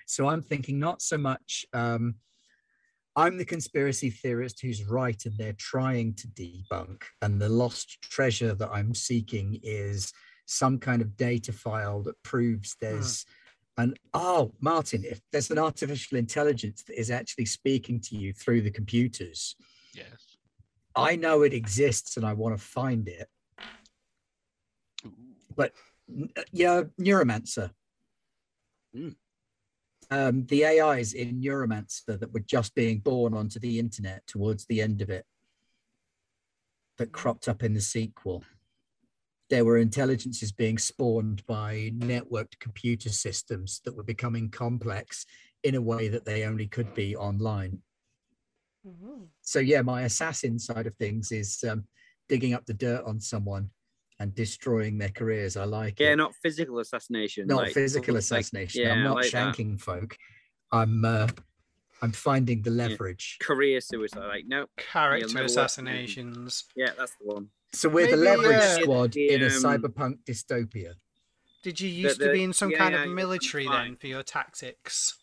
So 0.06 0.26
I'm 0.26 0.42
thinking 0.42 0.78
not 0.78 1.02
so 1.02 1.18
much. 1.18 1.66
Um, 1.72 2.16
I'm 3.14 3.36
the 3.36 3.44
conspiracy 3.44 4.10
theorist 4.10 4.60
who's 4.60 4.84
right, 4.84 5.22
and 5.24 5.36
they're 5.38 5.52
trying 5.52 6.14
to 6.14 6.28
debunk. 6.28 7.02
And 7.22 7.40
the 7.40 7.48
lost 7.48 8.02
treasure 8.02 8.54
that 8.54 8.70
I'm 8.72 8.94
seeking 8.94 9.60
is 9.62 10.12
some 10.46 10.78
kind 10.78 11.00
of 11.00 11.16
data 11.16 11.52
file 11.52 12.02
that 12.02 12.22
proves 12.22 12.76
there's 12.80 13.24
an 13.76 13.94
oh, 14.12 14.52
Martin, 14.60 15.04
if 15.04 15.20
there's 15.32 15.50
an 15.50 15.58
artificial 15.58 16.16
intelligence 16.18 16.82
that 16.84 16.98
is 16.98 17.10
actually 17.10 17.46
speaking 17.46 18.00
to 18.00 18.16
you 18.16 18.32
through 18.32 18.62
the 18.62 18.70
computers, 18.70 19.56
Yes. 19.94 20.36
I 20.96 21.16
know 21.16 21.42
it 21.42 21.52
exists 21.52 22.16
and 22.16 22.26
I 22.26 22.32
want 22.32 22.56
to 22.56 22.62
find 22.62 23.08
it. 23.08 23.28
Ooh. 25.06 25.70
N- 26.08 26.30
uh, 26.36 26.42
Yeah, 26.52 26.82
Neuromancer. 27.00 27.70
Hmm. 28.94 29.10
Um, 30.10 30.46
the 30.46 30.66
AIs 30.66 31.12
in 31.14 31.40
Neuromancer 31.40 32.18
that 32.20 32.32
were 32.32 32.40
just 32.40 32.74
being 32.74 32.98
born 32.98 33.34
onto 33.34 33.58
the 33.58 33.78
internet 33.78 34.26
towards 34.26 34.66
the 34.66 34.82
end 34.82 35.00
of 35.00 35.10
it, 35.10 35.24
that 36.98 37.10
cropped 37.10 37.48
up 37.48 37.62
in 37.62 37.74
the 37.74 37.80
sequel. 37.80 38.44
There 39.54 39.64
were 39.64 39.78
intelligences 39.78 40.50
being 40.50 40.78
spawned 40.78 41.46
by 41.46 41.92
networked 41.96 42.58
computer 42.58 43.08
systems 43.08 43.80
that 43.84 43.94
were 43.94 44.02
becoming 44.02 44.50
complex 44.50 45.26
in 45.62 45.76
a 45.76 45.80
way 45.80 46.08
that 46.08 46.24
they 46.24 46.42
only 46.42 46.66
could 46.66 46.92
be 46.92 47.14
online. 47.14 47.78
Ooh. 48.84 49.28
So, 49.42 49.60
yeah, 49.60 49.80
my 49.82 50.02
assassin 50.02 50.58
side 50.58 50.88
of 50.88 50.96
things 50.96 51.30
is 51.30 51.62
um, 51.70 51.84
digging 52.28 52.52
up 52.52 52.66
the 52.66 52.74
dirt 52.74 53.04
on 53.06 53.20
someone 53.20 53.70
and 54.18 54.34
destroying 54.34 54.98
their 54.98 55.10
careers. 55.10 55.56
I 55.56 55.66
like 55.66 56.00
Yeah, 56.00 56.14
it 56.14 56.16
not 56.16 56.32
physical 56.42 56.80
assassination. 56.80 57.46
not 57.46 57.62
like, 57.62 57.74
physical 57.74 58.14
like- 58.14 58.22
assassination. 58.22 58.82
yeah, 58.82 58.94
I'm 58.94 59.04
not 59.04 59.14
like 59.14 59.30
that. 59.30 59.54
shanking 59.54 59.80
folk. 59.80 60.16
I'm 60.72 61.04
uh, 61.04 61.28
I'm 62.02 62.10
finding 62.10 62.60
the 62.62 62.70
leverage. 62.72 63.38
Career 63.40 63.80
suicide. 63.80 64.26
Like, 64.26 64.46
no. 64.48 64.66
Character 64.78 65.44
assassinations. 65.44 66.64
Yeah, 66.74 66.90
that's 66.98 67.12
the 67.20 67.26
one. 67.32 67.50
So 67.74 67.88
we're 67.88 68.10
the 68.10 68.16
leverage 68.16 68.56
uh, 68.56 68.80
squad 68.80 69.16
in 69.16 69.42
a 69.42 69.46
um, 69.46 69.52
cyberpunk 69.52 70.18
dystopia. 70.24 70.94
Did 71.62 71.80
you 71.80 71.88
used 71.88 72.18
the- 72.20 72.26
to 72.26 72.32
be 72.32 72.42
in 72.44 72.52
some 72.52 72.70
yeah, 72.70 72.78
kind 72.78 72.94
yeah, 72.94 73.04
of 73.04 73.10
military 73.10 73.66
fine. 73.66 73.88
then 73.88 73.96
for 73.96 74.06
your 74.06 74.22
tactics? 74.22 75.16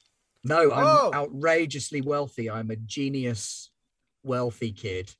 No, 0.44 0.72
I'm 0.72 0.86
Oh. 0.88 1.12
outrageously 1.14 2.02
wealthy. 2.02 2.50
I'm 2.50 2.72
a 2.72 2.76
genius, 2.76 3.70
wealthy 4.24 4.72
kid 4.72 5.16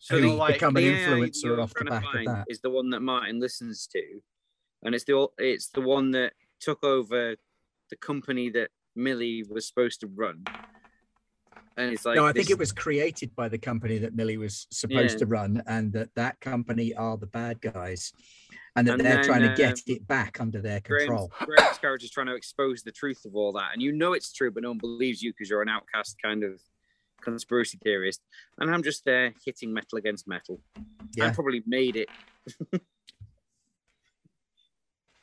So 0.00 0.16
who's 0.16 0.24
you're 0.24 0.34
like 0.34 0.54
become 0.54 0.76
an 0.76 0.82
the 0.82 0.90
influencer 0.90 1.44
you're 1.44 1.60
off 1.60 1.72
the 1.74 1.84
trying 1.84 2.00
back 2.00 2.04
of 2.08 2.12
find 2.12 2.26
that. 2.28 2.46
Is 2.48 2.60
the 2.60 2.70
one 2.70 2.90
that 2.90 3.00
Martin 3.00 3.40
listens 3.40 3.86
to, 3.88 4.02
and 4.82 4.94
it's 4.94 5.04
the 5.04 5.28
it's 5.38 5.68
the 5.68 5.80
one 5.80 6.10
that 6.12 6.32
took 6.60 6.82
over 6.84 7.36
the 7.90 7.96
company 7.96 8.50
that 8.50 8.70
Millie 8.96 9.44
was 9.48 9.66
supposed 9.66 10.00
to 10.00 10.06
run. 10.08 10.44
And 11.76 11.92
it's 11.92 12.04
like 12.04 12.16
no, 12.16 12.26
I 12.26 12.32
think 12.32 12.50
it 12.50 12.58
was 12.58 12.72
created 12.72 13.34
by 13.34 13.48
the 13.48 13.58
company 13.58 13.98
that 13.98 14.14
Millie 14.14 14.36
was 14.36 14.66
supposed 14.70 15.14
Yeah. 15.14 15.18
to 15.18 15.26
run, 15.26 15.62
and 15.66 15.92
that 15.92 16.10
that 16.14 16.40
company 16.40 16.94
are 16.94 17.16
the 17.16 17.26
bad 17.26 17.60
guys, 17.60 18.12
and 18.76 18.86
that 18.86 18.92
And 18.94 19.00
they're 19.04 19.16
then, 19.16 19.24
trying 19.24 19.42
to 19.42 19.50
um, 19.50 19.54
get 19.56 19.80
it 19.86 20.06
back 20.06 20.40
under 20.40 20.60
their 20.60 20.80
Graham's, 20.80 21.08
control. 21.08 21.32
Graham's 21.40 22.04
is 22.04 22.10
trying 22.10 22.26
to 22.26 22.34
expose 22.34 22.82
the 22.82 22.92
truth 22.92 23.24
of 23.24 23.34
all 23.34 23.52
that, 23.54 23.70
and 23.72 23.82
you 23.82 23.92
know 23.92 24.12
it's 24.12 24.32
true, 24.32 24.50
but 24.50 24.62
no 24.62 24.70
one 24.70 24.78
believes 24.78 25.22
you 25.22 25.32
because 25.32 25.50
you're 25.50 25.62
an 25.62 25.68
outcast 25.68 26.16
kind 26.22 26.44
of 26.44 26.60
conspiracy 27.20 27.78
theorist. 27.82 28.20
And 28.58 28.70
I'm 28.70 28.82
just 28.82 29.04
there 29.04 29.34
hitting 29.44 29.72
metal 29.72 29.98
against 29.98 30.28
metal. 30.28 30.60
Yeah. 31.14 31.26
I 31.26 31.30
probably 31.30 31.62
made 31.66 31.96
it. 31.96 32.08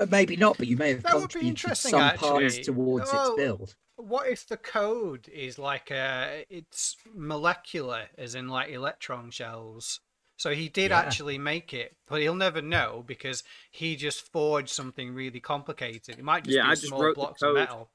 But 0.01 0.09
maybe 0.09 0.35
not. 0.35 0.57
But 0.57 0.65
you 0.65 0.77
may 0.77 0.93
have 0.93 1.03
That 1.03 1.13
would 1.13 1.27
be 1.27 1.41
contributed 1.41 1.49
interesting, 1.49 1.91
some 1.91 2.13
parts 2.17 2.57
towards 2.57 3.07
Oh, 3.13 3.15
its 3.15 3.35
build. 3.35 3.75
What 3.97 4.27
if 4.27 4.47
the 4.47 4.57
code 4.57 5.27
is 5.27 5.59
like 5.59 5.91
a 5.91 6.43
it's 6.49 6.97
molecular, 7.13 8.05
as 8.17 8.33
in 8.33 8.47
like 8.47 8.71
electron 8.71 9.29
shells? 9.29 9.99
So 10.37 10.55
he 10.55 10.69
did 10.69 10.89
Yeah. 10.89 11.01
actually 11.01 11.37
make 11.37 11.71
it, 11.71 11.97
but 12.07 12.19
he'll 12.19 12.33
never 12.33 12.63
know 12.63 13.03
because 13.05 13.43
he 13.69 13.95
just 13.95 14.21
forged 14.31 14.69
something 14.69 15.13
really 15.13 15.39
complicated. 15.39 16.17
It 16.17 16.23
might 16.23 16.45
just 16.45 16.55
Yeah, 16.55 16.63
be 16.63 16.69
I 16.69 16.73
just 16.73 16.87
small 16.87 17.03
wrote 17.03 17.09
the 17.13 17.19
blocks 17.19 17.43
of 17.43 17.53
metal. 17.53 17.91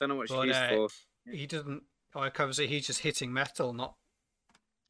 Don't 0.00 0.08
know 0.08 0.16
what 0.16 0.26
But, 0.26 0.46
she's 0.46 0.56
uh, 0.56 0.68
for. 0.70 0.88
He 1.32 1.46
doesn't. 1.46 1.84
Like 2.16 2.40
obviously, 2.40 2.66
he's 2.66 2.88
just 2.88 3.02
hitting 3.02 3.32
metal, 3.32 3.72
not 3.72 3.94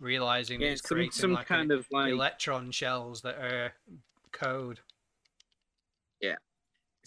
realizing 0.01 0.63
Yeah, 0.63 0.71
he's 0.71 0.81
some, 0.81 0.97
creating 0.97 1.13
some 1.13 1.33
like 1.35 1.47
kind 1.47 1.71
a- 1.71 1.75
of 1.75 1.87
like 1.91 2.11
electron 2.11 2.71
shells 2.71 3.21
that 3.21 3.35
are 3.35 3.75
code. 4.33 4.81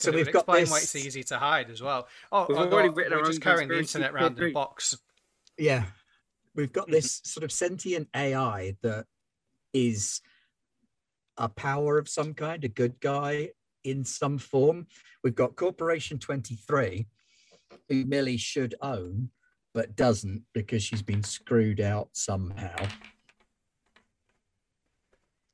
So 0.01 0.11
we've 0.11 0.31
got 0.31 0.39
explain 0.39 0.61
this. 0.61 0.71
why 0.71 0.77
it's 0.79 0.95
easy 0.95 1.23
to 1.25 1.37
hide 1.37 1.69
as 1.69 1.81
well. 1.81 2.07
Oh, 2.31 2.45
We've 2.49 2.57
already 2.57 2.89
written 2.89 3.13
we're 3.13 3.19
our 3.19 3.25
just 3.25 3.37
own 3.37 3.41
carrying 3.41 3.69
the 3.69 3.77
internet 3.77 4.11
around 4.11 4.39
in 4.39 4.49
a 4.49 4.51
box. 4.51 4.97
Yeah. 5.57 5.83
We've 6.55 6.73
got 6.73 6.89
this 6.89 7.19
mm-hmm. 7.19 7.27
sort 7.27 7.43
of 7.43 7.51
sentient 7.51 8.09
AI 8.15 8.75
that 8.81 9.05
is 9.73 10.21
a 11.37 11.47
power 11.47 11.97
of 11.97 12.09
some 12.09 12.33
kind, 12.33 12.63
a 12.63 12.67
good 12.67 12.99
guy 12.99 13.49
in 13.83 14.03
some 14.03 14.37
form. 14.37 14.87
We've 15.23 15.35
got 15.35 15.55
Corporation 15.55 16.19
23, 16.19 17.07
who 17.89 18.05
Millie 18.05 18.37
should 18.37 18.75
own, 18.81 19.29
but 19.73 19.95
doesn't 19.95 20.43
because 20.53 20.83
she's 20.83 21.01
been 21.01 21.23
screwed 21.23 21.79
out 21.79 22.09
somehow. 22.13 22.87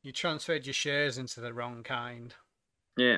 You 0.03 0.11
transferred 0.11 0.65
your 0.65 0.73
shares 0.73 1.17
into 1.17 1.41
the 1.41 1.53
wrong 1.53 1.83
kind. 1.83 2.33
yeah. 2.97 3.17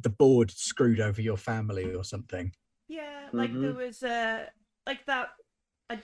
The 0.00 0.10
board 0.10 0.50
screwed 0.50 1.00
over 1.00 1.20
your 1.20 1.36
family 1.36 1.92
or 1.94 2.04
something. 2.04 2.52
Yeah, 2.88 3.28
like 3.32 3.52
there 3.52 3.72
Mhm. 3.72 3.76
was 3.76 4.02
uh 4.02 4.46
like 4.86 5.04
that 5.06 5.30
uh, 5.90 5.96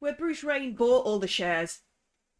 where 0.00 0.14
Bruce 0.14 0.42
Wayne 0.44 0.74
bought 0.74 1.06
all 1.06 1.18
the 1.18 1.28
shares. 1.28 1.80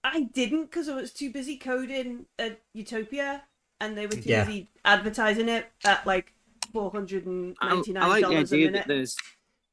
I 0.05 0.23
didn't 0.23 0.65
because 0.67 0.89
I 0.89 0.95
was 0.97 1.13
too 1.13 1.31
busy 1.33 1.57
coding 1.57 2.27
at 2.39 2.61
Utopia, 2.75 3.45
and 3.81 3.97
they 3.97 4.07
were 4.07 4.15
too 4.17 4.23
Yeah. 4.31 4.45
busy 4.45 4.69
advertising 4.85 5.49
it 5.49 5.71
at 5.85 6.07
like 6.07 6.33
four 6.73 6.91
hundred 6.91 7.27
and 7.27 7.57
ninety 7.63 7.93
nine. 7.93 8.03
and 8.03 8.13
I, 8.13 8.21
ninety 8.21 8.25
I 8.25 8.29
like 8.39 8.49
the 8.49 8.57
idea 8.57 8.71
that 8.73 8.89
there's 8.89 9.17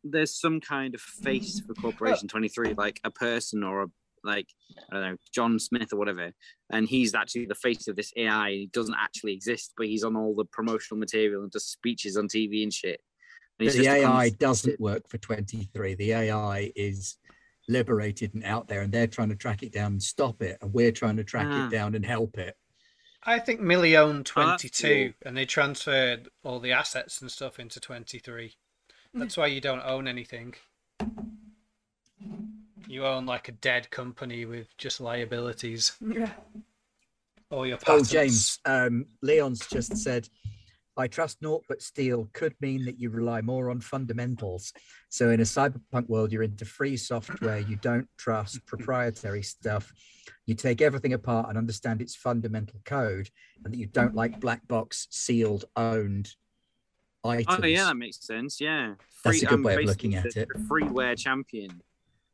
there's 0.04 0.40
some 0.40 0.60
kind 0.62 0.94
of 0.96 1.02
face 1.02 1.62
for 1.68 1.74
Corporation 1.76 2.28
23, 2.28 2.74
like 2.78 3.00
a 3.04 3.12
person 3.12 3.64
or 3.64 3.84
a 3.84 3.88
like 4.24 4.48
I 4.92 4.96
don't 4.96 5.04
know 5.04 5.18
John 5.34 5.60
Smith 5.60 5.92
or 5.94 5.98
whatever, 5.98 6.32
and 6.72 6.88
he's 6.88 7.14
actually 7.14 7.46
the 7.46 7.56
face 7.56 7.88
of 7.88 7.96
this 7.96 8.12
AI. 8.16 8.52
He 8.52 8.70
doesn't 8.72 8.96
actually 9.00 9.34
exist, 9.34 9.74
but 9.78 9.88
he's 9.88 10.04
on 10.04 10.16
all 10.16 10.34
the 10.36 10.46
promotional 10.46 11.00
material 11.00 11.44
and 11.44 11.52
does 11.52 11.66
speeches 11.66 12.18
on 12.18 12.28
TV 12.28 12.64
and 12.64 12.74
shit. 12.74 13.02
And 13.60 13.68
the 13.70 13.74
just 13.74 13.80
become- 13.80 14.12
AI 14.12 14.30
doesn't 14.30 14.80
work 14.80 15.08
for 15.10 15.18
23. 15.18 15.96
The 15.96 16.14
AI 16.14 16.72
is 16.76 17.18
liberated 17.70 18.34
and 18.34 18.44
out 18.44 18.68
there, 18.68 18.82
and 18.82 18.92
they're 18.92 19.08
trying 19.08 19.30
to 19.30 19.36
track 19.36 19.64
it 19.64 19.72
down 19.72 19.94
and 19.94 20.04
stop 20.04 20.42
it, 20.42 20.58
and 20.62 20.74
we're 20.74 20.92
trying 20.92 21.18
to 21.18 21.24
track 21.24 21.48
Ah. 21.50 21.68
it 21.68 21.72
down 21.72 21.96
and 21.96 22.06
help 22.06 22.38
it. 22.38 22.58
I 23.26 23.40
think 23.40 23.62
Millie 23.62 23.96
owned 23.96 24.30
Oh, 24.36 24.48
that's 24.48 24.64
22 24.64 25.14
and 25.22 25.38
they 25.38 25.46
transferred 25.46 26.28
all 26.44 26.60
the 26.60 26.74
assets 26.74 27.22
and 27.22 27.32
stuff 27.32 27.58
into 27.58 27.80
23. 27.80 28.58
That's 29.14 29.38
why 29.38 29.48
you 29.48 29.62
don't 29.62 29.80
own 29.86 30.10
anything. 30.10 30.56
You 32.88 33.06
own 33.06 33.26
like 33.26 33.48
a 33.50 33.54
dead 33.54 33.90
company 33.90 34.46
with 34.46 34.76
just 34.78 35.02
liabilities. 35.02 35.94
Yeah. 36.02 36.32
All 37.50 37.68
your 37.68 37.78
Oh. 37.88 38.04
James, 38.04 38.60
um, 38.66 39.06
Leon's 39.22 39.68
just 39.68 39.96
said 39.98 40.28
I 40.96 41.08
trust 41.08 41.42
naught 41.42 41.64
but 41.68 41.82
steel 41.82 42.30
could 42.34 42.56
mean 42.62 42.86
that 42.86 43.00
you 43.00 43.10
rely 43.10 43.42
more 43.42 43.70
on 43.72 43.80
fundamentals. 43.80 44.74
So 45.10 45.30
in 45.32 45.40
a 45.40 45.44
cyberpunk 45.44 46.08
world, 46.08 46.32
you're 46.32 46.44
into 46.44 46.66
free 46.66 46.98
software. 46.98 47.60
You 47.60 47.76
don't 47.78 48.08
trust 48.18 48.64
proprietary 48.68 49.42
stuff. 49.44 49.92
You 50.46 50.56
take 50.56 50.82
everything 50.82 51.14
apart 51.14 51.50
and 51.50 51.58
understand 51.58 52.02
its 52.02 52.16
fundamental 52.16 52.80
code, 52.86 53.30
and 53.64 53.74
that 53.74 53.78
you 53.78 53.88
don't 53.88 54.14
like 54.16 54.40
black 54.40 54.68
box, 54.68 55.08
sealed, 55.10 55.66
owned 55.76 56.30
items. 57.24 57.60
Oh 57.64 57.66
yeah, 57.66 57.86
that 57.86 57.98
makes 57.98 58.26
sense. 58.26 58.60
Yeah, 58.62 58.96
That's 59.24 59.42
a 59.42 59.46
good 59.46 59.54
I'm 59.60 59.64
way 59.64 59.76
of 59.76 59.86
looking 59.86 60.16
at 60.16 60.36
it. 60.36 60.50
freeware 60.70 61.18
champion. 61.18 61.82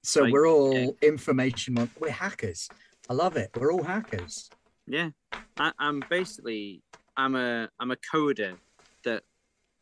So 0.04 0.24
like, 0.24 0.34
we're 0.34 0.48
all 0.48 0.74
yeah. 0.74 0.88
information. 1.02 1.74
mon- 1.76 1.92
We're 2.00 2.12
hackers. 2.12 2.70
I 3.10 3.14
love 3.14 3.38
it. 3.38 3.52
We're 3.56 3.72
all 3.72 3.84
hackers. 3.84 4.50
Yeah, 4.88 5.10
I, 5.58 5.72
I'm 5.78 6.04
basically 6.10 6.82
I'm 7.18 7.36
a 7.36 7.70
I'm 7.80 7.92
a 7.92 7.98
coder 7.98 8.58
that 9.04 9.24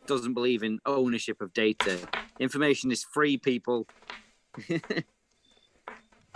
doesn't 0.06 0.34
believe 0.34 0.64
in 0.64 0.80
ownership 0.86 1.42
of 1.42 1.54
data. 1.54 2.00
Information 2.40 2.92
is 2.92 3.04
free, 3.04 3.38
people. 3.38 3.88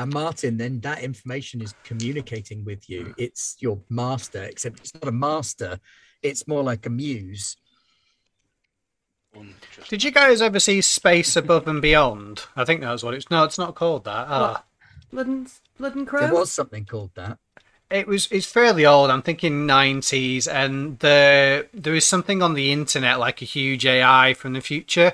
And 0.02 0.12
Martin, 0.12 0.58
then 0.58 0.80
that 0.80 1.04
information 1.04 1.62
is 1.62 1.76
communicating 1.84 2.66
with 2.66 2.90
you. 2.90 3.14
It's 3.20 3.56
your 3.60 3.80
master, 3.88 4.42
except 4.42 4.80
it's 4.80 4.96
not 4.96 5.08
a 5.08 5.12
master. 5.12 5.80
It's 6.24 6.48
more 6.48 6.64
like 6.64 6.88
a 6.88 6.90
muse. 6.90 7.56
Interesting. 9.36 9.86
Did 9.90 10.04
you 10.04 10.12
guys 10.12 10.42
ever 10.42 10.60
see 10.60 10.82
Space 10.82 11.36
Above 11.36 11.68
and 11.68 11.82
Beyond? 11.82 12.46
I 12.56 12.66
think 12.66 12.82
that 12.82 12.92
was 12.92 13.04
what 13.04 13.14
it's. 13.14 13.30
No, 13.30 13.44
it's 13.44 13.58
not 13.58 13.76
called 13.76 14.04
that. 14.06 14.28
Ah. 14.30 14.64
Blood 15.12 15.28
and, 15.28 15.52
Blood 15.78 15.96
and 15.96 16.08
There 16.08 16.34
was 16.34 16.52
something 16.52 16.86
called 16.86 17.12
that. 17.16 17.38
It 17.90 18.08
was 18.08 18.30
it's 18.32 18.46
fairly 18.46 18.86
old. 18.86 19.10
I'm 19.10 19.22
thinking 19.22 19.68
90s, 19.68 20.48
and 20.50 20.98
the 21.00 21.68
there 21.74 21.96
is 21.96 22.08
something 22.08 22.42
on 22.42 22.54
the 22.54 22.72
internet 22.72 23.20
like 23.20 23.42
a 23.42 23.46
huge 23.46 23.86
AI 23.86 24.34
from 24.34 24.54
the 24.54 24.62
future. 24.62 25.14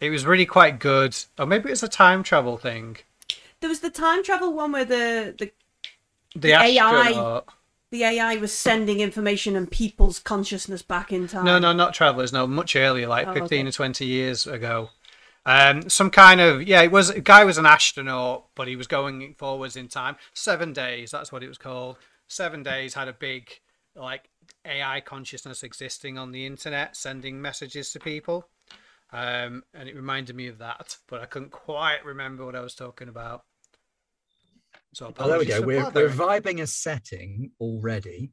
It 0.00 0.10
was 0.10 0.26
really 0.26 0.44
quite 0.44 0.78
good. 0.78 1.16
Or 1.38 1.46
maybe 1.46 1.70
it's 1.70 1.82
a 1.82 1.88
time 1.88 2.22
travel 2.22 2.58
thing. 2.58 2.98
There 3.60 3.70
was 3.70 3.80
the 3.80 3.88
time 3.88 4.22
travel 4.22 4.52
one 4.52 4.72
where 4.72 4.84
the, 4.84 5.34
the, 5.38 5.50
The, 6.34 6.40
The 6.40 6.52
AI. 6.52 7.40
The 7.94 8.02
AI 8.02 8.34
was 8.36 8.52
sending 8.52 8.98
information 8.98 9.54
and 9.54 9.70
people's 9.70 10.18
consciousness 10.18 10.82
back 10.82 11.12
in 11.12 11.28
time. 11.28 11.44
No, 11.44 11.60
no, 11.60 11.72
not 11.72 11.94
travelers. 11.94 12.32
No, 12.32 12.44
much 12.44 12.74
earlier, 12.74 13.06
like 13.06 13.28
Oh, 13.28 13.34
15 13.34 13.60
okay. 13.60 13.68
or 13.68 13.70
20 13.70 14.04
years 14.04 14.48
ago. 14.48 14.90
Um, 15.46 15.88
some 15.88 16.10
kind 16.10 16.40
of 16.40 16.66
yeah, 16.66 16.82
it 16.82 16.90
was 16.90 17.10
a 17.10 17.20
guy 17.20 17.44
was 17.44 17.56
an 17.56 17.66
astronaut, 17.66 18.46
but 18.56 18.66
he 18.66 18.74
was 18.74 18.88
going 18.88 19.36
forwards 19.38 19.76
in 19.76 19.86
time. 19.86 20.16
Seven 20.32 20.72
days, 20.72 21.12
that's 21.12 21.30
what 21.30 21.44
it 21.44 21.48
was 21.48 21.56
called. 21.56 21.98
Seven 22.26 22.64
days 22.64 22.94
had 22.94 23.06
a 23.06 23.12
big 23.12 23.48
like 23.94 24.28
AI 24.64 25.00
consciousness 25.00 25.62
existing 25.62 26.18
on 26.18 26.32
the 26.32 26.46
internet, 26.46 26.96
sending 26.96 27.40
messages 27.40 27.92
to 27.92 28.00
people. 28.00 28.48
Um, 29.12 29.62
and 29.72 29.88
it 29.88 29.94
reminded 29.94 30.34
me 30.34 30.48
of 30.48 30.58
that, 30.58 30.96
but 31.06 31.20
I 31.20 31.26
couldn't 31.26 31.52
quite 31.52 32.04
remember 32.04 32.44
what 32.44 32.56
I 32.56 32.60
was 32.60 32.74
talking 32.74 33.06
about. 33.08 33.44
So 34.94 35.12
Oh, 35.18 35.28
there 35.28 35.38
we 35.38 35.44
go. 35.46 35.60
We're, 35.60 35.90
we're 35.90 36.08
vibing 36.08 36.60
a 36.60 36.66
setting 36.66 37.50
already. 37.60 38.30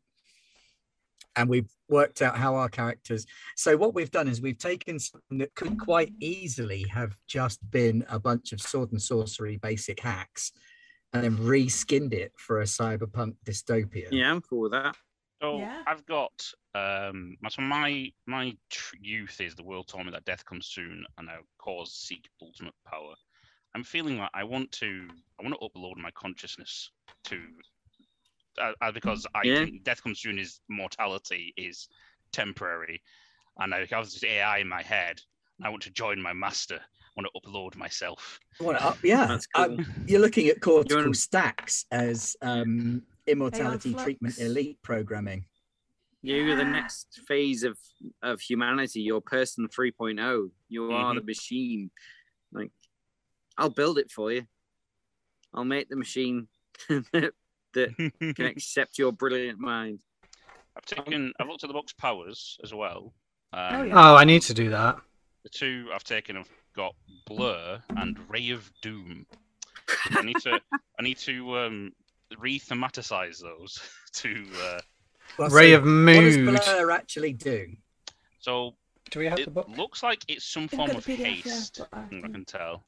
And 1.37 1.49
we've 1.49 1.69
worked 1.87 2.21
out 2.21 2.35
how 2.37 2.55
our 2.55 2.67
characters. 2.67 3.25
So, 3.55 3.77
what 3.77 3.93
we've 3.93 4.11
done 4.11 4.27
is 4.27 4.41
we've 4.41 4.57
taken 4.57 4.99
something 4.99 5.37
that 5.37 5.55
could 5.55 5.79
quite 5.79 6.11
easily 6.19 6.83
have 6.91 7.15
just 7.25 7.59
been 7.71 8.03
a 8.09 8.19
bunch 8.19 8.51
of 8.51 8.61
sword 8.61 8.91
and 8.91 9.01
sorcery 9.01 9.55
basic 9.55 10.01
hacks 10.01 10.51
and 11.13 11.23
then 11.23 11.37
reskinned 11.37 12.11
it 12.13 12.33
for 12.37 12.59
a 12.59 12.65
cyberpunk 12.65 13.35
dystopia. 13.45 14.07
Yeah, 14.11 14.29
I'm 14.29 14.41
cool 14.41 14.61
with 14.63 14.71
that. 14.73 14.97
So 15.41 15.59
Yeah. 15.59 15.83
I've 15.87 16.05
got 16.05 16.31
um 16.75 17.37
my- 17.41 17.49
so 17.49 17.61
my 17.61 18.11
my 18.27 18.55
youth 18.99 19.39
is 19.41 19.55
the 19.55 19.63
world 19.63 19.87
told 19.87 20.05
me 20.05 20.11
that 20.11 20.25
death 20.25 20.43
comes 20.45 20.67
soon 20.67 21.05
and 21.17 21.27
now 21.27 21.39
cause 21.57 21.93
seek 21.93 22.27
ultimate 22.41 22.75
power. 22.85 23.15
I'm 23.75 23.83
feeling 23.83 24.17
like 24.17 24.29
I 24.33 24.43
want 24.43 24.71
to 24.73 25.07
I 25.39 25.43
want 25.43 25.55
to 25.59 25.67
upload 25.67 25.97
my 25.97 26.11
consciousness 26.11 26.91
to 27.25 27.39
uh, 28.61 28.73
uh, 28.81 28.91
because 28.91 29.25
I 29.33 29.45
Yeah. 29.45 29.65
think 29.65 29.83
death 29.83 30.03
comes 30.03 30.19
soon 30.19 30.37
is 30.37 30.59
mortality 30.69 31.53
is 31.57 31.87
temporary, 32.33 33.01
and 33.59 33.73
I 33.73 33.85
have 33.85 34.05
this 34.05 34.23
AI 34.23 34.59
in 34.59 34.67
my 34.67 34.81
head. 34.81 35.21
And 35.57 35.67
I 35.67 35.69
want 35.69 35.83
to 35.83 35.91
join 35.91 36.19
my 36.21 36.33
master. 36.33 36.79
I 36.79 37.21
want 37.21 37.27
to 37.33 37.39
upload 37.49 37.75
myself. 37.75 38.39
Well, 38.59 38.77
uh, 38.79 38.93
yeah. 39.03 39.27
That's 39.27 39.47
um, 39.55 39.85
you're 40.07 40.19
looking 40.21 40.47
at 40.47 40.59
cortical 40.61 41.03
You're 41.03 41.13
stacks 41.13 41.85
as 41.91 42.35
um, 42.41 43.03
immortality 43.27 43.91
flux. 43.91 44.03
treatment 44.03 44.37
elite 44.39 44.81
programming. 44.81 45.45
You're 46.23 46.55
the 46.55 46.65
next 46.65 47.21
phase 47.27 47.63
of 47.63 47.77
of 48.21 48.41
humanity. 48.41 49.01
You're 49.01 49.21
person 49.21 49.67
3.0. 49.67 50.49
You 50.69 50.91
are 50.91 51.15
the 51.15 51.21
machine. 51.21 51.89
Like, 53.61 53.69
I'll 53.69 53.75
build 53.75 53.97
it 53.99 54.09
for 54.11 54.31
you. 54.31 54.45
I'll 55.53 55.63
make 55.65 55.89
the 55.89 55.95
machine 55.95 56.47
that 56.89 57.33
can 57.73 58.45
accept 58.45 58.97
your 58.97 59.11
brilliant 59.11 59.59
mind. 59.59 59.99
I've 60.75 60.85
taken. 60.85 61.33
I've 61.39 61.47
looked 61.47 61.63
at 61.63 61.67
the 61.67 61.73
book's 61.73 61.93
powers 61.93 62.57
as 62.63 62.73
well. 62.73 63.13
Um, 63.53 63.75
Oh, 63.75 63.83
yeah. 63.83 63.93
Oh, 64.11 64.15
I 64.15 64.23
need 64.23 64.41
to 64.43 64.53
do 64.53 64.69
that. 64.69 64.97
The 65.43 65.49
two 65.49 65.89
I've 65.93 66.03
taken 66.03 66.37
have 66.37 66.47
got 66.75 66.95
Blur 67.27 67.81
and 67.97 68.17
Ray 68.29 68.51
of 68.51 68.71
Doom. 68.81 69.25
I 70.11 70.21
need 70.21 70.37
to. 70.39 70.59
I 70.99 71.03
need 71.03 71.17
to 71.19 71.57
um, 71.57 71.91
re-thematicize 72.39 73.41
those 73.41 73.79
to. 74.13 74.45
Uh, 74.63 74.79
Well, 75.37 75.49
Ray 75.49 75.71
so 75.71 75.77
of 75.77 75.83
What 75.83 76.21
does 76.21 76.37
Blur 76.37 76.91
actually 76.91 77.33
do? 77.33 77.67
so 78.39 78.75
Do 79.09 79.19
we 79.19 79.25
have 79.25 79.39
it 79.39 79.45
the 79.45 79.51
book? 79.51 79.67
looks 79.77 80.01
like 80.03 80.23
it's 80.29 80.45
some 80.45 80.67
form 80.69 80.91
of 80.91 81.03
the 81.05 81.13
yeah, 81.15 81.25
haste. 81.27 81.81
I- 81.91 81.99
I 81.99 82.07
can 82.21 82.45
tell. 82.45 82.85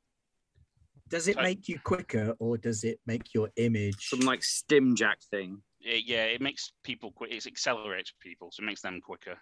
Does 1.14 1.28
it 1.28 1.38
I- 1.38 1.44
make 1.44 1.70
you 1.70 1.78
quicker 1.80 2.34
or 2.40 2.58
does 2.58 2.84
it 2.84 3.00
make 3.06 3.36
your 3.36 3.48
image? 3.58 4.10
Some 4.10 4.22
like 4.22 4.44
stim 4.44 4.96
jack 4.96 5.20
thing. 5.30 5.62
It, 5.80 6.06
yeah, 6.08 6.24
it 6.24 6.42
makes 6.42 6.72
people 6.84 7.12
quick. 7.12 7.32
It 7.32 7.46
accelerates 7.46 8.12
people, 8.20 8.50
so 8.52 8.64
it 8.64 8.66
makes 8.66 8.82
them 8.82 9.00
quicker. 9.00 9.38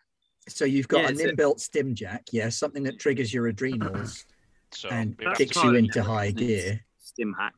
So 0.50 0.66
you've 0.66 0.90
got 0.90 1.04
Yeah, 1.04 1.08
an 1.08 1.12
it's 1.14 1.22
a- 1.24 1.32
inbuilt 1.32 1.60
stim 1.62 1.96
jack, 1.96 2.24
yeah, 2.34 2.50
something 2.50 2.84
that 2.84 3.00
triggers 3.00 3.34
your 3.34 3.48
adrenals 3.48 4.26
So 4.74 4.90
and 4.90 5.16
it 5.18 5.26
would 5.26 5.38
kicks 5.38 5.56
you 5.56 5.62
part 5.62 5.76
into 5.78 6.00
it, 6.00 6.06
high 6.06 6.32
gear. 6.32 6.82
Stim 7.00 7.34
hack. 7.40 7.54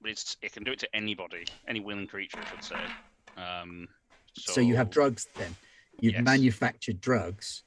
but 0.00 0.10
it's 0.10 0.36
it 0.42 0.52
can 0.52 0.64
do 0.64 0.72
it 0.72 0.80
to 0.80 0.88
anybody, 0.96 1.44
any 1.68 1.78
willing 1.78 2.08
creature, 2.08 2.38
I 2.42 2.50
should 2.50 2.64
say. 2.64 3.40
Um, 3.40 3.86
so, 4.34 4.52
So, 4.54 4.60
you 4.60 4.74
have 4.74 4.90
drugs 4.90 5.28
then. 5.36 5.54
You've 6.00 6.14
Yes. 6.14 6.24
manufactured 6.24 7.00
drugs 7.00 7.62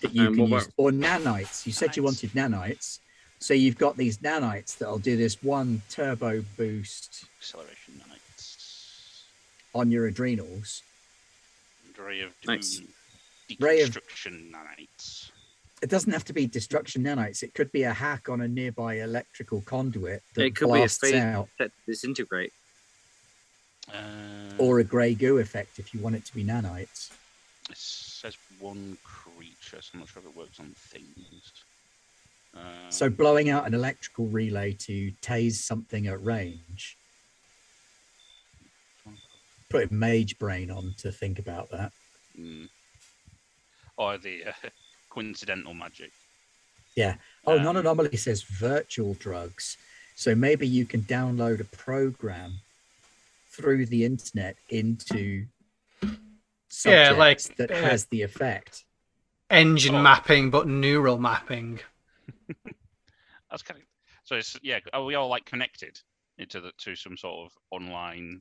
that 0.00 0.12
you 0.12 0.22
Um, 0.26 0.34
can 0.34 0.50
what 0.50 0.64
use, 0.64 0.72
or 0.76 0.90
nanites. 0.90 1.64
You 1.64 1.72
said 1.72 1.96
you 1.96 2.02
Nanites. 2.02 2.04
wanted 2.04 2.30
nanites. 2.32 2.98
So 3.40 3.54
you've 3.54 3.78
got 3.78 3.96
these 3.96 4.18
nanites 4.18 4.76
that'll 4.78 4.98
do 4.98 5.16
this 5.16 5.42
one 5.42 5.82
turbo 5.90 6.44
boost 6.56 7.24
acceleration 7.38 8.02
nights. 8.08 9.24
on 9.74 9.90
your 9.90 10.06
adrenals. 10.06 10.82
Ray 11.96 12.20
of 12.22 12.32
Doom. 12.42 12.56
Nice. 12.56 12.80
Ray 13.60 13.82
of- 13.82 13.90
nanites. 13.90 15.30
It 15.80 15.90
doesn't 15.90 16.12
have 16.12 16.24
to 16.24 16.32
be 16.32 16.46
destruction 16.46 17.04
nanites. 17.04 17.42
It 17.42 17.54
could 17.54 17.70
be 17.70 17.84
a 17.84 17.92
hack 17.92 18.28
on 18.28 18.40
a 18.40 18.48
nearby 18.48 18.94
electrical 19.00 19.60
conduit 19.60 20.22
that 20.34 20.44
It 20.44 20.56
could 20.56 20.66
be 20.66 20.72
a 20.72 20.76
blasts 20.78 21.12
out, 21.12 21.48
that 21.58 21.70
disintegrate. 21.86 22.52
Uh, 23.92 24.54
or 24.58 24.80
a 24.80 24.84
grey 24.84 25.14
goo 25.14 25.38
effect 25.38 25.78
if 25.78 25.94
you 25.94 26.00
want 26.00 26.16
it 26.16 26.24
to 26.24 26.34
be 26.34 26.44
nanites. 26.44 27.10
It 27.70 27.76
says 27.76 28.36
one 28.58 28.98
creature, 29.04 29.80
so 29.80 29.90
I'm 29.94 30.00
not 30.00 30.08
sure 30.08 30.22
if 30.22 30.28
it 30.28 30.36
works 30.36 30.58
on 30.58 30.74
things. 30.76 31.52
So 32.90 33.10
blowing 33.10 33.50
out 33.50 33.66
an 33.66 33.74
electrical 33.74 34.26
relay 34.26 34.72
to 34.80 35.12
tase 35.22 35.52
something 35.54 36.06
at 36.06 36.22
range. 36.24 36.96
Put 39.70 39.92
mage 39.92 40.38
brain 40.38 40.70
on 40.70 40.94
to 40.98 41.12
think 41.12 41.38
about 41.38 41.70
that. 41.70 41.92
mm. 42.38 42.68
Or 43.96 44.16
the 44.16 44.44
uh, 44.46 44.52
coincidental 45.10 45.74
magic. 45.74 46.10
Yeah. 46.96 47.16
Oh, 47.46 47.56
Um, 47.58 47.64
non-anomaly 47.64 48.16
says 48.16 48.42
virtual 48.42 49.14
drugs. 49.14 49.76
So 50.16 50.34
maybe 50.34 50.66
you 50.66 50.86
can 50.86 51.02
download 51.02 51.60
a 51.60 51.64
program 51.64 52.54
through 53.50 53.86
the 53.86 54.04
internet 54.04 54.56
into 54.70 55.46
Yeah, 56.84 57.10
like, 57.12 57.38
subjects 57.40 57.48
that 57.58 57.70
uh, 57.70 57.74
has 57.88 58.06
the 58.06 58.22
effect. 58.22 58.84
Engine 59.50 59.96
Oh. 59.96 60.02
mapping, 60.02 60.50
but 60.50 60.66
neural 60.66 61.18
mapping. 61.18 61.80
That's 63.50 63.62
kind 63.62 63.80
of 63.80 63.86
so. 64.24 64.36
It's 64.36 64.56
yeah. 64.62 64.80
Are 64.92 65.04
we 65.04 65.14
all 65.14 65.28
like 65.28 65.44
connected 65.44 65.98
into 66.38 66.60
the 66.60 66.72
to 66.78 66.94
some 66.94 67.16
sort 67.16 67.46
of 67.46 67.52
online? 67.70 68.40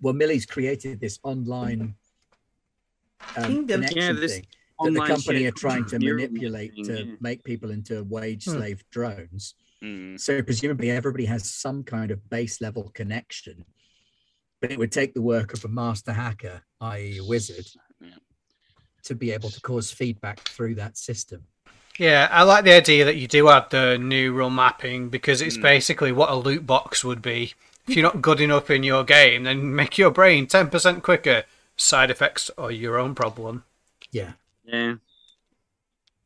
Well, 0.00 0.14
Millie's 0.14 0.46
created 0.46 1.00
this 1.00 1.18
online 1.22 1.94
um, 3.36 3.44
Kingdom. 3.44 3.80
connection 3.82 4.14
Yeah, 4.16 4.20
this 4.20 4.32
thing 4.36 4.46
that 4.82 4.92
the 4.94 5.06
company 5.06 5.44
are 5.44 5.50
trying 5.50 5.84
to 5.86 5.98
manipulate 5.98 6.72
thing, 6.74 6.84
to 6.86 7.04
yeah. 7.04 7.14
make 7.20 7.44
people 7.44 7.70
into 7.70 8.02
wage 8.04 8.44
Hmm. 8.46 8.52
slave 8.52 8.82
drones. 8.90 9.54
Mm, 9.84 10.18
So 10.18 10.42
presumably 10.42 10.90
everybody 10.90 11.26
has 11.26 11.50
some 11.52 11.84
kind 11.84 12.10
of 12.10 12.28
base 12.30 12.60
level 12.62 12.90
connection, 12.94 13.64
but 14.60 14.70
it 14.72 14.78
would 14.78 14.92
take 14.92 15.12
the 15.14 15.22
work 15.22 15.52
of 15.52 15.64
a 15.64 15.68
master 15.68 16.12
hacker, 16.14 16.62
i.e., 16.80 17.18
a 17.18 17.24
wizard, 17.24 17.66
Yeah. 18.00 18.16
to 19.04 19.14
be 19.14 19.32
able 19.32 19.50
to 19.50 19.60
cause 19.60 19.90
feedback 19.92 20.40
through 20.48 20.76
that 20.76 20.96
system. 20.96 21.46
Yeah, 22.00 22.28
I 22.30 22.44
like 22.44 22.64
the 22.64 22.72
idea 22.72 23.04
that 23.04 23.16
you 23.16 23.28
do 23.28 23.48
have 23.48 23.68
the 23.68 23.98
neural 23.98 24.48
mapping 24.48 25.10
because 25.10 25.42
it's 25.42 25.58
Mm. 25.58 25.62
basically 25.62 26.12
what 26.12 26.30
a 26.30 26.34
loot 26.34 26.66
box 26.66 27.04
would 27.04 27.20
be. 27.20 27.52
If 27.86 27.94
you're 27.94 28.02
not 28.02 28.22
good 28.22 28.40
enough 28.40 28.70
in 28.70 28.82
your 28.82 29.04
game, 29.04 29.42
then 29.44 29.74
make 29.74 29.98
your 29.98 30.10
brain 30.10 30.46
10% 30.46 31.02
quicker. 31.02 31.44
Side 31.76 32.10
effects 32.10 32.50
are 32.56 32.70
your 32.70 32.96
own 32.98 33.14
problem. 33.14 33.64
Yeah. 34.10 34.32
Yeah. 34.64 34.94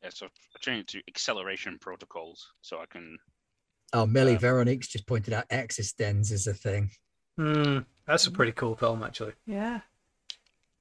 Yeah, 0.00 0.10
so 0.10 0.26
I 0.26 0.58
changed 0.60 0.94
it 0.94 1.00
to 1.00 1.08
acceleration 1.10 1.80
protocols, 1.80 2.52
so 2.62 2.78
I 2.78 2.86
can. 2.86 3.18
Oh, 3.92 4.06
Millie 4.06 4.34
Um, 4.34 4.38
Veronique's 4.38 4.86
just 4.86 5.06
pointed 5.08 5.34
out 5.34 5.48
Existenz 5.48 6.30
is 6.30 6.46
a 6.46 6.54
thing. 6.54 6.92
Hmm, 7.36 7.80
that's 8.06 8.28
a 8.28 8.30
pretty 8.30 8.52
cool 8.52 8.76
film, 8.76 9.02
actually. 9.02 9.32
Yeah. 9.44 9.80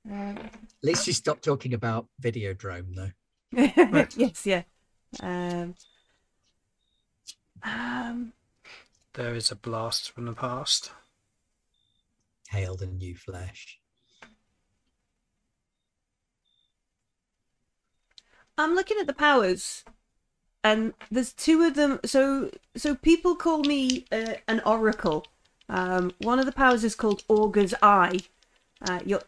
Um, 0.07 0.38
At 0.38 0.53
least 0.84 1.06
she 1.06 1.14
stopped 1.14 1.44
talking 1.44 1.74
about 1.74 2.06
Videodrome, 2.22 2.94
though. 2.94 3.11
yes, 4.15 4.45
yeah. 4.45 4.64
Um, 5.22 5.76
um, 7.64 8.34
There 9.14 9.35
is 9.35 9.52
a 9.52 9.56
blast 9.56 10.11
from 10.11 10.26
the 10.26 10.34
past. 10.34 10.91
Hail 12.49 12.76
the 12.76 12.88
new 12.88 13.15
flesh. 13.15 13.80
I'm 18.57 18.76
looking 18.76 18.98
at 18.99 19.07
the 19.07 19.14
powers, 19.14 19.84
and 20.64 20.94
there's 21.10 21.34
two 21.34 21.64
of 21.64 21.73
them. 21.73 21.99
So, 22.06 22.52
so 22.76 22.95
people 22.95 23.35
call 23.35 23.60
me 23.64 24.06
uh, 24.11 24.35
an 24.48 24.61
oracle. 24.65 25.26
Um, 25.69 26.11
one 26.19 26.40
of 26.40 26.45
the 26.45 26.52
powers 26.52 26.84
is 26.84 26.95
called 26.95 27.23
Augur's 27.27 27.73
Eye. 27.81 28.19
Uh, 28.88 28.99
your 29.06 29.22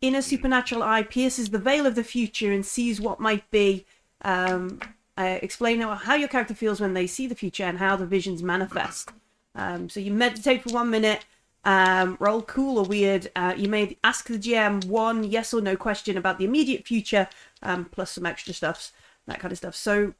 inner 0.00 0.22
supernatural 0.22 0.82
eye 0.82 1.02
pierces 1.02 1.50
the 1.50 1.58
veil 1.58 1.86
of 1.86 1.94
the 1.94 2.04
future 2.04 2.52
and 2.52 2.64
sees 2.64 3.00
what 3.00 3.18
might 3.20 3.50
be. 3.50 3.86
Um, 4.22 4.80
uh, 5.20 5.38
explain 5.42 5.80
how 5.80 5.94
how 5.94 6.14
your 6.14 6.28
character 6.28 6.54
feels 6.54 6.80
when 6.80 6.94
they 6.94 7.06
see 7.06 7.26
the 7.26 7.34
future 7.34 7.64
and 7.64 7.78
how 7.78 7.94
the 7.96 8.06
visions 8.06 8.42
manifest. 8.42 9.10
Um, 9.54 9.88
so 9.88 10.00
you 10.00 10.12
meditate 10.12 10.62
for 10.62 10.70
one 10.70 10.88
minute, 10.88 11.26
um, 11.64 12.16
roll 12.20 12.40
cool 12.42 12.78
or 12.78 12.84
weird. 12.84 13.30
Uh, 13.36 13.52
you 13.56 13.68
may 13.68 13.98
ask 14.02 14.28
the 14.28 14.38
GM 14.38 14.86
one 14.86 15.24
yes 15.24 15.52
or 15.52 15.60
no 15.60 15.76
question 15.76 16.16
about 16.16 16.38
the 16.38 16.46
immediate 16.46 16.86
future, 16.86 17.28
um, 17.62 17.84
plus 17.84 18.12
some 18.12 18.24
extra 18.24 18.54
stuffs, 18.54 18.92
that 19.26 19.40
kind 19.40 19.52
of 19.52 19.58
stuff. 19.58 19.74
So 19.74 20.14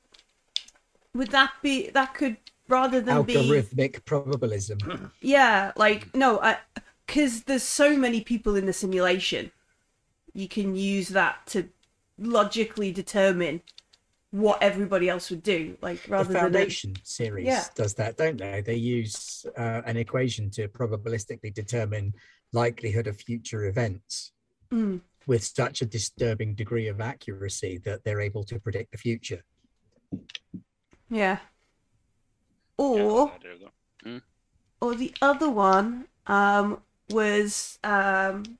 would 1.14 1.28
that 1.28 1.52
be 1.62 1.88
that 1.90 2.12
could 2.12 2.36
rather 2.68 3.00
than 3.00 3.22
be 3.22 3.34
Algorithmic 3.34 4.02
probabilism. 4.02 5.10
yeah, 5.22 5.72
like 5.76 6.14
no, 6.14 6.56
because 7.06 7.44
there's 7.44 7.62
so 7.62 7.96
many 7.96 8.20
people 8.20 8.54
in 8.54 8.66
the 8.66 8.74
simulation, 8.74 9.50
you 10.34 10.46
can 10.46 10.76
use 10.76 11.08
that 11.08 11.46
to 11.46 11.68
logically 12.18 12.92
determine 12.92 13.62
what 14.32 14.62
everybody 14.62 15.08
else 15.08 15.30
would 15.30 15.42
do. 15.42 15.76
Like 15.82 16.02
The 16.04 16.10
rather 16.12 16.32
than 16.32 16.36
a- 16.36 16.40
Foundation 16.40 16.94
series 17.02 17.46
Yeah. 17.46 17.64
does 17.74 17.94
that, 17.94 18.16
don't 18.16 18.38
they? 18.38 18.60
They 18.60 18.76
use 18.76 19.44
uh, 19.56 19.82
an 19.84 19.96
equation 19.96 20.50
to 20.52 20.68
probabilistically 20.68 21.52
determine 21.52 22.14
likelihood 22.52 23.06
of 23.06 23.16
future 23.20 23.64
events 23.66 24.32
Mm, 24.72 25.00
with 25.26 25.42
such 25.42 25.82
a 25.82 25.86
disturbing 25.86 26.54
degree 26.54 26.86
of 26.86 27.00
accuracy 27.00 27.78
that 27.84 28.04
they're 28.04 28.20
able 28.20 28.44
to 28.44 28.60
predict 28.60 28.92
the 28.92 28.98
future. 28.98 29.42
yeah. 31.10 31.38
Yeah, 31.38 31.38
Or 32.78 33.32
I 33.32 33.38
do 33.38 33.58
that. 34.04 34.22
or 34.80 34.94
the 34.94 35.12
other 35.20 35.50
one 35.50 36.06
um 36.26 36.80
was 37.10 37.78
um 37.82 38.58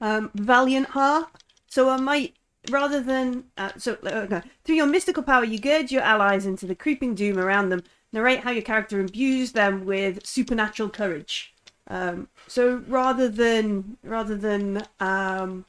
um 0.00 0.30
valiant 0.34 0.88
heart 0.88 1.28
so 1.66 1.88
i 1.88 1.96
might 1.96 2.34
rather 2.68 3.00
than 3.00 3.44
uh, 3.56 3.70
so 3.78 3.94
uh, 4.04 4.40
through 4.64 4.74
your 4.74 4.86
mystical 4.86 5.22
power 5.22 5.44
you 5.44 5.58
gird 5.58 5.90
your 5.90 6.02
allies 6.02 6.44
into 6.44 6.66
the 6.66 6.74
creeping 6.74 7.14
doom 7.14 7.38
around 7.38 7.70
them 7.70 7.82
narrate 8.12 8.40
how 8.40 8.50
your 8.50 8.62
character 8.62 9.00
imbues 9.00 9.52
them 9.52 9.84
with 9.84 10.26
supernatural 10.26 10.88
courage. 10.88 11.54
Um 11.88 12.28
so 12.46 12.82
rather 12.86 13.28
than 13.28 13.96
rather 14.02 14.36
than 14.36 14.84
um 14.98 15.64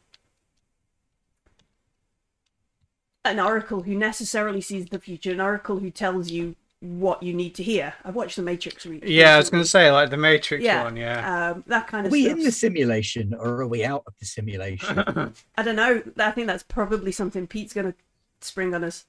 an 3.23 3.39
oracle 3.39 3.83
who 3.83 3.95
necessarily 3.95 4.61
sees 4.61 4.87
the 4.87 4.99
future 4.99 5.31
an 5.31 5.41
oracle 5.41 5.79
who 5.79 5.91
tells 5.91 6.31
you 6.31 6.55
what 6.81 7.21
you 7.21 7.31
need 7.31 7.53
to 7.53 7.61
hear 7.61 7.93
i've 8.03 8.15
watched 8.15 8.35
the 8.37 8.41
matrix 8.41 8.87
re- 8.87 8.99
Yeah, 9.05 9.35
I 9.35 9.37
was 9.37 9.51
going 9.51 9.63
to 9.63 9.69
say, 9.69 9.91
like 9.91 10.09
the 10.09 10.17
Matrix 10.17 10.63
Yeah. 10.63 10.83
one, 10.83 10.97
yeah. 10.97 11.51
um, 11.51 11.63
that 11.67 11.85
kind 11.87 12.05
Are 12.05 12.07
of 12.07 12.11
we 12.11 12.23
stuff. 12.25 12.37
in 12.37 12.43
the 12.43 12.51
simulation 12.51 13.33
or 13.35 13.61
are 13.61 13.67
we 13.67 13.85
out 13.85 14.03
of 14.07 14.13
the 14.19 14.25
simulation? 14.25 14.97
I 15.57 15.63
don't 15.63 15.75
know. 15.75 16.01
I 16.17 16.31
think 16.31 16.47
that's 16.47 16.63
probably 16.63 17.11
something 17.11 17.45
Pete's 17.45 17.73
gonna 17.73 17.93
spring 18.41 18.73
on 18.73 18.83
us. 18.83 19.05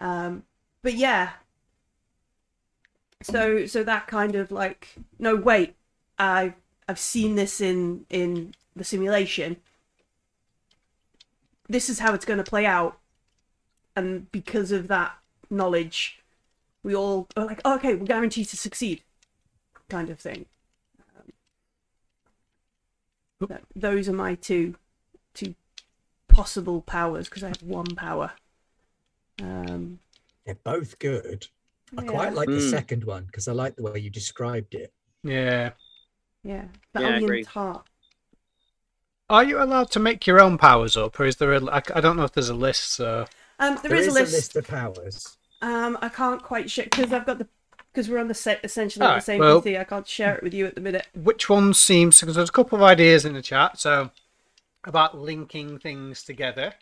Um, 0.00 0.42
but 0.82 0.94
yeah. 0.94 1.30
So 3.22 3.66
so 3.66 3.84
that 3.84 4.08
kind 4.08 4.34
of 4.34 4.50
like 4.50 4.96
no 5.20 5.36
wait, 5.36 5.76
I 6.18 6.54
I've 6.88 6.98
seen 6.98 7.36
this 7.36 7.60
in 7.60 8.04
in 8.10 8.52
the 8.74 8.82
simulation. 8.82 9.58
This 11.68 11.88
is 11.88 12.00
how 12.00 12.12
it's 12.14 12.24
going 12.24 12.38
to 12.38 12.44
play 12.44 12.66
out, 12.66 12.98
and 13.94 14.30
because 14.32 14.72
of 14.72 14.88
that 14.88 15.12
knowledge, 15.48 16.18
we 16.82 16.94
all 16.94 17.28
are 17.36 17.46
like, 17.46 17.60
oh, 17.64 17.74
okay, 17.76 17.94
we're 17.94 18.04
guaranteed 18.06 18.48
to 18.48 18.56
succeed, 18.56 19.02
kind 19.88 20.10
of 20.10 20.18
thing. 20.18 20.46
Um, 23.40 23.48
that, 23.48 23.62
those 23.74 24.08
are 24.08 24.12
my 24.12 24.34
two 24.34 24.76
two 25.34 25.54
possible 26.28 26.80
powers 26.82 27.28
because 27.28 27.42
I 27.44 27.48
have 27.48 27.62
one 27.62 27.94
power. 27.96 28.32
Um, 29.40 29.98
They're 30.46 30.54
both 30.62 30.98
good. 30.98 31.46
I 31.96 32.02
yeah, 32.02 32.08
quite 32.10 32.34
like 32.34 32.48
the 32.48 32.54
Mm. 32.56 32.70
second 32.70 33.04
one 33.04 33.24
because 33.26 33.48
I 33.48 33.52
like 33.52 33.76
the 33.76 33.82
way 33.82 33.98
you 33.98 34.10
described 34.10 34.74
it. 34.74 34.92
Yeah. 35.22 35.72
yeah. 36.42 36.64
I 36.94 37.00
Valiant 37.00 37.24
agree. 37.24 37.44
heart. 37.44 37.86
Are 39.30 39.44
you 39.44 39.62
allowed 39.62 39.90
to 39.92 40.00
make 40.00 40.26
your 40.26 40.40
own 40.40 40.58
powers 40.58 40.96
up, 40.96 41.18
or 41.18 41.24
is 41.24 41.36
there 41.36 41.52
a? 41.54 41.64
I, 41.66 41.82
I 41.94 42.00
don't 42.00 42.16
know 42.16 42.24
if 42.24 42.32
there's 42.32 42.50
a 42.50 42.54
list. 42.54 42.92
So 42.92 43.26
Um, 43.58 43.78
There 43.82 43.94
is, 43.94 44.08
is 44.08 44.16
a 44.16 44.22
list. 44.22 44.56
of 44.56 44.66
powers. 44.68 45.38
Um, 45.62 45.96
I 46.02 46.08
can't 46.08 46.42
quite 46.42 46.70
share 46.70 46.84
because 46.84 47.12
I've 47.12 47.24
got 47.24 47.38
the 47.38 47.48
because 47.92 48.08
we're 48.08 48.18
on 48.18 48.28
the 48.28 48.34
set 48.34 48.60
essentially 48.64 49.06
on 49.06 49.16
the 49.16 49.20
same 49.20 49.38
well- 49.40 49.62
PC. 49.62 49.78
I 49.78 49.84
can't 49.84 50.06
share 50.06 50.34
it 50.36 50.42
with 50.42 50.52
you 50.54 50.66
at 50.66 50.74
the 50.74 50.80
minute. 50.80 51.06
which 51.14 51.48
one 51.48 51.72
seems? 51.74 52.20
Because 52.20 52.36
there's 52.36 52.48
a 52.48 52.52
couple 52.52 52.76
of 52.76 52.82
ideas 52.82 53.24
in 53.24 53.34
the 53.34 53.42
chat. 53.42 53.78
So 53.78 54.10
about 54.84 55.16
linking 55.16 55.78
things 55.78 56.22
together. 56.22 56.74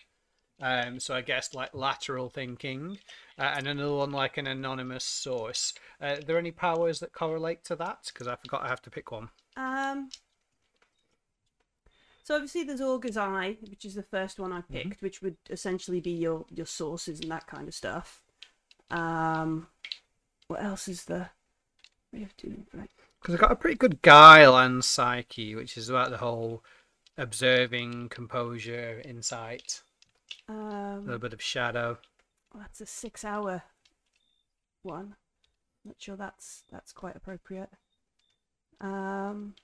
Um, 0.62 1.00
so 1.00 1.14
I 1.14 1.22
guess 1.22 1.54
like 1.54 1.74
lateral 1.74 2.28
thinking, 2.28 2.98
uh, 3.38 3.54
and 3.56 3.66
another 3.66 3.94
one 3.94 4.12
like 4.12 4.36
an 4.36 4.46
anonymous 4.46 5.04
source. 5.04 5.72
Uh, 6.00 6.16
are 6.18 6.20
there 6.20 6.36
any 6.38 6.50
powers 6.50 7.00
that 7.00 7.12
correlate 7.14 7.64
to 7.64 7.76
that? 7.76 8.10
Because 8.12 8.26
I 8.28 8.36
forgot 8.36 8.64
I 8.64 8.68
have 8.68 8.82
to 8.82 8.90
pick 8.90 9.10
one. 9.10 9.30
Um, 9.56 10.10
so 12.22 12.34
obviously 12.34 12.62
there's 12.62 12.80
Augur's 12.82 13.16
Eye, 13.16 13.56
which 13.68 13.84
is 13.84 13.94
the 13.94 14.02
first 14.02 14.38
one 14.38 14.50
Mm-hmm. 14.50 14.76
I 14.76 14.82
picked, 14.82 15.02
which 15.02 15.22
would 15.22 15.36
essentially 15.48 16.00
be 16.00 16.10
your 16.12 16.44
your 16.50 16.66
sources 16.66 17.20
and 17.20 17.30
that 17.30 17.46
kind 17.46 17.66
of 17.66 17.74
stuff. 17.74 18.20
Um, 18.90 19.68
what 20.48 20.62
else 20.62 20.88
is 20.88 21.04
there? 21.06 21.30
We 22.12 22.20
have 22.20 22.36
to 22.38 22.66
right. 22.74 22.90
Because 23.20 23.34
I've 23.34 23.40
got 23.40 23.52
a 23.52 23.56
pretty 23.56 23.76
good 23.76 24.02
guile 24.02 24.56
and 24.58 24.84
psyche, 24.84 25.54
which 25.54 25.76
is 25.76 25.88
about 25.88 26.10
the 26.10 26.18
whole 26.18 26.62
observing, 27.18 28.08
composure, 28.10 29.00
insight, 29.04 29.82
a 31.04 31.08
little 31.08 31.18
Um, 31.18 31.20
bit 31.20 31.32
of 31.34 31.42
shadow. 31.42 31.98
that's 32.54 32.80
a 32.80 32.86
six-hour 32.86 33.62
one. 34.82 35.16
Not 35.84 35.96
sure 36.00 36.16
that's 36.16 36.64
that's 36.70 36.92
quite 36.92 37.16
appropriate. 37.16 37.70
Um, 38.80 39.54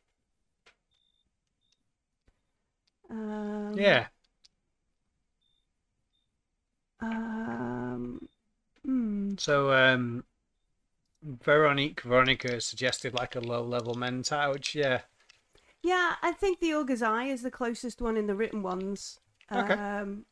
um, 3.10 3.74
Yeah. 3.78 4.08
Um, 7.00 8.28
hmm. 8.86 9.34
So 9.38 9.72
um, 9.72 10.24
Veronique 11.22 12.00
Veronica 12.02 12.60
suggested 12.60 13.12
like 13.14 13.36
a 13.36 13.40
low 13.40 13.62
level 13.62 13.94
mentat, 13.94 14.52
which 14.52 14.74
yeah, 14.74 15.02
Yeah, 15.82 16.14
I 16.22 16.32
think 16.32 16.60
the 16.60 16.72
Augur's 16.72 17.02
Eye 17.02 17.24
is 17.26 17.42
the 17.42 17.50
closest 17.50 18.00
one 18.00 18.16
in 18.16 18.26
the 18.26 18.34
written 18.34 18.62
ones. 18.62 19.20
Okay. 19.52 19.74
Um, 19.74 20.24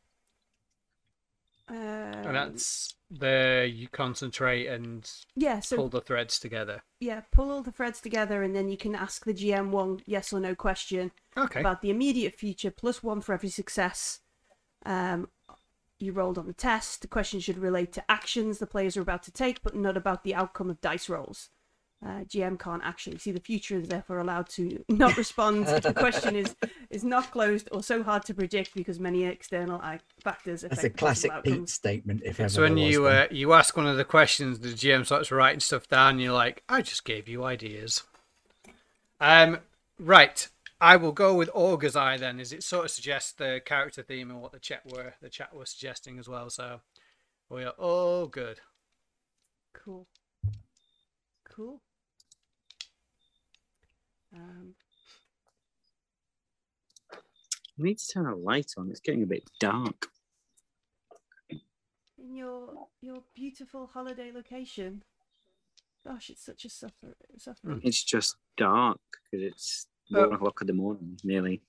um, 1.67 1.75
and 1.77 2.35
that's 2.35 2.93
the 3.09 3.69
you 3.73 3.87
concentrate 3.87 4.67
and 4.67 5.09
yeah. 5.35 5.59
So 5.61 5.77
pull 5.77 5.89
the 5.89 6.01
threads 6.01 6.37
together. 6.39 6.83
yeah, 6.99 7.21
pull 7.31 7.49
all 7.51 7.63
the 7.63 7.71
threads 7.71 7.99
together, 7.99 8.43
and 8.43 8.55
then 8.55 8.69
you 8.69 8.77
can 8.77 8.93
ask 8.93 9.25
the 9.25 9.33
GM 9.33 9.69
one 9.71 9.99
yes 10.05 10.31
or 10.31 10.39
no 10.39 10.53
question 10.53 11.11
Okay. 11.35 11.59
about 11.59 11.81
the 11.81 11.89
immediate 11.89 12.35
future, 12.35 12.69
plus 12.69 13.01
one 13.01 13.19
for 13.21 13.33
every 13.33 13.49
success. 13.49 14.19
Um, 14.85 15.29
you 15.99 16.11
rolled 16.11 16.37
on 16.37 16.47
the 16.47 16.53
test. 16.53 17.01
The 17.01 17.07
question 17.07 17.39
should 17.39 17.57
relate 17.57 17.93
to 17.93 18.11
actions 18.11 18.59
the 18.59 18.67
players 18.67 18.97
are 18.97 19.01
about 19.01 19.23
to 19.23 19.31
take, 19.31 19.63
but 19.63 19.75
not 19.75 19.97
about 19.97 20.23
the 20.23 20.35
outcome 20.35 20.69
of 20.69 20.81
dice 20.81 21.09
rolls. 21.09 21.49
uh, 22.05 22.23
GM 22.25 22.59
can't 22.59 22.83
actually 22.83 23.17
see 23.17 23.31
the 23.31 23.39
future, 23.39 23.77
is 23.77 23.87
therefore 23.87 24.19
allowed 24.19 24.49
to 24.49 24.83
not 24.89 25.17
respond 25.17 25.67
if 25.67 25.83
the 25.83 25.93
question 25.93 26.35
is 26.35 26.55
is 26.89 27.03
not 27.03 27.31
closed 27.31 27.69
or 27.71 27.81
so 27.81 28.03
hard 28.03 28.25
to 28.25 28.33
predict 28.33 28.75
because 28.75 28.99
many 28.99 29.23
external 29.25 29.81
factors 30.19 30.63
affect 30.63 30.81
That's 30.81 30.83
a 30.83 30.89
classic 30.89 31.31
Pete 31.43 31.69
statement. 31.69 32.21
If 32.23 32.39
ever 32.39 32.49
So 32.49 32.61
when 32.61 32.77
you 32.77 33.07
uh, 33.07 33.27
you 33.31 33.53
ask 33.53 33.75
one 33.77 33.87
of 33.87 33.97
the 33.97 34.05
questions, 34.05 34.59
the 34.59 34.69
GM 34.69 35.05
starts 35.05 35.31
writing 35.31 35.61
stuff 35.61 35.87
down. 35.87 36.19
You're 36.19 36.33
like, 36.33 36.63
I 36.69 36.81
just 36.81 37.05
gave 37.05 37.27
you 37.27 37.43
ideas. 37.43 38.03
Um, 39.21 39.59
right. 39.97 40.47
I 40.81 40.97
will 40.97 41.13
go 41.13 41.33
with 41.33 41.49
Augur's 41.53 41.95
Eye 41.95 42.17
then, 42.17 42.39
as 42.39 42.51
it 42.51 42.63
sort 42.63 42.85
of 42.85 42.91
suggests 42.91 43.31
the 43.31 43.61
character 43.65 44.03
theme 44.03 44.29
and 44.29 44.41
what 44.41 44.51
the 44.51 44.59
chat 44.59 44.81
were 44.91 45.13
the 45.21 45.29
chat 45.29 45.53
were 45.55 45.65
suggesting 45.65 46.19
as 46.19 46.27
well. 46.27 46.49
So 46.49 46.81
we 47.49 47.63
are 47.63 47.71
all 47.71 48.27
good. 48.27 48.59
Cool. 49.73 50.07
Cool. 51.49 51.81
Um, 54.33 54.75
We 57.77 57.89
need 57.89 57.97
to 57.99 58.07
turn 58.07 58.25
a 58.25 58.35
light 58.35 58.71
on. 58.77 58.89
It's 58.89 58.99
getting 59.01 59.23
a 59.23 59.27
bit 59.27 59.49
dark. 59.59 60.07
in 62.17 62.35
your 62.35 62.87
your 63.01 63.23
beautiful 63.33 63.87
holiday 63.93 64.31
location. 64.33 65.03
Gosh, 66.05 66.29
it's 66.29 66.45
such 66.45 66.65
a 66.65 66.69
suffer 66.69 67.15
suffering. 67.37 67.81
It's 67.83 68.03
just 68.03 68.35
dark 68.57 68.99
because 69.31 69.45
it's 69.45 69.87
Oh. 70.13 70.21
one 70.21 70.33
o'clock 70.33 70.61
in 70.61 70.67
the 70.67 70.73
morning, 70.73 71.17
nearly. 71.23 71.61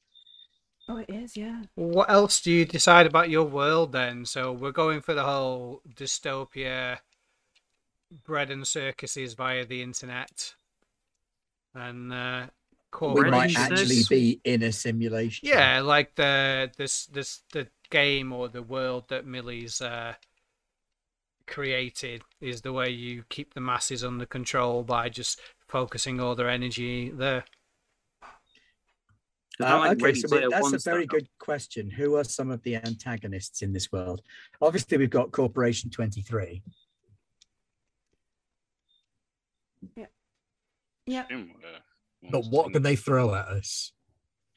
Oh, 0.88 0.98
it 0.98 1.10
is, 1.10 1.36
yeah. 1.36 1.62
What 1.74 2.10
else 2.10 2.40
do 2.40 2.52
you 2.52 2.64
decide 2.64 3.06
about 3.06 3.30
your 3.30 3.44
world 3.44 3.92
then? 3.92 4.24
So 4.24 4.52
we're 4.52 4.72
going 4.72 5.00
for 5.00 5.14
the 5.14 5.24
whole 5.24 5.82
dystopia, 5.96 6.98
bread 8.24 8.50
and 8.50 8.66
circuses 8.66 9.34
via 9.34 9.64
the 9.64 9.82
internet, 9.82 10.54
and 11.74 12.12
uh, 12.12 12.46
we 13.00 13.30
might 13.30 13.58
actually 13.58 14.02
be 14.08 14.40
in 14.44 14.62
a 14.62 14.72
simulation. 14.72 15.48
Yeah, 15.48 15.80
like 15.80 16.14
the 16.14 16.70
this 16.76 17.06
this 17.06 17.42
the 17.52 17.66
game 17.90 18.32
or 18.32 18.48
the 18.48 18.62
world 18.62 19.08
that 19.08 19.26
Millie's 19.26 19.80
uh, 19.80 20.14
created 21.46 22.22
is 22.40 22.62
the 22.62 22.72
way 22.72 22.90
you 22.90 23.24
keep 23.28 23.54
the 23.54 23.60
masses 23.60 24.04
under 24.04 24.26
control 24.26 24.82
by 24.82 25.08
just 25.08 25.40
focusing 25.66 26.20
all 26.20 26.34
their 26.34 26.48
energy 26.48 27.10
there. 27.10 27.44
It's 29.58 29.66
Uh, 29.66 29.78
like 29.78 30.02
okay, 30.02 30.14
so 30.14 30.28
that's 30.50 30.72
a 30.72 30.78
very 30.78 31.04
style. 31.04 31.18
good 31.18 31.28
question. 31.38 31.88
Who 31.90 32.16
are 32.16 32.24
some 32.24 32.50
of 32.50 32.62
the 32.62 32.76
antagonists 32.76 33.62
in 33.62 33.72
this 33.72 33.90
world? 33.90 34.20
Obviously, 34.60 34.98
we've 34.98 35.08
got 35.10 35.32
Corporation 35.32 35.88
23. 35.90 36.62
Yeah. 41.06 41.24
Assume, 41.24 41.54
uh, 41.64 41.78
But 42.30 42.46
what 42.46 42.72
can 42.72 42.82
they 42.82 42.96
throw 42.96 43.34
at 43.34 43.46
us? 43.48 43.92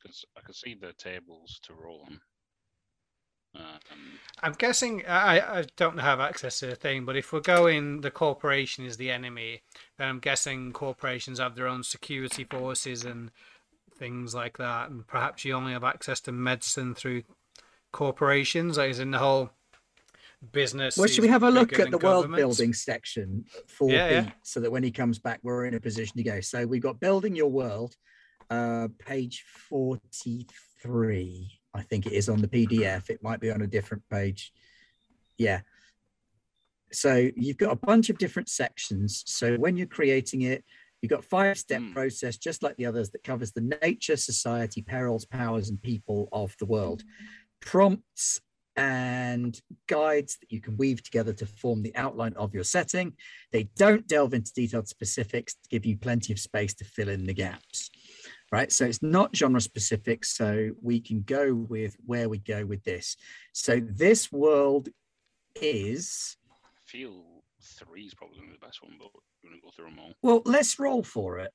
'cause 0.04 0.26
I 0.36 0.42
can 0.42 0.54
see 0.54 0.74
the 0.74 0.94
tables 0.94 1.60
to 1.64 1.74
roll 1.74 2.02
on. 2.08 2.22
Um, 3.56 4.20
I'm 4.42 4.54
guessing 4.54 5.06
I 5.06 5.60
I 5.60 5.62
don't 5.76 5.98
have 5.98 6.20
access 6.20 6.60
to 6.60 6.68
the 6.68 6.76
thing, 6.76 7.04
but 7.06 7.16
if 7.18 7.32
we're 7.34 7.40
going 7.42 8.02
the 8.02 8.12
corporation 8.12 8.86
is 8.86 8.98
the 8.98 9.12
enemy, 9.12 9.64
then 9.98 10.08
I'm 10.08 10.20
guessing 10.20 10.72
corporations 10.72 11.40
have 11.40 11.56
their 11.56 11.68
own 11.68 11.84
security 11.84 12.44
forces 12.44 13.06
and 13.06 13.32
things 14.00 14.34
like 14.34 14.58
that, 14.58 14.90
and 14.90 15.06
perhaps 15.06 15.46
you 15.46 15.54
only 15.54 15.74
have 15.74 15.84
access 15.84 16.22
to 16.22 16.32
medicine 16.32 16.96
through 16.96 17.24
corporations, 17.92 18.78
is 18.78 19.00
in 19.00 19.12
the 19.12 19.20
whole 19.20 19.52
business. 20.52 20.98
Well, 20.98 21.08
should 21.08 21.22
we 21.22 21.28
have 21.28 21.44
a 21.44 21.52
look 21.52 21.78
at 21.78 21.92
the 21.92 21.98
world 21.98 22.34
building 22.34 22.74
section 22.74 23.46
for 23.68 23.92
Yeah, 23.92 24.10
yeah. 24.10 24.32
So 24.44 24.60
that 24.62 24.72
when 24.72 24.84
he 24.84 24.92
comes 24.92 25.20
back, 25.20 25.40
we're 25.44 25.66
in 25.66 25.74
a 25.74 25.80
position 25.80 26.18
to 26.18 26.24
go? 26.24 26.42
So 26.42 26.66
we've 26.66 26.82
got 26.82 27.00
building 27.00 27.36
your 27.36 27.52
world, 27.52 27.96
uh, 28.50 28.88
page 28.98 29.46
43. 29.70 31.60
I 31.74 31.82
think 31.82 32.06
it 32.06 32.14
is 32.14 32.30
on 32.30 32.42
the 32.42 32.48
PDF. 32.48 33.10
It 33.10 33.22
might 33.22 33.40
be 33.40 33.52
on 33.52 33.62
a 33.62 33.68
different 33.68 34.04
page. 34.10 34.52
Yeah. 35.38 35.62
So 36.92 37.30
you've 37.36 37.58
got 37.58 37.72
a 37.72 37.76
bunch 37.76 38.10
of 38.10 38.18
different 38.18 38.50
sections. 38.50 39.24
So 39.28 39.56
when 39.58 39.78
you're 39.78 39.86
creating 39.88 40.42
it, 40.42 40.64
you've 41.02 41.10
got 41.10 41.24
five 41.24 41.58
step 41.58 41.82
Hmm. 41.82 41.94
process, 41.94 42.38
just 42.38 42.64
like 42.64 42.76
the 42.78 42.86
others, 42.86 43.10
that 43.12 43.24
covers 43.24 43.52
the 43.52 43.78
nature, 43.82 44.18
society, 44.18 44.82
perils, 44.82 45.26
powers, 45.26 45.70
and 45.70 45.82
people 45.82 46.30
of 46.32 46.56
the 46.60 46.66
world. 46.66 47.04
Prompts 47.62 48.42
and 48.76 49.60
guides 49.88 50.38
that 50.40 50.52
you 50.52 50.62
can 50.62 50.78
weave 50.78 51.04
together 51.04 51.34
to 51.34 51.46
form 51.46 51.84
the 51.84 51.94
outline 51.98 52.34
of 52.36 52.54
your 52.54 52.64
setting. 52.64 53.14
They 53.52 53.64
don't 53.76 54.08
delve 54.08 54.34
into 54.34 54.54
detailed 54.54 54.88
specifics 54.88 55.54
to 55.56 55.70
give 55.70 55.86
you 55.86 55.98
plenty 55.98 56.32
of 56.32 56.40
space 56.40 56.74
to 56.76 56.86
fill 56.86 57.10
in 57.10 57.26
the 57.26 57.34
gaps. 57.34 57.90
Right. 58.52 58.72
So 58.72 58.86
it's 58.86 59.04
not 59.04 59.36
genre 59.36 59.62
specific. 59.62 60.24
So 60.26 60.72
we 60.82 61.02
can 61.02 61.24
go 61.24 61.54
with 61.54 61.98
where 62.06 62.30
we 62.30 62.40
go 62.40 62.66
with 62.66 62.84
this. 62.84 63.16
So 63.54 63.80
this 63.80 64.32
world 64.32 64.90
is 65.62 66.38
feel 66.86 67.24
three 67.62 68.04
is 68.04 68.14
probably 68.14 68.38
gonna 68.38 68.50
be 68.50 68.58
the 68.60 68.66
best 68.66 68.82
one, 68.82 68.94
but 69.00 69.10
we're 69.44 69.50
gonna 69.50 69.62
go 69.62 69.72
through 69.76 69.86
them 69.86 70.00
all. 70.00 70.14
well, 70.22 70.42
let's 70.46 70.80
roll 70.80 71.04
for 71.04 71.40
it. 71.40 71.52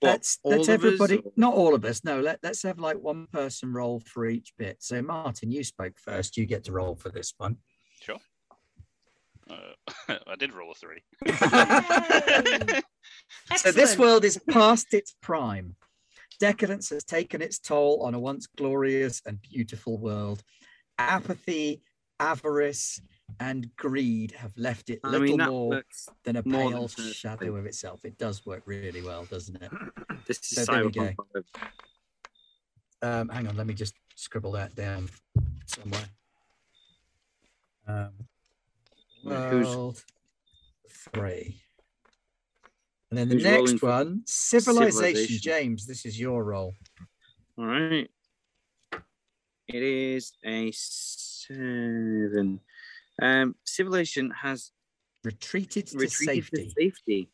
What, 0.00 0.10
Let's 0.10 0.38
let's 0.44 0.68
of 0.68 0.74
us 0.74 0.74
everybody 0.74 1.22
not 1.36 1.54
all 1.54 1.74
of 1.74 1.84
us. 1.84 2.04
No, 2.04 2.20
let, 2.20 2.38
let's 2.44 2.62
have 2.62 2.78
like 2.78 2.98
one 2.98 3.26
person 3.32 3.72
roll 3.72 4.00
for 4.00 4.26
each 4.26 4.52
bit. 4.56 4.76
So 4.78 5.02
Martin, 5.02 5.50
you 5.50 5.64
spoke 5.64 5.98
first. 5.98 6.36
You 6.36 6.46
get 6.46 6.62
to 6.64 6.72
roll 6.72 6.94
for 6.94 7.08
this 7.08 7.34
one. 7.36 7.56
Sure. 8.00 8.18
Uh, 9.50 9.72
I 10.26 10.36
did 10.38 10.54
roll 10.54 10.72
a 10.72 10.74
three. 10.74 11.02
So 13.56 13.72
this 13.72 13.96
world 13.96 14.24
is 14.24 14.38
past 14.50 14.92
its 14.92 15.16
prime. 15.22 15.74
Decadence 16.38 16.90
has 16.90 17.04
taken 17.04 17.42
its 17.42 17.58
toll 17.58 18.02
on 18.02 18.14
a 18.14 18.20
once 18.20 18.46
glorious 18.46 19.22
and 19.26 19.40
beautiful 19.40 19.98
world. 19.98 20.42
Apathy, 20.98 21.82
avarice, 22.20 23.00
and 23.40 23.74
greed 23.76 24.32
have 24.32 24.56
left 24.56 24.90
it 24.90 25.00
I 25.04 25.08
little 25.10 25.36
mean, 25.36 25.46
more 25.46 25.82
than 26.24 26.36
a 26.36 26.42
more 26.44 26.70
pale 26.70 26.82
perfectly. 26.82 27.12
shadow 27.12 27.56
of 27.56 27.66
itself. 27.66 28.04
It 28.04 28.18
does 28.18 28.44
work 28.46 28.62
really 28.66 29.02
well, 29.02 29.24
doesn't 29.24 29.62
it? 29.62 29.70
This 30.26 30.38
is 30.38 30.64
So 30.66 30.72
there 30.72 30.84
we 30.84 30.90
Cyberpunk. 30.90 31.16
go. 31.16 31.42
Um, 33.00 33.28
hang 33.28 33.46
on, 33.48 33.56
let 33.56 33.66
me 33.66 33.74
just 33.74 33.94
scribble 34.16 34.52
that 34.52 34.74
down 34.74 35.08
somewhere. 35.66 36.04
Um, 37.86 38.10
world 39.24 40.02
three. 41.14 41.62
And 43.10 43.18
then 43.18 43.28
the 43.30 43.36
Who's 43.36 43.44
next 43.44 43.82
one, 43.82 44.22
civilization. 44.26 44.92
Civilization? 44.92 45.38
James, 45.40 45.86
this 45.86 46.04
is 46.04 46.20
your 46.20 46.44
role. 46.44 46.74
All 47.56 47.64
right. 47.66 48.10
It 49.68 49.82
is 49.82 50.32
a 50.44 50.70
seven. 50.72 52.60
Um, 53.20 53.54
civilization 53.64 54.30
has 54.30 54.70
Retreated 55.24 55.88
to 55.88 56.08
safety. 56.08 56.66
to 56.66 56.70
safety. 56.70 57.30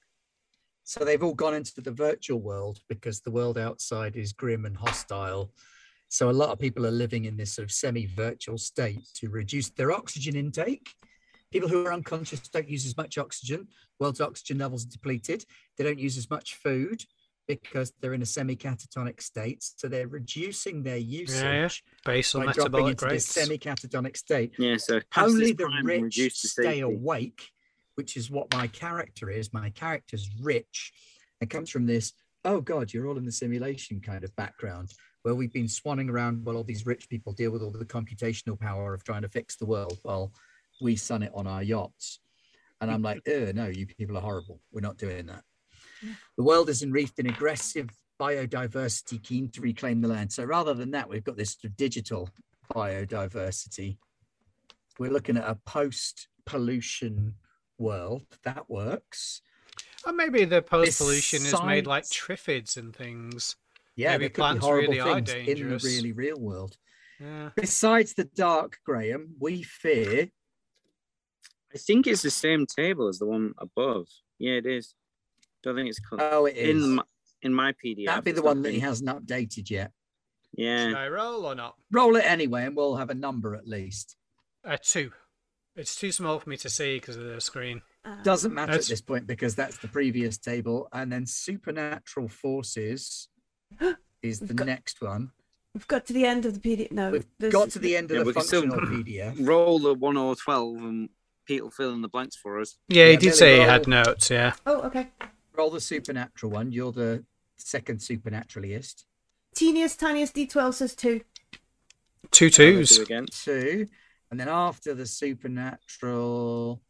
So 0.84 1.04
they've 1.04 1.22
all 1.22 1.34
gone 1.34 1.54
into 1.54 1.80
the 1.80 1.90
virtual 1.90 2.40
world 2.40 2.80
because 2.88 3.20
the 3.20 3.30
world 3.30 3.58
outside 3.58 4.16
is 4.16 4.32
grim 4.32 4.64
and 4.64 4.76
hostile. 4.76 5.52
So 6.08 6.30
a 6.30 6.32
lot 6.32 6.50
of 6.50 6.58
people 6.58 6.86
are 6.86 6.90
living 6.90 7.24
in 7.24 7.36
this 7.36 7.54
sort 7.54 7.64
of 7.64 7.72
semi-virtual 7.72 8.58
state 8.58 9.06
to 9.16 9.28
reduce 9.30 9.70
their 9.70 9.92
oxygen 9.92 10.36
intake. 10.36 10.88
People 11.50 11.68
who 11.68 11.86
are 11.86 11.92
unconscious 11.92 12.40
don't 12.40 12.68
use 12.68 12.86
as 12.86 12.96
much 12.96 13.18
oxygen. 13.18 13.68
World's 14.00 14.20
oxygen 14.20 14.58
levels 14.58 14.84
are 14.84 14.90
depleted. 14.90 15.44
They 15.76 15.84
don't 15.84 15.98
use 15.98 16.18
as 16.18 16.30
much 16.30 16.54
food 16.54 17.04
because 17.46 17.92
they're 18.00 18.14
in 18.14 18.22
a 18.22 18.26
semi-catatonic 18.26 19.20
state. 19.20 19.62
So 19.76 19.88
they're 19.88 20.08
reducing 20.08 20.82
their 20.82 20.96
usage 20.96 21.84
basal 22.04 22.44
by 22.44 22.52
dropping 22.52 22.72
metabolic 22.72 23.02
into 23.02 23.14
this 23.14 23.26
semi-catatonic 23.26 24.16
state 24.16 24.52
Yeah, 24.58 24.76
so 24.76 25.00
only 25.16 25.52
the 25.52 25.68
rich 25.82 26.32
stay 26.32 26.80
awake, 26.80 27.50
which 27.96 28.16
is 28.16 28.30
what 28.30 28.52
my 28.54 28.66
character 28.68 29.30
is. 29.30 29.52
My 29.52 29.70
character's 29.70 30.28
rich 30.40 30.92
and 31.40 31.50
comes 31.50 31.70
from 31.70 31.86
this, 31.86 32.12
oh 32.44 32.60
God, 32.60 32.92
you're 32.92 33.06
all 33.06 33.18
in 33.18 33.24
the 33.24 33.32
simulation 33.32 34.00
kind 34.00 34.24
of 34.24 34.34
background 34.36 34.92
where 35.22 35.34
we've 35.34 35.52
been 35.52 35.66
swanning 35.66 36.10
around 36.10 36.44
while 36.44 36.56
all 36.56 36.64
these 36.64 36.84
rich 36.84 37.08
people 37.08 37.32
deal 37.32 37.50
with 37.50 37.62
all 37.62 37.70
the 37.70 37.84
computational 37.84 38.60
power 38.60 38.92
of 38.92 39.02
trying 39.04 39.22
to 39.22 39.28
fix 39.28 39.56
the 39.56 39.64
world 39.64 39.98
while 40.02 40.32
we 40.82 40.96
sun 40.96 41.22
it 41.22 41.32
on 41.34 41.46
our 41.46 41.62
yachts. 41.62 42.20
And 42.80 42.90
I'm 42.90 43.00
like, 43.00 43.22
oh 43.28 43.50
no, 43.54 43.66
you 43.66 43.86
people 43.86 44.18
are 44.18 44.20
horrible. 44.20 44.60
We're 44.70 44.82
not 44.82 44.98
doing 44.98 45.26
that. 45.26 45.42
The 46.36 46.44
world 46.44 46.68
is 46.68 46.82
enwreathed 46.82 47.18
in 47.18 47.26
aggressive 47.26 47.88
biodiversity, 48.20 49.22
keen 49.22 49.50
to 49.50 49.60
reclaim 49.60 50.00
the 50.00 50.08
land. 50.08 50.32
So 50.32 50.44
rather 50.44 50.72
than 50.74 50.92
that, 50.92 51.08
we've 51.08 51.24
got 51.24 51.36
this 51.36 51.52
sort 51.52 51.64
of 51.64 51.76
digital 51.76 52.28
biodiversity 52.74 53.98
we're 54.98 55.10
looking 55.10 55.36
at 55.36 55.48
a 55.48 55.56
post 55.66 56.28
pollution 56.46 57.34
world 57.78 58.22
that 58.44 58.70
works 58.70 59.42
Or 60.06 60.12
maybe 60.12 60.44
the 60.44 60.62
post 60.62 60.98
pollution 60.98 61.44
is 61.44 61.60
made 61.64 61.86
like 61.86 62.04
triffids 62.04 62.76
and 62.76 62.94
things. 62.94 63.56
yeah 63.96 64.12
Maybe 64.12 64.18
there 64.20 64.28
could 64.28 64.34
be 64.34 64.40
plants 64.40 64.64
horrible 64.64 64.88
really 64.94 65.00
are 65.00 65.20
things 65.20 65.48
in 65.48 65.68
the 65.68 65.76
really 65.82 66.12
real 66.12 66.38
world 66.38 66.76
Yeah. 67.20 67.50
besides 67.56 68.14
the 68.14 68.24
dark 68.24 68.78
graham 68.86 69.34
we 69.40 69.62
fear 69.62 70.28
I 71.74 71.78
think 71.78 72.06
it's 72.06 72.22
the 72.22 72.30
same 72.30 72.66
table 72.66 73.08
as 73.08 73.18
the 73.18 73.26
one 73.26 73.52
above. 73.58 74.06
Yeah, 74.38 74.52
it 74.52 74.66
is. 74.66 74.94
Don't 75.64 75.74
think 75.74 75.88
it's 75.88 75.98
called 75.98 76.20
Oh, 76.22 76.46
it 76.46 76.56
is. 76.56 76.84
in 76.84 76.94
my, 76.96 77.02
in 77.42 77.52
my 77.54 77.72
PDF. 77.72 78.06
That'd 78.06 78.24
be 78.24 78.32
the 78.32 78.42
one 78.42 78.62
that 78.62 78.72
he 78.72 78.80
hasn't 78.80 79.08
updated 79.08 79.70
yet. 79.70 79.90
Yeah. 80.52 80.84
Should 80.84 80.92
Yeah. 80.92 80.98
I 80.98 81.08
roll 81.08 81.46
or 81.46 81.54
not? 81.54 81.74
Roll 81.90 82.14
it 82.16 82.24
anyway, 82.24 82.64
and 82.66 82.76
we'll 82.76 82.96
have 82.96 83.10
a 83.10 83.14
number 83.14 83.54
at 83.56 83.66
least. 83.66 84.16
Uh, 84.64 84.76
two. 84.80 85.10
It's 85.76 85.96
too 85.96 86.12
small 86.12 86.38
for 86.38 86.48
me 86.50 86.56
to 86.58 86.68
see 86.70 86.96
because 86.98 87.16
of 87.16 87.24
the 87.24 87.40
screen. 87.40 87.82
Uh, 88.04 88.22
Doesn't 88.22 88.54
matter 88.54 88.72
That's- 88.72 88.86
at 88.86 88.90
this 88.90 89.00
point 89.00 89.26
because 89.26 89.54
that's 89.56 89.78
the 89.78 89.88
previous 89.88 90.38
table, 90.38 90.88
and 90.92 91.10
then 91.10 91.26
supernatural 91.26 92.28
forces 92.28 93.28
is 94.22 94.40
the 94.40 94.54
got- 94.54 94.66
next 94.66 95.00
one. 95.00 95.32
We've 95.74 95.88
got 95.88 96.06
to 96.06 96.12
the 96.12 96.24
end 96.24 96.46
of 96.46 96.54
the 96.54 96.60
PDF. 96.60 96.92
No, 96.92 97.10
We've 97.10 97.26
there's- 97.40 97.52
got 97.52 97.70
to 97.70 97.78
the 97.80 97.96
end 97.96 98.10
of 98.12 98.18
Yeah, 98.18 98.22
the 98.22 98.32
we 98.32 98.40
still- 98.42 98.60
functional 98.68 98.86
PDF. 99.02 99.34
Roll 99.48 99.80
the 99.80 99.94
one 99.94 100.16
or 100.16 100.36
twelve, 100.36 100.76
and 100.76 101.08
Pete 101.46 101.62
will 101.64 101.70
fill 101.72 101.92
in 101.92 102.02
the 102.02 102.08
blanks 102.08 102.36
for 102.36 102.60
us. 102.60 102.78
Yeah, 102.88 103.06
he 103.06 103.16
did 103.16 103.24
Millie 103.26 103.36
say 103.36 103.54
he 103.56 103.62
had 103.62 103.88
notes. 103.88 104.30
Yeah. 104.30 104.52
Oh, 104.66 104.82
okay. 104.82 105.08
Roll 105.56 105.70
the 105.70 105.80
supernatural 105.80 106.52
one. 106.52 106.72
You're 106.72 106.92
the 106.92 107.24
second 107.56 108.00
supernaturalist. 108.00 109.06
Teeniest, 109.54 110.00
tiniest 110.00 110.34
D12 110.34 110.74
says 110.74 110.94
two. 110.96 111.20
Two 112.30 112.50
twos. 112.50 112.92
I'll 112.92 112.96
do 112.98 113.02
again. 113.02 113.26
Two, 113.30 113.86
and 114.30 114.40
then 114.40 114.48
after 114.48 114.94
the 114.94 115.06
supernatural 115.06 116.82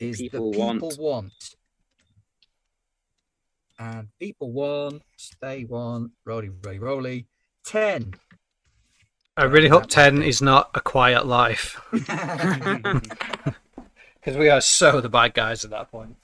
is 0.00 0.18
People 0.18 0.50
the 0.50 0.56
people 0.56 0.66
want. 0.66 0.98
want. 0.98 1.54
And 3.78 4.08
people 4.18 4.52
want, 4.52 5.02
they 5.40 5.64
want, 5.64 6.12
roly, 6.24 6.50
roly, 6.50 6.78
roly. 6.78 7.26
10. 7.64 8.14
I 9.36 9.44
really 9.44 9.68
hope 9.68 9.86
10 9.86 10.22
is 10.22 10.42
not 10.42 10.70
a 10.74 10.80
quiet 10.80 11.26
life. 11.26 11.80
Because 14.20 14.36
we 14.36 14.50
are 14.50 14.60
so 14.60 15.00
the 15.00 15.08
bad 15.08 15.32
guys 15.32 15.64
at 15.64 15.70
that 15.70 15.90
point. 15.90 16.16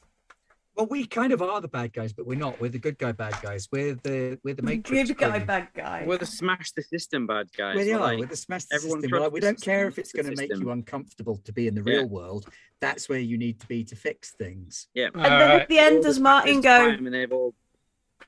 Well, 0.77 0.87
we 0.87 1.07
kind 1.07 1.33
of 1.33 1.41
are 1.43 1.61
the 1.61 1.69
bad 1.69 1.93
guys, 1.93 2.13
but 2.13 2.27
we're 2.27 2.39
not. 2.39 2.61
We're 2.61 2.69
the 2.71 2.79
good 2.79 2.99
guy 2.99 3.13
bad 3.13 3.35
guys. 3.43 3.69
We're 3.73 3.95
the 3.95 4.39
we're 4.45 4.55
the 4.55 4.63
matrix. 4.63 5.09
Good 5.09 5.19
guy, 5.19 5.39
crew. 5.39 5.47
bad 5.47 5.69
guy. 5.75 6.05
We're 6.07 6.19
the 6.19 6.27
smash 6.27 6.73
the 6.73 6.83
system 6.83 7.27
bad 7.27 7.49
guys. 7.57 7.77
We 7.77 7.87
We're 7.87 7.97
are. 7.97 8.01
like- 8.01 8.19
We're 8.19 8.27
the 8.27 8.37
smash 8.37 8.65
the 8.67 8.75
everyone 8.77 9.01
system. 9.01 9.19
We're 9.19 9.25
like, 9.25 9.33
we 9.33 9.41
don't 9.41 9.61
care 9.61 9.87
if 9.89 9.99
it's 9.99 10.13
going 10.13 10.27
to 10.27 10.37
make 10.37 10.55
you 10.55 10.71
uncomfortable 10.71 11.39
to 11.45 11.53
be 11.53 11.67
in 11.67 11.75
the 11.75 11.83
Yeah. 11.91 11.99
real 12.01 12.09
world. 12.09 12.49
That's 12.81 13.09
where 13.09 13.19
you 13.19 13.39
need 13.39 13.59
to 13.61 13.67
be 13.67 13.85
to 13.85 13.97
fix 13.97 14.33
things. 14.33 14.89
yeah. 14.95 15.09
and 15.15 15.25
then 15.25 15.61
at 15.61 15.69
the 15.69 15.79
end, 15.79 16.03
does 16.03 16.21
Martin 16.21 16.61
go? 16.61 16.89
And 16.91 17.13
they've 17.15 17.33
all 17.33 17.55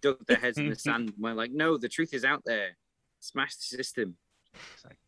dug 0.01 0.25
their 0.27 0.37
heads 0.39 0.57
in 0.59 0.71
the 0.71 0.77
sand. 0.87 1.11
And 1.11 1.19
we're 1.19 1.35
like, 1.35 1.51
no, 1.51 1.77
the 1.77 1.89
truth 1.89 2.15
is 2.15 2.25
out 2.25 2.43
there. 2.47 2.77
Smash 3.21 3.57
the 3.57 3.77
system. 3.77 4.17
It's 4.75 4.85
like, 4.85 4.99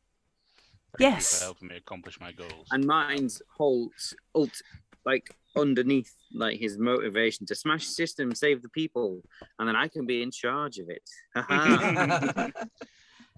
you 0.99 1.07
Yes. 1.07 1.39
for 1.39 1.45
helping 1.45 1.69
me 1.69 1.77
accomplish 1.77 2.21
my 2.21 2.33
goals. 2.33 2.67
And 2.71 2.85
Martin's 2.85 3.41
whole 3.57 3.91
s- 3.97 4.13
ult, 4.35 4.61
like 5.07 5.35
underneath, 5.57 6.15
like 6.33 6.59
his 6.59 6.79
motivation 6.79 7.47
to 7.47 7.55
smash 7.55 7.87
the 7.87 7.93
system, 7.93 8.35
save 8.35 8.63
the 8.63 8.69
people, 8.69 9.23
and 9.59 9.69
then 9.69 9.77
I 9.77 9.89
can 9.89 10.07
be 10.07 10.23
in 10.23 10.31
charge 10.31 10.79
of 10.79 10.89
it. 10.89 11.03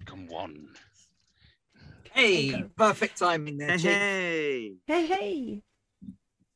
Come 0.05 0.27
on. 0.27 0.27
one. 0.27 0.67
hey, 2.11 2.65
perfect 2.75 3.17
timing 3.17 3.57
there, 3.57 3.77
Chief. 3.77 3.83
hey. 3.85 4.73
Hey, 4.85 5.05
hey. 5.05 5.61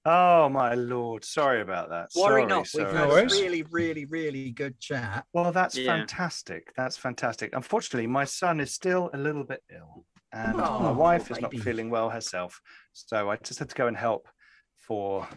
Oh 0.10 0.48
my 0.48 0.74
lord! 0.74 1.26
Sorry 1.26 1.60
about 1.60 1.90
that. 1.90 2.12
Worry 2.16 2.44
sorry, 2.44 2.46
not. 2.46 2.70
We've 2.74 2.90
had 2.90 3.10
a 3.10 3.26
really, 3.26 3.64
really, 3.64 4.06
really 4.06 4.52
good 4.52 4.80
chat. 4.80 5.26
Well, 5.34 5.52
that's 5.52 5.78
Yeah. 5.78 5.98
fantastic. 5.98 6.74
That's 6.78 6.96
fantastic. 6.96 7.54
Unfortunately, 7.54 8.08
my 8.08 8.24
son 8.24 8.62
is 8.62 8.72
still 8.74 9.10
a 9.14 9.18
little 9.18 9.44
bit 9.44 9.64
ill, 9.70 10.06
and 10.32 10.62
oh, 10.62 10.80
my 10.80 10.92
Oh, 10.92 10.94
wife 10.94 11.30
is 11.30 11.42
not 11.42 11.54
feeling 11.60 11.90
well 11.90 12.10
herself. 12.10 12.62
So 12.94 13.30
I 13.30 13.36
just 13.36 13.60
had 13.60 13.68
to 13.68 13.76
go 13.76 13.88
and 13.88 13.98
help 13.98 14.30
for 14.78 15.28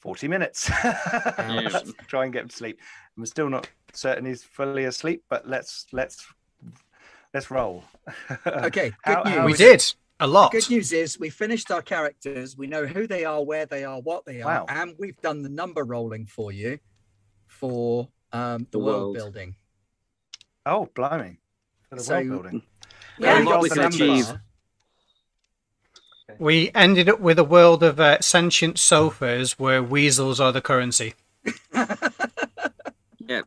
40 0.00 0.28
minutes. 0.28 0.66
Try 2.08 2.24
and 2.24 2.32
get 2.32 2.42
him 2.42 2.48
to 2.48 2.56
sleep. 2.56 2.78
I'm 3.16 3.26
still 3.26 3.48
not 3.48 3.68
certain 3.92 4.24
he's 4.24 4.42
fully 4.42 4.84
asleep, 4.84 5.24
but 5.28 5.48
let's 5.48 5.86
let's 5.92 6.26
let's 7.34 7.50
roll. 7.50 7.84
Okay, 8.46 8.92
good 9.04 9.14
How- 9.14 9.22
news. 9.24 9.34
how 9.34 9.46
We 9.46 9.52
is- 9.52 9.58
did 9.58 9.94
a 10.20 10.26
lot. 10.26 10.52
Good 10.52 10.68
news 10.70 10.92
is 10.92 11.18
we 11.18 11.30
finished 11.30 11.70
our 11.70 11.82
characters. 11.82 12.56
We 12.56 12.66
know 12.66 12.86
who 12.86 13.06
they 13.06 13.24
are, 13.24 13.42
where 13.42 13.66
they 13.66 13.84
are, 13.84 14.00
what 14.00 14.24
they 14.26 14.42
are, 14.42 14.46
Wow. 14.46 14.66
and 14.68 14.94
we've 14.98 15.20
done 15.22 15.42
the 15.42 15.48
number 15.48 15.82
rolling 15.84 16.26
for 16.26 16.52
you 16.52 16.78
for 17.46 18.08
um, 18.32 18.64
the, 18.70 18.78
The 18.78 18.78
world. 18.78 19.00
world. 19.02 19.14
building. 19.16 19.54
Oh, 20.66 20.88
blimey. 20.94 21.38
For 21.88 21.96
the 21.96 22.02
So- 22.02 22.14
world 22.14 22.28
building. 22.28 22.62
Yeah. 23.18 23.36
And 23.36 23.46
what 23.46 23.60
what's 23.60 23.62
we 23.62 23.68
the 23.82 23.88
can 23.90 23.98
number? 23.98 24.04
achieve. 24.14 24.38
We 26.38 26.70
ended 26.74 27.08
up 27.08 27.20
with 27.20 27.38
a 27.38 27.44
world 27.44 27.82
of 27.82 27.98
uh, 28.00 28.20
sentient 28.20 28.78
sofas 28.78 29.58
where 29.58 29.82
weasels 29.82 30.40
are 30.40 30.52
the 30.52 30.60
currency. 30.62 31.14
Yeah. 33.26 33.42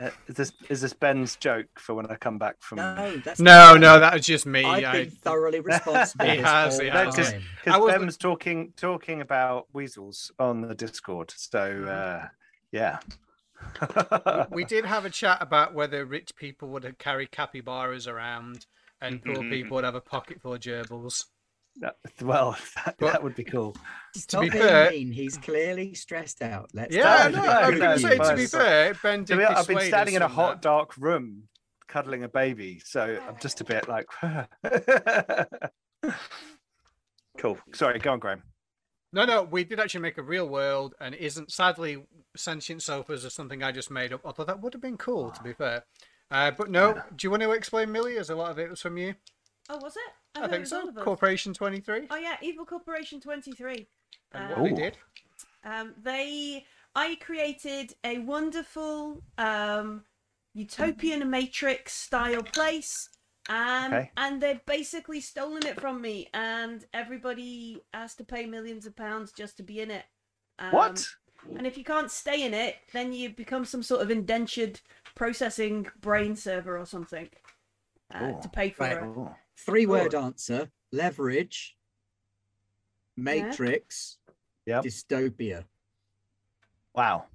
Uh, 0.00 0.10
is 0.28 0.34
this 0.36 0.52
is 0.68 0.80
this 0.80 0.92
Ben's 0.92 1.36
joke 1.36 1.78
for 1.78 1.94
when 1.94 2.06
I 2.06 2.16
come 2.16 2.38
back 2.38 2.56
from? 2.60 2.76
No, 2.78 3.16
that's 3.24 3.40
No, 3.40 3.76
no, 3.76 3.98
that 4.00 4.14
was 4.14 4.26
just 4.26 4.44
me. 4.46 4.64
I've 4.64 4.84
I, 4.84 4.92
been 5.04 5.10
thoroughly 5.10 5.60
responsible. 5.60 6.24
He 6.30 6.36
has, 6.38 6.78
he 6.80 6.88
No, 6.90 7.04
'cause- 7.10 7.32
time. 7.32 7.42
I 7.42 7.64
Because 7.64 7.80
wasn't- 7.80 7.98
Ben 8.00 8.06
was 8.06 8.16
talking 8.16 8.72
talking 8.76 9.20
about 9.20 9.66
weasels 9.72 10.32
on 10.38 10.60
the 10.62 10.74
Discord. 10.74 11.32
So 11.36 11.84
uh, 11.84 12.28
yeah. 12.72 12.98
we 14.50 14.64
did 14.68 14.84
have 14.84 15.04
a 15.04 15.10
chat 15.10 15.38
about 15.40 15.74
whether 15.74 16.04
rich 16.04 16.34
people 16.36 16.68
would 16.68 16.98
carry 16.98 17.26
capybaras 17.26 18.06
around 18.06 18.66
and 19.00 19.24
poor 19.24 19.42
people 19.48 19.76
would 19.76 19.84
have 19.84 19.94
a 19.94 20.00
pocket 20.00 20.40
full 20.40 20.54
of 20.54 20.60
gerbils. 20.60 21.26
That- 21.80 21.96
well, 22.22 22.56
that, 22.76 22.96
But- 22.98 23.12
that 23.12 23.22
would 23.22 23.34
be 23.34 23.44
cool. 23.44 23.76
To 24.28 24.40
be 24.40 24.50
fair- 24.50 24.90
mean. 24.90 25.10
He's 25.12 25.36
clearly 25.36 25.94
stressed 25.94 26.40
out. 26.42 26.70
Let's 26.72 26.94
Yeah, 26.94 27.28
start 27.28 27.32
no, 27.32 27.40
I'm 27.42 27.70
good 27.72 27.80
going 27.80 27.98
to 27.98 28.02
no, 28.02 28.08
say, 28.10 28.16
news. 28.18 28.28
to 28.28 28.36
be 28.36 28.42
but- 28.44 28.50
fair, 28.64 28.94
Ben 29.02 29.24
To 29.24 29.34
did 29.34 29.38
be- 29.38 29.44
I've 29.44 29.66
been 29.66 29.80
standing 29.80 30.14
in 30.14 30.22
a 30.22 30.28
hot, 30.28 30.56
that. 30.56 30.62
dark 30.62 30.96
room 30.96 31.48
cuddling 31.88 32.22
a 32.24 32.28
baby, 32.28 32.80
so 32.84 33.18
I'm 33.28 33.36
just 33.40 33.60
a 33.60 33.64
bit 33.64 33.88
like. 33.88 34.06
cool. 37.38 37.58
Sorry, 37.72 37.98
go 37.98 38.12
on, 38.12 38.18
Graham. 38.18 38.42
No, 39.12 39.24
no, 39.24 39.42
we 39.42 39.62
did 39.64 39.78
actually 39.78 40.00
make 40.00 40.18
a 40.18 40.22
real 40.22 40.48
world, 40.48 40.94
and 41.00 41.14
it 41.14 41.20
isn't 41.20 41.52
sadly 41.52 42.04
sentient 42.36 42.82
sofas 42.82 43.24
or 43.24 43.30
something 43.30 43.62
I 43.62 43.70
just 43.70 43.90
made 43.90 44.12
up. 44.12 44.20
Although 44.24 44.44
that 44.44 44.60
would 44.60 44.72
have 44.74 44.82
been 44.82 44.96
cool, 44.96 45.30
to 45.30 45.42
be 45.42 45.52
fair. 45.52 45.84
Uh, 46.30 46.50
but 46.50 46.68
no, 46.70 46.94
do 47.14 47.24
you 47.26 47.30
want 47.30 47.42
to 47.44 47.52
explain, 47.52 47.92
Millie? 47.92 48.18
As 48.18 48.30
a 48.30 48.34
lot 48.34 48.50
of 48.50 48.58
it 48.58 48.70
was 48.70 48.80
from 48.80 48.96
you. 48.96 49.14
Oh, 49.68 49.78
was 49.78 49.94
it? 49.96 50.12
I, 50.36 50.48
think 50.48 50.66
so. 50.66 50.80
all 50.80 50.88
of 50.88 50.96
us. 50.98 51.04
Corporation 51.04 51.54
Twenty 51.54 51.80
Three. 51.80 52.06
Oh 52.10 52.16
yeah, 52.16 52.36
Evil 52.42 52.64
Corporation 52.66 53.20
23. 53.20 53.86
And 54.32 54.52
Um, 54.52 54.60
what 54.60 54.70
they 54.70 54.82
did. 54.82 54.96
Um, 55.64 55.94
they, 56.02 56.64
I 56.94 57.16
created 57.16 57.94
a 58.04 58.18
wonderful 58.18 59.22
um, 59.38 60.04
utopian 60.54 61.28
matrix 61.30 61.92
style 61.94 62.42
place, 62.42 63.08
um, 63.48 63.92
Okay. 63.92 64.10
and 64.16 64.40
they've 64.42 64.64
basically 64.66 65.20
stolen 65.20 65.64
it 65.66 65.80
from 65.80 66.02
me, 66.02 66.28
and 66.34 66.84
everybody 66.92 67.80
has 67.94 68.14
to 68.16 68.24
pay 68.24 68.44
millions 68.46 68.86
of 68.86 68.94
pounds 68.96 69.32
just 69.32 69.56
to 69.58 69.62
be 69.62 69.80
in 69.80 69.90
it. 69.90 70.04
Um, 70.58 70.72
what? 70.72 71.06
And 71.56 71.66
if 71.66 71.76
you 71.78 71.84
can't 71.84 72.10
stay 72.10 72.44
in 72.44 72.54
it, 72.54 72.76
then 72.92 73.12
you 73.12 73.30
become 73.30 73.64
some 73.64 73.82
sort 73.82 74.00
of 74.02 74.10
indentured 74.10 74.80
processing 75.14 75.86
brain 76.00 76.34
server 76.36 76.78
or 76.78 76.86
something 76.86 77.28
uh, 78.14 78.32
to 78.40 78.48
pay 78.48 78.70
for 78.70 78.84
Right. 78.84 78.96
it. 78.96 79.02
Oh, 79.02 79.34
Three 79.56 79.86
word 79.86 80.14
answer 80.14 80.70
leverage, 80.92 81.76
matrix, 83.16 84.18
Yep. 84.66 84.84
dystopia. 84.84 85.64
Wow. 86.94 87.26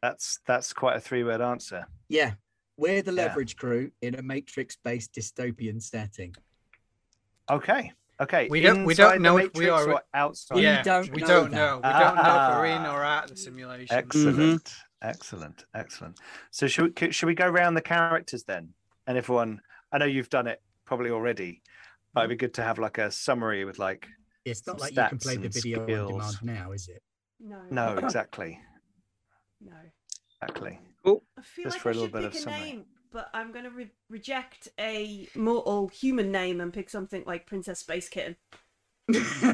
That's 0.00 0.40
that's 0.46 0.72
quite 0.72 0.96
a 0.96 1.00
three-word 1.00 1.40
answer. 1.40 1.86
Yeah, 2.08 2.34
we're 2.76 3.02
the 3.02 3.12
Yeah. 3.12 3.22
leverage 3.26 3.56
crew 3.56 3.92
in 4.02 4.16
a 4.16 4.22
matrix 4.22 4.76
based 4.76 5.12
dystopian 5.14 5.80
setting. 5.80 6.34
Okay. 7.48 7.92
Okay. 8.20 8.48
We 8.48 8.60
don't- 8.60 8.84
we 8.84 8.94
don't 8.94 9.22
know 9.22 9.38
if 9.38 9.54
we 9.54 9.68
are- 9.68 9.90
or 9.92 10.02
outside. 10.14 10.56
We 10.56 10.62
yeah, 10.62 10.82
don't 10.82 11.10
we 11.12 11.20
know 11.22 11.26
don't 11.26 11.50
that. 11.52 11.56
know. 11.56 11.76
We 11.76 11.82
don't 11.82 12.16
know 12.16 12.50
if 12.50 12.56
we're 12.58 12.66
in 12.66 12.86
Ah. 12.86 12.94
or 12.94 13.04
out 13.04 13.24
of 13.24 13.30
the 13.30 13.36
simulation. 13.36 13.96
Excellent. 13.96 14.74
Excellent. 15.00 15.64
Excellent. 15.74 16.20
So 16.50 16.66
should 16.68 17.00
we, 17.00 17.10
should 17.12 17.26
we 17.26 17.34
go 17.34 17.46
around 17.48 17.74
the 17.74 17.82
characters 17.82 18.44
then? 18.44 18.74
And 19.06 19.16
everyone, 19.18 19.62
I 19.92 19.98
know 19.98 20.06
you've 20.06 20.30
done 20.30 20.46
it 20.46 20.60
probably 20.84 21.10
already, 21.10 21.62
but 22.14 22.20
it'd 22.22 22.30
be 22.30 22.34
mm-hmm. 22.34 22.46
good 22.46 22.54
to 22.54 22.62
have 22.62 22.78
like 22.78 22.98
a 22.98 23.10
summary 23.10 23.64
with 23.64 23.78
like, 23.78 24.08
It's 24.44 24.66
not 24.66 24.80
Some 24.80 24.86
like 24.88 24.96
you 24.96 25.08
can 25.08 25.18
play 25.18 25.36
the 25.36 25.44
and 25.44 25.54
video 25.54 25.80
on 25.82 25.86
demand 25.86 26.36
now, 26.42 26.72
is 26.72 26.88
it? 26.88 27.02
No, 27.40 27.60
no, 27.70 27.96
exactly. 28.02 28.58
no. 29.60 29.72
Exactly. 30.40 30.78
I 31.04 31.42
feel 31.42 31.64
Just 31.64 31.76
like 31.76 31.82
for 31.82 31.90
a 31.90 31.92
I 31.92 31.94
little 31.94 32.06
should 32.06 32.12
bit 32.12 32.22
pick 32.22 32.30
of 32.30 32.34
a 32.34 32.38
summary. 32.40 32.60
name, 32.60 32.84
but 33.12 33.28
I'm 33.34 33.52
going 33.52 33.64
to 33.64 33.70
re- 33.70 33.90
reject 34.08 34.68
a 34.78 35.28
mortal 35.34 35.88
human 35.88 36.32
name 36.32 36.60
and 36.60 36.72
pick 36.72 36.90
something 36.90 37.24
like 37.26 37.46
Princess 37.46 37.80
Space 37.80 38.08
Kitten. 38.08 38.36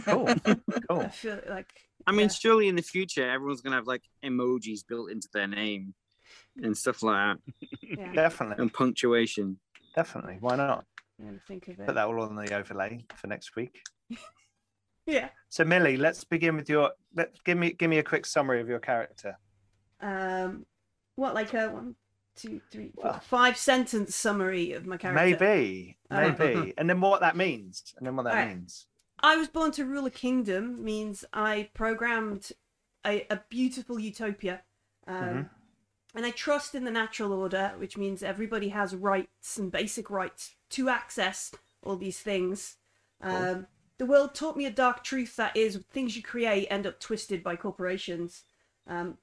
Cool. 0.05 0.35
Cool. 0.89 1.01
I 1.01 1.09
feel 1.09 1.41
like. 1.49 1.71
I 2.07 2.13
mean, 2.13 2.29
yeah. 2.29 2.29
surely 2.29 2.69
in 2.69 2.77
the 2.77 2.83
future, 2.83 3.29
everyone's 3.29 3.61
gonna 3.61 3.77
have 3.77 3.87
like 3.87 4.03
emojis 4.25 4.87
built 4.87 5.11
into 5.11 5.29
their 5.35 5.47
name 5.47 5.93
and 6.63 6.77
stuff 6.77 7.03
like 7.03 7.37
that, 7.37 7.69
yeah, 7.83 8.13
Definitely. 8.13 8.63
and 8.63 8.73
punctuation. 8.73 9.59
Definitely. 9.95 10.37
Why 10.41 10.57
not? 10.57 10.85
Think 11.49 11.69
of 11.69 11.81
it. 11.81 11.87
Put 11.87 11.95
that 11.97 12.07
all 12.07 12.21
on 12.23 12.37
the 12.37 12.55
overlay 12.55 13.05
for 13.17 13.27
next 13.27 13.57
week. 13.57 13.81
Yeah. 15.07 15.31
So 15.49 15.65
Millie, 15.65 15.97
let's 15.97 16.23
begin 16.25 16.55
with 16.55 16.69
your 16.69 16.93
let 17.17 17.33
give 17.45 17.57
me 17.57 17.73
give 17.73 17.89
me 17.89 17.97
a 17.97 18.03
quick 18.03 18.27
summary 18.27 18.61
of 18.61 18.69
your 18.69 18.79
character. 18.79 19.39
um, 20.01 20.67
what 21.17 21.33
like 21.35 21.55
a 21.55 21.71
one, 21.71 21.95
two, 22.37 22.61
three, 22.71 22.91
four, 22.95 23.05
Well- 23.05 23.21
five 23.21 23.57
sentence 23.57 24.15
summary 24.15 24.73
of 24.73 24.85
my 24.85 24.99
character. 24.99 25.25
Maybe, 25.25 25.97
Uh, 26.11 26.35
maybe, 26.39 26.75
and 26.77 26.91
then 26.91 27.01
what 27.01 27.23
that 27.23 27.37
means, 27.37 27.95
and 27.97 28.07
then 28.07 28.17
what 28.17 28.25
that 28.25 28.35
Alright. 28.35 28.49
means. 28.49 28.87
I 29.21 29.37
was 29.37 29.49
born 29.49 29.71
to 29.73 29.87
rule 29.87 30.05
a 30.05 30.11
kingdom 30.11 30.85
means 30.85 31.25
I 31.33 31.71
programmed 31.73 32.53
a, 33.07 33.27
a 33.31 33.41
beautiful 33.49 33.99
utopia. 33.99 34.63
Um, 35.07 35.15
Mhm. 35.25 35.51
And 36.15 36.25
I 36.25 36.31
trust 36.31 36.75
in 36.75 36.85
the 36.85 36.91
natural 36.91 37.33
order, 37.33 37.73
which 37.77 37.97
means 37.97 38.23
everybody 38.23 38.71
has 38.71 38.95
rights 38.95 39.59
and 39.59 39.71
basic 39.71 40.11
rights 40.11 40.55
to 40.71 40.89
access 40.89 41.53
all 41.83 41.97
these 41.97 42.21
things. 42.21 42.77
Um, 43.21 43.67
the 43.99 44.07
world 44.07 44.35
taught 44.35 44.57
me 44.57 44.65
a 44.65 44.71
dark 44.71 45.05
truth 45.05 45.37
that 45.37 45.57
is 45.57 45.81
things 45.91 46.17
you 46.17 46.23
create 46.23 46.67
end 46.71 46.87
up 46.87 47.01
twisted 47.01 47.43
by 47.43 47.57
corporations. 47.57 48.45
Um, 48.87 49.19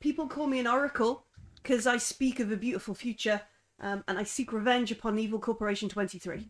people 0.00 0.28
call 0.28 0.46
me 0.46 0.58
an 0.58 0.66
oracle 0.66 1.24
because 1.62 1.86
I 1.86 1.96
speak 1.96 2.38
of 2.38 2.52
a 2.52 2.56
beautiful 2.56 2.94
future 2.94 3.40
um, 3.80 4.04
and 4.06 4.18
I 4.18 4.24
seek 4.24 4.52
revenge 4.52 4.92
upon 4.92 5.18
evil 5.18 5.38
corporation 5.38 5.88
23. 5.88 6.48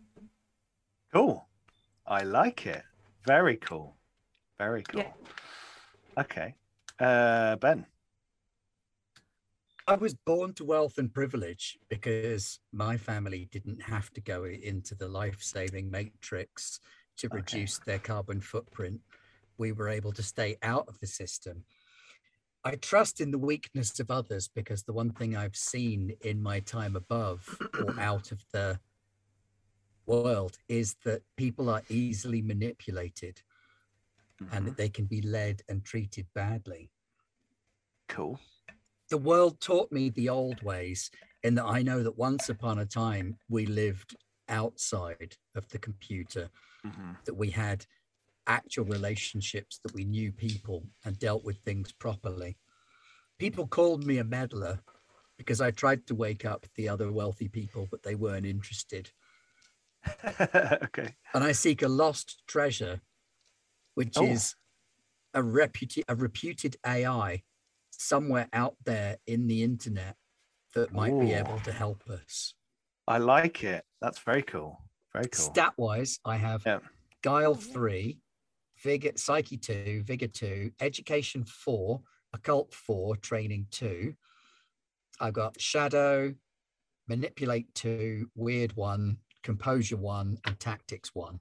Cool. 1.13 1.47
I 2.07 2.23
like 2.23 2.67
it. 2.67 2.83
Very 3.27 3.57
cool. 3.57 3.95
Very 4.59 4.83
cool. 4.83 5.03
Yeah. 5.03 5.13
Okay. 6.19 6.55
Uh, 6.99 7.57
ben. 7.57 7.87
I 9.89 9.97
was 9.97 10.15
born 10.15 10.53
to 10.55 10.65
wealth 10.65 10.99
and 10.99 11.13
privilege 11.13 11.79
because 11.89 12.61
my 12.73 12.97
family 12.99 13.47
didn't 13.51 13.83
have 13.83 14.13
to 14.13 14.21
go 14.21 14.45
into 14.45 14.95
the 14.95 15.09
life 15.09 15.43
saving 15.43 15.91
matrix 15.91 16.79
to 17.17 17.29
Okay. 17.33 17.39
reduce 17.39 17.81
their 17.81 17.99
carbon 17.99 18.41
footprint. 18.41 19.01
We 19.57 19.73
were 19.73 19.89
able 19.89 20.13
to 20.13 20.23
stay 20.23 20.59
out 20.63 20.87
of 20.89 21.01
the 21.01 21.07
system. 21.09 21.65
I 22.65 22.77
trust 22.77 23.21
in 23.21 23.31
the 23.33 23.39
weakness 23.39 23.99
of 24.01 24.11
others 24.11 24.49
because 24.49 24.85
the 24.85 24.93
one 24.93 25.13
thing 25.13 25.37
I've 25.37 25.57
seen 25.57 26.17
in 26.21 26.43
my 26.43 26.61
time 26.61 26.97
above 26.97 27.63
or 27.77 27.95
out 27.99 28.33
of 28.33 28.45
the 28.53 28.81
world 30.07 30.59
is 30.69 30.97
that 31.05 31.23
people 31.37 31.69
are 31.71 31.85
easily 31.89 32.43
manipulated 32.43 33.43
and 34.51 34.67
Mhm. 34.67 34.69
that 34.69 34.77
they 34.77 34.89
can 34.91 35.07
be 35.07 35.23
led 35.23 35.63
and 35.69 35.85
treated 35.85 36.27
badly 36.35 36.91
Cool. 38.09 38.41
The 39.11 39.19
world 39.19 39.61
taught 39.61 39.93
me 39.93 40.11
the 40.11 40.29
old 40.29 40.63
ways 40.63 41.11
in 41.43 41.55
that 41.57 41.65
I 41.67 41.83
know 41.83 42.03
that 42.03 42.17
once 42.19 42.49
upon 42.49 42.79
a 42.79 42.87
time 42.87 43.39
we 43.49 43.67
lived 43.67 44.17
outside 44.49 45.37
of 45.55 45.69
the 45.69 45.79
computer, 45.79 46.51
Mhm. 46.85 47.19
that 47.27 47.35
we 47.35 47.51
had 47.51 47.87
actual 48.47 48.87
relationships, 48.87 49.79
that 49.81 49.95
we 49.95 50.05
knew 50.05 50.33
people 50.33 50.89
and 51.05 51.19
dealt 51.19 51.45
with 51.45 51.59
things 51.65 51.93
properly. 51.93 52.59
People 53.39 53.69
called 53.69 54.05
me 54.05 54.19
a 54.19 54.25
meddler 54.25 54.83
because 55.39 55.61
I 55.61 55.71
tried 55.73 56.07
to 56.09 56.15
wake 56.15 56.45
up 56.45 56.67
the 56.77 56.89
other 56.89 57.13
wealthy 57.13 57.49
people, 57.49 57.89
but 57.91 58.03
they 58.05 58.15
weren't 58.17 58.47
interested. 58.47 59.13
okay. 60.83 61.17
And 61.35 61.45
I 61.45 61.53
seek 61.53 61.83
a 61.83 61.89
lost 61.89 62.43
treasure, 62.47 63.03
which 63.95 64.21
Oh. 64.21 64.23
is 64.23 64.57
a 65.35 65.43
reputed 65.43 66.05
a 66.09 66.17
reputed 66.17 66.77
AI 66.87 67.45
somewhere 67.99 68.49
out 68.53 68.77
there 68.85 69.19
in 69.27 69.47
the 69.47 69.63
internet 69.63 70.17
that 70.75 70.93
might 70.93 71.19
be 71.19 71.33
able 71.33 71.59
to 71.61 71.73
help 71.73 72.09
us. 72.09 72.55
I 73.07 73.19
like 73.19 73.65
it. 73.65 73.85
That's 74.01 74.19
very 74.21 74.43
cool. 74.43 74.81
Very 75.13 75.29
cool. 75.29 75.45
Stat 75.45 75.75
wise, 75.77 76.21
I 76.25 76.37
have 76.37 76.63
Yeah. 76.65 76.81
Guile 77.23 77.55
three, 77.55 78.21
Vigor 78.83 79.13
Psyche 79.17 79.57
two, 79.57 80.03
Vigor 80.05 80.29
two, 80.29 80.73
Education 80.81 81.45
four, 81.45 82.03
Occult 82.33 82.73
four, 82.73 83.17
Training 83.17 83.67
two. 83.71 84.15
I've 85.21 85.33
got 85.33 85.61
Shadow, 85.61 86.35
Manipulate 87.09 87.75
two, 87.75 88.31
Weird 88.37 88.77
one, 88.77 89.19
Composure 89.43 89.97
one, 89.97 90.39
and 90.45 90.61
Tactics 90.61 91.15
one. 91.15 91.41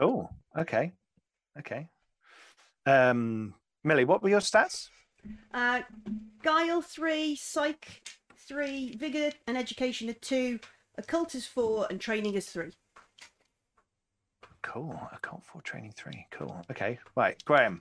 Cool. 0.00 0.34
Okay. 0.56 0.92
Okay. 1.58 1.88
Um, 2.86 3.54
Millie, 3.88 4.04
what 4.04 4.22
were 4.22 4.28
your 4.28 4.40
stats? 4.40 4.90
Uh, 5.52 5.80
Guile 6.42 6.82
three, 6.82 7.34
Psych 7.34 8.02
three, 8.36 8.94
Vigor 8.96 9.32
and 9.46 9.56
Education 9.56 10.08
are 10.10 10.12
two, 10.12 10.60
Occult 10.98 11.34
is 11.34 11.46
four, 11.46 11.86
and 11.90 12.00
Training 12.00 12.34
is 12.34 12.46
three. 12.46 12.72
Cool. 14.62 15.00
Occult 15.14 15.44
four 15.44 15.62
training 15.62 15.94
three. 15.96 16.26
Cool. 16.30 16.54
Okay. 16.70 16.98
Right. 17.16 17.42
Graham. 17.46 17.80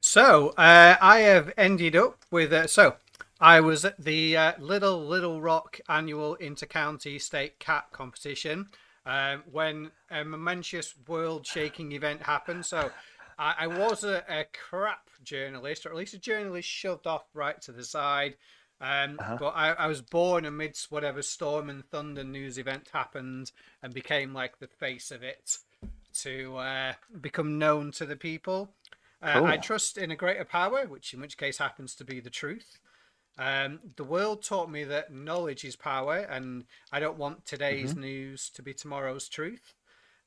So 0.00 0.48
uh, 0.56 0.96
I 1.00 1.18
have 1.20 1.52
ended 1.56 1.94
up 1.94 2.24
with 2.32 2.52
uh, 2.52 2.66
so 2.66 2.96
I 3.40 3.60
was 3.60 3.84
at 3.84 4.02
the 4.02 4.36
uh, 4.36 4.52
Little 4.58 5.06
Little 5.06 5.40
Rock 5.40 5.80
annual 5.88 6.36
intercounty 6.40 7.20
state 7.22 7.60
cat 7.60 7.84
competition 7.92 8.66
um, 9.04 9.44
when 9.52 9.92
a 10.10 10.24
momentous 10.24 10.94
world-shaking 11.06 11.92
event 11.92 12.22
happened. 12.22 12.66
So 12.66 12.90
I, 13.38 13.54
I 13.60 13.66
was 13.66 14.04
a, 14.04 14.24
a 14.28 14.44
crap 14.52 15.10
journalist, 15.22 15.84
or 15.86 15.90
at 15.90 15.96
least 15.96 16.14
a 16.14 16.18
journalist 16.18 16.68
shoved 16.68 17.06
off 17.06 17.24
right 17.34 17.60
to 17.62 17.72
the 17.72 17.84
side. 17.84 18.36
Um, 18.80 19.16
Uh-huh. 19.18 19.36
But 19.38 19.54
I, 19.56 19.72
I 19.72 19.86
was 19.86 20.02
born 20.02 20.44
amidst 20.44 20.90
whatever 20.92 21.22
storm 21.22 21.70
and 21.70 21.84
thunder 21.84 22.24
news 22.24 22.58
event 22.58 22.90
happened 22.92 23.52
and 23.82 23.94
became 23.94 24.34
like 24.34 24.58
the 24.58 24.66
face 24.66 25.10
of 25.10 25.22
it 25.22 25.58
to 26.22 26.56
uh, 26.56 26.92
become 27.20 27.58
known 27.58 27.92
to 27.92 28.06
the 28.06 28.16
people. 28.16 28.70
Uh, 29.22 29.42
I 29.44 29.56
trust 29.56 29.96
in 29.98 30.10
a 30.10 30.16
greater 30.16 30.44
power, 30.44 30.86
which 30.86 31.14
in 31.14 31.20
which 31.20 31.38
case 31.38 31.58
happens 31.58 31.94
to 31.96 32.04
be 32.04 32.20
the 32.20 32.30
truth. 32.30 32.78
Um, 33.38 33.80
the 33.96 34.04
world 34.04 34.42
taught 34.42 34.70
me 34.70 34.84
that 34.84 35.12
knowledge 35.12 35.64
is 35.64 35.76
power, 35.76 36.18
and 36.18 36.64
I 36.92 37.00
don't 37.00 37.18
want 37.18 37.44
today's 37.44 37.94
news 37.96 38.50
to 38.50 38.62
be 38.62 38.72
tomorrow's 38.74 39.28
truth. 39.28 39.74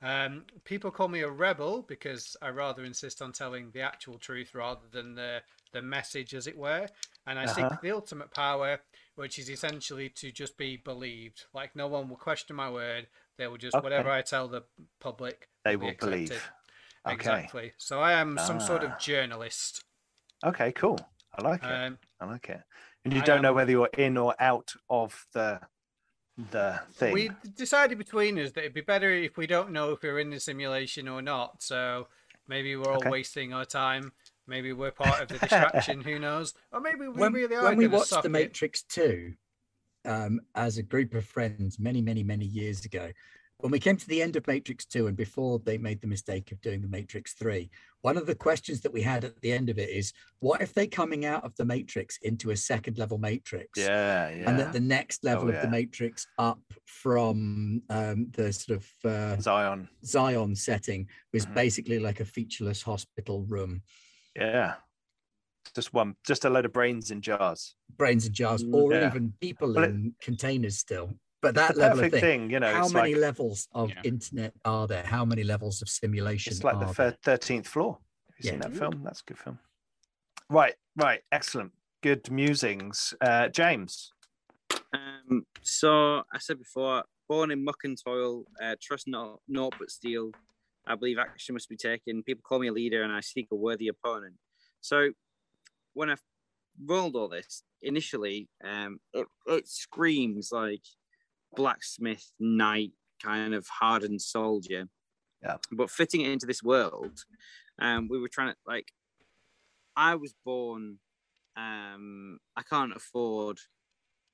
Um, 0.01 0.45
people 0.63 0.91
call 0.91 1.09
me 1.09 1.21
a 1.21 1.30
rebel 1.30 1.81
because 1.81 2.38
I 2.41 2.49
rather 2.49 2.84
insist 2.85 3.21
on 3.21 3.34
telling 3.34 3.71
the 3.71 3.81
actual 3.81 4.17
truth 4.17 4.55
rather 4.55 4.88
than 4.91 5.15
the 5.15 5.41
the 5.71 5.81
message, 5.84 6.34
as 6.34 6.47
it 6.47 6.57
were. 6.57 6.88
And 7.27 7.38
I 7.38 7.43
Uh-huh. 7.43 7.69
seek 7.69 7.81
the 7.81 7.91
ultimate 7.91 8.31
power, 8.31 8.80
which 9.15 9.38
is 9.38 9.49
essentially 9.51 10.09
to 10.09 10.31
just 10.31 10.57
be 10.57 10.77
believed. 10.77 11.45
Like 11.53 11.76
no 11.76 11.88
one 11.88 12.09
will 12.09 12.17
question 12.17 12.55
my 12.55 12.69
word; 12.71 13.07
they 13.38 13.47
will 13.47 13.57
just 13.57 13.76
Okay. 13.76 13.84
whatever 13.84 14.09
I 14.09 14.21
tell 14.21 14.47
the 14.47 14.63
public. 14.99 15.49
They 15.63 15.76
be 15.76 15.85
will 15.85 15.93
believe. 15.99 16.31
accepted. 16.31 16.51
Okay. 17.05 17.13
Exactly. 17.13 17.73
So 17.77 18.01
I 18.01 18.13
am 18.13 18.38
some 18.38 18.59
sort 18.59 18.84
Ah. 18.84 18.88
of 18.88 18.99
journalist. 18.99 19.84
Okay. 20.43 20.71
Cool. 20.71 20.99
I 21.38 21.41
like 21.41 21.63
it. 21.63 21.71
Um, 21.71 21.99
I 22.19 22.26
like 22.26 22.49
it. 22.49 22.61
And 23.05 23.13
you 23.13 23.21
I 23.21 23.23
don't 23.26 23.41
know 23.41 23.53
whether 23.53 23.71
you're 23.71 23.89
in 23.97 24.17
or 24.17 24.35
out 24.39 24.73
of 24.89 25.26
the 25.34 25.61
the 26.51 26.79
thing. 26.93 27.13
we 27.13 27.31
decided 27.55 27.97
between 27.97 28.39
us 28.39 28.51
that 28.51 28.61
it'd 28.61 28.73
be 28.73 28.81
better 28.81 29.11
if 29.11 29.37
we 29.37 29.47
don't 29.47 29.71
know 29.71 29.91
if 29.91 30.01
we're 30.03 30.19
in 30.19 30.29
the 30.29 30.39
simulation 30.39 31.07
or 31.07 31.21
not. 31.21 31.61
So 31.61 32.07
maybe 32.47 32.75
we're 32.75 32.91
all 32.91 32.97
Okay. 32.99 33.09
wasting 33.09 33.53
our 33.53 33.65
time. 33.65 34.11
Maybe 34.47 34.73
we're 34.73 34.91
part 34.91 35.21
of 35.21 35.27
the 35.27 35.37
distraction. 35.47 36.01
who 36.01 36.17
knows? 36.19 36.53
Or 36.71 36.79
maybe 36.79 37.01
we 37.01 37.09
when, 37.09 37.33
really 37.33 37.55
are. 37.55 37.63
when 37.63 37.77
we 37.77 37.85
gonna 37.85 37.97
watched 37.97 38.09
suck 38.09 38.23
The 38.23 38.29
it. 38.29 38.31
Matrix 38.31 38.83
2 38.83 39.33
um, 40.05 40.39
as 40.55 40.77
a 40.77 40.83
group 40.83 41.13
of 41.13 41.25
friends 41.25 41.77
many, 41.79 42.01
many, 42.01 42.23
many 42.23 42.45
years 42.45 42.85
ago, 42.85 43.11
when 43.60 43.72
we 43.72 43.80
came 43.80 43.98
to 43.98 44.07
the 44.07 44.22
end 44.22 44.38
of 44.38 44.48
Matrix 44.48 44.86
2 44.86 45.07
and 45.07 45.18
before 45.18 45.60
they 45.60 45.77
made 45.77 45.99
the 45.99 46.07
mistake 46.07 46.52
of 46.53 46.61
doing 46.61 46.81
The 46.81 46.88
Matrix 46.88 47.34
3, 47.34 47.69
one 48.02 48.15
of 48.18 48.26
the 48.26 48.36
questions 48.36 48.80
that 48.81 48.94
we 48.94 49.02
had 49.02 49.26
at 49.26 49.40
the 49.41 49.52
end 49.52 49.69
of 49.69 49.77
it 49.77 49.90
is 49.90 50.14
what 50.40 50.61
if 50.61 50.73
they 50.73 50.88
coming 50.88 51.26
out 51.26 51.44
of 51.44 51.53
the 51.57 51.65
Matrix 51.65 52.18
into 52.22 52.52
a 52.52 52.56
second 52.57 52.98
level 52.98 53.18
Matrix? 53.18 53.77
yeah. 53.77 54.30
Yeah. 54.30 54.49
And 54.49 54.57
that 54.60 54.72
the 54.72 54.80
next 54.80 55.26
level 55.26 55.45
Oh, 55.45 55.49
of 55.49 55.56
yeah. 55.56 55.61
the 55.64 55.68
Matrix 55.69 56.26
up 56.38 56.61
from 56.86 57.81
um, 57.90 58.27
the 58.31 58.53
sort 58.53 58.77
of 58.77 58.88
uh, 59.11 59.41
Zion. 59.41 59.90
Zion 60.06 60.56
setting 60.56 61.10
was 61.34 61.45
Mhm. 61.45 61.53
basically 61.53 61.99
like 61.99 62.22
a 62.22 62.26
featureless 62.26 62.81
hospital 62.81 63.44
room, 63.44 63.81
Yeah. 64.36 64.76
Just 65.76 65.94
one. 65.94 66.15
Just 66.26 66.45
a 66.45 66.49
load 66.49 66.65
of 66.65 66.72
brains 66.73 67.11
in 67.11 67.22
jars. 67.22 67.76
brains 67.98 68.26
in 68.26 68.34
jars, 68.34 68.64
Mm, 68.64 68.73
or 68.73 68.94
yeah. 68.94 69.07
even 69.07 69.34
people 69.41 69.73
Well, 69.73 69.84
it- 69.84 69.90
in 69.90 70.15
containers 70.22 70.77
still. 70.80 71.14
But 71.41 71.55
that 71.55 71.75
the 71.75 71.81
level 71.81 71.99
of 71.99 72.03
perfect 72.03 72.21
thing. 72.21 72.41
thing, 72.41 72.51
you 72.51 72.59
know. 72.59 72.71
How 72.73 72.85
it's 72.85 72.93
many 72.93 73.13
like 73.13 73.21
levels 73.21 73.67
of 73.73 73.89
Yeah. 73.89 74.01
internet 74.03 74.53
are 74.65 74.87
there? 74.87 75.03
How 75.03 75.23
many 75.23 75.43
levels 75.43 75.81
of 75.81 75.89
simulation 75.89 76.51
it's 76.51 76.63
like 76.63 76.75
are 76.75 76.87
the 76.87 76.93
there? 76.93 77.17
thirteenth 77.23 77.67
floor. 77.67 77.99
Have 78.27 78.35
you 78.39 78.49
seen 78.51 78.59
that 78.59 78.75
film? 78.75 79.01
That's 79.03 79.21
a 79.21 79.23
good 79.23 79.39
film. 79.39 79.59
Right. 80.49 80.75
Right. 80.95 81.21
Excellent. 81.31 81.71
Good 82.01 82.29
musings. 82.31 83.13
Uh, 83.21 83.47
James. 83.49 84.11
Um, 84.93 85.45
so 85.61 86.23
I 86.33 86.39
said 86.39 86.57
before, 86.59 87.03
born 87.27 87.51
in 87.51 87.63
muck 87.63 87.77
and 87.83 87.97
toil, 88.03 88.45
uh, 88.61 88.75
trust 88.81 89.07
not 89.07 89.39
naught 89.47 89.75
but 89.79 89.91
steel. 89.91 90.31
I 90.87 90.95
believe 90.95 91.19
action 91.19 91.53
must 91.53 91.69
be 91.69 91.77
taken. 91.77 92.23
People 92.23 92.41
call 92.43 92.59
me 92.59 92.67
a 92.67 92.73
leader, 92.73 93.03
and 93.03 93.13
I 93.13 93.19
seek 93.19 93.47
a 93.51 93.55
worthy 93.55 93.87
opponent. 93.87 94.35
So 94.81 95.11
when 95.93 96.09
I 96.09 96.15
rolled 96.83 97.15
all 97.15 97.27
this 97.29 97.63
initially, 97.81 98.49
um, 98.63 98.99
it, 99.13 99.27
it 99.47 99.67
screams 99.67 100.49
like 100.51 100.81
blacksmith, 101.55 102.31
knight, 102.39 102.91
kind 103.21 103.53
of 103.53 103.67
hardened 103.67 104.21
soldier. 104.21 104.88
Yeah. 105.43 105.57
But 105.71 105.89
fitting 105.89 106.21
it 106.21 106.31
into 106.31 106.45
this 106.45 106.63
world, 106.63 107.19
um, 107.81 108.07
we 108.09 108.19
were 108.19 108.30
trying 108.30 108.49
to 108.49 108.57
like. 108.65 108.91
I 109.95 110.15
was 110.15 110.34
born 110.45 110.99
um, 111.59 112.39
I 112.55 112.61
can't 112.63 112.95
afford 112.95 113.57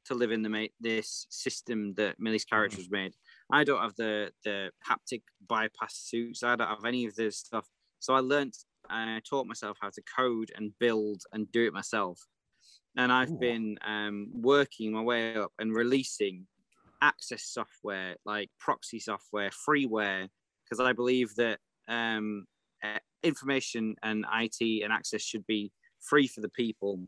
to 0.05 0.13
live 0.13 0.31
in 0.31 0.43
the 0.43 0.69
this 0.79 1.25
system 1.29 1.93
that 1.95 2.19
Millie's 2.19 2.45
character 2.45 2.77
was 2.77 2.91
made. 2.91 3.13
I 3.51 3.63
don't 3.63 3.81
have 3.81 3.95
the 3.95 4.31
the 4.43 4.71
haptic 4.87 5.23
bypass 5.47 5.95
suits. 5.95 6.43
I 6.43 6.55
don't 6.55 6.67
have 6.67 6.85
any 6.85 7.05
of 7.05 7.15
this 7.15 7.37
stuff. 7.37 7.65
So 7.99 8.13
I 8.13 8.19
learned 8.19 8.53
and 8.89 9.09
I 9.09 9.21
taught 9.27 9.47
myself 9.47 9.77
how 9.81 9.89
to 9.89 10.03
code 10.15 10.51
and 10.55 10.71
build 10.79 11.23
and 11.33 11.51
do 11.51 11.65
it 11.65 11.73
myself. 11.73 12.19
And 12.97 13.11
I've 13.11 13.31
Ooh. 13.31 13.39
been 13.39 13.77
um, 13.85 14.29
working 14.31 14.93
my 14.93 15.01
way 15.01 15.35
up 15.35 15.51
and 15.57 15.75
releasing 15.75 16.45
access 17.05 17.43
software 17.43 18.15
like 18.25 18.49
proxy 18.59 18.99
software, 18.99 19.51
freeware, 19.51 20.29
because 20.63 20.79
I 20.79 20.93
believe 20.93 21.35
that 21.35 21.59
um, 21.87 22.45
uh, 22.83 22.99
information 23.23 23.95
and 24.01 24.25
IT 24.43 24.83
and 24.83 24.91
access 24.91 25.21
should 25.21 25.45
be 25.45 25.71
free 26.09 26.27
for 26.27 26.41
the 26.41 26.49
people, 26.49 27.07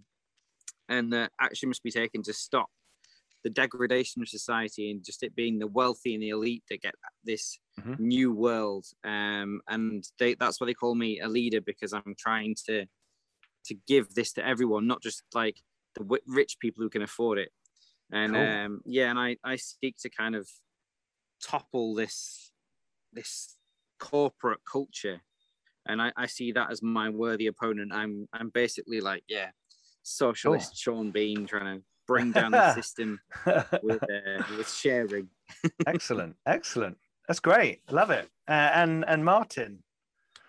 and 0.90 1.12
that 1.14 1.32
action 1.40 1.70
must 1.70 1.84
be 1.84 1.92
taken 1.92 2.22
to 2.24 2.34
stop 2.34 2.70
the 3.44 3.50
degradation 3.50 4.22
of 4.22 4.30
society 4.30 4.92
and 4.92 5.06
just 5.06 5.24
it 5.24 5.36
being 5.36 5.60
the 5.60 5.68
wealthy 5.68 6.14
and 6.14 6.24
the 6.24 6.30
elite 6.30 6.64
that 6.70 6.82
get 6.82 6.96
this 7.24 7.60
Mhm. 7.80 8.00
new 8.00 8.32
world. 8.34 8.86
Um, 9.04 9.62
and 9.68 10.04
they, 10.20 10.36
that's 10.36 10.60
why 10.60 10.68
they 10.68 10.74
call 10.74 10.96
me 10.96 11.20
a 11.20 11.28
leader 11.28 11.62
because 11.62 11.94
I'm 11.94 12.16
trying 12.18 12.56
to 12.68 12.86
to 13.66 13.76
give 13.88 14.14
this 14.16 14.34
to 14.34 14.46
everyone, 14.46 14.88
not 14.88 15.02
just 15.04 15.24
like 15.34 15.58
the 15.96 16.04
rich 16.26 16.58
people 16.60 16.84
who 16.84 16.90
can 16.90 17.02
afford 17.02 17.38
it. 17.38 17.52
And 18.12 18.34
Cool. 18.34 18.42
um, 18.42 18.82
yeah, 18.86 19.10
and 19.10 19.20
I, 19.20 19.38
I 19.44 19.58
seek 19.58 19.98
to 20.00 20.10
kind 20.10 20.36
of 20.36 20.48
topple 21.44 21.94
this 21.94 22.52
this 23.14 23.56
corporate 24.00 24.60
culture 24.72 25.22
and 25.88 26.02
I, 26.02 26.12
I 26.18 26.26
see 26.28 26.52
that 26.52 26.72
as 26.72 26.82
my 26.82 27.10
worthy 27.10 27.48
opponent 27.48 27.92
i'm 27.94 28.28
i'm 28.34 28.50
basically 28.50 29.02
like 29.02 29.24
yeah 29.28 29.50
socialist 30.04 30.78
sean 30.78 31.12
bean 31.12 31.46
trying 31.46 31.78
to 31.78 31.84
bring 32.08 32.32
down 32.32 32.52
the 32.52 32.74
system 32.76 33.20
with 33.84 34.04
uh, 34.04 34.44
with 34.58 34.70
sharing 34.70 35.30
excellent, 35.88 36.36
excellent. 36.46 36.98
That's 37.28 37.40
great. 37.40 37.82
Love 37.92 38.12
it. 38.12 38.30
Uh, 38.48 38.72
and 38.74 39.06
and 39.08 39.24
Martin. 39.24 39.84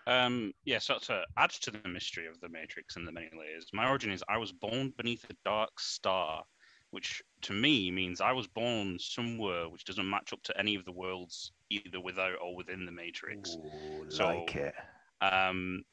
Um, 0.07 0.53
yeah, 0.65 0.79
so 0.79 0.97
to 1.03 1.23
add 1.37 1.51
to 1.51 1.71
the 1.71 1.87
mystery 1.87 2.25
of 2.25 2.39
the 2.39 2.49
Matrix 2.49 2.95
and 2.95 3.07
the 3.07 3.11
many 3.11 3.29
layers, 3.37 3.67
my 3.73 3.87
origin 3.87 4.11
is 4.11 4.23
I 4.27 4.37
was 4.37 4.51
born 4.51 4.93
beneath 4.97 5.23
a 5.29 5.35
dark 5.45 5.79
star, 5.79 6.43
which 6.91 7.21
to 7.41 7.53
me 7.53 7.91
means 7.91 8.21
I 8.21 8.31
was 8.31 8.47
born 8.47 8.97
somewhere 8.99 9.69
which 9.69 9.85
doesn't 9.85 10.09
match 10.09 10.33
up 10.33 10.41
to 10.43 10.57
any 10.57 10.75
of 10.75 10.85
the 10.85 10.91
worlds 10.91 11.51
either 11.69 11.99
without 11.99 12.35
or 12.41 12.55
within 12.55 12.85
the 12.85 12.91
Matrix. 12.91 13.55
Ooh, 13.55 14.05
So- 14.09 14.27
like 14.27 14.55
it. 14.55 14.75
Um, 15.21 15.83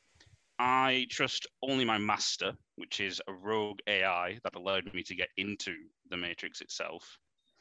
I 0.59 1.07
trust 1.11 1.47
only 1.63 1.85
my 1.85 1.99
master, 1.99 2.57
which 2.77 3.01
is 3.01 3.21
a 3.29 3.33
rogue 3.33 3.81
AI 3.87 4.39
that 4.43 4.55
allowed 4.55 4.93
me 4.95 5.03
to 5.03 5.15
get 5.15 5.29
into 5.37 5.75
the 6.09 6.17
Matrix 6.17 6.61
itself. 6.63 7.19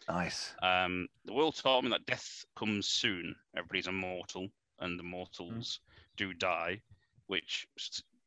Nice. 0.07 0.53
Um, 0.62 1.07
the 1.26 1.34
world 1.34 1.56
taught 1.56 1.84
me 1.84 1.90
that 1.90 2.06
death 2.06 2.45
comes 2.56 2.88
soon. 2.88 3.36
Everybody's 3.57 3.88
immortal, 3.88 4.48
and 4.80 4.98
the 4.99 5.03
mortals 5.03 5.80
do 6.16 6.34
die, 6.34 6.82
which 7.28 7.68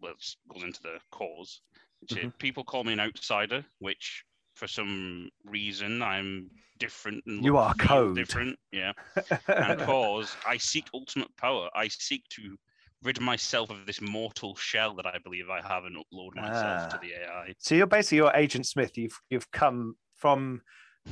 well, 0.00 0.14
goes 0.52 0.62
into 0.64 0.82
the 0.82 0.98
cause. 1.10 1.60
Is, 2.10 2.30
people 2.38 2.64
call 2.64 2.84
me 2.84 2.92
an 2.92 3.00
outsider, 3.00 3.64
which 3.78 4.24
for 4.58 4.66
some 4.66 5.28
reason 5.44 6.02
I'm 6.02 6.50
different 6.78 7.22
and 7.26 7.44
You 7.44 7.56
are 7.56 7.74
code. 7.74 8.16
different. 8.16 8.58
Yeah, 8.72 8.92
and 9.48 9.80
cause 9.80 10.36
I 10.46 10.56
seek 10.58 10.86
ultimate 10.92 11.34
power. 11.36 11.68
I 11.74 11.88
seek 11.88 12.24
to 12.36 12.56
rid 13.04 13.20
myself 13.20 13.70
of 13.70 13.86
this 13.86 14.00
mortal 14.00 14.56
shell 14.56 14.94
that 14.96 15.06
I 15.06 15.18
believe 15.22 15.48
I 15.48 15.60
have 15.66 15.84
and 15.84 15.96
upload 15.96 16.34
myself 16.34 16.88
to 16.90 16.96
Ah. 16.96 17.00
the 17.00 17.12
AI. 17.22 17.54
so 17.58 17.74
you're 17.76 17.86
basically 17.86 18.18
your 18.18 18.32
Agent 18.34 18.66
Smith. 18.66 18.98
You've 18.98 19.18
you've 19.30 19.50
come 19.52 19.94
from 20.16 20.62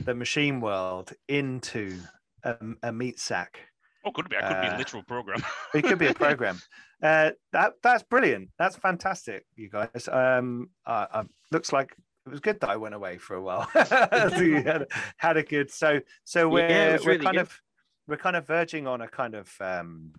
the 0.05 0.15
machine 0.15 0.61
world 0.61 1.13
into 1.29 1.99
a, 2.43 2.57
a 2.83 2.93
meat 2.93 3.19
sack. 3.21 3.61
Oh, 4.05 4.11
could 4.13 4.29
be. 4.29 4.37
I 4.37 4.41
could 4.43 4.61
be 4.63 4.69
Uh, 4.69 4.77
a 4.77 4.79
literal 4.79 5.03
program. 5.05 5.43
It 5.75 5.83
could 5.83 5.99
be 5.99 6.07
a 6.07 6.15
program. 6.15 6.61
uh, 7.03 7.31
that 7.53 7.73
that's 7.83 8.03
brilliant. 8.05 8.51
That's 8.59 8.77
fantastic, 8.77 9.45
you 9.57 9.69
guys. 9.71 10.09
Um, 10.11 10.71
uh, 10.87 11.07
uh, 11.13 11.25
looks 11.51 11.73
like 11.73 11.95
it 12.27 12.31
was 12.31 12.41
good 12.41 12.61
that 12.61 12.71
I 12.71 12.77
went 12.77 12.95
away 12.95 13.19
for 13.19 13.35
a 13.37 13.43
while. 13.43 13.63
Had, 13.75 14.87
had 15.17 15.37
a 15.37 15.43
good. 15.43 15.71
So 15.71 16.01
so 16.25 16.49
we're 16.49 16.69
Yeah, 16.69 16.99
we're 17.01 17.13
really 17.13 17.25
kind 17.25 17.37
good. 17.37 17.43
of 17.43 17.61
we're 18.09 18.17
kind 18.17 18.37
of 18.37 18.47
verging 18.47 18.87
on 18.87 19.01
a 19.01 19.09
kind 19.09 19.35
of. 19.35 19.51
Um, 19.61 20.13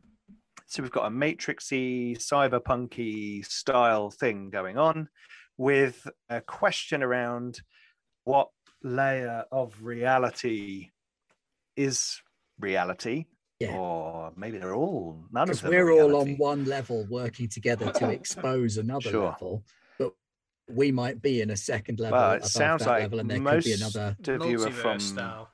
so 0.69 0.83
we've 0.83 0.91
got 0.91 1.05
a 1.05 1.09
matrixy, 1.09 2.17
cyberpunky 2.17 3.45
style 3.45 4.09
thing 4.09 4.49
going 4.49 4.77
on, 4.77 5.07
with 5.57 6.05
a 6.29 6.41
question 6.41 7.01
around 7.03 7.61
what 8.25 8.49
layer 8.83 9.45
of 9.51 9.81
reality 9.81 10.89
is 11.77 12.21
reality 12.59 13.25
Yeah. 13.59 13.77
or 13.77 14.33
maybe 14.35 14.57
they're 14.57 14.73
all 14.75 15.25
none 15.31 15.49
of 15.49 15.61
them. 15.61 15.69
we're 15.71 15.91
all 15.91 16.15
on 16.17 16.37
one 16.37 16.65
level 16.65 17.05
working 17.09 17.47
together 17.47 17.91
to 17.91 18.09
expose 18.19 18.77
another 18.77 19.09
Sure. 19.09 19.29
level, 19.29 19.63
we 20.69 20.91
might 20.91 21.21
be 21.21 21.41
in 21.41 21.49
a 21.49 21.57
second 21.57 21.99
level 21.99 22.19
Well, 22.19 22.31
it 22.33 22.37
above 22.39 22.51
sounds 22.51 22.83
that 22.83 22.89
like 22.89 23.01
level, 23.03 23.19
and 23.19 23.29
there 23.29 23.39
most 23.39 23.63
could 23.63 23.69
be 23.69 23.73
another. 23.73 24.17
of 24.19 24.45
you 24.51 24.63
are 24.63 24.69
from 24.71 24.99
style. 24.99 25.49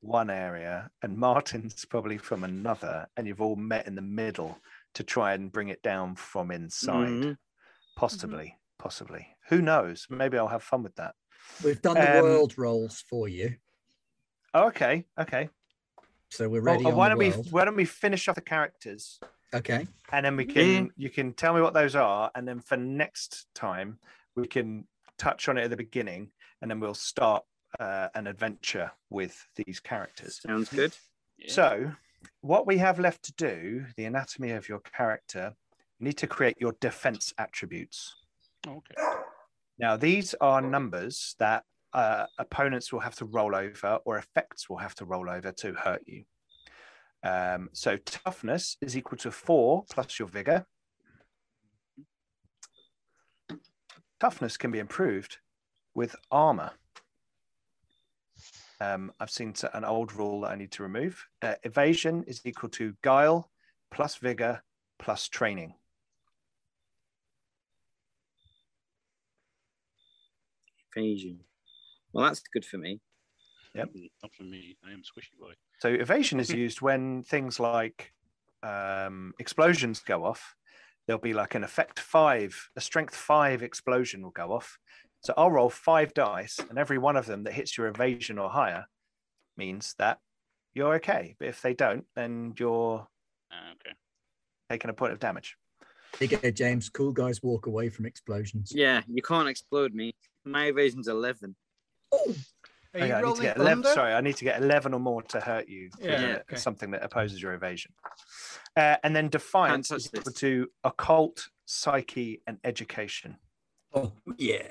one 0.00 0.30
area, 0.30 0.90
and 1.02 1.16
Martin's 1.16 1.84
probably 1.84 2.18
from 2.18 2.44
another, 2.44 3.06
and 3.16 3.26
you've 3.26 3.40
all 3.42 3.56
met 3.56 3.86
in 3.86 3.94
the 3.94 4.02
middle 4.02 4.58
to 4.94 5.02
try 5.02 5.34
and 5.34 5.52
bring 5.52 5.68
it 5.68 5.82
down 5.82 6.14
from 6.16 6.50
inside. 6.50 7.08
Mhm. 7.08 7.36
Possibly, 7.96 8.58
possibly. 8.78 9.36
Who 9.48 9.60
knows? 9.60 10.06
Maybe 10.10 10.38
I'll 10.38 10.48
have 10.48 10.62
fun 10.62 10.82
with 10.82 10.96
that. 10.96 11.14
We've 11.62 11.80
done 11.82 11.96
the 11.98 12.18
Um, 12.18 12.22
world 12.24 12.56
roles 12.58 13.00
for 13.02 13.28
you, 13.28 13.56
Oh, 14.54 14.66
okay, 14.68 15.06
okay. 15.18 15.48
so 16.30 16.48
we're 16.48 16.60
ready 16.60 16.84
uh, 16.84 16.90
on 16.90 16.96
why 16.96 17.08
the 17.08 17.16
don't 17.16 17.18
we 17.18 17.30
why 17.50 17.64
don't 17.64 17.76
we 17.76 17.84
finish 17.84 18.26
off 18.28 18.34
the 18.36 18.40
characters 18.40 19.18
Okay. 19.52 19.86
and 20.12 20.24
then 20.24 20.36
we 20.36 20.44
can 20.44 20.90
you 20.96 21.10
can 21.10 21.32
tell 21.34 21.54
me 21.54 21.60
what 21.60 21.74
those 21.74 21.94
are, 21.96 22.30
and 22.34 22.46
then 22.48 22.60
for 22.60 22.76
next 22.76 23.46
time 23.54 23.98
we 24.36 24.46
can 24.46 24.86
touch 25.18 25.48
on 25.48 25.58
it 25.58 25.64
at 25.64 25.70
the 25.70 25.76
beginning, 25.76 26.30
and 26.62 26.70
then 26.70 26.80
we'll 26.80 26.94
start 26.94 27.44
uh, 27.78 28.08
an 28.14 28.26
adventure 28.26 28.90
with 29.10 29.46
these 29.56 29.80
characters. 29.80 30.40
sounds 30.44 30.70
good 30.70 30.92
Yeah. 31.38 31.52
So, 31.52 31.92
what 32.42 32.66
we 32.66 32.78
have 32.78 32.98
left 32.98 33.22
to 33.24 33.32
do, 33.34 33.86
the 33.96 34.04
anatomy 34.04 34.50
of 34.52 34.68
your 34.68 34.80
character, 34.80 35.54
you 35.98 36.06
need 36.06 36.18
to 36.18 36.26
create 36.26 36.56
your 36.60 36.74
defense 36.80 37.32
attributes. 37.38 38.14
okay. 38.66 38.94
Now, 39.78 39.96
these 39.96 40.34
are 40.42 40.60
numbers 40.60 41.34
that 41.38 41.64
uh, 41.94 42.26
opponents 42.38 42.92
will 42.92 43.00
have 43.00 43.14
to 43.16 43.24
roll 43.24 43.54
over 43.54 43.98
or 44.04 44.18
effects 44.18 44.68
will 44.68 44.76
have 44.76 44.94
to 44.96 45.06
roll 45.06 45.30
over 45.30 45.50
to 45.52 45.72
hurt 45.72 46.02
you. 46.06 46.24
Um, 47.22 47.70
so, 47.72 47.96
toughness 47.96 48.76
is 48.80 48.96
equal 48.96 49.18
to 49.18 49.30
four 49.30 49.84
plus 49.90 50.18
your 50.18 50.28
vigor. 50.28 50.66
Toughness 54.20 54.56
can 54.56 54.70
be 54.70 54.78
improved 54.78 55.38
with 55.94 56.14
armor. 56.30 56.72
Um, 58.80 59.12
I've 59.18 59.30
seen 59.30 59.54
an 59.74 59.84
old 59.84 60.12
rule 60.14 60.42
that 60.42 60.52
I 60.52 60.56
need 60.56 60.72
to 60.72 60.82
remove. 60.82 61.26
Uh, 61.42 61.54
evasion 61.64 62.24
is 62.26 62.40
equal 62.44 62.70
to 62.70 62.94
guile 63.02 63.50
plus 63.90 64.16
vigor 64.16 64.62
plus 64.98 65.28
training. 65.28 65.74
evasion 70.96 71.38
well 72.12 72.24
that's 72.26 72.42
good 72.52 72.64
for 72.64 72.78
me 72.78 73.00
Mm, 73.76 74.10
Not 74.22 74.34
for 74.34 74.42
me. 74.42 74.76
I 74.84 74.92
am 74.92 75.02
squishy 75.02 75.38
boy. 75.38 75.52
So 75.78 75.90
evasion 75.90 76.40
is 76.40 76.50
used 76.64 76.80
when 76.80 77.22
things 77.22 77.60
like 77.60 78.12
um, 78.62 79.32
explosions 79.38 80.00
go 80.00 80.24
off. 80.24 80.56
There'll 81.10 81.20
be 81.20 81.34
like 81.34 81.56
an 81.56 81.64
effect 81.64 81.98
five, 81.98 82.70
a 82.76 82.80
strength 82.80 83.16
five 83.16 83.64
explosion 83.64 84.22
will 84.22 84.30
go 84.30 84.52
off. 84.52 84.78
So 85.24 85.34
I'll 85.36 85.50
roll 85.50 85.68
five 85.68 86.14
dice, 86.14 86.60
and 86.70 86.78
every 86.78 86.98
one 86.98 87.16
of 87.16 87.26
them 87.26 87.42
that 87.42 87.52
hits 87.52 87.76
your 87.76 87.88
evasion 87.88 88.38
or 88.38 88.48
higher 88.48 88.84
means 89.56 89.96
that 89.98 90.18
you're 90.72 90.94
okay. 90.94 91.34
But 91.40 91.48
if 91.48 91.62
they 91.62 91.74
don't, 91.74 92.04
then 92.14 92.54
you're 92.60 93.08
Ah, 93.50 93.72
okay. 93.72 93.96
taking 94.70 94.88
a 94.88 94.94
point 94.94 95.12
of 95.12 95.18
damage. 95.18 95.56
There 96.20 96.28
you 96.28 96.36
go, 96.36 96.48
James. 96.52 96.88
Cool 96.88 97.10
guys 97.10 97.42
walk 97.42 97.66
away 97.66 97.88
from 97.88 98.06
explosions. 98.06 98.70
yeah 98.72 99.02
you 99.12 99.20
can't 99.20 99.48
explode 99.48 99.92
me 99.92 100.12
my 100.44 100.66
evasion's 100.66 101.08
11 101.08 101.56
Are 102.94 102.98
you 102.98 103.04
Okay, 103.06 103.12
I 103.14 103.16
need 103.16 103.20
to 103.20 103.26
rolling 103.26 103.42
get 103.42 103.56
11, 103.56 103.82
thunder? 103.82 103.94
sorry, 103.94 104.14
I 104.14 104.20
need 104.20 104.36
to 104.36 104.44
get 104.44 104.60
11 104.62 104.94
or 104.94 105.00
more 105.00 105.22
to 105.22 105.40
hurt 105.40 105.68
you. 105.68 105.90
with 105.96 106.04
Yeah, 106.04 106.10
a- 106.22 106.40
okay. 106.40 106.56
Something 106.56 106.90
that 106.90 107.04
opposes 107.04 107.40
your 107.40 107.52
evasion. 107.54 107.92
Uh, 108.76 108.96
and 109.04 109.14
then 109.14 109.28
defiance 109.28 109.90
is 109.92 110.10
equal 110.14 110.32
to 110.32 110.68
occult, 110.84 111.48
psyche, 111.66 112.42
and 112.46 112.58
education. 112.64 113.36
Oh 113.92 114.12
yeah. 114.38 114.68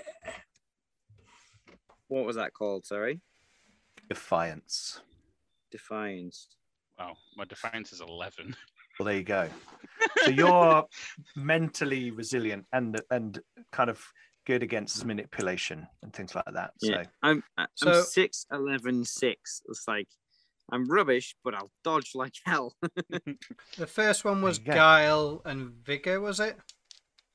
what 2.08 2.26
was 2.26 2.38
that 2.38 2.54
called 2.54 2.86
sorry 2.86 3.20
Defiance. 4.10 5.02
defiance 5.72 6.48
Wow. 6.98 7.16
My 7.38 7.46
defiance 7.46 7.94
is 7.94 8.02
11. 8.02 8.56
Well, 9.00 9.06
there 9.06 9.16
you 9.16 9.24
go. 9.24 9.48
So 10.26 10.30
you're 10.32 10.84
mentally 11.38 12.12
resilient 12.12 12.66
and 12.74 13.00
and 13.12 13.40
kind 13.72 13.90
of 13.90 14.06
good 14.50 14.64
against 14.64 15.06
manipulation 15.06 15.86
and 16.02 16.12
things 16.12 16.34
like 16.34 16.46
that. 16.54 16.72
Yeah. 16.82 17.04
So 17.04 17.10
I'm 17.22 17.44
I'm 17.58 17.68
So- 17.76 18.02
six 18.02 18.46
eleven 18.52 19.06
six. 19.06 19.62
It's 19.70 19.84
like 19.88 20.08
I'm 20.72 20.90
rubbish, 20.90 21.36
but 21.44 21.54
I'll 21.54 21.72
dodge 21.84 22.12
like 22.16 22.34
hell. 22.46 22.76
The 23.78 23.88
first 23.88 24.26
one 24.26 24.42
was 24.42 24.58
guile 24.60 25.42
and 25.46 25.72
vigor, 25.86 26.20
was 26.20 26.40
it? 26.40 26.58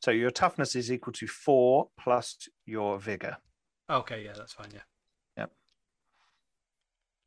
so 0.02 0.10
your 0.10 0.30
toughness 0.30 0.76
is 0.76 0.92
equal 0.92 1.12
to 1.14 1.26
four 1.26 1.88
plus 1.98 2.36
your 2.66 2.98
vigor. 2.98 3.38
Okay, 3.88 4.24
yeah, 4.24 4.34
that's 4.36 4.52
fine. 4.52 4.68
Yeah. 4.74 4.80
Yep. 5.38 5.50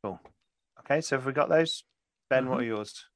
Cool. 0.04 0.20
Okay, 0.80 1.00
so 1.00 1.16
have 1.16 1.26
we 1.26 1.32
got 1.32 1.48
those? 1.48 1.82
Ben, 2.30 2.42
Mm-hmm. 2.44 2.50
what 2.52 2.60
are 2.60 2.64
yours? 2.64 3.06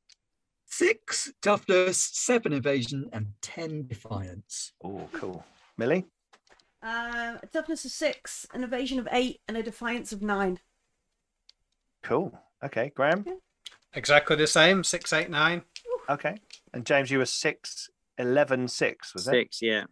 Six 0.66 1.32
toughness, 1.42 2.02
seven 2.02 2.52
evasion, 2.54 3.08
and 3.12 3.34
ten 3.42 3.86
defiance. 3.86 4.72
Oh, 4.82 5.08
cool. 5.12 5.44
Millie? 5.78 6.06
Uh, 6.82 7.38
a 7.42 7.46
toughness 7.52 7.84
of 7.84 7.90
six, 7.92 8.46
an 8.52 8.64
evasion 8.64 8.98
of 8.98 9.06
eight, 9.12 9.40
and 9.46 9.56
a 9.56 9.62
defiance 9.62 10.12
of 10.12 10.20
nine. 10.22 10.58
Cool. 12.02 12.36
Okay, 12.64 12.90
Graham? 12.94 13.24
Exactly 13.94 14.36
the 14.36 14.46
same. 14.46 14.82
Six, 14.82 15.12
eight, 15.12 15.30
nine. 15.30 15.62
Okay. 16.08 16.36
And 16.74 16.84
James, 16.84 17.10
you 17.10 17.18
were 17.18 17.26
six, 17.26 17.88
eleven, 18.18 18.66
six, 18.68 19.12
11, 19.12 19.12
six, 19.12 19.14
was 19.14 19.28
it? 19.28 19.30
Six, 19.30 19.62
yeah. 19.62 19.84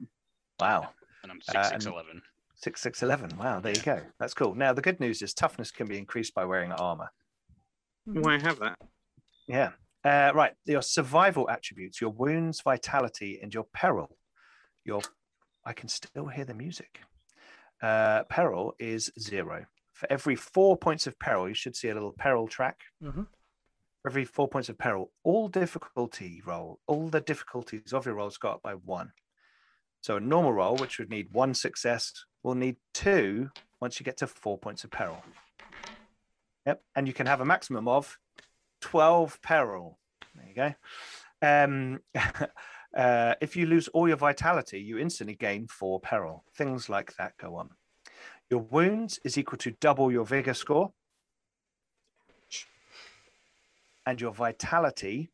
Wow. 0.58 0.90
And 1.22 1.30
I'm 1.32 1.38
Uh, 1.48 1.52
six 1.52 1.68
six 1.68 1.84
and- 1.86 1.94
eleven. 1.94 2.22
Six, 2.56 2.80
six, 2.82 3.02
11. 3.02 3.38
Wow, 3.38 3.60
there 3.60 3.72
you 3.74 3.80
go. 3.82 4.02
That's 4.18 4.34
cool. 4.34 4.54
Now, 4.54 4.74
the 4.74 4.82
good 4.82 5.00
news 5.00 5.22
is 5.22 5.32
toughness 5.32 5.70
can 5.70 5.86
be 5.86 5.96
increased 5.96 6.34
by 6.34 6.44
wearing 6.44 6.72
armor. 6.72 7.10
Mhm. 8.06 8.22
Why 8.22 8.38
have 8.38 8.58
that? 8.58 8.78
Yeah. 9.46 9.72
Uh, 10.04 10.32
right. 10.34 10.54
Your 10.66 10.82
survival 10.82 11.48
attributes, 11.48 12.00
your 12.02 12.10
wounds, 12.10 12.60
vitality, 12.60 13.38
and 13.40 13.54
your 13.54 13.64
peril. 13.64 14.18
Your, 14.84 15.00
I 15.64 15.72
can 15.72 15.88
still 15.88 16.26
hear 16.26 16.44
the 16.44 16.54
music. 16.54 17.00
Uh, 17.82 18.24
peril 18.24 18.74
is 18.78 19.10
zero. 19.18 19.66
For 19.92 20.10
every 20.10 20.36
four 20.36 20.76
points 20.76 21.06
of 21.06 21.18
peril, 21.18 21.48
you 21.48 21.54
should 21.54 21.76
see 21.76 21.88
a 21.88 21.94
little 21.94 22.12
peril 22.12 22.48
track. 22.48 22.80
Mhm. 23.02 23.26
For 24.02 24.08
every 24.08 24.24
four 24.24 24.48
points 24.48 24.68
of 24.70 24.78
peril, 24.78 25.12
all 25.22 25.48
difficulty 25.48 26.40
roll, 26.44 26.80
all 26.86 27.08
the 27.08 27.20
difficulties 27.20 27.92
of 27.92 28.06
your 28.06 28.14
rolls 28.14 28.38
go 28.38 28.50
up 28.50 28.62
by 28.62 28.74
one. 28.74 29.12
So 30.00 30.16
a 30.16 30.20
normal 30.20 30.54
roll, 30.54 30.76
which 30.76 30.98
would 30.98 31.10
need 31.10 31.32
one 31.32 31.52
success, 31.52 32.24
will 32.42 32.54
need 32.54 32.76
two 32.94 33.50
once 33.80 34.00
you 34.00 34.04
get 34.04 34.16
to 34.18 34.26
four 34.26 34.56
points 34.58 34.84
of 34.84 34.90
peril. 34.90 35.22
Yep. 36.66 36.82
And 36.94 37.06
you 37.06 37.12
can 37.12 37.26
have 37.26 37.40
a 37.40 37.44
maximum 37.44 37.86
of 37.88 38.18
12 38.80 39.40
peril. 39.42 39.98
There 40.34 40.46
you 40.48 40.54
go. 40.54 40.74
Um, 41.42 42.00
uh, 42.96 43.34
if 43.40 43.56
you 43.56 43.66
lose 43.66 43.88
all 43.88 44.08
your 44.08 44.16
vitality, 44.16 44.80
you 44.80 44.98
instantly 44.98 45.34
gain 45.34 45.66
four 45.68 46.00
peril. 46.00 46.44
Things 46.54 46.88
like 46.88 47.14
that 47.16 47.36
go 47.38 47.54
on. 47.56 47.70
Your 48.50 48.60
wounds 48.60 49.20
is 49.24 49.38
equal 49.38 49.58
to 49.58 49.70
double 49.70 50.10
your 50.10 50.24
vigor 50.24 50.54
score. 50.54 50.92
And 54.06 54.20
your 54.20 54.32
vitality 54.32 55.30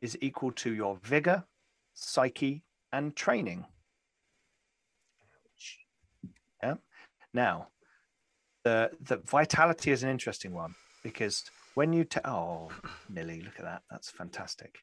is 0.00 0.16
equal 0.22 0.52
to 0.52 0.72
your 0.72 0.96
vigor, 1.02 1.44
psyche, 1.92 2.62
and 2.92 3.14
training. 3.14 3.66
Yeah. 6.62 6.74
Now, 7.34 7.68
the 8.64 8.90
the 9.00 9.18
vitality 9.18 9.90
is 9.90 10.02
an 10.02 10.10
interesting 10.10 10.52
one 10.52 10.74
because 11.02 11.44
when 11.74 11.92
you 11.92 12.04
ta- 12.04 12.20
oh 12.24 12.70
Millie, 13.08 13.42
look 13.42 13.58
at 13.58 13.64
that, 13.64 13.82
that's 13.90 14.10
fantastic. 14.10 14.78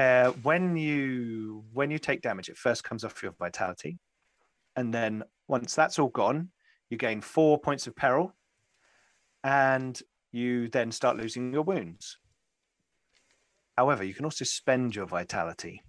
Uh, 0.00 0.30
when 0.44 0.78
you 0.78 1.62
when 1.74 1.90
you 1.90 1.98
take 1.98 2.22
damage, 2.22 2.48
it 2.48 2.56
first 2.56 2.82
comes 2.82 3.04
off 3.04 3.22
your 3.22 3.32
vitality, 3.32 3.98
and 4.74 4.94
then 4.94 5.22
once 5.46 5.74
that's 5.74 5.98
all 5.98 6.08
gone, 6.08 6.48
you 6.88 6.96
gain 6.96 7.20
four 7.20 7.58
points 7.58 7.86
of 7.86 7.94
peril, 7.94 8.34
and 9.44 10.00
you 10.32 10.68
then 10.68 10.90
start 10.90 11.18
losing 11.18 11.52
your 11.52 11.64
wounds. 11.64 12.16
However, 13.76 14.02
you 14.02 14.14
can 14.14 14.24
also 14.24 14.46
spend 14.46 14.96
your 14.96 15.04
vitality. 15.04 15.82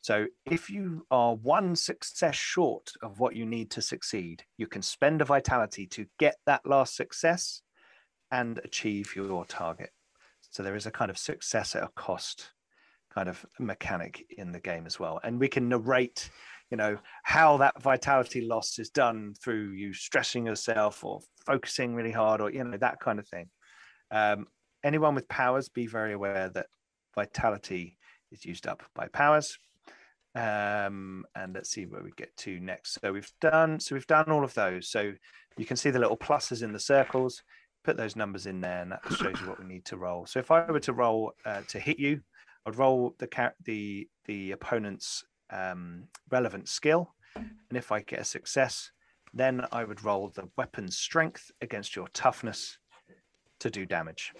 So 0.00 0.26
if 0.44 0.68
you 0.68 1.06
are 1.12 1.36
one 1.36 1.76
success 1.76 2.34
short 2.34 2.90
of 3.04 3.20
what 3.20 3.36
you 3.36 3.46
need 3.46 3.70
to 3.70 3.82
succeed, 3.82 4.42
you 4.58 4.66
can 4.66 4.82
spend 4.82 5.22
a 5.22 5.24
vitality 5.24 5.86
to 5.88 6.06
get 6.18 6.38
that 6.46 6.66
last 6.66 6.96
success 6.96 7.62
and 8.32 8.58
achieve 8.64 9.14
your 9.14 9.44
target. 9.44 9.90
So 10.50 10.64
there 10.64 10.74
is 10.74 10.86
a 10.86 10.90
kind 10.90 11.08
of 11.08 11.18
success 11.18 11.76
at 11.76 11.84
a 11.84 11.90
cost 11.94 12.50
kind 13.12 13.28
of 13.28 13.44
mechanic 13.58 14.24
in 14.38 14.52
the 14.52 14.60
game 14.60 14.86
as 14.86 14.98
well. 14.98 15.20
And 15.22 15.38
we 15.38 15.48
can 15.48 15.68
narrate, 15.68 16.30
you 16.70 16.76
know, 16.76 16.98
how 17.22 17.58
that 17.58 17.80
vitality 17.82 18.46
loss 18.46 18.78
is 18.78 18.90
done 18.90 19.34
through 19.42 19.72
you 19.72 19.92
stressing 19.92 20.46
yourself 20.46 21.04
or 21.04 21.20
focusing 21.46 21.94
really 21.94 22.12
hard 22.12 22.40
or, 22.40 22.50
you 22.50 22.64
know, 22.64 22.76
that 22.78 23.00
kind 23.00 23.18
of 23.18 23.28
thing. 23.28 23.48
Um, 24.10 24.46
anyone 24.82 25.14
with 25.14 25.28
powers, 25.28 25.68
be 25.68 25.86
very 25.86 26.12
aware 26.12 26.48
that 26.50 26.66
vitality 27.14 27.98
is 28.30 28.44
used 28.44 28.66
up 28.66 28.82
by 28.94 29.08
powers. 29.08 29.58
Um 30.34 31.26
and 31.34 31.52
let's 31.54 31.68
see 31.68 31.84
where 31.84 32.02
we 32.02 32.10
get 32.16 32.34
to 32.38 32.58
next. 32.58 32.98
So 33.02 33.12
we've 33.12 33.30
done 33.42 33.78
so 33.78 33.94
we've 33.94 34.06
done 34.06 34.30
all 34.30 34.44
of 34.44 34.54
those. 34.54 34.88
So 34.88 35.12
you 35.58 35.66
can 35.66 35.76
see 35.76 35.90
the 35.90 35.98
little 35.98 36.16
pluses 36.16 36.62
in 36.62 36.72
the 36.72 36.80
circles. 36.80 37.42
Put 37.84 37.98
those 37.98 38.16
numbers 38.16 38.46
in 38.46 38.62
there 38.62 38.80
and 38.80 38.92
that 38.92 39.02
shows 39.10 39.38
you 39.42 39.46
what 39.46 39.60
we 39.60 39.66
need 39.66 39.84
to 39.86 39.98
roll. 39.98 40.24
So 40.24 40.38
if 40.38 40.50
i 40.50 40.64
were 40.70 40.80
to 40.80 40.94
roll 40.94 41.34
uh, 41.44 41.60
to 41.68 41.78
hit 41.78 41.98
you 41.98 42.22
i'd 42.66 42.76
roll 42.76 43.14
the 43.18 43.28
the 43.64 44.08
the 44.26 44.52
opponent's 44.52 45.24
um 45.50 46.04
relevant 46.30 46.68
skill 46.68 47.14
and 47.36 47.76
if 47.76 47.90
i 47.92 48.00
get 48.00 48.20
a 48.20 48.24
success 48.24 48.90
then 49.34 49.66
i 49.72 49.84
would 49.84 50.04
roll 50.04 50.28
the 50.28 50.48
weapon's 50.56 50.96
strength 50.96 51.50
against 51.60 51.96
your 51.96 52.08
toughness 52.08 52.78
to 53.60 53.70
do 53.70 53.86
damage 53.86 54.32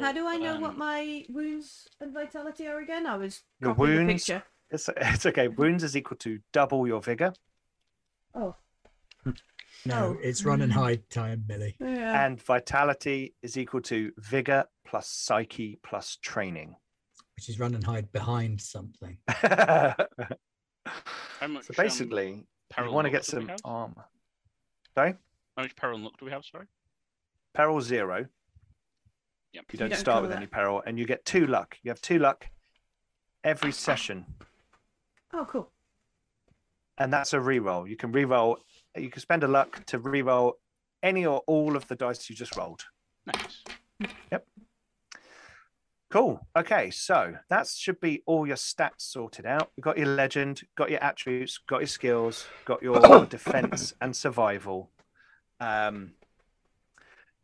How 0.00 0.12
do 0.12 0.26
I 0.26 0.36
know 0.36 0.58
what 0.60 0.72
Um, 0.72 0.78
my 0.78 1.24
wounds 1.28 1.88
and 2.00 2.12
vitality 2.12 2.66
are 2.66 2.80
again? 2.80 3.06
I 3.06 3.16
was 3.16 3.44
Your 3.60 3.70
copying 3.74 3.98
the 3.98 4.04
wounds- 4.06 4.24
picture. 4.26 4.42
it's, 4.68 4.90
it's 4.96 5.26
okay 5.26 5.46
wounds 5.48 5.84
is 5.84 5.96
equal 5.96 6.16
to 6.18 6.40
double 6.52 6.86
your 6.88 7.00
vigor 7.00 7.32
Oh, 8.34 8.56
No, 9.84 9.98
Oh. 10.16 10.18
it's 10.20 10.44
run 10.44 10.60
and 10.62 10.72
hide 10.72 11.08
time, 11.08 11.44
Millie. 11.48 11.76
yeah. 11.80 12.24
and 12.26 12.42
vitality 12.42 13.34
is 13.42 13.56
equal 13.56 13.80
to 13.82 14.12
vigor 14.18 14.64
plus 14.84 15.08
psyche 15.08 15.78
plus 15.82 16.16
training. 16.20 16.74
Which 17.36 17.48
is 17.48 17.58
run 17.60 17.74
and 17.74 17.84
hide 17.84 18.10
behind 18.12 18.60
something. 18.60 19.18
so 19.28 19.36
How 21.40 21.46
much, 21.48 21.68
um, 21.68 21.74
basically, 21.76 22.46
you 22.78 22.90
want 22.90 23.04
to 23.06 23.10
get 23.10 23.24
some 23.24 23.48
have? 23.48 23.58
armor. 23.64 24.04
Sorry, 24.94 25.14
How 25.56 25.62
much 25.62 25.76
peril 25.76 25.96
and 25.96 26.04
luck 26.04 26.18
do 26.18 26.24
we 26.24 26.30
have? 26.30 26.44
Sorry. 26.44 26.66
peril 27.54 27.80
zero. 27.80 28.26
Yep. 29.52 29.64
You 29.72 29.78
don't 29.78 29.88
don't 29.90 29.98
start 29.98 30.22
with 30.22 30.30
that. 30.30 30.36
any 30.38 30.46
peril, 30.46 30.82
and 30.86 30.98
you 30.98 31.06
get 31.06 31.24
two 31.24 31.46
luck. 31.46 31.76
You 31.82 31.90
have 31.90 32.00
two 32.00 32.18
luck 32.18 32.46
every 33.44 33.72
session, 33.72 34.26
oh, 35.32 35.46
cool. 35.48 35.70
and 36.98 37.12
that's 37.12 37.32
a 37.32 37.38
reroll. 37.38 37.88
You 37.88 37.96
can 37.96 38.12
reroll. 38.12 38.56
You 38.96 39.10
can 39.10 39.20
spend 39.20 39.44
a 39.44 39.48
luck 39.48 39.84
to 39.86 39.98
reroll 39.98 40.52
any 41.02 41.26
or 41.26 41.40
all 41.46 41.76
of 41.76 41.86
the 41.88 41.96
dice 41.96 42.28
you 42.30 42.36
just 42.36 42.56
rolled. 42.56 42.84
Nice. 43.26 43.62
Cool. 46.16 46.40
Okay, 46.56 46.88
so 46.88 47.34
that 47.50 47.66
should 47.66 48.00
be 48.00 48.22
all 48.24 48.46
your 48.46 48.56
stats 48.56 49.00
sorted 49.00 49.44
out. 49.44 49.70
You've 49.76 49.84
got 49.84 49.98
your 49.98 50.06
legend, 50.06 50.62
got 50.74 50.88
your 50.88 51.04
attributes, 51.04 51.58
got 51.58 51.80
your 51.80 51.88
skills, 51.88 52.46
got 52.64 52.82
your 52.82 53.26
defense 53.28 53.92
and 54.00 54.16
survival. 54.16 54.88
Um, 55.60 56.12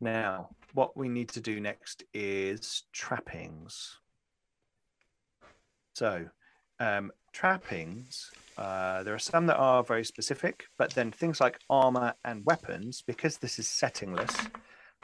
now, 0.00 0.56
what 0.72 0.96
we 0.96 1.10
need 1.10 1.28
to 1.32 1.40
do 1.42 1.60
next 1.60 2.04
is 2.14 2.84
trappings. 2.94 3.98
So, 5.94 6.30
um, 6.80 7.12
trappings, 7.34 8.30
uh, 8.56 9.02
there 9.02 9.14
are 9.14 9.18
some 9.18 9.44
that 9.48 9.58
are 9.58 9.84
very 9.84 10.06
specific, 10.06 10.64
but 10.78 10.94
then 10.94 11.12
things 11.12 11.42
like 11.42 11.58
armor 11.68 12.14
and 12.24 12.42
weapons, 12.46 13.04
because 13.06 13.36
this 13.36 13.58
is 13.58 13.66
settingless, 13.66 14.46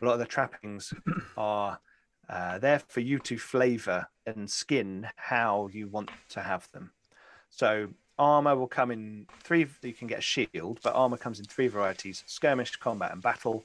a 0.01 0.05
lot 0.07 0.15
of 0.15 0.21
the 0.21 0.25
trappings 0.25 0.95
are 1.37 1.79
uh, 2.29 2.59
there 2.59 2.79
for 2.79 3.01
you 3.01 3.19
to 3.21 3.39
flavor 3.39 4.09
and 4.27 4.51
skin 4.51 5.09
how 5.17 5.69
you 5.73 5.89
want 5.89 6.11
to 6.31 6.41
have 6.43 6.71
them. 6.73 6.93
So 7.51 7.89
armor 8.19 8.57
will 8.57 8.69
come 8.69 8.91
in 8.91 9.27
three. 9.43 9.67
You 9.83 9.95
can 9.95 10.09
get 10.09 10.19
a 10.19 10.23
shield, 10.23 10.81
but 10.83 10.95
armor 10.95 11.17
comes 11.17 11.39
in 11.39 11.47
three 11.47 11.69
varieties: 11.69 12.25
skirmish, 12.27 12.77
combat, 12.77 13.13
and 13.13 13.23
battle, 13.23 13.65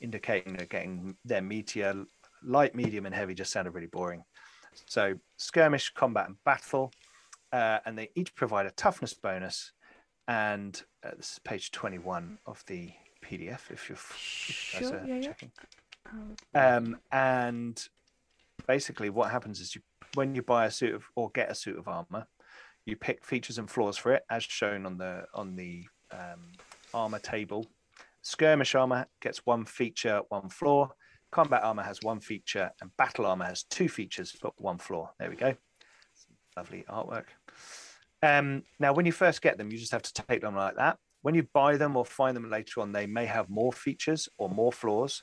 indicating 0.00 0.54
they're 0.54 0.66
getting 0.66 1.16
their 1.24 1.42
meteor. 1.42 2.04
Light, 2.46 2.74
medium, 2.74 3.06
and 3.06 3.14
heavy 3.14 3.34
just 3.34 3.52
sounded 3.52 3.70
really 3.70 3.86
boring. 3.86 4.22
So 4.86 5.14
skirmish, 5.38 5.90
combat, 5.94 6.28
and 6.28 6.36
battle, 6.44 6.92
uh, 7.52 7.78
and 7.86 7.96
they 7.96 8.10
each 8.14 8.34
provide 8.34 8.66
a 8.66 8.70
toughness 8.72 9.14
bonus. 9.14 9.72
And 10.28 10.82
uh, 11.02 11.12
this 11.16 11.32
is 11.32 11.38
page 11.38 11.70
twenty-one 11.70 12.38
of 12.44 12.62
the 12.66 12.90
PDF. 13.24 13.70
If 13.70 13.88
you're 13.88 13.96
if 13.96 14.16
Sure, 14.16 15.02
yeah, 15.06 15.16
yeah. 15.16 15.20
checking. 15.22 15.52
Oh, 16.06 16.34
Um, 16.54 16.98
and 17.10 17.88
basically, 18.66 19.10
what 19.10 19.30
happens 19.30 19.60
is 19.60 19.74
you, 19.74 19.80
when 20.14 20.34
you 20.34 20.42
buy 20.42 20.66
a 20.66 20.70
suit 20.70 20.94
of 20.94 21.04
or 21.16 21.30
get 21.30 21.50
a 21.50 21.54
suit 21.54 21.78
of 21.78 21.88
armor, 21.88 22.26
You 22.86 22.96
pick 22.96 23.24
features 23.24 23.58
and 23.58 23.70
flaws 23.70 23.96
for 23.96 24.12
it, 24.12 24.24
as 24.30 24.44
shown 24.44 24.84
on 24.84 24.98
the 24.98 25.24
on 25.34 25.56
the 25.56 25.84
um, 26.12 26.52
armor 26.92 27.18
table. 27.18 27.66
Skirmish 28.22 28.74
armor 28.74 29.06
gets 29.20 29.46
one 29.46 29.64
feature, 29.64 30.20
one 30.28 30.48
flaw. 30.50 30.90
Combat 31.30 31.62
armor 31.62 31.82
has 31.82 32.00
one 32.02 32.20
feature, 32.20 32.70
and 32.80 32.94
battle 32.98 33.26
armor 33.26 33.46
has 33.46 33.64
two 33.64 33.88
features 33.88 34.36
but 34.40 34.52
one 34.60 34.78
flaw. 34.78 35.10
There 35.18 35.30
we 35.30 35.36
go. 35.36 35.54
Lovely 36.56 36.84
artwork. 36.88 37.24
Um, 38.22 38.62
now, 38.78 38.92
when 38.92 39.06
you 39.06 39.12
first 39.12 39.40
get 39.42 39.58
them, 39.58 39.70
you 39.70 39.78
just 39.78 39.92
have 39.92 40.02
to 40.02 40.12
take 40.12 40.42
them 40.42 40.54
like 40.54 40.76
that. 40.76 40.98
When 41.22 41.34
you 41.34 41.46
buy 41.54 41.78
them 41.78 41.96
or 41.96 42.04
find 42.04 42.36
them 42.36 42.50
later 42.50 42.80
on, 42.80 42.92
they 42.92 43.06
may 43.06 43.24
have 43.24 43.48
more 43.48 43.72
features 43.72 44.28
or 44.36 44.50
more 44.50 44.72
flaws. 44.72 45.22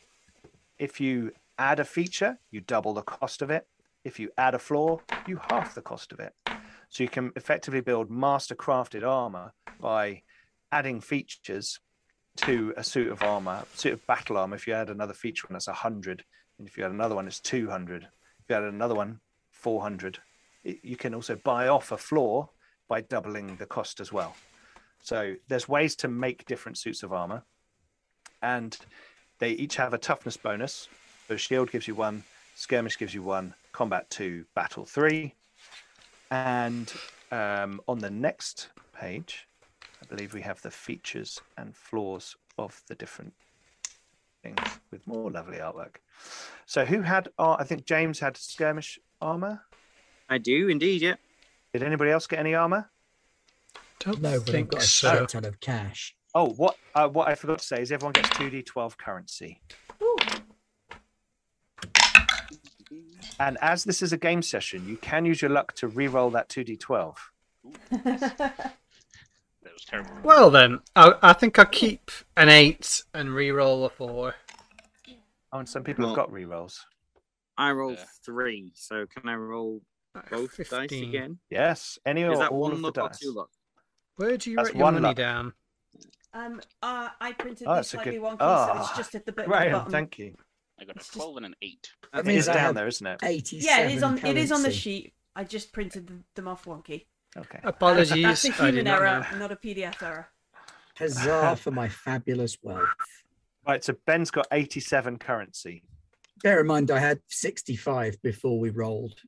If 0.79 0.99
you 0.99 1.31
add 1.57 1.79
a 1.79 1.85
feature, 1.85 2.39
you 2.49 2.61
double 2.61 2.93
the 2.93 3.01
cost 3.01 3.41
of 3.41 3.49
it. 3.49 3.67
If 4.03 4.19
you 4.19 4.29
add 4.37 4.55
a 4.55 4.59
flaw, 4.59 4.99
you 5.27 5.39
half 5.49 5.75
the 5.75 5.81
cost 5.81 6.11
of 6.11 6.19
it. 6.19 6.33
So 6.89 7.03
you 7.03 7.09
can 7.09 7.31
effectively 7.35 7.81
build 7.81 8.09
master 8.09 8.55
crafted 8.55 9.07
armor 9.07 9.53
by 9.79 10.23
adding 10.71 11.01
features 11.01 11.79
to 12.37 12.73
a 12.77 12.83
suit 12.83 13.11
of 13.11 13.21
armor, 13.23 13.63
suit 13.75 13.93
of 13.93 14.05
battle 14.07 14.37
armor. 14.37 14.55
If 14.55 14.67
you 14.67 14.73
add 14.73 14.89
another 14.89 15.13
feature 15.13 15.47
one, 15.47 15.53
that's 15.53 15.67
100. 15.67 16.23
And 16.57 16.67
if 16.67 16.77
you 16.77 16.85
add 16.85 16.91
another 16.91 17.15
one, 17.15 17.27
it's 17.27 17.39
200. 17.39 18.03
If 18.03 18.09
you 18.49 18.55
add 18.55 18.63
another 18.63 18.95
one, 18.95 19.19
400. 19.51 20.19
It- 20.63 20.83
You 20.83 20.95
can 20.95 21.13
also 21.13 21.35
buy 21.35 21.67
off 21.67 21.91
a 21.91 21.97
flaw 21.97 22.49
by 22.87 23.01
doubling 23.01 23.55
the 23.57 23.65
cost 23.65 23.99
as 23.99 24.11
well. 24.11 24.35
So 24.99 25.35
there's 25.47 25.67
ways 25.67 25.95
to 25.97 26.07
make 26.07 26.45
different 26.45 26.77
suits 26.77 27.03
of 27.03 27.13
armor. 27.13 27.43
And 28.41 28.77
they 29.39 29.51
each 29.51 29.75
have 29.77 29.93
a 29.93 29.97
toughness 29.97 30.37
bonus. 30.37 30.87
So 31.31 31.37
shield 31.37 31.71
gives 31.71 31.87
you 31.87 31.95
one, 31.95 32.25
skirmish 32.55 32.97
gives 32.97 33.13
you 33.13 33.23
one, 33.23 33.53
combat 33.71 34.09
two, 34.09 34.43
battle 34.53 34.85
three. 34.85 35.33
And 36.29 36.91
um, 37.31 37.79
on 37.87 37.99
the 37.99 38.09
next 38.09 38.67
page, 38.93 39.47
I 40.03 40.05
believe 40.07 40.33
we 40.33 40.41
have 40.41 40.61
the 40.61 40.71
features 40.71 41.39
and 41.57 41.73
flaws 41.73 42.35
of 42.57 42.81
the 42.89 42.95
different 42.95 43.31
things 44.43 44.59
with 44.91 45.07
more 45.07 45.31
lovely 45.31 45.59
artwork. 45.59 46.01
So 46.65 46.83
who 46.83 47.01
had? 47.01 47.29
Uh, 47.39 47.53
I 47.53 47.63
think 47.63 47.85
James 47.85 48.19
had 48.19 48.35
skirmish 48.35 48.99
armor. 49.21 49.61
I 50.27 50.37
do 50.37 50.67
indeed, 50.67 51.01
yeah. 51.01 51.15
Did 51.71 51.83
anybody 51.83 52.11
else 52.11 52.27
get 52.27 52.39
any 52.39 52.55
armor? 52.55 52.89
Don't 53.99 54.21
No, 54.21 54.31
but 54.31 54.35
I've 54.35 54.45
think 54.47 54.71
got 54.71 54.81
a 54.81 54.85
so. 54.85 55.15
shit 55.19 55.29
ton 55.29 55.45
of 55.45 55.61
cash. 55.61 56.13
Oh, 56.35 56.49
what? 56.49 56.75
Uh, 56.93 57.07
what 57.07 57.29
I 57.29 57.35
forgot 57.35 57.59
to 57.59 57.65
say 57.65 57.81
is 57.81 57.91
everyone 57.91 58.11
gets 58.11 58.29
two 58.31 58.49
d12 58.49 58.97
currency. 58.97 59.61
And 63.41 63.57
as 63.59 63.83
this 63.85 64.03
is 64.03 64.13
a 64.13 64.17
game 64.17 64.43
session, 64.43 64.87
you 64.87 64.97
can 64.97 65.25
use 65.25 65.41
your 65.41 65.49
luck 65.49 65.73
to 65.77 65.87
re-roll 65.87 66.29
that 66.31 66.47
two 66.47 66.63
d12. 66.63 67.15
That 69.63 69.73
was 69.73 69.85
terrible. 69.85 70.11
Well 70.23 70.49
then, 70.49 70.79
I, 70.95 71.13
I 71.21 71.33
think 71.33 71.57
I'll 71.59 71.65
keep 71.65 72.09
an 72.35 72.49
eight 72.49 73.03
and 73.13 73.31
re-roll 73.33 73.85
a 73.85 73.89
four. 73.89 74.33
Oh, 75.53 75.59
and 75.59 75.69
some 75.69 75.83
people 75.83 76.05
have 76.07 76.15
got 76.15 76.31
re-rolls. 76.31 76.83
I 77.57 77.71
rolled 77.71 77.97
Yeah. 77.99 78.05
three, 78.25 78.71
so 78.75 79.05
can 79.05 79.29
I 79.29 79.35
roll 79.35 79.81
both 80.31 80.57
dice 80.57 80.67
15. 80.67 81.09
again? 81.09 81.37
Yes, 81.51 81.99
any 82.07 82.21
Is 82.23 82.29
or 82.29 82.37
that 82.37 82.51
all 82.51 82.59
one 82.61 82.71
of 82.71 82.77
the 82.79 82.83
luck 82.87 82.97
or 82.97 83.07
dice. 83.09 83.19
two 83.19 83.33
luck? 83.33 83.49
Where 84.17 84.35
do 84.37 84.49
you 84.49 84.55
That's 84.55 84.69
write 84.69 84.75
your 84.75 84.83
one 84.83 84.93
money 84.95 85.03
luck. 85.07 85.15
down? 85.17 85.53
Um, 86.33 86.61
uh, 86.81 87.09
I 87.19 87.33
printed 87.33 87.67
Oh, 87.67 87.75
this 87.75 87.91
that's 87.91 87.93
a 87.93 87.97
slightly 87.97 88.11
good- 88.13 88.21
wonky, 88.23 88.37
so 88.39 88.45
Ah, 88.45 88.79
it's 88.89 88.97
just 88.97 89.13
at 89.15 89.25
the, 89.27 89.31
bit, 89.31 89.41
at 89.43 89.45
the 89.45 89.51
Graham, 89.57 89.71
bottom. 89.73 89.91
thank 89.91 90.17
you. 90.17 90.35
I 90.81 90.85
got 90.85 90.95
a 90.95 90.99
It's 90.99 91.07
just- 91.07 91.13
12 91.15 91.37
and 91.37 91.45
an 91.45 91.55
8. 91.61 91.89
That 92.01 92.07
I 92.11 92.17
think 92.17 92.27
means 92.27 92.37
it's 92.39 92.47
down 92.47 92.57
have 92.57 92.75
there, 92.75 92.87
isn't 92.87 93.05
it? 93.07 93.19
87 93.23 93.65
Yeah, 93.65 93.87
it 93.87 93.95
is 93.95 94.03
on. 94.03 94.17
It 94.25 94.37
is 94.37 94.51
on 94.51 94.63
the 94.63 94.71
sheet. 94.71 95.13
I 95.35 95.43
just 95.43 95.71
printed 95.71 96.23
them 96.35 96.47
off 96.47 96.65
wonky. 96.65 97.05
Okay. 97.37 97.59
Apologies, 97.63 98.23
That's 98.23 98.45
a 98.45 98.49
I 98.49 98.67
human 98.71 98.85
not 98.85 99.01
error, 99.01 99.27
know. 99.31 99.37
not 99.37 99.51
a 99.51 99.55
PDF 99.55 100.01
error. 100.03 100.27
Huzzah 100.97 101.55
for 101.61 101.71
my 101.71 101.87
fabulous 101.87 102.57
wealth. 102.61 102.89
Right, 103.65 103.81
so 103.83 103.95
Ben's 104.05 104.31
got 104.31 104.47
87 104.51 105.17
currency. 105.19 105.83
Bear 106.43 106.59
in 106.61 106.67
mind, 106.67 106.89
I 106.91 106.99
had 106.99 107.21
65 107.29 108.21
before 108.23 108.59
we 108.59 108.71
rolled. 108.71 109.19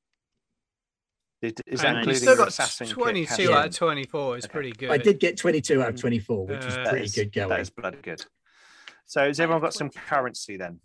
Is 1.42 1.54
is 1.68 1.82
that 1.82 1.88
you 1.90 1.94
You 1.94 1.98
including 2.00 2.22
still 2.22 2.36
got 2.36 2.48
assassin 2.50 2.88
22 2.88 3.28
Cassian? 3.28 3.54
out 3.54 3.68
of 3.68 3.76
24. 3.76 4.38
It's 4.38 4.46
Okay. 4.46 4.52
pretty 4.52 4.72
good. 4.72 4.90
I 4.92 4.98
did 4.98 5.20
get 5.20 5.38
22 5.38 5.82
out 5.82 5.90
of 5.90 6.00
24, 6.00 6.48
which 6.48 6.66
was 6.66 6.74
Uh, 6.74 6.84
That 6.84 6.90
pretty 6.90 7.06
is- 7.06 7.16
good 7.16 7.32
going. 7.32 7.50
That 7.50 7.60
is 7.60 7.70
bloody 7.70 7.98
good. 8.02 8.26
So 9.06 9.26
has 9.28 9.40
everyone 9.40 9.62
got 9.62 9.74
some 9.74 9.90
currency 9.90 10.58
then? 10.58 10.80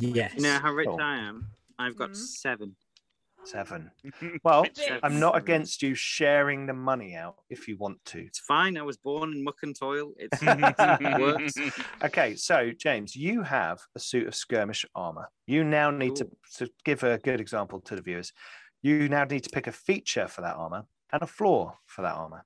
Yes. 0.00 0.34
You 0.36 0.42
know 0.42 0.58
how 0.58 0.72
rich 0.72 0.86
Cool. 0.88 1.00
I 1.00 1.16
am? 1.18 1.46
I've 1.78 1.96
got 1.96 2.10
Mhm. 2.10 2.16
seven. 2.16 2.76
Seven. 3.44 3.90
Well, 4.44 4.64
Bit. 4.64 5.00
I'm 5.02 5.18
not 5.20 5.36
against 5.36 5.82
you 5.82 5.94
sharing 5.94 6.66
the 6.66 6.72
money 6.74 7.14
out 7.14 7.36
if 7.48 7.66
you 7.68 7.76
want 7.76 8.04
to. 8.06 8.18
It's 8.18 8.40
fine. 8.40 8.76
I 8.76 8.82
was 8.82 8.96
born 8.96 9.32
in 9.32 9.42
muck 9.44 9.62
and 9.62 9.74
toil. 9.78 10.12
It's 10.18 10.40
works. 11.18 11.54
Okay, 12.02 12.34
so 12.34 12.72
James, 12.72 13.14
you 13.16 13.42
have 13.42 13.78
a 13.94 14.00
suit 14.00 14.26
of 14.26 14.34
skirmish 14.34 14.84
armor. 14.94 15.28
You 15.46 15.64
now 15.64 15.90
need 15.90 16.16
to, 16.16 16.28
to 16.56 16.68
give 16.84 17.02
a 17.04 17.18
good 17.18 17.40
example 17.40 17.80
to 17.82 17.96
the 17.96 18.02
viewers. 18.02 18.32
You 18.82 19.08
now 19.08 19.24
need 19.24 19.44
to 19.44 19.50
pick 19.50 19.66
a 19.66 19.72
feature 19.72 20.28
for 20.28 20.42
that 20.42 20.56
armor 20.56 20.84
and 21.12 21.22
a 21.22 21.26
flaw 21.26 21.78
for 21.86 22.02
that 22.02 22.14
armor. 22.14 22.44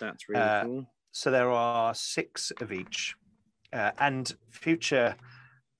That's 0.00 0.28
really 0.28 0.40
Uh, 0.42 0.64
cool. 0.64 0.92
So 1.12 1.30
there 1.30 1.50
are 1.50 1.94
six 1.94 2.50
of 2.60 2.72
each, 2.72 3.14
uh, 3.72 3.92
and 3.98 4.32
future 4.50 5.16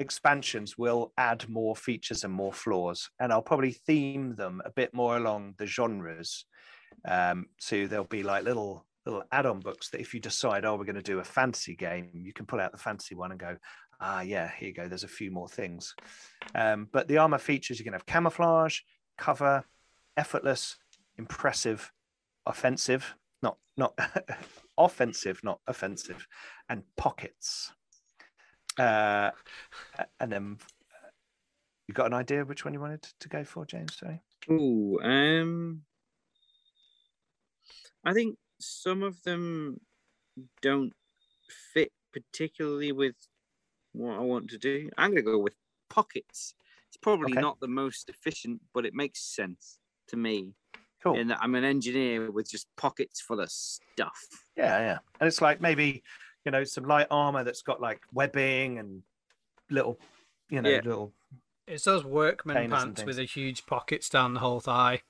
expansions 0.01 0.77
will 0.77 1.13
add 1.17 1.49
more 1.49 1.77
features 1.77 2.25
and 2.25 2.33
more 2.33 2.53
flaws. 2.53 3.11
And 3.21 3.33
I'll 3.33 3.43
probably 3.43 3.73
theme 3.73 4.35
them 4.35 4.63
a 4.65 4.71
bit 4.71 4.93
more 4.95 5.17
along 5.17 5.55
the 5.59 5.67
genres. 5.67 6.45
Um, 7.07 7.47
so 7.59 7.87
there'll 7.87 8.05
be 8.05 8.23
like 8.23 8.45
little 8.45 8.87
little 9.07 9.23
add-on 9.33 9.61
books 9.61 9.89
that 9.91 10.01
if 10.01 10.13
you 10.13 10.21
decide, 10.21 10.65
oh, 10.65 10.77
we're 10.77 10.85
going 10.85 10.95
to 10.95 11.03
do 11.03 11.21
a 11.21 11.25
fantasy 11.25 11.75
game, 11.75 12.11
you 12.13 12.35
can 12.35 12.45
pull 12.45 12.61
out 12.61 12.71
the 12.71 12.79
fantasy 12.79 13.15
one 13.15 13.31
and 13.31 13.41
go, 13.41 13.57
ah, 14.01 14.21
yeah, 14.21 14.51
here 14.59 14.69
you 14.69 14.75
go. 14.75 14.89
There's 14.89 15.05
a 15.05 15.09
few 15.09 15.31
more 15.31 15.49
things. 15.49 15.95
Um, 16.55 16.89
but 16.93 17.09
the 17.09 17.19
armor 17.19 17.39
features 17.39 17.79
you 17.79 17.85
can 17.85 17.95
have 17.95 18.07
camouflage, 18.07 18.81
cover, 19.17 19.65
effortless, 20.17 20.77
impressive, 21.19 21.93
offensive, 22.47 23.15
not 23.43 23.57
not 23.77 23.99
offensive, 24.79 25.41
not 25.43 25.61
offensive, 25.67 26.27
and 26.69 26.83
pockets. 26.97 27.73
Uh, 28.81 29.31
and 30.21 30.33
then 30.33 30.59
uh, 31.05 31.09
you 31.87 31.95
got 31.95 32.07
an 32.07 32.15
idea 32.15 32.45
which 32.45 32.65
one 32.65 32.73
you 32.73 32.81
wanted 32.81 33.03
to 33.03 33.29
go 33.29 33.45
for, 33.45 33.67
James? 33.67 33.97
Sorry. 33.97 34.23
Ooh, 34.51 34.99
um, 35.03 35.83
I 38.05 38.15
think 38.15 38.39
some 38.59 39.03
of 39.03 39.23
them 39.23 39.81
don't 40.63 40.93
fit 41.75 41.93
particularly 42.13 42.93
with 42.93 43.17
what 43.93 44.17
I 44.17 44.21
want 44.21 44.49
to 44.51 44.59
do. 44.59 44.89
I'm 44.97 45.11
going 45.11 45.25
to 45.25 45.31
go 45.31 45.39
with 45.39 45.53
pockets. 45.91 46.55
It's 46.89 46.97
probably 46.97 47.33
Okay. 47.33 47.41
not 47.41 47.61
the 47.61 47.69
most 47.69 48.09
efficient, 48.09 48.61
but 48.73 48.87
it 48.87 48.95
makes 48.95 49.21
sense 49.21 49.79
to 50.09 50.17
me. 50.17 50.55
Cool. 51.03 51.23
That 51.25 51.39
I'm 51.41 51.55
an 51.55 51.65
engineer 51.65 52.31
with 52.31 52.51
just 52.51 52.67
pockets 52.77 53.21
full 53.21 53.41
of 53.41 53.51
stuff. 53.51 54.19
Yeah, 54.57 54.79
yeah. 54.79 54.99
And 55.19 55.27
it's 55.29 55.41
like 55.41 55.61
maybe, 55.61 56.03
you 56.45 56.53
know, 56.53 56.65
some 56.65 56.85
light 56.85 57.07
armor 57.11 57.45
that's 57.45 57.63
got 57.63 57.81
like 57.81 58.01
webbing 58.13 58.79
and 58.79 59.03
little, 59.71 59.99
you 60.49 60.63
know, 60.63 60.71
Yeah. 60.71 60.81
little. 60.85 61.13
It's 61.67 61.85
those 61.85 62.05
workman 62.05 62.69
pants 62.71 63.05
with 63.05 63.17
things. 63.17 63.17
the 63.17 63.41
huge 63.41 63.67
pockets 63.67 64.09
down 64.09 64.35
the 64.35 64.41
whole 64.41 64.61
thigh. 64.61 65.03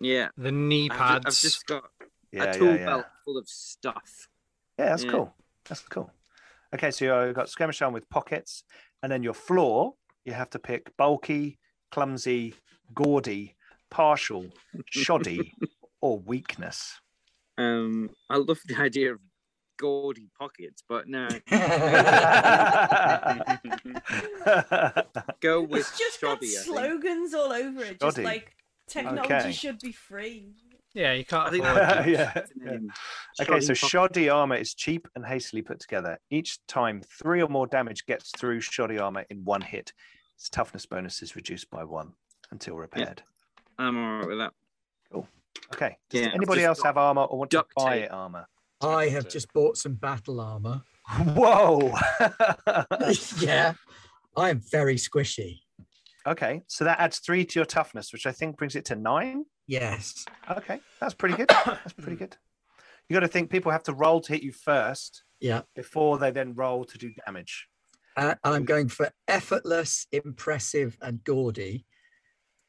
Yeah, 0.00 0.28
The 0.36 0.50
knee 0.52 0.88
I've, 0.90 0.96
pads. 0.98 1.26
I've 1.26 1.38
just 1.38 1.66
got 1.66 1.84
Yeah, 2.32 2.44
a 2.44 2.58
tool 2.58 2.68
yeah, 2.68 2.74
yeah. 2.78 2.86
belt 2.86 3.06
full 3.24 3.36
of 3.38 3.48
stuff. 3.48 4.28
Yeah, 4.78 4.86
that's 4.86 5.04
Yeah. 5.04 5.10
cool. 5.10 5.34
That's 5.68 5.82
cool. 5.82 6.10
Okay, 6.74 6.90
so 6.90 7.24
you've 7.26 7.34
got 7.36 7.48
skirmish 7.48 7.80
armor 7.82 7.94
with 7.94 8.08
pockets, 8.08 8.64
and 9.02 9.12
then 9.12 9.22
your 9.22 9.34
flaw, 9.34 9.92
you 10.24 10.32
have 10.32 10.50
to 10.50 10.58
pick 10.58 10.96
bulky, 10.96 11.58
clumsy, 11.92 12.54
gaudy, 12.94 13.54
partial, 13.90 14.46
shoddy, 14.90 15.54
or 16.00 16.18
weakness. 16.18 17.00
Um, 17.58 18.10
I 18.28 18.36
love 18.36 18.58
the 18.66 18.76
idea 18.76 19.12
of 19.12 19.20
gaudy 19.78 20.28
pockets, 20.38 20.82
but 20.88 21.08
no, 21.08 21.28
go 25.40 25.62
with 25.62 25.80
It's 25.80 25.98
just 25.98 26.20
got 26.20 26.38
shoddy. 26.42 26.46
I 26.46 26.50
think. 26.50 26.64
slogans 26.64 27.34
all 27.34 27.52
over 27.52 27.82
it. 27.84 28.00
Just 28.00 28.16
Shoddy. 28.16 28.24
like 28.24 28.56
technology 28.88 29.34
Okay. 29.34 29.52
should 29.52 29.78
be 29.80 29.92
free. 29.92 30.52
yeah, 30.94 31.12
you 31.12 31.24
can't 31.24 31.48
I 31.48 31.50
think 31.50 31.64
that. 31.64 32.08
Yeah, 32.08 32.32
that's 32.34 32.52
yeah. 32.56 32.78
Okay, 33.42 33.60
so 33.60 33.74
Shoddy 33.74 33.88
shoddy 33.88 34.28
armor 34.28 34.56
is 34.56 34.74
cheap 34.74 35.08
and 35.14 35.24
hastily 35.26 35.62
put 35.62 35.78
together. 35.80 36.18
Each 36.30 36.64
time, 36.66 37.02
three 37.02 37.42
or 37.42 37.48
more 37.48 37.66
damage 37.66 38.06
gets 38.06 38.30
through 38.36 38.60
shoddy 38.60 38.98
armor 38.98 39.24
in 39.30 39.44
one 39.44 39.60
hit. 39.60 39.92
Its 40.36 40.48
toughness 40.48 40.86
bonus 40.86 41.22
is 41.22 41.34
reduced 41.36 41.70
by 41.70 41.84
one 41.84 42.12
until 42.50 42.76
repaired. 42.76 43.22
I'm 43.78 43.96
alright 43.96 44.28
with 44.28 44.38
that. 44.38 44.52
Cool. 45.12 45.26
Okay. 45.74 45.96
Does 46.10 46.20
Yeah, 46.22 46.28
anybody 46.34 46.62
else 46.64 46.82
have 46.82 46.96
armor 46.96 47.22
or 47.22 47.38
want 47.38 47.50
to 47.52 47.64
buy 47.76 48.00
tape. 48.00 48.12
armor? 48.12 48.46
I 48.80 49.08
have 49.08 49.28
just 49.28 49.52
bought 49.52 49.76
some 49.76 49.94
battle 49.94 50.40
armor. 50.40 50.82
Whoa. 51.08 51.92
yeah. 53.40 53.74
I 54.36 54.50
am 54.50 54.60
very 54.70 54.96
squishy. 54.96 55.60
okay, 56.26 56.62
so 56.66 56.84
that 56.84 56.98
adds 57.00 57.18
three 57.20 57.44
to 57.46 57.58
your 57.58 57.64
toughness, 57.64 58.12
which 58.12 58.26
I 58.26 58.32
think 58.32 58.56
brings 58.58 58.76
it 58.76 58.84
to 58.86 58.96
nine. 58.96 59.44
Yes. 59.66 60.24
Okay, 60.50 60.80
that's 61.00 61.14
pretty 61.14 61.36
good. 61.36 61.48
That's 61.48 61.92
pretty 61.94 62.16
good. 62.16 62.36
You 63.08 63.14
got 63.14 63.20
to 63.20 63.28
think 63.28 63.50
people 63.50 63.72
have 63.72 63.84
to 63.84 63.94
roll 63.94 64.20
to 64.20 64.32
hit 64.32 64.42
you 64.42 64.52
first 64.52 65.22
Yeah. 65.40 65.62
before 65.74 66.18
they 66.18 66.30
then 66.32 66.54
roll 66.54 66.84
to 66.84 66.98
do 66.98 67.12
damage. 67.24 67.68
Uh, 68.16 68.34
I'm 68.44 68.64
going 68.64 68.88
for 68.88 69.10
effortless, 69.28 70.06
impressive, 70.12 70.96
and 71.00 71.22
gaudy 71.22 71.86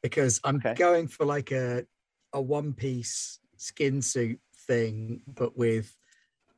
because 0.02 0.40
I'm 0.44 0.56
Okay. 0.56 0.74
going 0.74 1.08
for 1.08 1.26
like 1.26 1.50
a 1.52 1.84
a 2.32 2.40
one 2.40 2.72
piece 2.74 3.40
skin 3.56 4.00
suit 4.02 4.38
thing, 4.78 5.22
but 5.26 5.56
with 5.58 5.92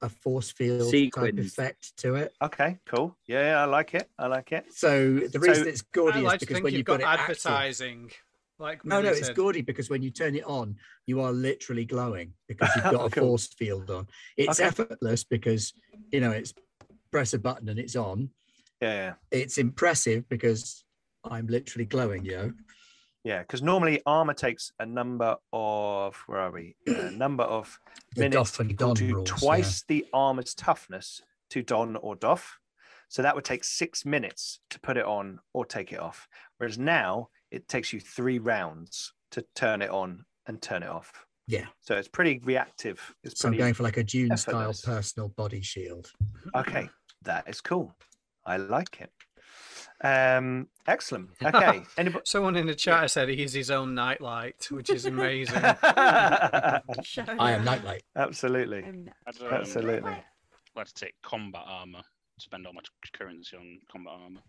a 0.03 0.09
force 0.09 0.51
field 0.51 0.81
type 0.81 0.91
Sequins. 0.91 1.47
effect 1.47 1.97
to 1.99 2.17
it. 2.17 2.35
Okay, 2.43 2.79
cool. 2.87 3.17
Yeah, 3.27 3.43
yeah, 3.53 3.63
I 3.63 3.65
like 3.67 3.95
it. 3.95 4.11
I 4.19 4.27
like 4.27 4.53
it. 4.53 4.67
So 4.75 5.15
the 5.15 5.39
reason 5.39 5.65
So- 5.65 5.69
it's 5.71 5.83
gaudy 5.83 6.17
I 6.17 6.19
is 6.19 6.25
like 6.25 6.41
because 6.41 6.61
when 6.63 6.73
you've 6.73 6.79
you've 6.79 6.87
got, 6.87 7.01
got, 7.01 7.17
it 7.17 7.21
active- 7.21 7.37
advertising. 7.47 8.11
Like 8.59 8.85
No, 8.85 8.97
no, 8.97 9.09
Millie 9.09 9.19
it's 9.21 9.31
gaudy 9.31 9.63
because 9.63 9.89
when 9.89 10.03
you 10.03 10.11
turn 10.11 10.35
it 10.35 10.45
on, 10.45 10.77
you 11.07 11.23
are 11.23 11.33
literally 11.33 11.87
glowing 11.87 12.35
because 12.47 12.69
you've 12.77 12.85
got 12.93 13.07
a 13.07 13.11
Cool. 13.11 13.29
force 13.29 13.47
field 13.47 13.91
on. 13.91 14.07
It's 14.37 14.61
Okay. 14.61 14.67
effortless 14.69 15.25
because 15.25 15.73
you 16.13 16.21
know 16.21 16.31
it's 16.31 16.53
press 17.11 17.33
a 17.33 17.39
button 17.39 17.69
and 17.71 17.79
it's 17.79 17.97
on. 17.97 18.29
Yeah, 18.83 18.95
yeah, 18.95 19.15
It's 19.31 19.57
impressive 19.59 20.29
because 20.29 20.85
I'm 21.25 21.47
literally 21.47 21.85
glowing, 21.87 22.25
yo. 22.25 22.53
Yeah. 23.25 23.41
Because 23.41 23.63
normally 23.63 24.03
armor 24.07 24.35
takes 24.35 24.73
a 24.79 24.87
number 24.87 25.37
of 25.53 26.17
where 26.27 26.41
are 26.41 26.51
we? 26.51 26.77
Uh, 26.89 26.93
a 26.93 27.11
number 27.11 27.45
of 27.45 27.79
minutes 28.17 28.35
doff 28.35 28.61
and 28.61 28.71
equal 28.71 28.89
don 28.89 28.97
to 28.97 29.15
rules. 29.15 29.31
yeah. 29.31 29.37
twice 29.37 29.85
the 29.89 30.07
armor's 30.13 30.55
toughness 30.55 31.23
to 31.51 31.63
don 31.63 31.97
or 31.97 32.17
doff. 32.17 32.59
So 33.09 33.23
that 33.23 33.35
would 33.35 33.45
take 33.45 33.65
six 33.65 34.05
minutes 34.05 34.61
to 34.71 34.79
put 34.81 34.97
it 34.97 35.05
on 35.05 35.41
or 35.53 35.65
take 35.65 35.93
it 35.93 35.99
off. 35.99 36.29
Whereas 36.59 36.79
now 36.79 37.29
it 37.51 37.69
takes 37.69 37.93
you 37.93 37.99
three 38.01 38.39
rounds 38.39 39.13
to 39.33 39.45
turn 39.57 39.83
it 39.83 39.91
on 39.91 40.25
and 40.47 40.63
turn 40.63 40.83
it 40.83 40.89
off. 40.89 41.27
Yeah. 41.49 41.67
So 41.81 41.97
it's 41.97 42.07
pretty 42.07 42.41
reactive. 42.45 43.01
It's 43.25 43.41
So 43.41 43.49
I'm 43.49 43.57
going 43.57 43.75
for 43.75 43.83
like 43.83 43.97
a 43.97 44.05
Dune 44.05 44.37
style 44.37 44.73
personal 44.85 45.29
body 45.29 45.61
shield. 45.61 46.13
okay. 46.55 46.89
That 47.23 47.49
is 47.49 47.61
cool. 47.61 47.95
I 48.47 48.57
like 48.57 49.01
it. 49.01 49.11
Um, 50.03 50.69
excellent. 50.87 51.31
Okay. 51.45 51.83
Anybody? 51.99 52.23
Someone 52.25 52.57
in 52.57 52.67
the 52.67 52.75
chat 52.75 53.11
said 53.11 53.29
he's 53.29 53.53
his 53.53 53.71
own 53.71 53.95
nightlight, 53.95 54.67
which 54.71 54.89
is 54.91 55.05
amazing. 55.07 55.57
I 55.63 56.81
am 57.39 57.65
Nightlight. 57.65 58.03
Absolutely. 58.17 58.85
I'm 58.85 59.05
not. 59.05 59.15
I'd, 59.27 59.43
um, 59.43 59.53
Absolutely. 59.61 60.17
like 60.75 60.87
to 60.87 60.95
take 60.95 61.15
combat 61.23 61.63
armor. 61.67 62.03
Spend 62.39 62.67
all 62.67 62.73
my 62.73 62.81
currency 63.13 63.57
on 63.57 63.79
combat 63.91 64.15
armor. 64.23 64.41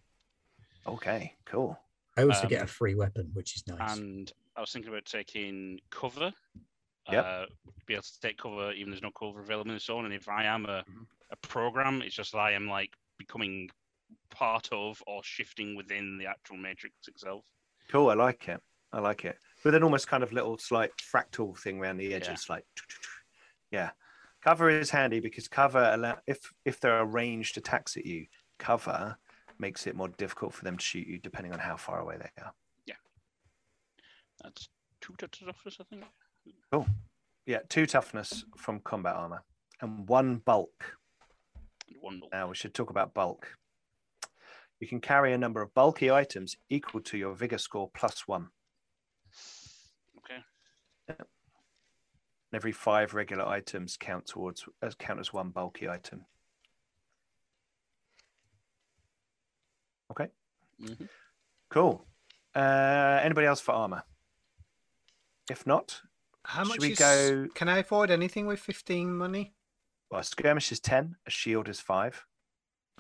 Okay. 0.88 1.34
Cool. 1.45 1.78
I 2.18 2.23
also 2.23 2.48
get 2.48 2.60
Um, 2.60 2.65
a 2.65 2.68
free 2.68 2.95
weapon, 2.95 3.30
which 3.34 3.56
is 3.56 3.64
nice. 3.68 3.98
And 3.98 4.32
I 4.56 4.61
was 4.61 4.72
thinking 4.72 4.91
about 4.91 5.06
taking 5.06 5.80
cover. 5.90 6.32
Yep. 7.11 7.26
Uh, 7.26 7.45
be 7.88 7.94
able 7.95 8.03
to 8.03 8.19
take 8.22 8.38
cover 8.38 8.72
even 8.73 8.91
there's 8.91 9.02
no 9.02 9.11
cover 9.11 9.41
available 9.41 9.72
in 9.72 9.76
the 9.76 9.80
zone. 9.82 10.06
And 10.06 10.14
if 10.14 10.30
I 10.30 10.44
am 10.45 10.65
a, 10.65 10.84
Mhm. 10.90 11.06
a 11.32 11.36
program, 11.38 12.02
it's 12.02 12.15
just 12.15 12.32
that 12.34 12.38
I 12.40 12.52
am 12.52 12.68
like 12.68 12.94
becoming 13.18 13.69
part 14.32 14.70
of 14.72 15.02
or 15.06 15.24
shifting 15.24 15.76
within 15.76 16.18
the 16.18 16.26
actual 16.26 16.58
matrix 16.58 17.08
itself. 17.08 17.45
Cool. 17.90 18.10
I 18.10 18.16
like 18.16 18.48
it. 18.48 18.60
I 18.91 18.99
like 18.99 19.26
it. 19.26 19.38
With 19.64 19.76
an 19.76 19.84
almost 19.84 20.08
kind 20.08 20.24
of 20.24 20.34
little 20.34 20.58
slight 20.58 20.91
fractal 20.98 21.58
thing 21.58 21.80
around 21.80 21.98
the 21.98 22.08
Yeah. 22.08 22.16
edges, 22.18 22.49
like 22.49 22.66
yeah. 23.72 23.91
Cover 24.41 24.70
is 24.70 24.90
handy 24.90 25.20
because 25.20 25.48
cover 25.48 25.91
allow 25.94 26.18
if 26.26 26.40
if 26.66 26.80
there 26.80 26.94
are 26.94 27.06
ranged 27.06 27.58
attacks 27.58 27.95
at 27.95 28.06
you, 28.06 28.26
cover 28.58 29.18
makes 29.60 29.86
it 29.86 29.95
more 29.95 30.08
difficult 30.10 30.53
for 30.53 30.64
them 30.64 30.78
to 30.78 30.84
shoot 30.84 31.06
you 31.08 31.20
depending 31.20 31.53
on 31.53 31.60
how 31.60 31.78
far 31.78 31.99
away 31.99 32.18
they 32.18 32.41
are. 32.41 32.53
Yeah. 32.88 32.95
That's 34.41 34.68
two 34.99 35.14
touches 35.20 35.48
off 35.48 35.66
us, 35.68 35.78
I 35.80 35.84
think. 35.84 36.03
Cool. 36.72 36.88
Yeah, 37.45 37.60
two 37.70 37.86
toughness 37.86 38.44
from 38.58 38.80
combat 38.80 39.16
armor 39.16 39.44
and 39.82 40.08
one 40.08 40.38
bulk. 40.38 40.98
One 41.99 42.20
more. 42.20 42.30
Now 42.32 42.48
we 42.49 42.56
should 42.56 42.74
talk 42.74 42.90
about 42.90 43.14
bulk. 43.14 43.48
You 44.82 44.88
can 44.88 44.99
carry 44.99 45.32
a 45.32 45.38
number 45.38 45.62
of 45.62 45.74
bulky 45.76 46.10
items 46.10 46.58
equal 46.68 47.02
to 47.02 47.18
your 47.18 47.36
vigor 47.36 47.60
score 47.60 47.90
plus 47.94 48.28
one. 48.28 48.49
Okay. 50.18 50.44
And 51.08 51.18
every 52.52 52.72
five 52.72 53.14
regular 53.14 53.45
items 53.48 53.95
count 53.95 54.26
towards 54.26 54.66
as 54.82 54.95
count 54.95 55.20
as 55.20 55.32
one 55.32 55.52
bulky 55.52 55.88
item. 55.88 56.26
Okay, 60.10 60.28
Mhm. 60.82 61.08
cool. 61.70 62.06
Uh, 62.53 63.20
anybody 63.24 63.45
else 63.48 63.62
for 63.62 63.72
armor? 63.74 64.03
If 65.49 65.66
not, 65.66 66.02
How 66.44 66.64
Should 66.64 66.70
much 66.70 66.80
we 66.80 66.91
is, 66.94 66.98
go- 66.99 67.48
Can 67.53 67.70
I 67.70 67.78
afford 67.78 68.10
anything 68.10 68.48
with 68.48 68.60
15 68.60 69.16
money? 69.16 69.53
well, 70.10 70.24
skirmish 70.24 70.72
is 70.72 70.80
ten, 70.80 71.16
a 71.28 71.30
shield 71.30 71.70
is 71.70 71.80
five. 71.80 72.26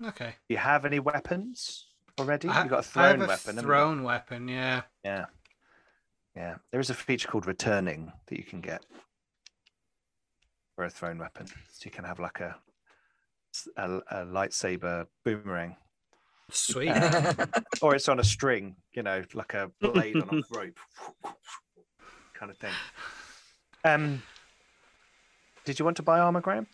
Okay. 0.05 0.35
Do 0.47 0.53
you 0.53 0.57
have 0.57 0.85
any 0.85 0.99
weapons 0.99 1.87
already? 2.19 2.47
I, 2.47 2.61
You've 2.61 2.69
got 2.71 2.79
a 2.79 2.83
thrown 2.83 3.21
a 3.21 3.27
weapon. 3.27 3.57
thrown 3.57 4.03
weapon, 4.03 4.47
yeah. 4.47 4.81
Yeah. 5.03 5.25
Yeah. 6.35 6.55
There 6.71 6.79
is 6.79 6.89
a 6.89 6.93
feature 6.93 7.27
called 7.27 7.45
returning 7.45 8.11
that 8.27 8.37
you 8.37 8.43
can 8.43 8.61
get 8.61 8.83
for 10.75 10.85
a 10.85 10.89
thrown 10.89 11.17
weapon. 11.19 11.47
So 11.47 11.81
you 11.85 11.91
can 11.91 12.05
have 12.05 12.19
like 12.19 12.39
a 12.39 12.55
a, 13.77 13.97
a 14.09 14.25
lightsaber 14.25 15.05
boomerang. 15.25 15.75
Sweet. 16.49 16.89
Uh, 16.89 17.33
or 17.81 17.95
it's 17.95 18.09
on 18.09 18.19
a 18.19 18.23
string, 18.23 18.75
you 18.93 19.03
know, 19.03 19.23
like 19.33 19.53
a 19.53 19.69
blade 19.81 20.15
on 20.15 20.39
a 20.39 20.41
rope. 20.57 20.79
kind 22.33 22.49
of 22.49 22.57
thing. 22.57 22.73
Um 23.83 24.23
did 25.65 25.77
you 25.77 25.85
want 25.85 25.97
to 25.97 26.03
buy 26.03 26.19
armor, 26.19 26.41
Graham? 26.41 26.65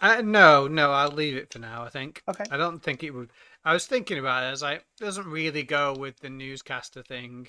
Uh, 0.00 0.22
no, 0.24 0.66
no, 0.66 0.92
I'll 0.92 1.10
leave 1.10 1.36
it 1.36 1.52
for 1.52 1.58
now. 1.58 1.84
I 1.84 1.90
think. 1.90 2.22
Okay. 2.28 2.44
I 2.50 2.56
don't 2.56 2.82
think 2.82 3.02
it 3.02 3.10
would. 3.10 3.30
I 3.64 3.74
was 3.74 3.86
thinking 3.86 4.18
about 4.18 4.42
it. 4.44 4.46
I 4.46 4.50
was 4.50 4.62
like, 4.62 4.78
it 4.78 5.04
doesn't 5.04 5.26
really 5.26 5.62
go 5.62 5.94
with 5.94 6.18
the 6.20 6.30
newscaster 6.30 7.02
thing. 7.02 7.48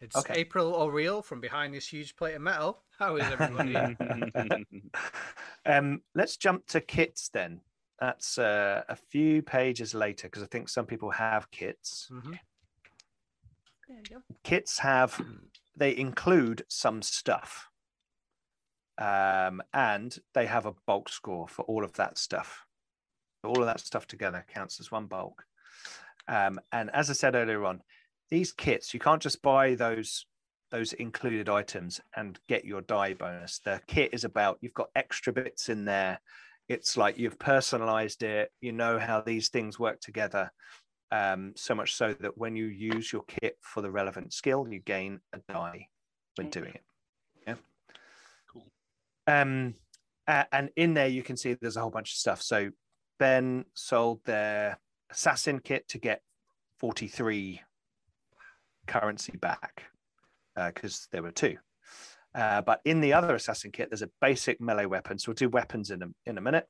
It's 0.00 0.16
Okay. 0.16 0.34
April 0.40 0.74
O'Reilly 0.74 1.22
from 1.22 1.40
behind 1.40 1.74
this 1.74 1.88
huge 1.88 2.16
plate 2.16 2.34
of 2.34 2.42
metal. 2.42 2.82
How 2.98 3.16
is 3.16 3.24
everybody? 3.30 3.96
um, 5.66 6.02
let's 6.14 6.36
jump 6.36 6.66
to 6.68 6.80
kits 6.80 7.28
then. 7.28 7.60
That's 7.98 8.38
uh, 8.38 8.82
a 8.88 8.96
few 8.96 9.42
pages 9.42 9.94
later 9.94 10.28
because 10.28 10.42
I 10.42 10.46
think 10.46 10.68
some 10.68 10.86
people 10.86 11.10
have 11.10 11.50
kits. 11.50 12.08
Mhm. 12.10 12.38
There 13.88 13.98
you 13.98 14.02
go. 14.10 14.22
Kits 14.42 14.78
have 14.78 15.20
they 15.76 15.96
include 15.96 16.64
some 16.68 17.02
stuff, 17.02 17.69
um, 19.00 19.62
and 19.72 20.16
they 20.34 20.46
have 20.46 20.66
a 20.66 20.74
bulk 20.86 21.08
score 21.08 21.48
for 21.48 21.62
all 21.62 21.84
of 21.84 21.94
that 21.94 22.18
stuff. 22.18 22.64
All 23.42 23.60
of 23.60 23.66
that 23.66 23.80
stuff 23.80 24.06
together 24.06 24.44
counts 24.52 24.78
as 24.78 24.92
one 24.92 25.06
bulk. 25.06 25.42
Um, 26.28 26.60
and 26.70 26.90
as 26.92 27.08
I 27.08 27.14
said 27.14 27.34
earlier 27.34 27.64
on, 27.64 27.80
these 28.30 28.52
kits 28.52 28.94
you 28.94 29.00
can't 29.00 29.22
just 29.22 29.42
buy 29.42 29.74
those 29.74 30.26
those 30.70 30.92
included 30.92 31.48
items 31.48 32.00
and 32.16 32.38
get 32.48 32.64
your 32.64 32.82
die 32.82 33.14
bonus. 33.14 33.60
The 33.64 33.80
kit 33.88 34.10
is 34.12 34.24
about 34.24 34.58
you've 34.60 34.74
got 34.74 34.90
extra 34.94 35.32
bits 35.32 35.68
in 35.68 35.84
there. 35.84 36.20
It's 36.68 36.96
like 36.96 37.18
you've 37.18 37.38
personalized 37.38 38.22
it. 38.22 38.52
You 38.60 38.70
know 38.70 38.98
how 38.98 39.20
these 39.20 39.48
things 39.48 39.80
work 39.80 40.00
together. 40.00 40.52
Um, 41.10 41.54
so 41.56 41.74
much 41.74 41.94
so 41.94 42.14
that 42.20 42.38
when 42.38 42.54
you 42.54 42.66
use 42.66 43.12
your 43.12 43.24
kit 43.24 43.56
for 43.60 43.80
the 43.80 43.90
relevant 43.90 44.32
skill, 44.32 44.68
you 44.68 44.78
gain 44.78 45.18
a 45.32 45.40
die 45.52 45.88
when 46.36 46.50
doing 46.50 46.74
it. 46.74 46.84
Um, 49.30 49.74
and 50.26 50.70
in 50.76 50.94
there 50.94 51.08
you 51.08 51.22
can 51.22 51.36
see 51.36 51.54
there's 51.54 51.76
a 51.76 51.80
whole 51.80 51.90
bunch 51.90 52.12
of 52.12 52.16
stuff. 52.16 52.42
So 52.42 52.70
Ben 53.18 53.64
sold 53.74 54.20
their 54.24 54.78
assassin 55.10 55.60
kit 55.60 55.88
to 55.88 55.98
get 55.98 56.22
43 56.78 57.60
currency 58.86 59.36
back 59.36 59.84
because 60.54 61.08
there 61.12 61.22
were 61.22 61.32
two. 61.32 61.56
Uh, 62.34 62.62
but 62.62 62.80
in 62.84 63.00
the 63.00 63.12
other 63.12 63.34
assassin 63.34 63.72
kit, 63.72 63.90
there's 63.90 64.02
a 64.02 64.10
basic 64.20 64.60
melee 64.60 64.86
weapon. 64.86 65.18
So 65.18 65.30
we'll 65.30 65.34
do 65.34 65.48
weapons 65.48 65.90
in 65.90 66.02
a, 66.02 66.06
in 66.26 66.38
a 66.38 66.40
minute. 66.40 66.66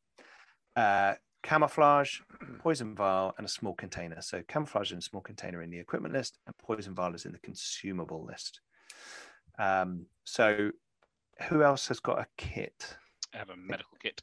Uh, 0.74 1.14
camouflage, 1.42 2.20
poison 2.60 2.94
vial, 2.94 3.34
and 3.36 3.46
a 3.46 3.50
small 3.50 3.74
container. 3.74 4.20
So 4.20 4.42
camouflage 4.48 4.92
and 4.92 5.02
small 5.02 5.22
container 5.22 5.62
in 5.62 5.70
the 5.70 5.78
equipment 5.78 6.14
list, 6.14 6.38
and 6.46 6.56
poison 6.56 6.94
vial 6.94 7.14
is 7.14 7.26
in 7.26 7.32
the 7.32 7.38
consumable 7.38 8.24
list. 8.24 8.60
Um, 9.58 10.06
so 10.24 10.70
who 11.48 11.62
else 11.62 11.88
has 11.88 12.00
got 12.00 12.18
a 12.18 12.26
kit? 12.36 12.96
I 13.34 13.38
have 13.38 13.50
a 13.50 13.56
medical 13.56 13.96
kit. 14.00 14.22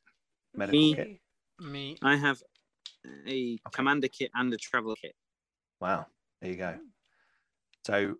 Medical 0.56 0.80
Me. 0.80 0.95
kit. 0.95 1.19
Me. 1.60 1.98
I 2.02 2.15
have 2.15 2.41
a 3.27 3.57
commander 3.72 4.07
kit 4.07 4.31
and 4.34 4.53
a 4.53 4.57
travel 4.57 4.95
kit. 5.02 5.14
Wow, 5.80 6.07
there 6.41 6.52
you 6.52 6.57
go. 6.57 6.76
So 7.85 8.15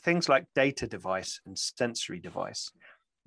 things 0.00 0.28
like 0.28 0.46
data 0.54 0.86
device 0.86 1.40
and 1.46 1.58
sensory 1.58 2.18
device, 2.18 2.70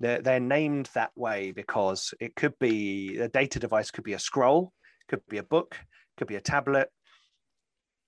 they're, 0.00 0.20
they're 0.20 0.40
named 0.40 0.90
that 0.94 1.12
way 1.16 1.52
because 1.52 2.12
it 2.20 2.36
could 2.36 2.58
be 2.58 3.18
a 3.18 3.28
data 3.28 3.58
device 3.58 3.90
could 3.90 4.04
be 4.04 4.12
a 4.12 4.18
scroll, 4.18 4.72
could 5.08 5.22
be 5.28 5.38
a 5.38 5.42
book, 5.42 5.76
could 6.16 6.26
be 6.26 6.36
a 6.36 6.40
tablet. 6.40 6.90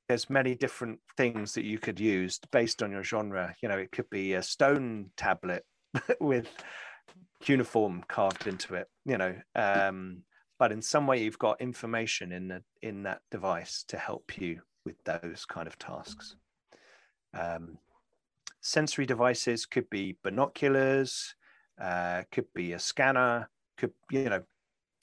There's 0.09 0.31
many 0.31 0.55
different 0.55 1.01
things 1.17 1.53
that 1.55 1.65
you 1.65 1.79
could 1.79 2.01
use 2.01 2.41
based 2.51 2.83
on 2.83 2.91
your 2.91 3.05
genre. 3.05 3.55
You 3.63 3.69
know, 3.69 3.79
it 3.79 3.93
could 3.93 4.09
be 4.11 4.35
a 4.35 4.43
stone 4.43 5.11
tablet 5.17 5.65
with 6.21 6.49
uniform 7.47 8.05
carved 8.09 8.47
into 8.47 8.75
it. 8.75 8.89
You 9.05 9.19
know, 9.19 9.35
um, 9.55 10.23
but 10.59 10.73
in 10.73 10.83
some 10.83 11.07
way 11.07 11.23
you've 11.23 11.39
got 11.39 11.61
information 11.61 12.33
in 12.33 12.49
the 12.49 12.63
in 12.83 13.05
that 13.05 13.21
device 13.31 13.85
to 13.89 13.97
help 13.97 14.39
you 14.39 14.61
with 14.85 14.97
those 15.05 15.45
kind 15.47 15.67
of 15.67 15.79
tasks. 15.79 16.37
Um, 17.35 17.79
sensory 18.61 19.07
devices 19.07 19.67
could 19.67 19.89
be 19.91 20.17
binoculars, 20.23 21.35
uh, 21.81 22.23
could 22.33 22.47
be 22.55 22.73
a 22.73 22.79
scanner, 22.79 23.49
could 23.77 23.93
you 24.11 24.29
know 24.29 24.43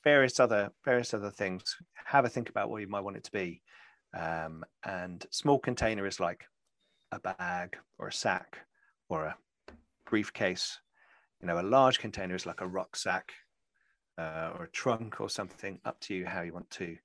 various 0.03 0.39
other 0.39 0.71
various 0.83 1.13
other 1.13 1.31
things. 1.31 1.75
Have 2.05 2.25
a 2.25 2.29
think 2.29 2.49
about 2.49 2.69
what 2.69 2.81
you 2.81 2.87
might 2.87 3.03
want 3.03 3.17
it 3.17 3.23
to 3.25 3.31
be. 3.31 3.61
Um, 4.17 4.63
and 4.85 5.25
small 5.31 5.59
container 5.59 6.05
is 6.05 6.19
like 6.19 6.45
a 7.11 7.19
bag 7.19 7.75
or 7.97 8.07
a 8.07 8.13
sack 8.13 8.59
or 9.09 9.25
a 9.25 9.35
briefcase. 10.05 10.79
You 11.45 11.53
know, 11.53 11.59
a 11.59 11.61
large 11.61 11.99
container 11.99 12.33
is 12.33 12.47
like 12.47 12.61
a 12.61 12.67
rucksack 12.67 13.31
uh, 14.17 14.49
or 14.55 14.63
a 14.63 14.71
trunk 14.71 15.21
or 15.21 15.29
something. 15.29 15.79
Up 15.85 15.99
to 15.99 16.15
you 16.15 16.25
how 16.25 16.41
you 16.41 16.51
want 16.51 16.71
to 16.71 16.97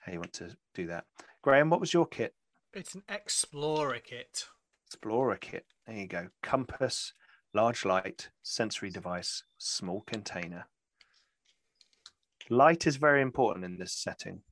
how 0.00 0.12
you 0.12 0.18
want 0.18 0.34
to 0.34 0.54
do 0.74 0.86
that. 0.88 1.04
Graham, 1.40 1.70
what 1.70 1.80
was 1.80 1.94
your 1.94 2.04
kit? 2.04 2.34
It's 2.74 2.94
an 2.94 3.02
explorer 3.08 3.98
kit. 4.04 4.44
Explorer 4.88 5.36
kit. 5.36 5.64
There 5.86 5.96
you 5.96 6.06
go. 6.06 6.28
Compass, 6.42 7.14
large 7.54 7.86
light, 7.86 8.28
sensory 8.42 8.90
device, 8.90 9.42
small 9.56 10.02
container. 10.02 10.66
Light 12.50 12.86
is 12.86 12.96
very 12.96 13.22
important 13.22 13.64
in 13.64 13.78
this 13.78 13.94
setting, 13.94 14.42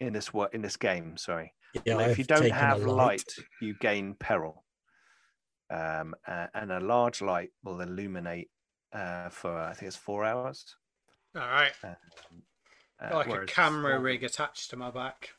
in 0.00 0.12
this 0.12 0.34
work, 0.34 0.52
in 0.52 0.62
this 0.62 0.76
game. 0.76 1.16
Sorry. 1.16 1.52
Yeah, 1.84 2.00
if 2.00 2.18
you 2.18 2.24
don't 2.24 2.50
have 2.50 2.82
light, 2.82 3.32
you 3.62 3.76
gain 3.80 4.16
peril. 4.18 4.64
Um, 5.70 6.16
a- 6.26 6.48
and 6.52 6.72
a 6.72 6.80
large 6.80 7.22
light 7.22 7.50
will 7.62 7.80
illuminate 7.80 8.50
uh, 8.96 9.28
for 9.28 9.56
I 9.56 9.72
think 9.74 9.88
it's 9.88 9.96
four 9.96 10.24
hours. 10.24 10.74
All 11.34 11.42
right. 11.42 11.72
Um, 11.84 11.96
uh, 13.00 13.08
Got 13.10 13.28
like 13.28 13.42
a 13.42 13.46
camera 13.46 13.92
small- 13.92 14.02
rig 14.02 14.24
attached 14.24 14.70
to 14.70 14.76
my 14.76 14.90
back. 14.90 15.30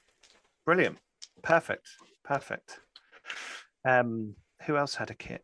Brilliant. 0.66 0.98
Perfect. 1.42 1.88
Perfect. 2.24 2.80
Um, 3.84 4.36
who 4.64 4.78
else 4.78 4.96
had 4.96 5.10
a 5.10 5.16
kit? 5.16 5.44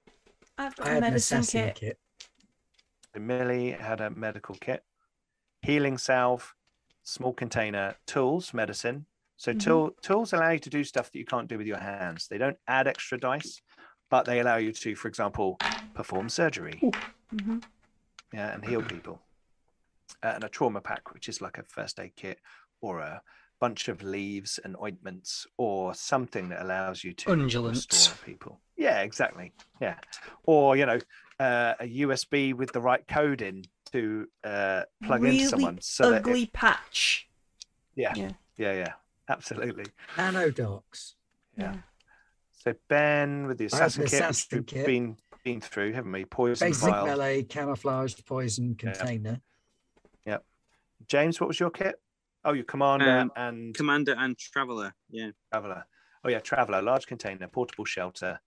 I've 0.58 0.76
got 0.76 0.88
I 0.88 0.90
a 0.92 0.94
had 0.96 1.04
an 1.04 1.10
medicine 1.12 1.38
assassin 1.40 1.64
kit. 1.66 1.76
kit. 1.76 2.00
Millie 3.20 3.72
had 3.72 4.02
a 4.02 4.10
medical 4.10 4.56
kit, 4.56 4.84
healing 5.62 5.98
salve, 5.98 6.54
small 7.04 7.34
container, 7.34 7.96
tools, 8.08 8.54
medicine. 8.54 9.06
So 9.38 9.54
Mhm. 9.54 9.60
tool, 9.60 9.92
tools 10.02 10.34
allow 10.34 10.50
you 10.52 10.60
to 10.60 10.70
do 10.70 10.84
stuff 10.84 11.12
that 11.12 11.20
you 11.20 11.26
can't 11.26 11.48
do 11.48 11.58
with 11.58 11.68
your 11.68 11.78
hands. 11.78 12.28
They 12.28 12.38
don't 12.40 12.58
add 12.68 12.88
extra 12.88 13.20
dice, 13.20 13.62
but 14.10 14.26
they 14.26 14.40
allow 14.40 14.58
you 14.58 14.72
to, 14.74 14.96
for 14.96 15.08
example, 15.08 15.58
perform 15.94 16.30
surgery, 16.30 16.80
hmm 17.30 17.60
yeah, 18.34 18.54
and 18.54 18.66
heal 18.66 18.82
people. 18.96 19.22
Uh, 20.22 20.34
and 20.36 20.44
a 20.44 20.50
trauma 20.50 20.82
pack, 20.82 21.14
which 21.14 21.28
is 21.30 21.42
like 21.42 21.58
a 21.58 21.64
first 21.64 22.00
aid 22.00 22.12
kit, 22.16 22.40
or 22.82 23.00
a 23.00 23.22
bunch 23.60 23.88
of 23.88 24.04
leaves 24.04 24.60
and 24.64 24.76
ointments, 24.82 25.48
or 25.58 25.94
something 25.96 26.50
that 26.50 26.62
allows 26.62 27.04
you 27.04 27.14
to 27.14 27.30
Undulants. 27.30 27.88
restore 27.92 28.16
people. 28.26 28.60
Yeah, 28.78 29.02
exactly. 29.02 29.54
Yeah, 29.82 29.96
or 30.44 30.76
you 30.76 30.86
know, 30.86 31.00
uh, 31.40 31.74
a 31.80 31.86
USB 32.02 32.54
with 32.54 32.72
the 32.74 32.82
right 32.82 33.08
code 33.08 33.42
in 33.42 33.64
to 33.92 34.28
uh, 34.44 34.84
plug 35.04 35.22
really 35.22 35.38
into 35.38 35.50
someone. 35.50 35.80
So 35.82 36.12
that 36.12 36.22
ugly 36.22 36.44
it, 36.44 36.54
patch. 36.54 37.28
yeah, 37.96 38.14
Yeah. 38.16 38.32
yeah, 38.58 38.74
yeah, 38.74 38.94
absolutely. 39.30 39.86
Nanodocs. 40.16 41.14
Yeah. 41.58 41.76
So 42.52 42.74
Ben 42.88 43.46
with 43.48 43.58
the 43.58 43.66
I 43.66 43.68
assassin 43.68 44.04
the 44.06 44.10
kit, 44.10 44.14
which 44.22 44.30
assassin 44.30 44.58
we've 44.60 44.66
kit. 44.66 44.86
been 44.86 45.18
been 45.44 45.62
through, 45.62 45.94
haven't 45.94 46.12
we? 46.12 46.26
Poison 46.26 46.70
Basic 46.70 46.90
vial. 46.90 47.06
melee, 47.06 47.44
camouflaged 47.44 48.26
poison 48.26 48.76
container. 48.76 49.42
Yep. 50.26 50.44
James, 51.08 51.40
what 51.40 51.48
was 51.48 51.60
your 51.60 51.70
kit? 51.70 51.96
Oh, 52.46 52.54
your 52.54 52.64
commander 52.66 53.20
Um, 53.20 53.32
and 53.36 53.76
Commander 53.76 54.16
and 54.18 54.38
Traveller. 54.38 54.94
Yeah. 55.10 55.32
traveler. 55.52 55.86
Oh 56.26 56.30
yeah, 56.30 56.40
traveler, 56.40 56.82
large 56.82 57.06
container, 57.06 57.48
portable 57.48 57.86
shelter, 57.86 58.40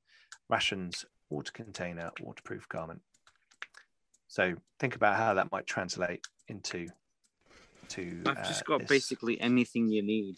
rations, 0.48 1.05
water 1.28 1.52
container, 1.52 2.10
waterproof 2.20 2.68
garment. 2.68 3.02
So 4.28 4.55
think 4.81 4.97
about 4.97 5.16
how 5.16 5.35
that 5.35 5.52
might 5.52 5.66
translate 5.66 6.27
into 6.48 6.89
to. 7.89 8.23
I've 8.27 8.39
uh, 8.39 8.43
just 8.44 8.64
got 8.64 8.81
this. 8.81 8.89
basically 8.89 9.40
anything 9.40 9.89
you 9.89 10.02
need. 10.02 10.36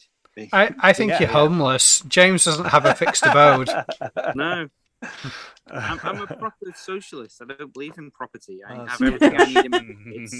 I, 0.53 0.73
I 0.81 0.93
think 0.93 1.11
Yeah, 1.13 1.21
you're 1.21 1.29
yeah. 1.29 1.35
homeless. 1.35 2.01
James 2.09 2.45
doesn't 2.45 2.67
have 2.67 2.85
a 2.85 2.95
fixed 2.95 3.25
abode. 3.27 3.69
No, 4.37 4.69
I'm, 5.03 6.01
I'm 6.03 6.21
a 6.23 6.27
proper 6.39 6.73
socialist. 6.75 7.41
I 7.43 7.47
don't 7.55 7.73
believe 7.73 7.99
in 7.99 8.11
property. 8.11 8.61
I 8.69 8.75
Oh, 8.75 8.87
have 8.87 8.99
so- 8.99 9.07
everything 9.07 9.37
I 9.41 9.45
need 9.45 9.65
in 9.65 9.71
my 9.71 9.79
kids. 10.13 10.33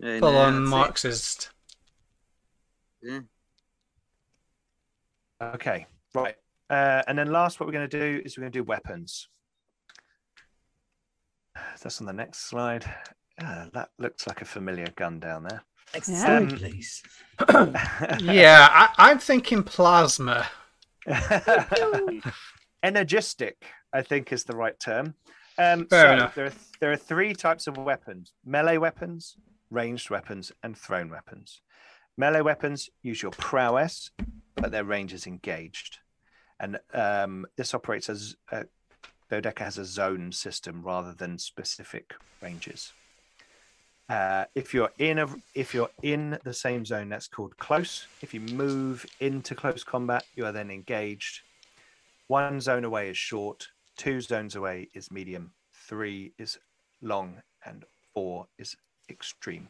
And, 0.00 0.20
Full 0.20 0.36
uh, 0.36 0.46
on 0.46 0.54
that's 0.54 0.66
it. 0.66 0.70
Marxist. 0.70 1.50
Yeah. 3.02 3.20
Okay, 5.42 5.86
right. 6.14 6.36
Uh, 6.70 7.02
and 7.08 7.18
then 7.18 7.30
last, 7.32 7.58
what 7.60 7.66
we're 7.66 7.72
going 7.72 7.88
to 7.88 7.98
do 7.98 8.22
is 8.24 8.36
we're 8.36 8.42
going 8.42 8.52
to 8.52 8.58
do 8.60 8.64
weapons. 8.64 9.28
That's 11.82 12.00
on 12.00 12.06
the 12.06 12.12
next 12.12 12.48
slide. 12.48 12.84
Ah, 13.40 13.66
that 13.74 13.90
looks 13.98 14.26
like 14.26 14.40
a 14.40 14.44
familiar 14.44 14.86
gun 14.96 15.18
down 15.18 15.42
there. 15.44 15.62
Exactly. 15.94 16.82
Yeah. 17.40 17.54
Um, 17.54 17.72
please. 18.18 18.22
Yeah, 18.24 18.68
I, 18.70 18.88
I'm 19.10 19.18
thinking 19.18 19.62
plasma. 19.62 20.46
Energistic, 22.82 23.64
I 23.92 24.02
think, 24.02 24.32
is 24.32 24.44
the 24.44 24.56
right 24.56 24.78
term. 24.78 25.14
Um, 25.58 25.86
Fair 25.86 26.06
so 26.06 26.12
enough. 26.12 26.34
There, 26.34 26.46
are, 26.46 26.52
there 26.80 26.92
are 26.92 26.96
three 26.96 27.34
types 27.34 27.66
of 27.66 27.76
weapons 27.76 28.32
melee 28.44 28.78
weapons, 28.78 29.36
ranged 29.70 30.10
weapons, 30.10 30.52
and 30.62 30.76
thrown 30.76 31.10
weapons. 31.10 31.60
Melee 32.16 32.40
weapons 32.40 32.90
use 33.02 33.22
your 33.22 33.32
prowess, 33.32 34.10
but 34.56 34.70
their 34.70 34.84
range 34.84 35.12
is 35.12 35.26
engaged. 35.26 35.98
And 36.60 36.78
um, 36.94 37.46
this 37.56 37.74
operates 37.74 38.08
as 38.08 38.36
uh, 38.50 38.64
Dodeca 39.30 39.60
has 39.60 39.78
a 39.78 39.84
zone 39.84 40.30
system 40.32 40.82
rather 40.82 41.14
than 41.14 41.38
specific 41.38 42.14
ranges. 42.42 42.92
Uh, 44.08 44.44
if 44.54 44.74
you're 44.74 44.92
in 44.98 45.18
a 45.18 45.26
if 45.54 45.72
you're 45.72 45.88
in 46.02 46.38
the 46.44 46.52
same 46.52 46.84
zone, 46.84 47.08
that's 47.08 47.28
called 47.28 47.56
close. 47.56 48.06
If 48.20 48.34
you 48.34 48.40
move 48.40 49.06
into 49.20 49.54
close 49.54 49.84
combat, 49.84 50.24
you 50.34 50.44
are 50.44 50.52
then 50.52 50.70
engaged. 50.70 51.40
One 52.32 52.62
zone 52.62 52.84
away 52.84 53.10
is 53.10 53.18
short. 53.18 53.68
Two 53.98 54.22
zones 54.22 54.56
away 54.56 54.88
is 54.94 55.10
medium. 55.10 55.52
Three 55.86 56.32
is 56.38 56.58
long, 57.02 57.42
and 57.66 57.84
four 58.14 58.46
is 58.56 58.74
extreme. 59.10 59.68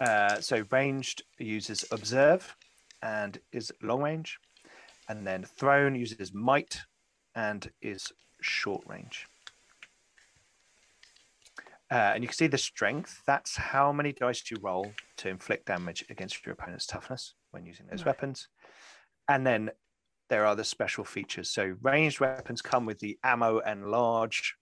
Uh, 0.00 0.40
so 0.40 0.64
ranged 0.70 1.24
uses 1.38 1.84
observe 1.90 2.56
and 3.02 3.38
is 3.52 3.70
long 3.82 4.00
range, 4.00 4.38
and 5.10 5.26
then 5.26 5.44
thrown 5.44 5.94
uses 5.94 6.32
might 6.32 6.80
and 7.34 7.70
is 7.82 8.10
short 8.40 8.82
range. 8.86 9.26
Uh, 11.90 12.12
and 12.14 12.24
you 12.24 12.28
can 12.28 12.34
see 12.34 12.46
the 12.46 12.56
strength. 12.56 13.20
That's 13.26 13.56
how 13.56 13.92
many 13.92 14.14
dice 14.14 14.50
you 14.50 14.56
roll 14.62 14.94
to 15.18 15.28
inflict 15.28 15.66
damage 15.66 16.02
against 16.08 16.46
your 16.46 16.54
opponent's 16.54 16.86
toughness 16.86 17.34
when 17.50 17.66
using 17.66 17.88
those 17.88 18.06
Right. 18.06 18.06
weapons. 18.06 18.48
And 19.28 19.46
then 19.46 19.70
there 20.32 20.46
are 20.46 20.56
the 20.56 20.64
special 20.64 21.04
features. 21.04 21.50
So 21.50 21.76
ranged 21.82 22.18
weapons 22.18 22.62
come 22.62 22.86
with 22.86 23.00
the 23.00 23.18
ammo 23.22 23.60
and 23.60 23.90
large 23.90 24.56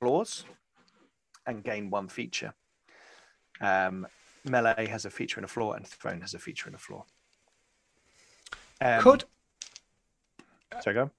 claws 0.00 0.44
and 1.44 1.64
gain 1.64 1.90
one 1.90 2.06
feature. 2.06 2.54
Um, 3.60 4.06
melee 4.44 4.86
has 4.86 5.06
a 5.06 5.10
feature 5.10 5.40
and 5.40 5.44
a 5.44 5.48
flaw, 5.48 5.72
and 5.72 5.84
thrown 5.84 6.20
has 6.20 6.34
a 6.34 6.38
feature 6.38 6.68
and 6.68 6.76
a 6.76 6.78
flaw. 6.78 7.04
Um, 8.80 9.02
Could 9.02 9.24
sorry, 10.80 10.94
go. 10.94 11.10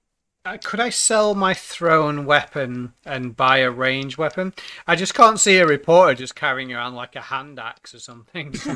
On. 0.48 0.54
uh, 0.54 0.58
could 0.62 0.80
I 0.80 0.90
sell 0.90 1.34
my 1.34 1.54
thrown 1.54 2.24
weapon 2.24 2.92
and 3.04 3.36
buy 3.36 3.58
a 3.58 3.70
range 3.70 4.16
weapon? 4.18 4.52
I 4.86 4.96
just 4.96 5.14
can't 5.14 5.38
see 5.40 5.58
a 5.58 5.66
reporter 5.66 6.14
just 6.14 6.34
carrying 6.34 6.72
around 6.72 6.94
like 6.94 7.16
a 7.16 7.20
hand 7.20 7.58
axe 7.58 7.94
or 7.94 7.98
something, 7.98 8.54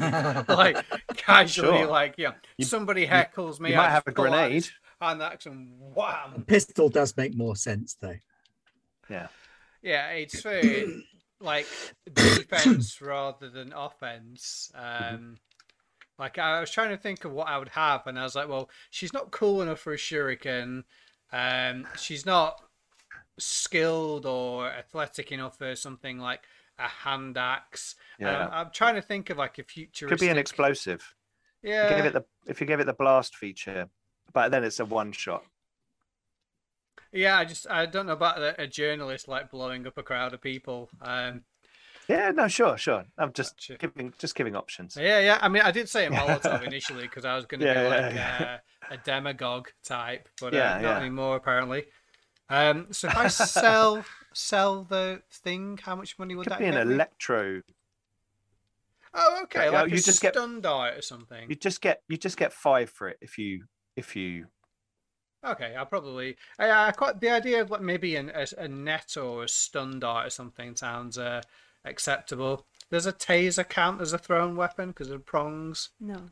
like 0.49 0.85
casually, 1.17 1.79
Sure. 1.79 1.87
like 1.87 2.15
yeah. 2.19 2.33
You- 2.59 2.65
somebody 2.65 3.07
heckles 3.07 3.61
me. 3.61 3.71
you 3.71 3.77
I 3.77 3.79
might 3.79 3.91
have 3.91 4.07
a 4.07 4.13
grenade. 4.13 4.63
this 4.65 4.71
Hand 5.01 5.21
axe 5.21 5.47
and 5.47 5.69
wham! 5.95 6.45
Pistol 6.47 6.89
does 6.89 7.17
make 7.17 7.35
more 7.37 7.57
sense 7.57 7.97
though. 8.01 8.15
Yeah. 9.11 9.27
Yeah, 9.83 10.11
it's 10.11 10.41
for 10.41 10.61
like 11.41 11.67
defense 12.13 13.01
rather 13.03 13.51
than 13.51 13.73
offense. 13.73 14.71
Um, 14.77 15.39
like 16.21 16.39
I 16.39 16.61
was 16.61 16.71
trying 16.71 16.91
to 16.91 16.97
think 16.97 17.25
of 17.25 17.33
what 17.33 17.49
I 17.49 17.59
would 17.59 17.71
have, 17.71 18.07
and 18.07 18.17
I 18.17 18.23
was 18.23 18.37
like, 18.37 18.49
well, 18.49 18.71
she's 18.91 19.13
not 19.13 19.33
cool 19.33 19.61
enough 19.61 19.81
for 19.81 19.93
a 19.93 19.97
shuriken. 19.97 20.85
Um, 21.33 21.87
she's 21.97 22.27
not 22.27 22.61
skilled 23.39 24.27
or 24.27 24.69
athletic 24.69 25.33
enough 25.33 25.59
for 25.59 25.75
something 25.77 26.19
like 26.19 26.43
a 26.79 26.89
hand 26.89 27.39
axe. 27.39 27.97
Yeah. 28.19 28.45
Um, 28.45 28.51
I'm 28.53 28.71
trying 28.73 28.95
to 28.97 29.03
think 29.03 29.31
of 29.31 29.39
like 29.39 29.59
a 29.59 29.65
futuristic. 29.65 30.09
Could 30.09 30.21
be 30.21 30.29
an 30.29 30.39
explosive. 30.39 31.15
Yeah. 31.63 31.97
Give 31.97 32.07
it 32.07 32.13
the 32.13 32.25
if 32.47 32.61
you 32.61 32.67
give 32.67 32.81
it 32.81 32.85
the 32.87 32.93
blast 32.95 33.37
feature, 33.37 33.89
but 34.33 34.51
then 34.51 34.65
it's 34.65 34.81
a 34.81 34.85
one 34.85 35.13
shot. 35.13 35.45
Yeah, 37.13 37.39
I 37.39 37.45
just 37.45 37.67
I 37.71 37.87
don't 37.87 38.07
know 38.07 38.13
about 38.13 38.39
a, 38.39 38.63
a 38.63 38.67
journalist 38.67 39.29
like 39.29 39.51
blowing 39.51 39.87
up 39.87 39.99
a 39.99 40.03
crowd 40.03 40.33
of 40.35 40.41
people. 40.41 40.91
Um, 41.01 41.45
Yeah, 42.09 42.31
no, 42.33 42.49
sure, 42.49 42.77
sure. 42.77 43.05
I'm 43.19 43.33
just 43.33 43.55
Gotcha. 43.57 43.79
giving 43.79 44.13
just 44.19 44.35
giving 44.35 44.57
options. 44.57 45.01
yeah, 45.01 45.21
yeah. 45.21 45.39
I 45.41 45.49
mean, 45.49 45.63
I 45.63 45.71
did 45.71 45.89
say 45.89 46.07
a 46.07 46.11
Molotov 46.13 46.63
initially 46.63 47.05
because 47.05 47.25
I 47.25 47.37
was 47.37 47.47
going 47.47 47.61
to 47.61 47.67
Yeah, 47.67 47.75
be 47.75 47.81
yeah, 47.83 47.89
like 47.89 48.11
yeah. 48.11 48.37
Uh, 48.41 48.59
a 48.91 48.97
demagogue 48.97 49.69
type, 49.85 50.29
but 50.41 50.55
uh, 50.55 50.59
not 50.75 50.83
yeah. 50.83 50.99
anymore 50.99 51.37
apparently. 51.37 51.85
Um, 52.49 52.89
so 52.91 53.09
if 53.09 53.17
I 53.17 53.29
sell 53.29 54.05
sell 54.35 54.85
the 54.85 55.23
thing, 55.31 55.79
how 55.83 55.97
much 55.97 56.19
money 56.19 56.35
would 56.35 56.45
Could 56.45 56.53
that 56.53 56.59
be 56.59 56.67
an 56.67 56.75
get 56.75 56.87
me? 56.87 56.95
electro. 56.95 57.63
Oh, 59.15 59.41
okay, 59.45 59.65
Yeah, 59.67 59.71
like 59.83 59.91
you 59.91 59.97
a 59.97 60.01
just 60.01 60.21
get- 60.23 60.35
stun 60.35 60.61
dart 60.61 60.99
or 60.99 61.03
something. 61.03 61.49
You 61.49 61.55
just 61.57 61.81
get 61.81 62.03
you 62.09 62.17
just 62.17 62.37
get 62.37 62.53
five 62.53 62.91
for 62.91 63.09
it 63.09 63.19
if 63.21 63.39
you 63.39 63.65
if 63.97 64.17
you 64.17 64.47
Okay, 65.45 65.75
I'll 65.75 65.87
probably. 65.87 66.37
I, 66.59 66.71
I 66.89 66.91
quite 66.93 67.21
the 67.21 67.31
idea 67.31 67.61
of 67.63 67.71
like 67.71 67.81
maybe 67.81 68.15
an, 68.17 68.31
a, 68.35 68.47
a 68.59 68.69
net 68.69 69.17
or 69.17 69.45
a 69.45 69.49
stun 69.49 69.99
dart 69.99 70.27
or 70.29 70.31
something 70.31 70.77
sounds 70.77 71.19
uh, 71.19 71.43
acceptable. 71.85 72.65
There's 72.91 73.07
a 73.07 73.13
taser 73.13 73.69
count 73.69 74.01
as 74.01 74.13
a 74.13 74.19
thrown 74.19 74.55
weapon 74.55 74.91
because 74.91 75.11
of 75.11 75.27
prongs? 75.27 75.91
No. 76.01 76.31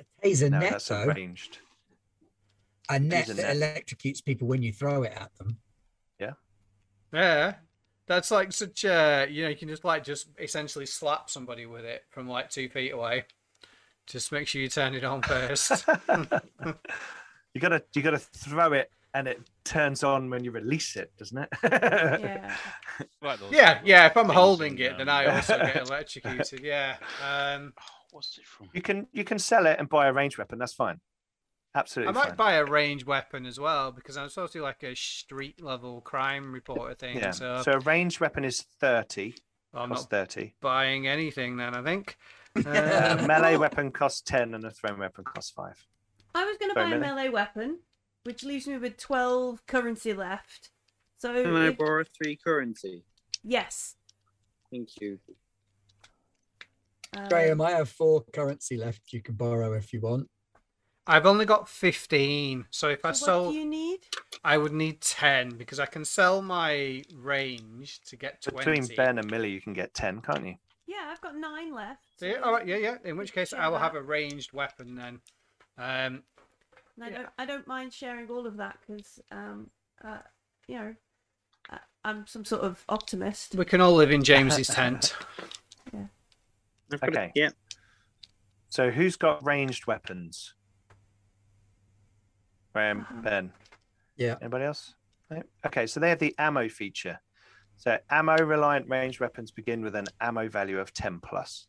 A 0.00 0.26
taser 0.26 0.50
no, 0.50 0.60
net, 0.60 0.70
that's 0.70 0.86
though, 0.88 1.02
arranged. 1.02 1.58
A 2.88 2.98
net 2.98 3.26
taser 3.26 3.36
that 3.36 3.56
net. 3.56 3.84
electrocutes 3.86 4.24
people 4.24 4.46
when 4.48 4.62
you 4.62 4.72
throw 4.72 5.02
it 5.02 5.12
at 5.16 5.30
them. 5.38 5.58
Yeah, 6.18 6.32
Yeah. 7.12 7.54
that's 8.06 8.30
like 8.30 8.52
such 8.52 8.84
a 8.84 9.26
you 9.30 9.42
know 9.42 9.48
you 9.48 9.56
can 9.56 9.68
just 9.68 9.84
like 9.84 10.04
just 10.04 10.28
essentially 10.38 10.86
slap 10.86 11.30
somebody 11.30 11.66
with 11.66 11.84
it 11.84 12.04
from 12.10 12.28
like 12.28 12.50
two 12.50 12.68
feet 12.68 12.92
away. 12.92 13.24
Just 14.06 14.32
make 14.32 14.46
sure 14.46 14.60
you 14.60 14.68
turn 14.68 14.94
it 14.94 15.02
on 15.04 15.22
first. 15.22 15.86
you 17.54 17.60
gotta 17.60 17.82
you 17.94 18.02
gotta 18.02 18.18
throw 18.18 18.72
it 18.72 18.90
and 19.14 19.28
it 19.28 19.40
turns 19.64 20.02
on 20.02 20.28
when 20.28 20.42
you 20.44 20.50
release 20.50 20.96
it, 20.96 21.12
doesn't 21.16 21.38
it? 21.38 21.48
Yeah. 21.62 22.56
Like 23.22 23.40
yeah, 23.50 23.80
yeah. 23.84 24.06
If 24.06 24.16
I'm 24.16 24.28
holding 24.28 24.78
it, 24.78 24.98
then 24.98 25.08
um, 25.08 25.14
I 25.16 25.26
also 25.36 25.56
get 25.58 25.76
electrocuted. 25.88 26.60
Yeah. 26.62 26.96
Um, 27.26 27.72
Oh, 27.80 27.82
what's 28.12 28.36
it 28.38 28.44
from? 28.46 28.68
You 28.74 28.82
can 28.82 29.06
you 29.12 29.24
can 29.24 29.38
sell 29.38 29.66
it 29.66 29.78
and 29.80 29.88
buy 29.88 30.06
a 30.08 30.12
range 30.12 30.36
weapon. 30.38 30.58
That's 30.58 30.74
fine. 30.74 31.00
I 31.74 31.80
might 32.12 32.14
fine. 32.28 32.36
buy 32.36 32.52
a 32.54 32.64
ranged 32.64 33.04
weapon 33.06 33.46
as 33.46 33.58
well 33.58 33.90
because 33.90 34.16
I'm 34.16 34.28
supposed 34.28 34.52
to 34.52 34.58
do 34.60 34.62
like 34.62 34.82
a 34.84 34.94
street 34.94 35.62
level 35.62 36.00
crime 36.00 36.52
reporter 36.52 36.94
thing. 36.94 37.16
yeah. 37.16 37.32
So, 37.32 37.62
So 37.62 37.72
a 37.72 37.78
ranged 37.80 38.20
weapon 38.20 38.44
is 38.44 38.60
thirty. 38.80 39.34
I'm 39.72 39.88
not 39.88 40.08
thirty. 40.08 40.54
buying 40.60 41.08
anything 41.08 41.56
then. 41.56 41.74
I 41.74 41.82
think. 41.82 42.16
A 42.64 43.18
Um, 43.20 43.26
melee 43.26 43.56
weapon 43.56 43.90
costs 43.90 44.20
ten, 44.20 44.54
and 44.54 44.64
a 44.64 44.70
thrown 44.70 45.00
weapon 45.00 45.24
costs 45.24 45.50
five. 45.50 45.84
I 46.36 46.44
was 46.44 46.56
going 46.58 46.70
to 46.72 46.74
Sorry, 46.80 46.90
buy 46.90 46.96
a 46.96 47.00
melee 47.00 47.28
weapon, 47.28 47.80
which 48.22 48.44
leaves 48.44 48.68
me 48.68 48.78
with 48.78 48.96
12 48.96 49.66
currency 49.66 50.12
left. 50.12 50.70
So, 51.18 51.42
Can 51.42 51.56
I 51.56 51.68
if- 51.70 51.78
borrow 51.78 52.04
three 52.16 52.36
currency? 52.36 53.02
yes. 53.42 53.96
Thank 54.70 54.90
you. 55.00 55.18
Um, 57.16 57.28
Graham, 57.28 57.60
I 57.60 57.72
have 57.72 57.88
four 57.88 58.24
currency 58.32 58.76
left 58.76 59.12
you 59.12 59.20
can 59.22 59.34
borrow 59.34 59.72
if 59.72 59.92
you 59.92 60.00
want. 60.00 60.28
I've 61.06 61.26
only 61.26 61.44
got 61.44 61.68
15, 61.68 62.66
so 62.70 62.88
if 62.88 63.04
I 63.04 63.12
so 63.12 63.26
what 63.26 63.26
sold, 63.26 63.52
do 63.52 63.58
you 63.58 63.66
need? 63.66 63.98
I 64.42 64.56
would 64.56 64.72
need 64.72 65.00
10 65.02 65.50
because 65.56 65.78
I 65.78 65.86
can 65.86 66.04
sell 66.04 66.40
my 66.40 67.02
range 67.14 68.00
to 68.06 68.16
get 68.16 68.40
20. 68.42 68.56
Between 68.56 68.96
Ben 68.96 69.18
and 69.18 69.30
Millie, 69.30 69.50
you 69.50 69.60
can 69.60 69.74
get 69.74 69.92
ten, 69.94 70.20
can't 70.22 70.46
you? 70.46 70.54
Yeah, 70.86 71.08
I've 71.10 71.20
got 71.20 71.36
nine 71.36 71.74
left. 71.74 72.00
So, 72.18 72.26
yeah, 72.26 72.38
all 72.40 72.52
right, 72.52 72.66
yeah, 72.66 72.76
yeah. 72.76 72.96
In 73.04 73.16
which 73.16 73.32
case, 73.32 73.52
I 73.52 73.56
share 73.58 73.70
will 73.70 73.78
have 73.78 73.94
a 73.94 74.02
ranged 74.02 74.52
weapon 74.52 74.94
then. 74.94 75.20
Um, 75.76 76.24
And 76.96 77.04
I 77.04 77.08
Yeah. 77.08 77.16
don't, 77.16 77.28
I 77.38 77.46
don't 77.46 77.66
mind 77.66 77.92
sharing 77.92 78.28
all 78.30 78.46
of 78.46 78.56
that 78.58 78.78
because, 78.86 79.20
um, 79.30 79.70
uh, 80.02 80.18
you 80.68 80.78
know, 80.78 80.94
uh, 81.70 81.78
I'm 82.04 82.26
some 82.26 82.44
sort 82.44 82.62
of 82.62 82.84
optimist. 82.88 83.54
we 83.54 83.64
can 83.64 83.80
all 83.80 83.94
live 83.94 84.10
in 84.10 84.22
James's 84.22 84.68
tent. 84.74 85.14
I've 86.92 87.00
got 87.00 87.08
it. 87.08 87.16
Okay. 87.16 87.32
Yeah. 87.34 87.50
So 88.68 88.90
who's 88.90 89.16
got 89.16 89.44
ranged 89.44 89.86
weapons? 89.86 90.54
Graham, 92.74 93.02
Uh-huh. 93.02 93.20
Ben. 93.22 93.52
Yeah. 94.16 94.36
Anybody 94.40 94.64
else? 94.64 94.94
No? 95.30 95.42
Okay, 95.64 95.86
so 95.86 96.00
they 96.00 96.08
have 96.10 96.18
the 96.18 96.34
ammo 96.38 96.68
feature. 96.68 97.20
So 97.76 97.98
ammo 98.10 98.36
reliant 98.36 98.88
ranged 98.88 99.20
weapons 99.20 99.50
begin 99.50 99.82
with 99.82 99.94
an 99.94 100.06
ammo 100.20 100.48
value 100.48 100.78
of 100.78 100.92
10 100.92 101.20
plus. 101.20 101.66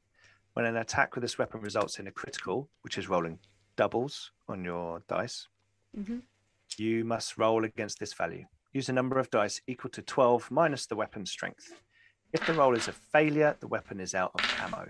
When 0.54 0.66
an 0.66 0.78
attack 0.78 1.16
with 1.16 1.22
this 1.22 1.38
weapon 1.38 1.62
results 1.62 2.00
in 2.00 2.08
a 2.08 2.12
critical, 2.12 2.70
which 2.82 2.98
is 2.98 3.08
rolling 3.10 3.40
doubles 3.76 4.32
on 4.48 4.64
your 4.66 5.02
dice, 5.08 5.48
hmm 5.96 6.20
you 6.78 7.06
must 7.06 7.38
roll 7.38 7.64
against 7.64 8.00
this 8.00 8.12
value. 8.14 8.44
Use 8.74 8.90
a 8.90 8.94
number 8.94 9.18
of 9.18 9.30
dice 9.30 9.62
equal 9.66 9.90
to 9.92 10.02
12 10.02 10.52
minus 10.52 10.88
the 10.88 10.96
weapon 10.96 11.26
strength. 11.26 11.72
If 12.34 12.46
the 12.46 12.54
roll 12.54 12.76
is 12.76 12.90
a 12.90 12.92
failure, 12.92 13.56
the 13.62 13.68
weapon 13.68 14.02
is 14.02 14.14
out 14.14 14.32
of 14.34 14.42
ammo. 14.60 14.88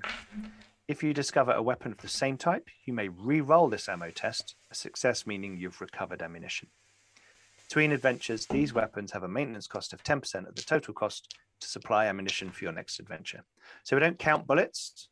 If 0.87 1.01
you 1.01 1.15
discover 1.15 1.51
a 1.51 1.63
weapon 1.63 1.91
of 1.91 1.97
the 1.97 2.07
same 2.07 2.37
type, 2.37 2.69
you 2.85 2.93
may 2.93 3.07
re 3.09 3.41
roll 3.41 3.69
this 3.69 3.89
ammo 3.89 4.11
test, 4.11 4.55
a 4.69 4.75
success 4.75 5.25
meaning 5.25 5.57
you've 5.57 5.81
recovered 5.81 6.21
ammunition. 6.21 6.69
Between 7.67 7.91
adventures, 7.91 8.45
these 8.45 8.71
weapons 8.71 9.11
have 9.11 9.23
a 9.23 9.27
maintenance 9.27 9.65
cost 9.65 9.93
of 9.93 10.03
10% 10.03 10.47
of 10.47 10.53
the 10.53 10.61
total 10.61 10.93
cost 10.93 11.35
to 11.59 11.67
supply 11.67 12.05
ammunition 12.05 12.51
for 12.51 12.65
your 12.65 12.71
next 12.71 12.99
adventure. 12.99 13.43
So 13.83 13.95
we 13.95 13.99
don't 13.99 14.19
count 14.19 14.45
bullets. 14.45 15.09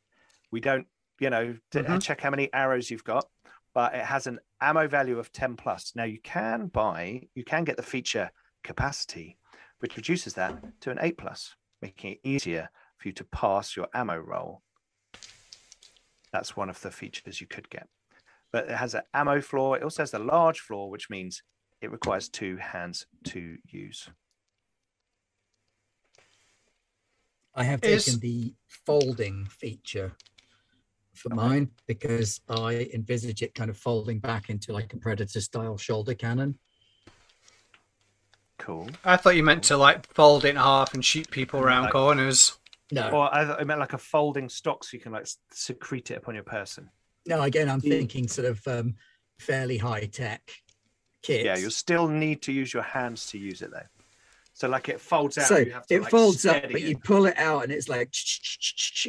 We 0.52 0.60
don't, 0.60 0.88
you 1.20 1.32
know, 1.32 1.58
Mhm. 1.72 2.04
check 2.04 2.22
how 2.22 2.30
many 2.30 2.54
arrows 2.54 2.92
you've 2.92 3.04
got, 3.04 3.28
but 3.74 3.96
it 3.96 4.06
has 4.06 4.28
an 4.28 4.40
ammo 4.62 4.88
value 4.88 5.18
of 5.18 5.32
10 5.32 5.58
plus. 5.58 5.96
Now 5.96 6.04
you 6.04 6.22
can 6.22 6.68
buy, 6.68 7.30
you 7.34 7.44
can 7.44 7.64
get 7.64 7.78
the 7.78 7.84
feature 7.84 8.30
capacity, 8.62 9.40
which 9.80 9.98
reduces 9.98 10.36
that 10.36 10.80
to 10.82 10.92
an 10.92 11.00
8 11.02 11.18
plus, 11.18 11.56
making 11.82 12.12
it 12.12 12.20
easier 12.24 12.70
for 12.98 13.08
you 13.08 13.14
to 13.16 13.24
pass 13.24 13.76
your 13.76 13.88
ammo 13.96 14.18
roll. 14.18 14.62
That's 16.34 16.58
one 16.58 16.70
of 16.70 16.82
the 16.82 16.92
features 16.92 17.40
you 17.40 17.48
could 17.48 17.70
get. 17.70 17.88
But 18.52 18.66
it 18.66 18.76
has 18.76 18.96
an 18.96 19.04
ammo 19.14 19.40
floor. 19.40 19.78
It 19.78 19.84
also 19.84 20.02
has 20.02 20.14
a 20.14 20.20
large 20.20 20.60
floor, 20.60 20.90
which 20.90 21.10
means 21.10 21.44
it 21.80 21.92
requires 21.92 22.28
two 22.28 22.58
hands 22.58 23.06
to 23.26 23.58
use. 23.70 24.10
I 27.56 27.64
have 27.64 27.84
Is- 27.84 28.06
taken 28.06 28.20
the 28.20 28.54
folding 28.68 29.46
feature 29.46 30.14
for 31.14 31.30
mine 31.30 31.70
because 31.86 32.42
I 32.50 32.90
envisage 32.94 33.44
it 33.44 33.54
kind 33.54 33.70
of 33.70 33.78
folding 33.78 34.18
back 34.20 34.50
into 34.50 34.74
like 34.74 34.92
a 34.94 34.98
predator 34.98 35.40
style 35.40 35.78
shoulder 35.78 36.16
cannon. 36.16 36.58
Cool. 38.58 38.90
I 39.06 39.18
thought 39.18 39.36
you 39.36 39.44
meant 39.44 39.64
to 39.66 39.78
like 39.78 40.12
fold 40.14 40.46
it 40.46 40.50
in 40.50 40.56
half 40.56 40.96
and 40.96 41.06
shoot 41.06 41.30
people 41.30 41.60
around 41.60 41.84
Like- 41.84 41.92
corners. 41.92 42.58
No, 42.94 43.10
Or 43.10 43.34
I, 43.34 43.56
I 43.60 43.64
meant 43.64 43.80
like 43.80 43.94
a 43.94 43.98
folding 43.98 44.50
stock 44.50 44.84
so 44.84 44.96
you 44.96 45.02
can 45.02 45.12
like 45.12 45.28
secrete 45.52 46.12
it 46.12 46.16
upon 46.18 46.36
your 46.36 46.44
person. 46.44 46.90
no, 47.26 47.42
again, 47.42 47.70
I'm 47.70 47.82
Mm. 47.82 47.90
thinking 47.90 48.28
sort 48.28 48.48
of 48.48 48.68
um, 48.68 48.96
fairly 49.40 49.78
high 49.78 50.06
tech 50.06 50.42
kit. 51.22 51.46
Yeah, 51.46 51.58
you'll 51.58 51.72
still 51.72 52.08
need 52.08 52.42
to 52.44 52.52
use 52.52 52.74
your 52.74 52.84
hands 52.84 53.28
to 53.28 53.38
use 53.38 53.62
it 53.62 53.72
though. 53.72 53.88
So 54.54 54.68
like 54.68 54.90
it 54.90 55.02
folds 55.02 55.38
out. 55.40 55.48
so 55.48 55.58
you 55.58 55.72
have 55.72 55.88
to, 55.88 55.96
it 55.96 56.02
like, 56.04 56.12
folds 56.12 56.46
up, 56.46 56.62
but 56.62 56.76
it. 56.76 56.82
you 56.82 56.98
pull 56.98 57.26
it 57.26 57.38
out 57.38 57.64
and 57.64 57.72
it's 57.72 57.90
like, 57.90 58.14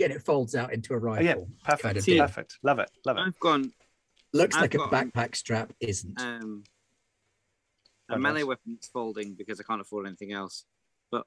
and 0.01 0.13
it 0.13 0.23
folds 0.23 0.55
out 0.55 0.73
into 0.73 0.95
a 0.95 0.97
Oh, 0.97 1.01
rifle. 1.01 1.25
yeah, 1.25 1.35
perfect. 1.65 1.83
kind 1.83 1.97
of 1.99 2.07
perfect. 2.29 2.59
Love 2.63 2.79
it. 2.79 2.91
Love 3.05 3.19
it. 3.19 3.21
I've 3.21 3.39
gone 3.39 3.73
Looks 4.33 4.57
I've 4.57 4.63
like 4.63 4.75
a 4.75 4.79
backpack 4.79 5.37
strap, 5.37 5.73
isn't. 5.81 6.19
um, 6.21 6.65
a 8.09 8.15
Oh, 8.15 8.19
melee 8.19 8.41
nice. 8.41 8.47
weapon 8.49 8.79
is 8.81 8.89
folding 8.89 9.35
because 9.35 9.61
I 9.61 9.65
can't 9.65 9.81
afford 9.81 10.07
anything 10.07 10.33
else. 10.33 10.65
But 11.15 11.27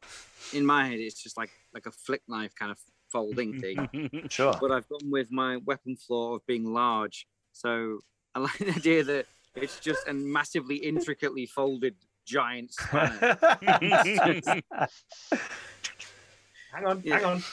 in 0.53 0.65
my 0.65 0.87
head, 0.89 0.99
it's 0.99 1.21
just 1.23 1.37
like 1.37 1.51
like 1.73 1.85
a 1.85 1.91
flick 1.91 2.21
knife 2.27 2.53
kind 2.55 2.71
of 2.71 2.79
folding 3.11 3.59
thing. 3.63 4.27
Sure. 4.29 4.53
but 4.59 4.71
I've 4.71 4.87
gone 4.89 5.09
with 5.09 5.31
my 5.31 5.57
weapon 5.69 5.95
flaw 5.95 6.35
of 6.35 6.45
being 6.45 6.65
large. 6.73 7.25
So 7.53 7.99
I 8.35 8.39
like 8.39 8.57
the 8.57 8.69
idea 8.81 9.03
that 9.05 9.25
it's 9.55 9.79
just 9.79 10.05
a 10.07 10.13
massively 10.13 10.75
intricately 10.75 11.45
folded 11.45 11.95
giant 12.25 12.73
spanner. 12.73 13.37
hang 16.71 16.85
on, 16.85 17.01
Yeah. 17.03 17.15
hang 17.19 17.25
on. 17.25 17.43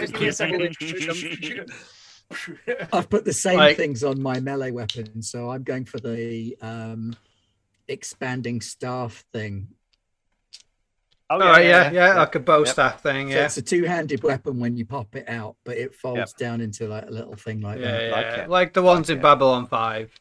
Give 0.00 0.20
me 0.20 0.28
a 0.28 0.32
second. 0.32 0.76
I've 2.92 3.10
put 3.10 3.24
the 3.24 3.32
same 3.32 3.58
Like- 3.58 3.76
things 3.76 4.02
on 4.04 4.20
my 4.20 4.40
melee 4.40 4.70
weapon, 4.70 5.22
so 5.22 5.50
I'm 5.50 5.62
going 5.62 5.84
for 5.84 5.98
the 5.98 6.56
um, 6.62 7.14
expanding 7.88 8.60
staff 8.60 9.24
thing. 9.32 9.68
Oh, 11.28 11.40
Oh, 11.40 11.58
yeah, 11.58 11.90
yeah, 11.90 12.14
like 12.14 12.34
a 12.36 12.40
bow 12.40 12.58
Yep. 12.60 12.68
staff 12.68 13.02
thing. 13.02 13.30
So 13.30 13.36
Yeah. 13.36 13.44
it's 13.46 13.56
a 13.56 13.62
two-handed 13.62 14.22
weapon 14.22 14.60
when 14.60 14.76
you 14.76 14.86
pop 14.86 15.16
it 15.16 15.28
out, 15.28 15.56
but 15.64 15.76
it 15.76 15.92
folds 15.94 16.32
down 16.34 16.60
into 16.60 16.86
like 16.86 17.06
a 17.06 17.10
little 17.10 17.34
thing 17.34 17.60
like 17.60 17.80
Yeah, 17.80 17.90
that. 17.90 18.02
yeah, 18.10 18.36
Like 18.42 18.48
like, 18.48 18.72
the 18.74 18.82
ones 18.82 19.08
Like 19.08 19.14
in 19.14 19.18
it. 19.18 19.22
Babylon 19.22 19.66
5. 19.66 20.20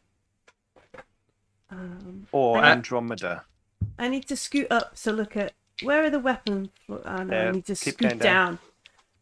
Um, 1.70 2.28
Or 2.32 2.58
I- 2.58 2.72
Andromeda. 2.72 3.46
I 4.00 4.08
need 4.08 4.28
to 4.30 4.36
scoot 4.36 4.68
up 4.72 4.96
to 4.96 5.12
look 5.12 5.38
at 5.38 5.54
where 5.84 6.04
are 6.04 6.10
the 6.10 6.20
weapons. 6.20 6.70
Oh, 6.90 6.96
no, 6.96 7.38
I 7.38 7.44
Yeah, 7.46 7.52
need 7.52 7.66
to 7.66 7.76
keep 7.76 7.94
scoot 7.96 8.10
down. 8.10 8.18
down. 8.18 8.60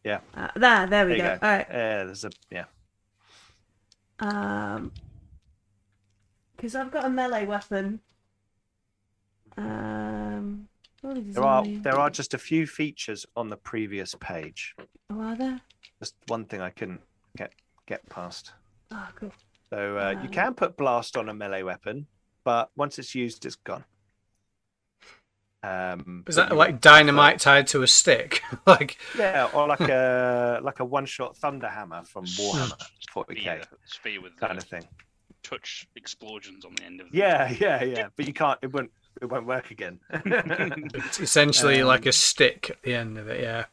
Yeah. 0.04 0.20
Uh, 0.34 0.48
there, 0.56 0.86
there 0.86 1.06
we 1.06 1.16
There 1.18 1.34
go. 1.34 1.38
go. 1.40 1.46
All 1.46 1.52
right. 1.52 1.66
Yeah, 1.68 2.04
there's 2.04 2.24
a 2.24 2.30
yeah. 2.50 2.64
Um, 4.20 4.92
because 6.56 6.74
I've 6.74 6.90
got 6.90 7.04
a 7.04 7.10
melee 7.10 7.44
weapon. 7.44 8.00
Uh, 9.56 9.60
Surely 9.60 9.62
there's 9.62 10.23
There 11.04 11.44
are 11.44 11.64
there 11.82 11.98
are 11.98 12.08
just 12.10 12.32
a 12.34 12.38
few 12.38 12.66
features 12.66 13.26
on 13.36 13.50
the 13.50 13.56
previous 13.58 14.14
page. 14.14 14.74
Oh, 15.10 15.20
are 15.20 15.36
there? 15.36 15.60
Just 16.00 16.14
one 16.28 16.46
thing 16.46 16.60
I 16.62 16.70
couldn't 16.70 17.00
get 17.36 17.52
get 17.86 18.08
past. 18.08 18.52
Oh, 18.90 19.08
cool. 19.16 19.32
So 19.70 19.98
uh, 19.98 20.10
you 20.12 20.28
Um. 20.28 20.28
can 20.28 20.54
put 20.54 20.76
blast 20.76 21.16
on 21.16 21.28
a 21.28 21.34
melee 21.34 21.62
weapon, 21.62 22.06
but 22.44 22.70
once 22.76 22.98
it's 22.98 23.14
used, 23.14 23.44
it's 23.44 23.56
gone. 23.56 23.84
Um, 25.62 26.24
Is 26.26 26.36
that 26.36 26.54
like 26.54 26.80
dynamite 26.82 27.40
tied 27.40 27.66
to 27.68 27.82
a 27.82 27.86
stick? 27.86 28.42
like, 28.66 28.98
Yeah, 29.18 29.48
or 29.54 29.66
like 29.66 29.80
a 29.88 30.60
like 30.62 30.80
a 30.80 30.84
one 30.84 31.06
shot 31.06 31.36
thunder 31.36 31.68
hammer 31.68 32.02
from 32.04 32.24
Warhammer 32.26 32.78
40k 33.14 33.40
Spear, 33.40 33.62
spear 33.84 34.20
with 34.22 34.36
kind 34.36 34.58
of 34.58 34.64
thing. 34.64 34.84
touch 35.42 35.86
explosions 35.96 36.64
on 36.66 36.74
the 36.74 36.84
end 36.84 37.00
of 37.00 37.10
the 37.10 37.16
Yeah, 37.18 37.50
yeah, 37.60 37.82
yeah. 37.82 38.08
But 38.16 38.26
you 38.26 38.34
can't. 38.34 38.58
It 38.62 38.72
won't. 38.72 38.90
It 39.24 39.30
won't 39.30 39.46
work 39.46 39.70
again. 39.70 40.00
it's 40.10 41.18
essentially 41.18 41.82
like 41.82 42.02
Um, 42.02 42.08
a 42.08 42.12
stick 42.12 42.68
at 42.70 42.82
the 42.82 42.94
end 42.94 43.16
of 43.16 43.26
it, 43.28 43.40
yeah. 43.40 43.64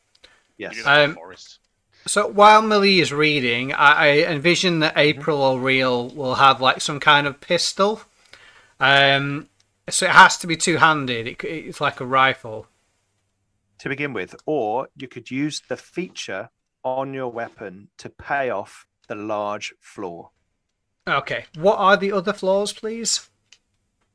Yes. 0.58 0.76
do 0.76 0.84
that 0.84 1.04
in 1.04 1.10
Um, 1.10 1.16
forest. 1.16 1.60
So 2.08 2.26
while 2.28 2.62
Millie 2.62 3.02
is 3.02 3.12
reading, 3.12 3.74
I, 3.74 3.92
I 3.92 4.08
envision 4.32 4.80
that 4.80 4.94
April 4.98 5.42
or 5.42 5.60
Real 5.60 6.08
will 6.10 6.36
have 6.36 6.62
like 6.62 6.80
some 6.82 7.00
kind 7.02 7.28
of 7.28 7.42
pistol. 7.42 8.02
Um, 8.80 9.50
so 9.90 10.06
it 10.06 10.12
has 10.12 10.38
to 10.38 10.48
be 10.48 10.56
two-handed. 10.56 11.28
It, 11.28 11.44
it's 11.44 11.82
like 11.82 12.00
a 12.00 12.06
rifle. 12.06 12.68
to 13.80 13.90
begin 13.90 14.14
with, 14.14 14.36
or 14.46 14.88
you 14.96 15.08
could 15.10 15.30
use 15.32 15.62
the 15.68 15.76
feature 15.78 16.50
on 16.84 17.14
your 17.14 17.30
weapon 17.30 17.90
to 17.98 18.10
pay 18.10 18.50
off 18.50 18.86
the 19.08 19.16
large 19.16 19.74
flaw. 19.82 20.32
Okay. 21.08 21.46
What 21.56 21.78
are 21.78 21.98
the 21.98 22.12
other 22.14 22.34
flaws, 22.34 22.74
please? 22.74 23.30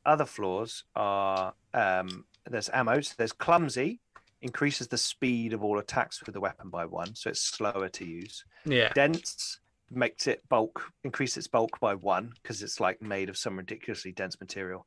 Other 0.07 0.24
flaws 0.24 0.85
are 0.95 1.53
um, 1.74 2.24
there's 2.49 2.70
ammo. 2.73 3.01
So 3.01 3.15
there's 3.19 3.33
clumsy, 3.33 4.01
increases 4.41 4.89
the 4.89 4.99
speed 4.99 5.53
of 5.53 5.65
all 5.65 5.78
attacks 5.78 6.24
with 6.24 6.35
the 6.35 6.41
weapon 6.41 6.70
by 6.70 6.87
one, 6.87 7.15
so 7.15 7.31
it's 7.31 7.43
slower 7.43 7.89
to 7.89 8.05
use. 8.05 8.45
Yeah. 8.65 8.93
Dense 8.93 9.61
makes 9.91 10.27
it 10.27 10.43
bulk, 10.49 10.83
increase 11.05 11.37
its 11.37 11.47
bulk 11.49 11.78
by 11.81 11.95
one 11.95 12.33
because 12.43 12.62
it's 12.62 12.81
like 12.81 13.03
made 13.03 13.28
of 13.28 13.37
some 13.37 13.57
ridiculously 13.57 14.12
dense 14.12 14.41
material. 14.41 14.87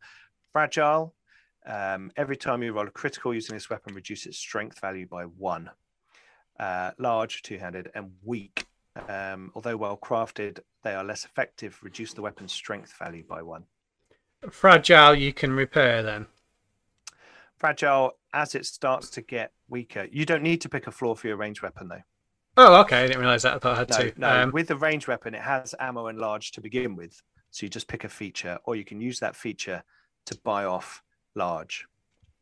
Fragile, 0.53 1.13
um, 1.65 2.11
every 2.17 2.37
time 2.37 2.63
you 2.63 2.73
roll 2.73 2.87
a 2.87 2.91
critical 2.91 3.33
using 3.33 3.55
this 3.55 3.69
weapon, 3.69 3.93
reduce 3.93 4.25
its 4.25 4.37
strength 4.37 4.79
value 4.79 5.07
by 5.07 5.23
one. 5.23 5.69
Uh, 6.59 6.91
large, 6.97 7.41
two 7.41 7.57
handed, 7.57 7.89
and 7.95 8.11
weak. 8.23 8.65
Um, 9.07 9.51
although 9.55 9.77
well 9.77 9.97
crafted, 9.97 10.59
they 10.83 10.93
are 10.93 11.03
less 11.03 11.23
effective. 11.23 11.77
Reduce 11.81 12.13
the 12.13 12.21
weapon's 12.21 12.51
strength 12.51 12.93
value 12.97 13.23
by 13.27 13.41
one. 13.41 13.63
Fragile, 14.49 15.15
you 15.15 15.33
can 15.33 15.53
repair 15.53 16.01
then. 16.03 16.27
Fragile, 17.57 18.13
as 18.33 18.55
it 18.55 18.65
starts 18.65 19.09
to 19.11 19.21
get 19.21 19.51
weaker, 19.67 20.07
you 20.11 20.25
don't 20.25 20.43
need 20.43 20.61
to 20.61 20.69
pick 20.69 20.87
a 20.87 20.91
flaw 20.91 21.15
for 21.15 21.27
your 21.27 21.37
range 21.37 21.61
weapon 21.61 21.89
though. 21.89 22.01
Oh, 22.57 22.81
okay. 22.81 23.03
I 23.03 23.07
didn't 23.07 23.21
realize 23.21 23.43
that. 23.43 23.55
I 23.55 23.59
thought 23.59 23.75
I 23.75 23.79
had 23.79 23.89
No, 23.89 23.97
to. 23.97 24.13
no. 24.19 24.43
Um, 24.43 24.51
with 24.51 24.67
the 24.67 24.75
range 24.75 25.07
weapon, 25.07 25.33
it 25.33 25.41
has 25.41 25.75
ammo 25.79 26.07
and 26.07 26.17
large 26.17 26.51
to 26.51 26.61
begin 26.61 26.95
with. 26.95 27.21
So 27.51 27.65
you 27.65 27.69
just 27.69 27.87
pick 27.87 28.03
a 28.03 28.09
feature, 28.09 28.59
or 28.65 28.75
you 28.75 28.85
can 28.85 29.01
use 29.01 29.19
that 29.19 29.35
feature 29.35 29.83
to 30.25 30.37
buy 30.43 30.65
off 30.65 31.01
large. 31.35 31.87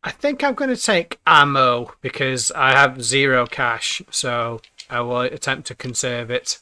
I 0.03 0.11
think 0.11 0.43
I'm 0.43 0.53
going 0.53 0.69
to 0.73 0.81
take 0.81 1.19
ammo 1.25 1.93
because 2.01 2.51
I 2.51 2.71
have 2.71 3.03
zero 3.03 3.45
cash, 3.45 4.01
so 4.09 4.61
I 4.89 5.01
will 5.01 5.21
attempt 5.21 5.67
to 5.67 5.75
conserve 5.75 6.29
it. 6.29 6.59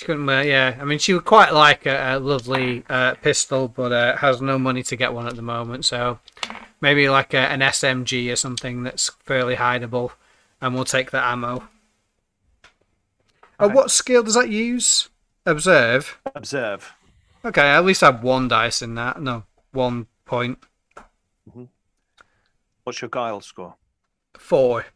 She 0.00 0.06
couldn't, 0.06 0.30
uh, 0.30 0.40
yeah. 0.40 0.78
I 0.80 0.84
mean, 0.86 0.98
she 0.98 1.12
would 1.12 1.26
quite 1.26 1.52
like 1.52 1.84
a, 1.84 2.14
a 2.14 2.18
lovely 2.18 2.84
uh, 2.88 3.16
pistol, 3.16 3.68
but 3.68 3.92
uh, 3.92 4.16
has 4.16 4.40
no 4.40 4.58
money 4.58 4.82
to 4.84 4.96
get 4.96 5.12
one 5.12 5.26
at 5.26 5.36
the 5.36 5.42
moment. 5.42 5.84
So 5.84 6.20
maybe 6.80 7.10
like 7.10 7.34
a, 7.34 7.40
an 7.40 7.60
SMG 7.60 8.32
or 8.32 8.36
something 8.36 8.82
that's 8.82 9.10
fairly 9.24 9.56
hideable, 9.56 10.12
and 10.58 10.74
we'll 10.74 10.84
take 10.86 11.10
the 11.10 11.22
ammo. 11.22 11.68
Uh, 13.58 13.64
Okay. 13.66 13.74
what 13.74 13.90
skill 13.90 14.22
does 14.22 14.32
that 14.32 14.48
use? 14.48 15.10
Observe. 15.44 16.18
Observe. 16.34 16.94
Okay, 17.44 17.60
I 17.60 17.76
at 17.76 17.84
least 17.84 18.00
have 18.00 18.22
one 18.22 18.48
dice 18.48 18.80
in 18.80 18.94
that. 18.94 19.20
No, 19.20 19.42
one 19.72 20.06
point 20.24 20.60
What's 22.84 23.02
your 23.02 23.10
guile 23.10 23.42
score? 23.42 23.74
four. 24.38 24.86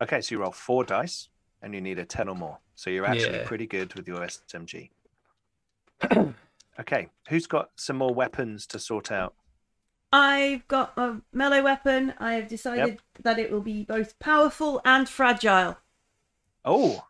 Okay, 0.00 0.20
so 0.20 0.36
you 0.36 0.40
roll 0.40 0.52
four 0.52 0.84
dice, 0.84 1.28
and 1.60 1.74
you 1.74 1.80
need 1.80 1.98
a 1.98 2.04
ten 2.04 2.28
or 2.28 2.36
more. 2.36 2.58
So 2.74 2.90
you're 2.90 3.06
actually 3.06 3.38
Yeah. 3.38 3.46
pretty 3.46 3.66
good 3.66 3.94
with 3.94 4.08
your 4.08 4.20
SMG. 4.22 4.90
okay, 6.80 7.08
who's 7.28 7.46
got 7.46 7.70
some 7.76 7.96
more 7.96 8.14
weapons 8.14 8.66
to 8.66 8.78
sort 8.78 9.10
out? 9.12 9.34
I've 10.12 10.66
got 10.68 10.96
a 10.96 11.22
melee 11.32 11.60
weapon. 11.60 12.14
I 12.18 12.34
have 12.34 12.48
decided 12.48 13.00
that 13.22 13.38
it 13.38 13.50
will 13.50 13.60
be 13.60 13.84
both 13.84 14.18
powerful 14.20 14.80
and 14.84 15.08
fragile. 15.08 15.78
Oh, 16.64 17.04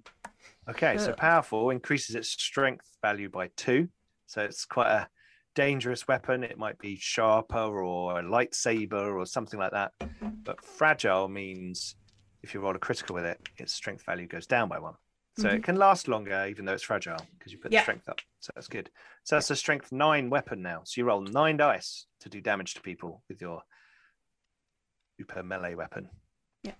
okay. 0.68 0.98
So 0.98 1.12
powerful 1.12 1.70
increases 1.70 2.16
its 2.16 2.28
strength 2.28 2.86
value 3.02 3.28
by 3.28 3.50
two. 3.56 3.88
So 4.26 4.42
it's 4.42 4.64
quite 4.64 4.90
a 4.90 5.08
dangerous 5.54 6.08
weapon. 6.08 6.42
It 6.42 6.58
might 6.58 6.78
be 6.78 6.96
sharper 6.96 7.82
or 7.84 8.18
a 8.18 8.22
lightsaber 8.22 9.14
or 9.14 9.26
something 9.26 9.60
like 9.60 9.72
that. 9.72 9.92
But 10.44 10.64
fragile 10.64 11.28
means 11.28 11.94
if 12.44 12.52
you 12.52 12.60
roll 12.60 12.76
a 12.76 12.78
critical 12.78 13.14
with 13.14 13.24
it, 13.24 13.40
its 13.56 13.72
strength 13.72 14.04
value 14.04 14.26
goes 14.26 14.46
down 14.46 14.68
by 14.68 14.78
one. 14.78 14.94
So 15.36 15.48
it 15.48 15.64
can 15.64 15.74
last 15.74 16.06
longer 16.06 16.46
even 16.48 16.64
though 16.64 16.74
it's 16.74 16.84
fragile 16.84 17.18
because 17.36 17.50
you 17.52 17.58
put 17.58 17.72
the 17.72 17.80
strength 17.80 18.08
up. 18.08 18.20
So 18.38 18.52
that's 18.54 18.68
good. 18.68 18.88
So 19.24 19.34
that's 19.34 19.50
a 19.50 19.56
strength 19.56 19.90
nine 19.90 20.30
weapon 20.30 20.62
now. 20.62 20.82
So 20.84 21.00
you 21.00 21.06
roll 21.06 21.22
nine 21.22 21.56
dice 21.56 22.06
to 22.20 22.28
do 22.28 22.40
damage 22.40 22.74
to 22.74 22.80
people 22.82 23.22
with 23.28 23.40
your 23.40 23.62
super 25.18 25.42
melee 25.42 25.74
weapon. 25.74 26.08
Yeah. 26.62 26.72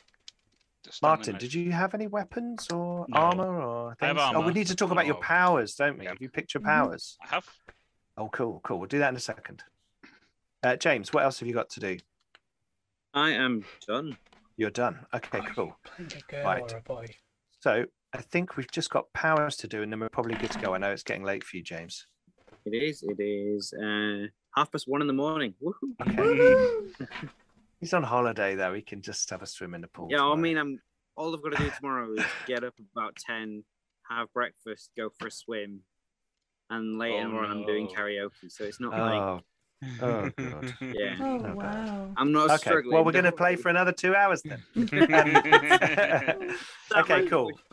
Martin, 1.03 1.37
did 1.37 1.53
you 1.53 1.73
have 1.73 1.95
any 1.95 2.07
weapons 2.07 2.71
or 2.71 3.07
No. 3.09 3.17
armor 3.19 3.61
or 3.61 3.97
I 4.01 4.07
have 4.07 4.17
things? 4.19 4.31
Oh, 4.37 4.47
we 4.47 4.53
need 4.53 4.69
to 4.69 4.77
talk 4.77 4.93
about 4.93 5.07
your 5.07 5.17
Oh. 5.17 5.21
powers, 5.21 5.75
don't 5.75 5.99
we? 5.99 6.05
Yeah. 6.05 6.11
Have 6.11 6.21
you 6.21 6.29
picked 6.29 6.55
your 6.55 6.61
Mhm. 6.61 6.67
powers? 6.67 7.19
I 7.23 7.29
have. 7.29 7.49
Oh, 8.17 8.29
cool, 8.29 8.61
cool. 8.63 8.79
We'll 8.79 8.89
do 8.89 8.99
that 9.01 9.09
in 9.09 9.17
a 9.17 9.21
second. 9.21 9.65
Uh, 10.63 10.77
James, 10.77 11.13
what 11.13 11.25
else 11.25 11.41
have 11.41 11.49
you 11.49 11.55
got 11.55 11.71
to 11.71 11.81
do? 11.81 11.97
I 13.15 13.31
am 13.31 13.65
done. 13.87 14.17
You're 14.57 14.71
done. 14.71 15.07
Okay, 15.13 15.41
cool. 15.55 15.77
A 16.33 16.43
Right. 16.45 16.73
a 16.73 16.81
boy? 16.81 17.07
So 17.61 17.85
I 18.13 18.23
think 18.23 18.57
we've 18.57 18.71
just 18.71 18.91
got 18.91 19.13
powers 19.13 19.57
to 19.59 19.69
do, 19.69 19.83
and 19.83 19.91
then 19.93 20.01
we're 20.01 20.09
probably 20.09 20.37
good 20.37 20.51
to 20.53 20.59
go. 20.61 20.75
I 20.75 20.79
know 20.79 20.91
it's 20.91 21.03
getting 21.03 21.25
late 21.25 21.43
for 21.43 21.57
you, 21.57 21.63
James. 21.63 22.07
It 22.65 22.75
is. 22.75 23.03
It 23.03 23.21
is 23.21 23.73
uh, 23.73 24.29
half 24.55 24.71
past 24.71 24.85
one 24.87 25.01
in 25.01 25.07
the 25.07 25.13
morning. 25.13 25.55
Woohoo. 25.63 25.95
Okay. 26.01 27.29
He's 27.81 27.93
on 27.93 28.03
holiday 28.03 28.55
though. 28.55 28.73
He 28.73 28.83
can 28.83 29.03
just 29.03 29.29
have 29.31 29.43
a 29.43 29.47
swim 29.47 29.75
in 29.75 29.81
the 29.81 29.89
pool. 29.89 30.09
Yeah, 30.11 30.25
I 30.25 30.37
mean, 30.37 30.57
I'm 30.57 30.79
all 31.17 31.35
I've 31.35 31.43
got 31.43 31.53
to 31.53 31.59
do 31.59 31.71
tomorrow 31.79 32.13
is 32.15 32.25
get 32.47 32.65
up 32.65 32.75
about 32.97 33.17
ten, 33.17 33.65
have 34.09 34.33
breakfast, 34.33 34.91
go 34.97 35.11
for 35.19 35.27
a 35.27 35.31
swim, 35.31 35.81
and 36.71 36.97
later 36.99 37.27
Oh, 37.27 37.39
on 37.39 37.51
I'm 37.51 37.67
doing 37.67 37.89
karaoke. 37.89 38.49
So 38.49 38.65
it's 38.65 38.81
not 38.81 38.93
like 38.93 39.45
Oh, 40.01 40.31
God. 40.37 40.75
yeah, 40.81 41.17
Oh, 41.21 41.37
Okay. 41.37 41.55
wow. 41.55 42.15
I'm 42.17 42.33
not 42.33 42.51
Okay. 42.51 42.57
struggling. 42.59 42.95
Well, 42.95 43.05
we're 43.05 43.13
going 43.13 43.25
to 43.25 43.33
play 43.33 43.57
for 43.57 43.69
another 43.69 43.93
two 43.93 44.15
hours 44.15 44.43
then. 44.43 44.63
Okay, 46.97 47.23
cool. 47.29 47.59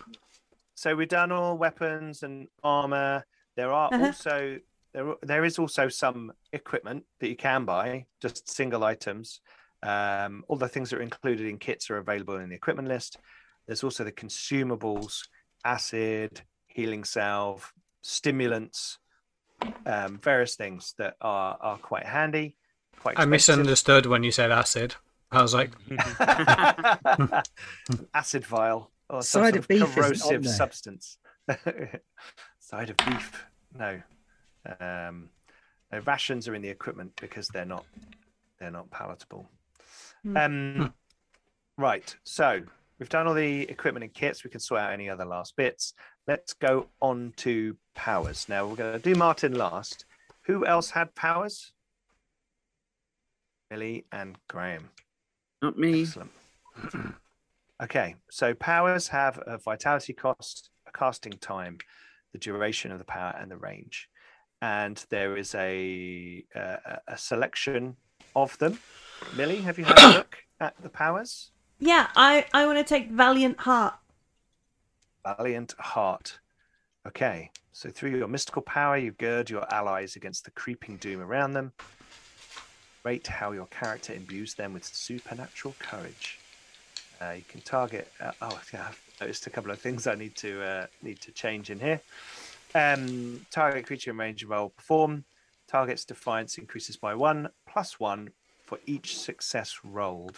So 0.74 0.96
we've 0.96 1.08
done 1.08 1.32
all 1.32 1.60
weapons 1.60 2.24
and 2.24 2.48
armor. 2.64 3.24
There 3.56 3.72
are 3.72 3.92
Uh-huh. 3.94 4.06
also 4.06 4.58
there 4.94 5.14
there 5.22 5.46
is 5.46 5.60
also 5.60 5.90
some 5.90 6.32
equipment 6.54 7.04
that 7.20 7.30
you 7.30 7.36
can 7.36 7.66
buy, 7.66 8.08
just 8.20 8.50
single 8.50 8.84
items. 8.84 9.42
Um, 9.84 10.44
all 10.48 10.58
the 10.58 10.68
things 10.68 10.90
that 10.90 10.98
are 10.98 11.04
included 11.04 11.46
in 11.46 11.60
kits 11.60 11.92
are 11.92 11.98
available 11.98 12.38
in 12.38 12.50
the 12.50 12.56
equipment 12.56 12.88
list. 12.88 13.20
There's 13.68 13.84
also 13.84 14.04
the 14.04 14.12
consumables, 14.12 15.28
acid, 15.64 16.42
healing 16.68 17.04
salve, 17.04 17.72
stimulants, 18.02 18.98
um, 19.86 20.20
various 20.20 20.56
things 20.56 20.94
that 20.98 21.16
are 21.22 21.58
are 21.60 21.78
quite 21.78 22.06
handy. 22.06 22.58
Quite 23.00 23.18
I 23.18 23.24
expensive. 23.24 23.30
misunderstood 23.30 24.06
when 24.06 24.24
you 24.24 24.32
said 24.32 24.52
acid. 24.52 24.96
I 25.32 25.42
was 25.42 25.54
like, 25.54 25.72
acid 28.14 28.46
vial 28.46 28.92
or 29.10 29.22
some 29.22 29.44
Side 29.44 29.54
sort 29.54 29.64
of 29.64 29.68
beef 29.68 29.96
corrosive 29.96 30.48
substance. 30.48 31.18
Side 32.60 32.90
of 32.90 32.98
beef, 32.98 33.46
no. 33.78 34.02
Um, 34.80 35.30
no. 35.92 36.00
Rations 36.00 36.48
are 36.48 36.56
in 36.56 36.62
the 36.62 36.70
equipment 36.70 37.14
because 37.20 37.48
they're 37.48 37.66
not 37.66 37.86
they're 38.60 38.72
not 38.72 38.90
palatable. 38.92 39.50
Hmm. 40.24 40.38
Um, 40.38 40.94
right. 41.78 42.16
So 42.24 42.62
we've 43.00 43.10
done 43.10 43.28
all 43.28 43.34
the 43.34 43.64
equipment 43.64 44.04
and 44.04 44.14
kits. 44.14 44.44
We 44.44 44.50
can 44.50 44.60
sort 44.60 44.82
out 44.82 44.94
any 44.94 45.10
other 45.10 45.26
last 45.26 45.56
bits. 45.56 45.94
Let's 46.28 46.54
go 46.54 46.88
on 47.02 47.34
to 47.38 47.76
powers. 47.96 48.48
Now 48.50 48.66
we're 48.66 48.76
going 48.76 48.94
to 48.94 49.00
do 49.00 49.16
Martin 49.16 49.54
last. 49.54 50.06
Who 50.44 50.66
else 50.66 50.92
had 50.92 51.16
powers? 51.16 51.72
Billy 53.70 54.06
and 54.12 54.38
Graham. 54.48 54.90
Not 55.62 55.78
me. 55.78 56.02
Excellent. 56.02 56.32
okay, 57.84 58.16
so 58.30 58.54
powers 58.54 59.08
have 59.10 59.40
a 59.46 59.58
vitality 59.58 60.14
cost, 60.14 60.70
a 60.88 60.92
casting 60.92 61.34
time, 61.34 61.78
the 62.34 62.40
duration 62.40 62.92
of 62.92 63.00
the 63.00 63.06
power, 63.06 63.36
and 63.40 63.50
the 63.50 63.58
range. 63.58 64.10
And 64.62 65.04
there 65.10 65.38
is 65.38 65.56
a 65.56 66.44
a, 66.56 67.00
a 67.08 67.18
selection 67.18 67.96
of 68.36 68.58
them. 68.58 68.80
Millie, 69.36 69.62
have 69.62 69.78
you 69.78 69.86
had 69.86 69.98
a 70.00 70.18
look 70.18 70.38
at 70.60 70.76
the 70.82 70.90
powers? 70.90 71.52
Yeah, 71.80 72.08
I, 72.16 72.46
I 72.54 72.66
want 72.66 72.78
to 72.78 72.84
take 72.84 73.10
Valiant 73.10 73.60
Heart. 73.60 73.96
Valiant 75.26 75.74
Heart. 75.80 76.40
Okay, 77.08 77.50
so 77.72 77.90
through 77.90 78.12
your 78.12 78.28
mystical 78.28 78.62
power, 78.62 78.96
you 78.96 79.12
gird 79.12 79.50
your 79.50 79.66
allies 79.74 80.16
against 80.16 80.46
the 80.46 80.52
creeping 80.52 80.98
doom 80.98 81.20
around 81.20 81.54
them. 81.54 81.72
Rate 83.04 83.26
how 83.26 83.54
your 83.54 83.66
character 83.68 84.14
imbues 84.14 84.54
them 84.54 84.74
with 84.74 84.86
supernatural 84.86 85.74
courage. 85.80 86.40
Uh, 87.20 87.32
you 87.32 87.44
can 87.50 87.62
target. 87.62 88.12
Uh, 88.20 88.32
oh, 88.44 88.62
yeah, 88.72 88.86
I've 88.90 89.02
noticed 89.20 89.48
a 89.48 89.50
couple 89.50 89.72
of 89.72 89.80
things 89.80 90.06
I 90.06 90.14
need 90.14 90.36
to 90.38 90.62
uh, 90.62 90.86
need 91.02 91.20
to 91.22 91.32
change 91.32 91.72
in 91.72 91.80
here. 91.80 92.00
Um, 92.76 93.46
target 93.50 93.88
creature 93.88 94.12
in 94.12 94.18
range 94.18 94.44
roll 94.44 94.70
perform. 94.70 95.24
Target's 95.68 96.06
defiance 96.06 96.60
increases 96.60 96.98
by 96.98 97.16
one 97.16 97.50
plus 97.68 98.00
one 98.00 98.30
for 98.64 98.78
each 98.86 99.18
success 99.18 99.80
rolled 99.84 100.38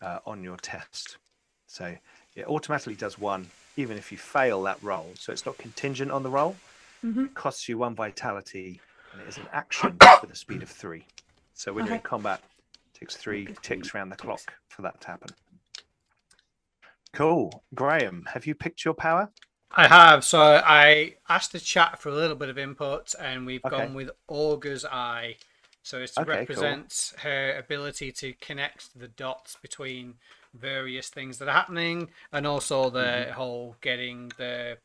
uh, 0.00 0.20
on 0.24 0.42
your 0.42 0.56
test. 0.56 1.18
So 1.66 1.96
it 2.34 2.46
automatically 2.46 2.94
does 2.94 3.18
one 3.18 3.48
even 3.76 3.96
if 3.96 4.12
you 4.12 4.18
fail 4.18 4.62
that 4.62 4.82
roll. 4.82 5.12
So 5.18 5.32
it's 5.32 5.46
not 5.46 5.58
contingent 5.58 6.10
on 6.10 6.22
the 6.22 6.30
roll. 6.30 6.56
Mhm. 7.04 7.26
It 7.26 7.34
costs 7.34 7.68
you 7.68 7.78
one 7.78 7.94
vitality, 7.94 8.80
and 9.12 9.20
it 9.22 9.28
is 9.28 9.38
an 9.38 9.48
action 9.52 9.96
with 10.20 10.30
a 10.30 10.36
speed 10.36 10.62
of 10.62 10.68
three. 10.70 11.06
So 11.54 11.72
when 11.72 11.86
you're 11.86 11.96
in 11.96 12.00
combat, 12.02 12.42
it 12.94 12.98
takes 12.98 13.16
three 13.16 13.46
ticks 13.62 13.94
around 13.94 14.10
the 14.10 14.16
Ticks. 14.16 14.24
clock 14.24 14.54
for 14.68 14.82
that 14.82 15.00
to 15.02 15.06
happen. 15.08 15.30
Cool. 17.12 17.64
Graham, 17.74 18.24
have 18.32 18.46
you 18.46 18.54
picked 18.54 18.84
your 18.84 18.94
power? 18.94 19.30
I 19.74 19.86
have. 19.88 20.24
So 20.24 20.40
I 20.64 21.16
asked 21.28 21.52
the 21.52 21.60
chat 21.60 22.00
for 22.00 22.08
a 22.10 22.14
little 22.14 22.36
bit 22.36 22.48
of 22.48 22.58
input, 22.58 23.14
and 23.18 23.46
we've 23.46 23.64
Okay. 23.64 23.76
gone 23.76 23.94
with 23.94 24.10
Augur's 24.28 24.84
Eye. 24.84 25.36
So 25.82 25.98
it's 26.00 26.14
to 26.14 26.20
Okay, 26.22 26.46
cool. 26.46 26.54
her 27.18 27.56
ability 27.58 28.12
to 28.12 28.32
connect 28.34 28.98
the 28.98 29.08
dots 29.08 29.56
between 29.60 30.14
various 30.54 31.08
things 31.08 31.38
that 31.38 31.48
are 31.48 31.52
happening, 31.52 32.10
and 32.32 32.46
also 32.46 32.90
the 32.90 32.98
Mm-hmm. 33.00 33.32
whole 33.32 33.76
getting 33.80 34.30
the 34.38 34.78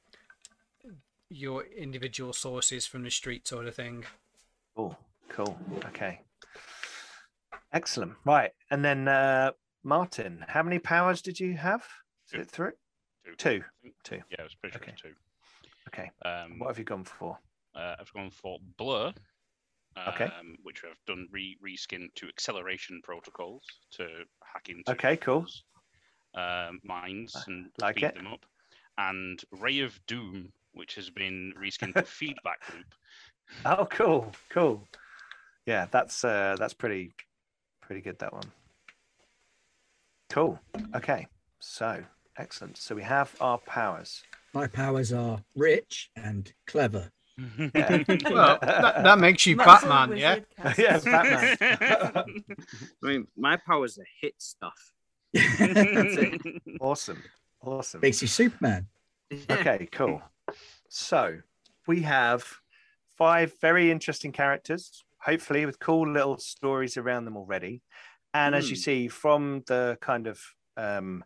your 1.30 1.64
individual 1.66 2.32
sources 2.34 2.86
from 2.88 3.04
the 3.04 3.12
street 3.12 3.48
sort 3.48 3.68
of 3.68 3.76
thing. 3.76 4.06
Oh, 4.78 4.96
cool. 5.30 5.58
Okay. 5.86 6.22
Excellent. 7.74 8.14
Right. 8.26 8.52
And 8.72 8.84
then 8.84 9.08
uh, 9.10 9.52
Martin, 9.84 10.46
how 10.48 10.64
many 10.64 10.80
powers 10.80 11.22
did 11.22 11.40
you 11.40 11.56
have? 11.58 11.82
Is 12.28 12.32
Two. 12.32 12.40
it 12.40 12.50
through? 12.50 12.72
Two. 13.38 13.62
Two. 13.84 13.92
Two. 14.04 14.22
Yeah, 14.32 14.40
it 14.40 14.44
was 14.44 14.56
pretty 14.56 14.74
sure 14.78 14.82
Okay. 14.84 14.92
it 14.92 15.04
was 15.04 15.14
two. 15.14 15.70
Okay. 15.90 16.12
Um, 16.24 16.60
What 16.60 16.68
have 16.70 16.80
you 16.80 16.86
gone 16.86 17.04
for? 17.04 17.38
uh, 17.76 17.96
I've 18.00 18.14
gone 18.14 18.30
for 18.32 18.60
Blur. 18.78 19.14
Okay. 20.10 20.26
Um, 20.26 20.56
which 20.64 20.84
I've 20.84 21.04
done 21.06 21.28
re 21.32 21.58
reskin 21.66 22.14
to 22.16 22.28
acceleration 22.28 23.02
protocols 23.04 23.64
to 23.94 24.08
hack 24.44 24.70
into 24.70 24.92
Okay, 24.92 25.18
cool. 25.18 25.42
people's, 25.42 25.64
um, 26.36 26.80
minds 26.84 27.36
and 27.48 27.70
like 27.82 27.96
speed 27.98 28.06
it. 28.06 28.16
them 28.16 28.28
up, 28.28 28.46
and 28.98 29.42
Ray 29.52 29.80
of 29.80 30.00
Doom, 30.08 30.52
which 30.74 30.96
has 30.96 31.10
been 31.10 31.54
reskinned 31.60 31.94
to 31.96 32.04
feedback 32.04 32.60
loop. 32.74 32.86
Oh, 33.66 33.86
cool. 33.90 34.32
Cool. 34.50 34.88
Yeah, 35.66 35.88
that's 35.92 36.24
uh, 36.24 36.56
that's 36.60 36.74
pretty 36.74 37.12
pretty 37.82 38.02
good. 38.02 38.20
That 38.20 38.34
one. 38.34 38.52
Cool. 40.30 40.60
Okay. 40.96 41.28
So 41.60 42.04
excellent. 42.38 42.78
So 42.78 42.96
we 42.96 43.04
have 43.04 43.36
our 43.42 43.58
powers. 43.58 44.24
My 44.54 44.68
powers 44.68 45.12
are 45.14 45.44
rich 45.56 46.12
and 46.16 46.52
clever. 46.66 47.12
Yeah. 47.38 48.04
Well, 48.30 48.58
that, 48.62 49.04
that 49.04 49.20
makes 49.20 49.46
you 49.46 49.56
Muscle 49.56 49.90
Batman, 49.90 50.18
yeah. 50.18 50.40
Yeah, 50.78 51.00
Batman. 51.00 51.58
I 53.04 53.08
mean, 53.08 53.28
my 53.38 53.58
powers 53.58 53.98
are 54.00 54.06
hit 54.22 54.34
stuff. 54.40 54.94
awesome. 56.80 57.24
Awesome. 57.62 58.02
Makes 58.02 58.22
you 58.22 58.28
Superman. 58.28 58.88
Okay, 59.50 59.88
cool. 59.92 60.22
So 60.90 61.40
we 61.86 62.02
have 62.02 62.44
five 63.18 63.54
very 63.62 63.92
interesting 63.92 64.32
characters, 64.32 65.04
hopefully 65.20 65.66
with 65.66 65.80
cool 65.80 66.12
little 66.12 66.38
stories 66.38 66.98
around 66.98 67.26
them 67.26 67.38
already. 67.38 67.82
And 68.34 68.56
as 68.56 68.70
you 68.70 68.76
Hmm. 68.76 68.82
see 68.82 69.08
from 69.08 69.64
the 69.68 69.98
kind 70.02 70.28
of 70.28 70.40
um, 70.76 71.24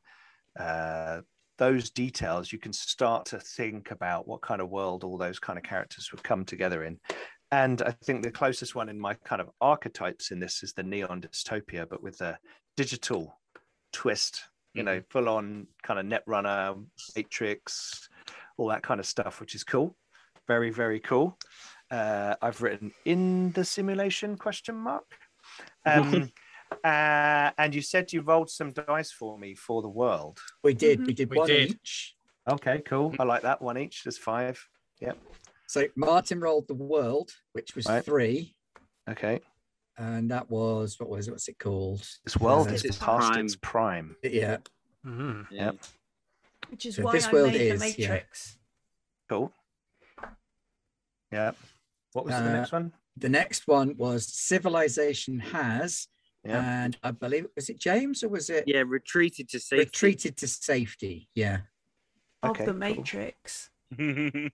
uh, 0.60 1.22
those 1.62 1.92
details, 1.92 2.52
you 2.52 2.58
can 2.58 2.74
start 2.74 3.24
to 3.24 3.40
think 3.40 3.92
about 3.92 4.28
what 4.28 4.42
kind 4.42 4.62
of 4.62 4.72
world 4.72 5.04
all 5.04 5.16
those 5.16 5.38
kind 5.38 5.60
of 5.60 5.64
characters 5.64 6.10
would 6.12 6.24
come 6.24 6.44
together 6.44 6.84
in. 6.86 7.00
And 7.52 7.84
I 7.84 7.92
think 8.04 8.24
the 8.24 8.32
closest 8.32 8.74
one 8.74 8.90
in 8.90 9.00
my 9.00 9.14
kind 9.26 9.40
of 9.40 9.52
archetypes 9.62 10.32
in 10.32 10.40
this 10.40 10.64
is 10.64 10.74
the 10.74 10.82
neon 10.82 11.22
dystopia, 11.22 11.88
but 11.88 12.02
with 12.02 12.20
a 12.22 12.40
digital 12.78 13.38
twist, 13.94 14.42
you 14.74 14.82
know, 14.82 15.04
full 15.12 15.30
on 15.30 15.68
kind 15.84 16.00
of 16.00 16.08
Netrunner, 16.08 16.84
Matrix, 17.16 18.10
all 18.58 18.70
that 18.70 18.82
kind 18.82 19.00
of 19.00 19.06
stuff, 19.06 19.40
which 19.40 19.54
is 19.54 19.64
cool. 19.64 19.96
Very, 20.48 20.72
very 20.72 21.00
cool. 21.00 21.38
Uh, 21.92 22.34
I've 22.42 22.64
written 22.64 22.92
in 23.06 23.52
the 23.52 23.66
simulation 23.66 24.36
question 24.36 24.76
mark. 24.76 25.06
Um, 25.86 26.32
uh, 26.84 27.52
and 27.57 27.73
you 27.76 27.81
said 27.81 28.11
you 28.14 28.22
rolled 28.22 28.49
some 28.49 28.72
dice 28.72 29.11
for 29.11 29.38
me 29.38 29.56
for 29.56 29.81
the 29.81 29.89
world. 29.89 30.39
We 30.64 30.73
did. 30.73 31.06
We 31.06 31.14
did 31.14 31.30
We 31.30 31.38
one 31.38 31.48
did. 31.48 31.72
each. 31.72 32.15
Okay, 32.49 32.81
cool. 32.85 33.14
I 33.19 33.23
like 33.23 33.43
that 33.43 33.61
one 33.61 33.77
each. 33.77 34.03
There's 34.03 34.18
five. 34.18 34.64
Yep. 34.99 35.18
So 35.68 35.85
Martin 35.95 36.39
rolled 36.39 36.68
the 36.68 36.73
world, 36.73 37.31
which 37.53 37.76
was 37.76 37.85
Right. 37.85 38.03
three, 38.03 38.56
Okay. 39.10 39.39
and 39.98 40.30
that 40.31 40.49
was 40.49 40.99
what 40.99 41.10
was 41.10 41.27
it? 41.27 41.31
What's 41.31 41.48
it 41.48 41.60
called? 41.60 42.06
This 42.23 42.38
world 42.38 42.68
Uh, 42.69 42.73
is 42.73 42.84
It's 42.85 42.98
past 42.98 43.31
prime. 43.31 43.45
its 43.45 43.56
prime. 43.56 44.15
Yeah. 44.23 44.57
Mhm. 45.06 45.48
Yeah. 45.52 45.72
Which 46.69 46.85
is 46.85 46.95
So 46.95 47.03
why 47.03 47.14
this 47.14 47.26
I 47.27 47.31
world 47.34 47.52
made 47.53 47.61
is, 47.61 47.80
the 47.81 48.02
yeah. 48.02 48.07
Matrix. 48.10 48.57
Cool. 49.30 49.53
Yeah. 51.31 51.52
What 52.14 52.26
was 52.26 52.35
the 52.35 52.41
Uh, 52.49 52.53
next 52.53 52.72
one? 52.72 52.93
The 53.18 53.30
next 53.30 53.68
one 53.68 53.95
was 53.98 54.27
civilization 54.27 55.39
has, 55.39 56.07
Yeah. 56.43 56.84
and 56.85 56.97
I 57.03 57.11
believe 57.11 57.45
was 57.55 57.69
it 57.69 57.77
James 57.80 58.23
or 58.23 58.30
was 58.30 58.49
it 58.49 58.63
Yeah, 58.68 58.84
retreated 58.88 59.47
to 59.49 59.59
safety. 59.59 59.85
retreated 59.85 60.38
to 60.38 60.47
safety? 60.47 61.30
Yeah. 61.35 61.59
Of 62.41 62.51
Okay, 62.51 62.65
the 62.65 62.72
cool. 62.72 62.80
Matrix. 62.80 63.69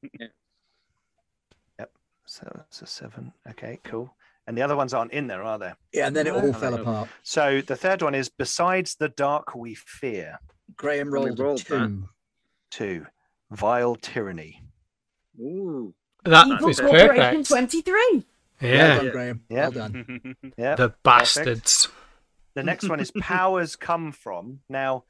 So 2.29 2.45
that's 2.53 2.81
a 2.81 2.85
seven. 2.85 3.31
Okay, 3.51 3.79
cool. 3.85 4.13
And 4.47 4.57
the 4.57 4.61
other 4.61 4.75
ones 4.75 4.93
aren't 4.93 5.13
in 5.13 5.27
there, 5.27 5.43
are 5.43 5.57
there? 5.57 5.77
Yeah, 5.93 6.07
and 6.07 6.15
then 6.15 6.27
it 6.27 6.31
No. 6.33 6.41
all 6.41 6.51
fell 6.53 6.71
Hello. 6.71 6.81
apart. 6.81 7.09
So 7.23 7.61
the 7.61 7.75
third 7.77 8.01
one 8.01 8.13
is 8.15 8.27
besides 8.27 8.95
the 8.95 9.07
dark 9.07 9.55
we 9.55 9.75
fear. 9.75 10.37
Graham 10.75 11.09
Well, 11.09 11.21
we 11.23 11.27
rolled, 11.29 11.39
a 11.39 11.43
rolled 11.43 11.59
that. 11.59 11.87
two. 11.87 12.09
Two, 12.69 13.05
vile 13.51 13.95
tyranny. 13.95 14.61
Ooh. 15.39 15.93
That 16.25 16.47
Evil 16.47 16.67
is 16.67 16.81
Corporation 16.81 17.15
perfect. 17.15 17.47
23. 17.47 18.25
Well 18.61 18.71
Yeah, 18.71 18.95
done, 18.97 19.11
Graham. 19.11 19.41
Yeah. 19.49 19.61
Well 19.61 19.71
done. 19.71 20.35
Yeah. 20.57 20.75
the 20.75 20.93
bastards. 21.03 21.89
The 22.55 22.63
next 22.63 22.89
one 22.89 22.99
is 22.99 23.11
powers 23.11 23.75
come 23.75 24.11
from. 24.11 24.59
Now, 24.67 25.03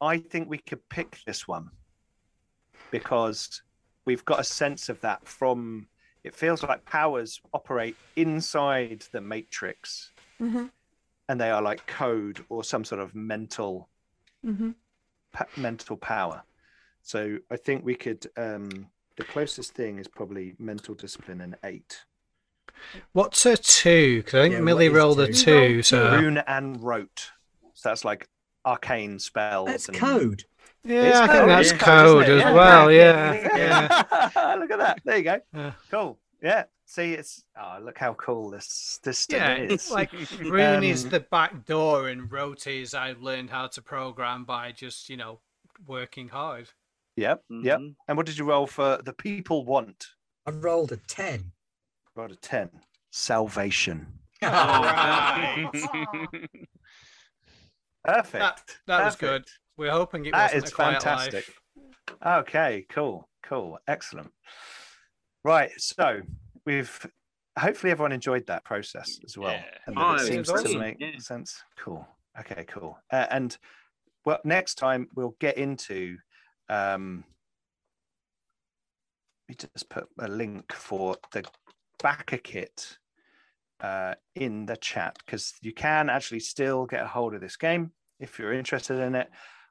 I 0.00 0.18
think 0.18 0.48
we 0.48 0.58
could 0.58 0.88
pick 0.88 1.18
this 1.26 1.48
one 1.48 1.70
because 2.90 3.62
we've 4.04 4.24
got 4.24 4.40
a 4.40 4.44
sense 4.44 4.88
of 4.88 5.00
that 5.00 5.26
from. 5.26 5.88
It 6.24 6.36
feels 6.36 6.62
like 6.62 6.84
powers 6.84 7.40
operate 7.52 7.96
inside 8.14 9.04
the 9.12 9.20
matrix, 9.20 10.12
hmm 10.38 10.66
and 11.28 11.40
they 11.40 11.50
are 11.50 11.62
like 11.62 11.86
code 11.86 12.44
or 12.48 12.62
some 12.62 12.84
sort 12.84 13.00
of 13.00 13.14
mental 13.14 13.88
hmm 14.44 14.70
pa- 15.32 15.46
mental 15.56 15.96
power. 15.96 16.44
So 17.02 17.38
I 17.50 17.56
think 17.56 17.84
we 17.84 17.96
could. 17.96 18.26
Um, 18.36 18.86
the 19.16 19.24
closest 19.24 19.74
thing 19.74 19.98
is 19.98 20.08
probably 20.08 20.54
mental 20.58 20.94
discipline 20.94 21.40
and 21.40 21.56
eight. 21.64 22.04
What's 23.12 23.44
a 23.46 23.56
two? 23.56 24.18
Because 24.18 24.34
I 24.34 24.42
think 24.44 24.52
Yeah, 24.54 24.60
Millie 24.60 24.88
what 24.88 24.96
is 24.96 25.02
rolled 25.02 25.20
a 25.20 25.26
two? 25.32 25.32
two. 25.34 25.82
So 25.82 26.10
Rune 26.12 26.38
and 26.38 26.82
rote. 26.82 27.30
So 27.74 27.88
that's 27.88 28.04
like 28.04 28.28
arcane 28.64 29.18
spells. 29.18 29.68
That's 29.68 29.88
and- 29.88 29.96
code. 29.96 30.44
yeah, 30.84 31.02
It's 31.02 31.16
I 31.16 31.26
think 31.26 31.38
code, 31.40 31.48
that's 31.48 31.72
yeah. 31.72 31.78
code 31.78 32.22
isn't 32.24 32.34
as 32.38 32.42
Yeah. 32.42 32.52
well. 32.52 32.92
Yeah, 32.92 33.32
yeah. 34.36 34.54
Look 34.58 34.70
at 34.70 34.78
that. 34.78 35.00
There 35.04 35.16
you 35.18 35.24
go. 35.24 35.40
Yeah. 35.54 35.72
Cool. 35.90 36.18
Yeah. 36.42 36.64
See, 36.86 37.14
it's 37.14 37.42
oh, 37.58 37.78
look 37.82 37.96
how 37.98 38.12
cool 38.14 38.50
this 38.50 39.00
this 39.02 39.18
stuff 39.18 39.38
Yeah, 39.40 39.54
is. 39.56 39.72
it's 39.72 39.90
like 39.90 40.12
Rune 40.40 40.84
is 40.84 41.04
Um, 41.04 41.10
the 41.10 41.20
back 41.20 41.64
door, 41.64 42.08
and 42.08 42.30
Rote 42.30 42.66
is 42.66 42.92
I've 42.94 43.22
learned 43.22 43.48
how 43.50 43.66
to 43.68 43.80
program 43.82 44.44
by 44.44 44.72
just 44.72 45.08
you 45.08 45.16
know 45.16 45.40
working 45.86 46.28
hard. 46.28 46.68
yep, 47.16 47.42
yep. 47.48 47.78
Mhm. 47.80 47.94
And 48.08 48.16
what 48.16 48.26
did 48.26 48.36
you 48.38 48.44
roll 48.44 48.66
for 48.66 49.00
the 49.02 49.12
people 49.14 49.64
want? 49.64 50.08
I 50.46 50.50
rolled 50.50 50.92
a 50.92 50.96
10. 50.96 51.52
Rolled 52.14 52.32
a 52.32 52.36
ten. 52.36 52.70
Salvation. 53.10 54.06
Alright. 54.42 55.68
Perfect. 58.04 58.32
That 58.32 58.60
that 58.86 59.04
was 59.04 59.16
good. 59.16 59.44
We're 59.76 59.90
hoping 59.92 60.26
it 60.26 60.32
That 60.32 60.52
wasn't 60.54 60.64
is 60.64 60.70
a 60.70 60.74
quiet 60.74 61.02
fantastic. 61.02 61.44
life. 62.24 62.40
Okay, 62.40 62.86
cool, 62.90 63.28
cool, 63.42 63.78
excellent. 63.86 64.30
Right, 65.44 65.70
so 65.78 66.20
we've 66.66 67.06
hopefully 67.58 67.90
everyone 67.92 68.12
enjoyed 68.12 68.46
that 68.46 68.64
process 68.64 69.18
as 69.24 69.38
well, 69.38 69.52
Yeah. 69.52 69.64
and 69.86 69.96
Oh, 69.98 70.16
that 70.18 70.26
it 70.26 70.34
it 70.34 70.38
was 70.38 70.48
seems 70.48 70.48
to 70.48 70.54
awesome. 70.68 70.80
make 70.80 70.96
Yeah. 71.00 71.18
sense. 71.18 71.62
Cool. 71.78 72.06
Okay. 72.40 72.64
Cool. 72.64 72.98
Uh, 73.10 73.26
and 73.30 73.56
well, 74.24 74.40
next 74.44 74.76
time 74.76 75.08
we'll 75.14 75.36
get 75.38 75.56
into. 75.58 76.16
Um, 76.68 77.24
let 79.48 79.58
me 79.60 79.68
just 79.74 79.88
put 79.90 80.08
a 80.18 80.28
link 80.28 80.72
for 80.72 81.16
the 81.32 81.44
backer 82.02 82.38
kit 82.38 82.98
uh, 83.80 84.14
in 84.34 84.66
the 84.66 84.76
chat 84.76 85.18
because 85.24 85.54
you 85.62 85.72
can 85.72 86.08
actually 86.08 86.40
still 86.40 86.86
get 86.86 87.02
a 87.02 87.08
hold 87.08 87.34
of 87.34 87.40
this 87.40 87.56
game 87.56 87.92
if 88.20 88.38
you're 88.38 88.52
interested 88.52 88.98
in 89.00 89.14
it. 89.14 89.30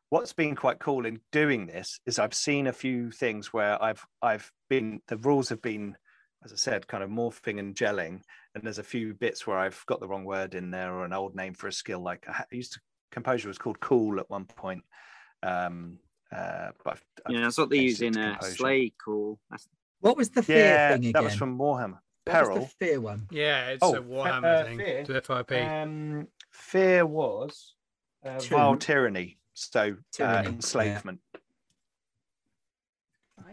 What's 0.09 0.33
been 0.33 0.55
quite 0.55 0.79
cool 0.79 1.05
in 1.05 1.21
doing 1.31 1.67
this 1.67 1.99
is 2.05 2.19
I've 2.19 2.33
seen 2.33 2.67
a 2.67 2.73
few 2.73 3.11
things 3.11 3.53
where 3.53 3.81
I've 3.81 4.05
I've 4.21 4.51
been 4.69 5.01
the 5.07 5.17
rules 5.17 5.47
have 5.49 5.61
been, 5.61 5.95
as 6.43 6.51
I 6.51 6.57
said, 6.57 6.87
kind 6.87 7.03
of 7.03 7.09
morphing 7.09 7.59
and 7.59 7.73
gelling, 7.75 8.21
and 8.53 8.63
there's 8.63 8.79
a 8.79 8.83
few 8.83 9.13
bits 9.13 9.47
where 9.47 9.57
I've 9.57 9.81
got 9.85 10.01
the 10.01 10.07
wrong 10.09 10.25
word 10.25 10.53
in 10.53 10.69
there 10.69 10.93
or 10.93 11.05
an 11.05 11.13
old 11.13 11.33
name 11.35 11.53
for 11.53 11.67
a 11.67 11.71
skill. 11.71 12.01
Like 12.01 12.27
I, 12.27 12.43
used 12.51 12.73
to 12.73 12.81
composure 13.11 13.47
was 13.47 13.57
called 13.57 13.79
cool 13.79 14.19
at 14.19 14.29
one 14.29 14.45
point. 14.45 14.83
Um, 15.43 15.99
uh, 16.31 16.71
but 16.83 16.91
I've, 16.93 17.05
I've 17.25 17.33
Yeah, 17.33 17.41
that's 17.41 17.57
what 17.57 17.69
they 17.69 17.77
use 17.77 18.01
in 18.01 18.13
to 18.13 18.19
uh, 18.19 18.31
composure. 18.31 18.55
Slay. 18.55 18.93
Cool. 19.03 19.39
That's 19.49 19.67
What 20.01 20.17
was 20.17 20.29
the 20.31 20.43
fear 20.43 20.77
Yeah, 20.77 20.87
thing 20.87 20.97
again? 20.97 21.13
that 21.13 21.23
was 21.23 21.35
from 21.35 21.57
Warhammer. 21.57 21.99
What 22.25 22.33
was 22.39 22.47
Peril. 22.49 22.59
the 22.61 22.85
fear 22.85 23.01
one? 23.01 23.27
Yeah, 23.31 23.69
it's 23.69 23.83
Oh, 23.83 23.95
a 23.95 24.01
Warhammer 24.01 24.61
uh, 24.61 24.63
thing 24.65 24.77
fear. 24.77 25.03
to 25.05 25.21
FIP. 25.21 25.51
Um, 25.53 26.27
fear 26.51 27.05
was 27.05 27.73
uh, 28.23 28.39
vile 28.39 28.75
tyranny, 28.77 29.39
so 29.53 29.97
Tyranny, 30.11 30.47
uh, 30.47 30.51
enslavement. 30.51 31.19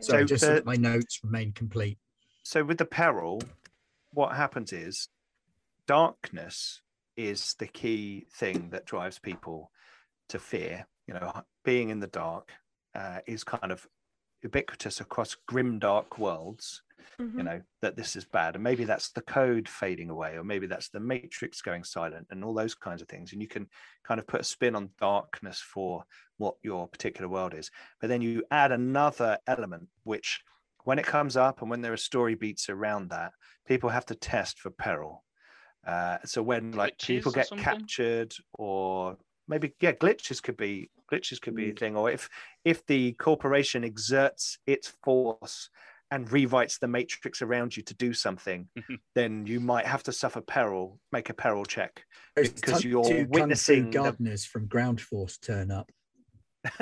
Sorry, 0.00 0.22
So 0.22 0.24
just 0.24 0.40
so 0.42 0.48
the- 0.48 0.54
that 0.56 0.66
my 0.66 0.76
notes 0.76 1.20
remain 1.24 1.52
complete. 1.52 1.98
So 2.42 2.62
with 2.64 2.78
the 2.78 2.84
peril, 2.84 3.42
what 4.12 4.36
happens 4.36 4.72
is 4.72 5.08
darkness 5.86 6.82
is 7.16 7.54
the 7.58 7.66
key 7.66 8.26
thing 8.32 8.70
that 8.70 8.84
drives 8.86 9.18
people 9.18 9.70
to 10.28 10.38
fear. 10.38 10.86
You 11.06 11.14
know, 11.14 11.42
being 11.64 11.88
in 11.88 12.00
the 12.00 12.06
dark 12.06 12.52
uh, 12.94 13.20
is 13.26 13.44
kind 13.44 13.72
of 13.72 13.86
ubiquitous 14.43 15.01
across 15.01 15.36
grim 15.47 15.78
dark 15.78 16.19
worlds. 16.19 16.82
Mm-hmm. 17.20 17.39
you 17.39 17.44
know 17.44 17.60
that 17.82 17.97
this 17.97 18.15
is 18.15 18.24
bad 18.24 18.55
and 18.55 18.62
maybe 18.62 18.85
that's 18.85 19.10
the 19.10 19.23
code 19.23 19.69
fading 19.69 20.09
away 20.09 20.36
or 20.36 20.44
maybe 20.44 20.69
that's 20.69 20.89
the 20.89 21.01
matrix 21.01 21.60
going 21.60 21.82
silent 21.82 22.28
and 22.31 22.44
all 22.44 22.55
those 22.55 22.77
kinds 22.77 23.02
of 23.02 23.09
things 23.09 23.32
and 23.32 23.43
you 23.43 23.48
can 23.48 23.66
kind 24.05 24.20
of 24.20 24.27
put 24.28 24.43
a 24.43 24.44
spin 24.44 24.77
on 24.77 24.90
darkness 25.01 25.59
for 25.60 26.05
what 26.36 26.55
your 26.62 26.86
particular 26.86 27.28
world 27.28 27.55
is 27.55 27.73
but 28.01 28.06
then 28.06 28.23
you 28.23 28.44
add 28.52 28.70
another 28.70 29.36
element 29.48 29.89
which 30.05 30.40
when 30.85 30.98
it 30.98 31.06
comes 31.06 31.36
up 31.36 31.60
and 31.60 31.70
when 31.70 31.81
there 31.81 31.93
are 31.93 31.97
story 31.97 32.36
beats 32.36 32.69
around 32.69 33.10
that 33.10 33.32
people 33.66 33.90
have 33.90 34.06
to 34.06 34.15
test 34.15 34.60
for 34.60 34.70
peril 34.70 35.24
uh, 35.89 36.19
so 36.24 36.40
when 36.40 36.70
like 36.73 36.98
people 36.98 37.32
get 37.32 37.48
captured 37.56 38.32
or 38.55 39.16
maybe 39.48 39.72
yeah 39.80 39.92
glitches 39.92 40.42
could 40.42 40.56
be 40.56 40.90
glitches 41.10 41.40
could 41.40 41.54
Mm. 41.54 41.56
be 41.56 41.70
a 41.70 41.74
thing 41.74 41.96
or 41.96 42.10
if 42.10 42.28
if 42.64 42.84
the 42.86 43.12
corporation 43.14 43.82
exerts 43.84 44.58
its 44.66 44.92
force 45.02 45.70
and 46.10 46.28
rewrites 46.28 46.78
the 46.78 46.88
matrix 46.88 47.42
around 47.42 47.76
you 47.76 47.82
to 47.82 47.94
do 47.94 48.14
something, 48.14 48.68
then 49.14 49.44
you 49.46 49.60
might 49.60 49.86
have 49.86 50.02
to 50.04 50.10
suffer 50.12 50.40
peril, 50.40 50.98
make 51.12 51.28
a 51.28 51.34
peril 51.34 51.66
check. 51.66 52.02
Those 52.34 52.50
Because 52.50 52.82
you're 52.82 53.02
two 53.04 53.14
kung 53.16 53.26
fu 53.26 53.32
witnessing 53.40 53.90
the- 53.90 53.98
gardeners 53.98 54.44
from 54.46 54.66
Ground 54.66 55.00
Force 55.02 55.36
turn 55.36 55.70
up. 55.70 55.90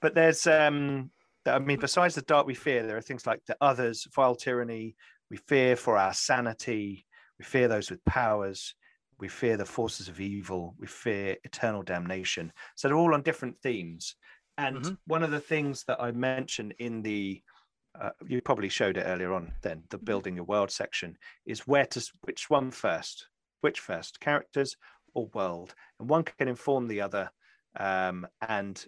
but 0.00 0.14
there's 0.14 0.46
um 0.46 1.10
I 1.46 1.58
mean, 1.60 1.78
besides 1.78 2.14
the 2.14 2.22
dark 2.22 2.46
we 2.46 2.54
fear, 2.54 2.86
there 2.86 2.96
are 2.96 3.00
things 3.02 3.26
like 3.26 3.40
the 3.46 3.56
others, 3.60 4.06
vile 4.14 4.34
tyranny, 4.34 4.96
we 5.30 5.38
fear 5.38 5.76
for 5.76 5.96
our 5.96 6.12
sanity, 6.12 7.06
we 7.38 7.44
fear 7.44 7.68
those 7.68 7.90
with 7.90 8.04
powers, 8.04 8.74
we 9.18 9.28
fear 9.28 9.56
the 9.56 9.64
forces 9.66 10.08
of 10.08 10.20
evil, 10.20 10.74
we 10.78 10.86
fear 10.86 11.36
eternal 11.44 11.82
damnation. 11.82 12.52
So 12.76 12.88
they're 12.88 12.96
all 12.96 13.14
on 13.14 13.22
different 13.22 13.60
themes. 13.60 14.16
And 14.56 14.88
Mhm. 14.90 14.98
one 15.06 15.22
of 15.22 15.30
the 15.30 15.40
things 15.40 15.84
that 15.84 16.00
I 16.00 16.12
mentioned 16.12 16.74
in 16.78 17.02
the 17.02 17.42
uh, 17.98 18.10
you 18.26 18.40
probably 18.42 18.68
showed 18.68 18.96
it 18.96 19.02
earlier 19.02 19.32
on 19.32 19.54
then 19.62 19.84
the 19.90 19.98
building 19.98 20.36
your 20.36 20.44
world 20.44 20.70
section 20.70 21.18
is 21.46 21.66
where 21.66 21.86
to 21.86 22.12
which 22.22 22.48
one 22.50 22.70
first 22.70 23.28
which 23.60 23.80
first 23.80 24.20
characters 24.20 24.76
or 25.14 25.26
world 25.28 25.74
and 25.98 26.08
one 26.08 26.22
can 26.22 26.48
inform 26.48 26.86
the 26.86 27.00
other 27.00 27.30
um, 27.76 28.26
and 28.48 28.86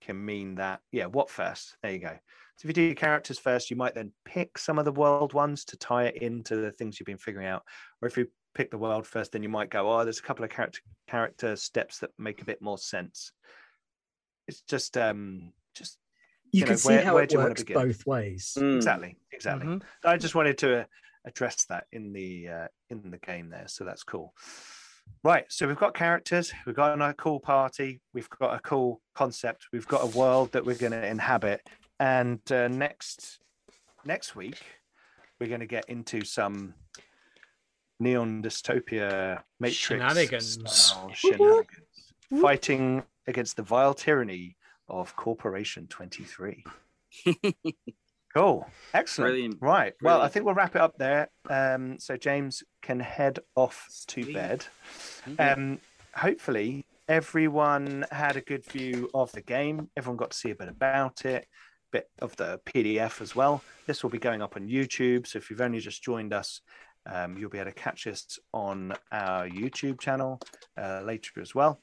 can 0.00 0.22
mean 0.22 0.56
that 0.56 0.80
yeah 0.92 1.06
what 1.06 1.30
first 1.30 1.76
there 1.82 1.92
you 1.92 1.98
go 1.98 2.18
so 2.56 2.66
if 2.66 2.68
you 2.68 2.72
do 2.72 2.82
your 2.82 2.94
characters 2.94 3.38
first 3.38 3.70
you 3.70 3.76
might 3.76 3.94
then 3.94 4.12
pick 4.24 4.58
some 4.58 4.78
of 4.78 4.84
the 4.84 4.92
world 4.92 5.32
ones 5.32 5.64
to 5.64 5.76
tie 5.76 6.04
it 6.06 6.16
into 6.16 6.56
the 6.56 6.72
things 6.72 6.98
you've 6.98 7.06
been 7.06 7.18
figuring 7.18 7.46
out 7.46 7.62
or 8.02 8.08
if 8.08 8.16
you 8.16 8.30
pick 8.54 8.70
the 8.70 8.78
world 8.78 9.06
first 9.06 9.32
then 9.32 9.42
you 9.42 9.48
might 9.48 9.70
go 9.70 9.90
oh 9.92 10.02
there's 10.04 10.18
a 10.18 10.22
couple 10.22 10.44
of 10.44 10.50
character 10.50 10.80
character 11.08 11.56
steps 11.56 11.98
that 11.98 12.10
make 12.18 12.42
a 12.42 12.44
bit 12.44 12.60
more 12.60 12.78
sense 12.78 13.32
it's 14.48 14.62
just 14.62 14.96
um 14.96 15.52
just 15.74 15.98
You, 16.52 16.60
You 16.60 16.64
can 16.64 16.72
know, 16.72 16.76
see 16.76 16.88
where- 16.88 17.04
how 17.04 17.14
where 17.14 17.22
it 17.22 17.28
do 17.30 17.34
you 17.34 17.38
wanna 17.38 17.50
works 17.50 17.62
begin? 17.62 17.74
both 17.82 18.06
ways. 18.06 18.54
Mm. 18.58 18.76
exactly 18.76 19.16
exactly 19.32 19.66
Mhm. 19.66 19.82
i 20.04 20.16
just 20.16 20.34
wanted 20.34 20.58
to 20.58 20.80
uh, 20.80 20.84
address 21.24 21.64
that 21.66 21.84
in 21.92 22.12
the 22.12 22.48
uh, 22.48 22.68
in 22.88 23.10
the 23.10 23.18
game 23.18 23.50
there 23.50 23.68
so 23.68 23.84
that's 23.84 24.02
cool 24.02 24.34
right 25.22 25.44
so 25.48 25.66
we've 25.68 25.76
got 25.78 25.94
characters 25.94 26.52
we've 26.66 26.74
got 26.76 27.00
a 27.00 27.14
cool 27.14 27.38
party 27.40 28.00
we've 28.14 28.28
got 28.30 28.54
a 28.54 28.60
cool 28.60 29.00
concept 29.14 29.66
we've 29.72 29.86
got 29.88 30.02
a 30.02 30.18
world 30.18 30.50
that 30.52 30.64
we're 30.64 30.74
going 30.76 30.92
to 30.92 31.06
inhabit 31.06 31.60
and 31.98 32.40
uh, 32.50 32.68
next 32.68 33.38
next 34.04 34.34
week 34.34 34.58
we're 35.38 35.48
going 35.48 35.60
to 35.60 35.66
get 35.66 35.84
into 35.88 36.24
some 36.24 36.74
neon 38.00 38.42
dystopia 38.42 39.42
matrix 39.60 39.78
Shenanigans. 39.78 40.58
style 40.70 41.12
shenanigans 41.12 41.66
fighting 42.40 43.02
against 43.26 43.56
the 43.56 43.62
vile 43.62 43.94
tyranny 43.94 44.56
of 44.88 45.14
corporation 45.16 45.86
23 45.86 46.64
Cool. 48.34 48.64
Excellent. 48.94 49.30
Brilliant. 49.32 49.56
Right. 49.60 49.94
Well, 50.00 50.20
I 50.20 50.28
think 50.28 50.44
we'll 50.44 50.54
wrap 50.54 50.76
it 50.76 50.80
up 50.80 50.96
there. 50.98 51.30
Um, 51.48 51.98
so 51.98 52.16
James 52.16 52.62
can 52.80 53.00
head 53.00 53.40
off 53.56 53.88
to 54.08 54.32
bed. 54.32 54.64
Um, 55.38 55.80
hopefully, 56.14 56.86
everyone 57.08 58.06
had 58.12 58.36
a 58.36 58.40
good 58.40 58.64
view 58.64 59.10
of 59.14 59.32
the 59.32 59.40
game. 59.40 59.90
Everyone 59.96 60.16
got 60.16 60.30
to 60.30 60.36
see 60.36 60.50
a 60.50 60.54
bit 60.54 60.68
about 60.68 61.24
it, 61.24 61.46
bit 61.90 62.08
of 62.20 62.36
the 62.36 62.60
PDF 62.66 63.20
as 63.20 63.34
well. 63.34 63.64
This 63.88 64.04
will 64.04 64.10
be 64.10 64.18
going 64.18 64.42
up 64.42 64.54
on 64.54 64.68
YouTube. 64.68 65.26
So 65.26 65.38
if 65.38 65.50
you've 65.50 65.60
only 65.60 65.80
just 65.80 66.00
joined 66.00 66.32
us, 66.32 66.60
um, 67.06 67.36
you'll 67.38 67.50
be 67.50 67.58
able 67.58 67.70
to 67.70 67.74
catch 67.76 68.06
us 68.06 68.38
on 68.52 68.94
our 69.12 69.48
YouTube 69.48 70.00
channel 70.00 70.40
uh, 70.76 71.02
later 71.04 71.40
as 71.40 71.54
well. 71.54 71.80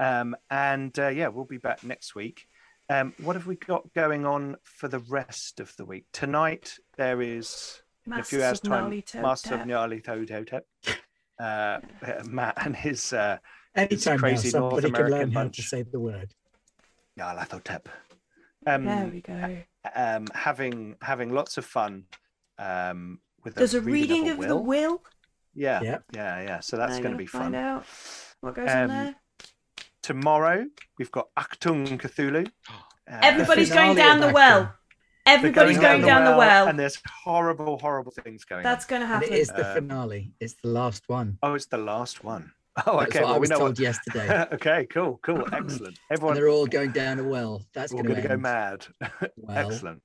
Um, 0.00 0.36
and 0.50 0.96
uh, 0.98 1.08
yeah, 1.08 1.28
we'll 1.28 1.44
be 1.44 1.58
back 1.58 1.82
next 1.84 2.14
week. 2.14 2.46
Um, 2.90 3.12
what 3.22 3.36
have 3.36 3.46
we 3.46 3.56
got 3.56 3.92
going 3.94 4.24
on 4.24 4.56
for 4.62 4.88
the 4.88 5.00
rest 5.00 5.60
of 5.60 5.74
the 5.76 5.84
week? 5.84 6.06
Tonight 6.12 6.74
there 6.96 7.20
is 7.20 7.82
in 8.06 8.12
a 8.14 8.22
few 8.22 8.42
hours' 8.42 8.60
time 8.60 9.02
Master 9.16 9.54
of 9.54 9.60
Tap. 9.60 9.66
Gnarly 9.66 10.00
Toe 10.00 10.24
Toe 10.24 10.44
Tap. 10.44 10.64
Uh, 11.38 11.80
Matt 12.24 12.54
and 12.64 12.74
his 12.74 13.12
uh, 13.12 13.38
Anytime 13.74 14.14
now, 14.16 14.20
crazy 14.20 14.58
North 14.58 14.82
somebody 14.82 14.90
can 14.90 14.92
learn 15.02 15.06
American 15.12 15.32
how 15.32 15.40
bunch. 15.42 15.56
to 15.56 15.62
say 15.62 15.82
the 15.82 16.00
word. 16.00 16.32
Nyarlathotep. 17.18 17.86
there 18.64 18.74
Um, 18.74 19.12
we 19.12 19.20
go. 19.20 19.58
um, 19.94 20.26
having 20.34 20.96
having 21.02 21.30
lots 21.30 21.58
of 21.58 21.64
fun 21.64 22.04
um, 22.58 23.20
with 23.44 23.54
There's 23.54 23.74
a 23.74 23.80
reading, 23.80 24.24
reading 24.24 24.28
a 24.30 24.42
of 24.42 24.48
the 24.48 24.56
will. 24.56 25.02
Yeah, 25.54 25.80
Yeah. 25.82 25.98
yeah, 26.12 26.40
yeah. 26.42 26.60
So 26.60 26.76
that's 26.76 26.92
going 26.92 27.02
to 27.02 27.08
gonna 27.10 27.16
be 27.18 27.26
find 27.26 27.54
fun. 27.54 27.54
out 27.54 27.84
what 28.40 28.54
goes 28.54 28.68
Um, 28.70 28.76
on 28.82 28.88
there. 28.88 29.14
Tomorrow 30.02 30.66
we've 30.98 31.10
got 31.10 31.28
Achtung 31.36 31.98
Cthulhu. 31.98 32.50
Uh, 33.10 33.20
Everybody's 33.22 33.70
going 33.72 33.96
down 33.96 34.20
the 34.20 34.30
well. 34.34 34.74
Everybody's 35.24 35.78
going 35.78 36.02
down 36.02 36.26
the 36.30 36.36
well. 36.36 36.68
and 36.68 36.78
there's 36.78 36.98
horrible, 37.24 37.78
horrible 37.78 38.12
things 38.12 38.44
going 38.44 38.62
That's 38.62 38.84
going 38.84 39.00
to 39.00 39.06
And 39.06 39.14
happen. 39.14 39.32
it 39.32 39.38
is 39.38 39.48
the 39.48 39.66
Um, 39.66 39.74
finale. 39.88 40.32
It's 40.40 40.56
the 40.62 40.68
last 40.68 41.08
one. 41.08 41.38
Oh, 41.42 41.54
it's 41.54 41.64
the 41.64 41.78
last 41.78 42.22
one. 42.22 42.52
Oh, 42.86 43.00
That's 43.00 43.10
okay. 43.16 43.20
what 43.22 43.28
I 43.28 43.30
Well, 43.30 43.34
we 43.36 43.40
was 43.40 43.50
know 43.50 43.58
told 43.60 43.70
what... 43.70 43.78
yesterday. 43.80 44.46
okay, 44.52 44.86
cool, 44.90 45.18
cool, 45.22 45.42
excellent. 45.54 45.86
and 45.86 45.98
Everyone, 46.10 46.34
they're 46.36 46.48
all 46.50 46.66
going 46.66 46.92
down 46.92 47.18
a 47.18 47.24
well. 47.24 47.64
That's 47.72 47.94
we're 47.94 48.02
going 48.02 48.20
going 48.20 48.22
to 48.22 48.28
to 48.28 48.36
go 48.36 48.40
mad. 48.42 48.86
well. 49.38 49.56
excellent. 49.72 50.02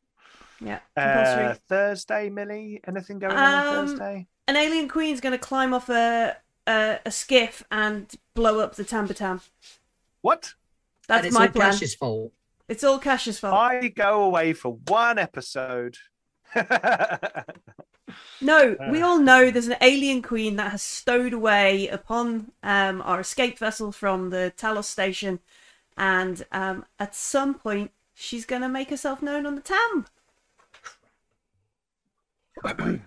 Yeah, 0.64 0.80
Uh. 0.98 1.56
Thursday, 1.67 2.30
Millie. 2.30 2.80
Anything 2.88 3.19
going 3.19 3.35
on 3.35 3.53
on 3.53 3.75
Um, 3.77 3.88
Thursday? 3.88 4.27
An 4.48 4.56
alien 4.56 4.88
queen's 4.90 5.22
going 5.22 5.32
to 5.33 5.38
climb 5.38 5.74
off 5.74 5.90
a, 5.90 6.35
a 6.67 7.00
a 7.06 7.11
skiff 7.11 7.64
and 7.72 8.11
blow 8.33 8.59
up 8.59 8.75
the 8.75 8.83
Tambatam. 8.83 9.42
What? 10.22 10.53
That's 11.08 11.27
it's 11.27 11.33
my 11.33 11.48
all 11.48 11.51
plan. 11.51 11.72
Cash's 11.72 11.95
fault. 11.95 12.32
It's 12.69 12.83
all 12.83 12.98
Cash's 13.00 13.40
fault. 13.40 13.53
I 13.53 13.90
go 13.90 14.24
away 14.24 14.53
for 14.53 14.74
one 14.88 15.17
episode. 15.19 15.98
No, 18.42 18.75
we 18.92 19.01
Uh. 19.01 19.08
all 19.08 19.17
know 19.19 19.50
there's 19.50 19.67
an 19.67 19.77
alien 19.82 20.22
queen 20.22 20.56
that 20.58 20.72
has 20.72 20.83
stowed 20.83 21.33
away 21.33 21.88
upon 21.88 22.51
um, 22.61 23.01
our 23.01 23.22
escape 23.22 23.58
vessel 23.58 23.92
from 23.92 24.30
the 24.30 24.53
Talos 24.56 24.83
station, 24.85 25.40
and 25.98 26.45
um, 26.51 26.85
at 27.00 27.16
some 27.16 27.53
point 27.56 27.92
she's 28.14 28.45
going 28.45 28.61
to 28.61 28.69
make 28.69 28.90
herself 28.92 29.22
known 29.24 29.45
on 29.48 29.56
the 29.56 29.61
Tam. 29.61 30.06
Can't 32.61 32.80
wait. 32.85 33.01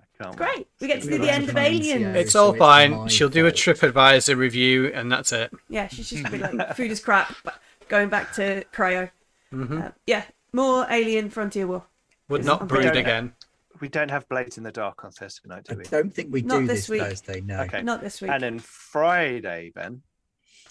I 0.00 0.22
can't. 0.24 0.36
Great. 0.36 0.68
We 0.80 0.86
get 0.86 1.02
to 1.02 1.06
see 1.08 1.16
the 1.18 1.30
end 1.32 1.44
of 1.44 1.50
fun 1.50 1.62
Aliens. 1.64 2.02
NCO. 2.04 2.14
It's 2.16 2.34
all 2.36 2.50
it's 2.50 2.58
fine. 2.58 3.08
She'll 3.08 3.28
do 3.28 3.46
a 3.46 3.50
fault. 3.50 3.56
TripAdvisor 3.78 4.36
review, 4.36 4.86
and 4.94 5.10
that's 5.10 5.32
it. 5.32 5.52
Yeah, 5.68 5.88
she's 5.88 6.10
just 6.10 6.22
gonna 6.22 6.36
be 6.50 6.56
like, 6.58 6.76
food 6.76 6.90
is 6.90 7.00
crap. 7.00 7.34
But 7.44 7.60
going 7.88 8.08
back 8.08 8.32
to 8.34 8.64
cryo. 8.72 9.10
hmm 9.50 9.80
Uh, 9.82 9.88
yeah, 10.06 10.24
more 10.52 10.86
Alien 10.90 11.30
Frontier 11.30 11.66
War. 11.66 11.84
Would 12.28 12.40
It's 12.40 12.46
not 12.46 12.62
on 12.62 12.66
brood 12.68 12.84
Friday. 12.84 13.00
again. 13.00 13.32
We 13.80 13.88
don't 13.88 14.10
have 14.10 14.26
Blades 14.28 14.56
in 14.56 14.62
the 14.62 14.70
Dark 14.72 15.04
on 15.04 15.10
Thursday 15.10 15.48
night, 15.48 15.66
I 15.68 15.72
do 15.74 15.78
we? 15.78 15.84
don't 15.84 16.14
think 16.14 16.32
we 16.32 16.42
Not 16.42 16.60
do 16.60 16.66
this 16.68 16.82
this, 16.82 16.88
week. 16.88 17.02
Thursday. 17.02 17.40
No. 17.40 17.60
Okay. 17.62 17.82
Not 17.82 18.00
this 18.00 18.22
week. 18.22 18.30
And 18.30 18.42
then 18.42 18.58
Friday, 18.60 19.72
Ben. 19.74 20.00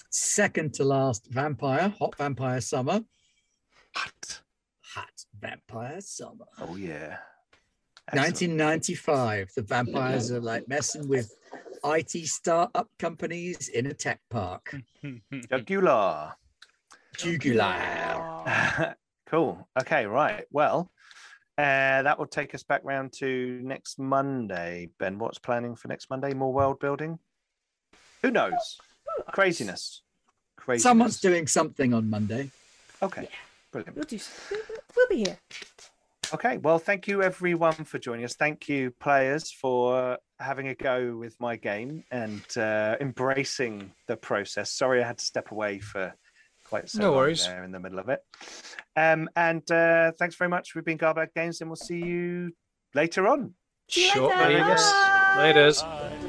Second 0.10 0.74
to 0.76 0.84
last 0.86 1.28
vampire, 1.30 1.90
hot 2.00 2.16
vampire 2.16 2.62
summer. 2.62 3.04
What? 3.94 4.42
Hot 4.94 5.26
vampire 5.40 6.00
summer. 6.02 6.46
Oh 6.62 6.76
yeah. 6.76 7.18
Excellent. 8.10 8.60
1995. 8.60 9.52
The 9.56 9.62
vampires 9.62 10.32
are 10.32 10.42
like 10.42 10.68
messing 10.68 11.08
with 11.08 11.34
IT 11.86 12.28
startup 12.28 12.90
companies 13.00 13.70
in 13.70 13.88
a 13.88 13.94
tech 13.94 14.20
park. 14.30 14.76
Jugular. 15.50 16.34
Jugular. 17.18 18.96
cool. 19.28 19.68
Okay, 19.80 20.06
right. 20.06 20.46
Well, 20.52 20.92
uh, 21.58 22.02
that 22.02 22.18
will 22.18 22.26
take 22.26 22.56
us 22.56 22.64
back 22.64 22.82
round 22.84 23.14
to 23.14 23.60
next 23.64 24.00
Monday. 24.00 24.90
Ben, 25.00 25.20
what's 25.20 25.40
planning 25.40 25.76
for 25.76 25.88
next 25.88 26.10
Monday? 26.10 26.34
More 26.34 26.52
world 26.52 26.80
building? 26.80 27.20
Who 28.22 28.32
knows? 28.32 28.80
Craziness. 29.32 30.02
Craziness. 30.58 30.84
Someone's 30.84 31.20
doing 31.20 31.48
something 31.48 31.94
on 31.94 32.10
Monday. 32.10 32.50
Okay. 33.02 33.28
Brilliant. 33.72 33.96
We'll 33.96 34.06
do. 34.06 34.20
We'll, 34.50 34.62
we'll 34.96 35.08
be 35.10 35.18
here. 35.18 35.38
Okay. 36.34 36.58
Well, 36.58 36.80
thank 36.80 37.08
you 37.08 37.22
everyone 37.22 37.74
for 37.74 38.00
joining 38.00 38.26
us. 38.26 38.36
Thank 38.36 38.68
you, 38.68 38.92
players, 39.00 39.52
for 39.52 40.18
having 40.40 40.68
a 40.70 40.76
go 40.76 41.16
with 41.16 41.40
my 41.40 41.56
game 41.56 42.04
and 42.12 42.42
uh, 42.58 42.96
embracing 43.00 43.92
the 44.08 44.18
process. 44.18 44.72
Sorry, 44.72 45.04
I 45.04 45.08
had 45.08 45.20
to 45.20 45.26
step 45.26 45.52
away 45.52 45.80
for 45.80 46.14
quite 46.68 46.90
so 46.90 47.00
No 47.00 47.10
long 47.12 47.18
worries. 47.18 47.46
there 47.46 47.64
in 47.64 47.72
the 47.72 47.80
middle 47.80 48.00
of 48.00 48.10
it. 48.10 48.20
Um, 48.96 49.30
and 49.36 49.70
uh, 49.72 50.12
thanks 50.18 50.36
very 50.36 50.50
much. 50.50 50.74
We've 50.74 50.84
been 50.86 50.98
Garbag 50.98 51.34
Games, 51.36 51.62
and 51.62 51.70
we'll 51.70 51.76
see 51.76 52.00
you 52.04 52.52
later 52.96 53.28
on. 53.28 53.54
See 53.90 54.06
you 54.06 54.12
Shortly, 54.12 54.44
later. 54.56 54.58
yes. 54.58 54.92
Bye. 54.92 55.54
Laters. 55.54 55.82
Bye. 55.82 56.10
Bye. 56.10 56.23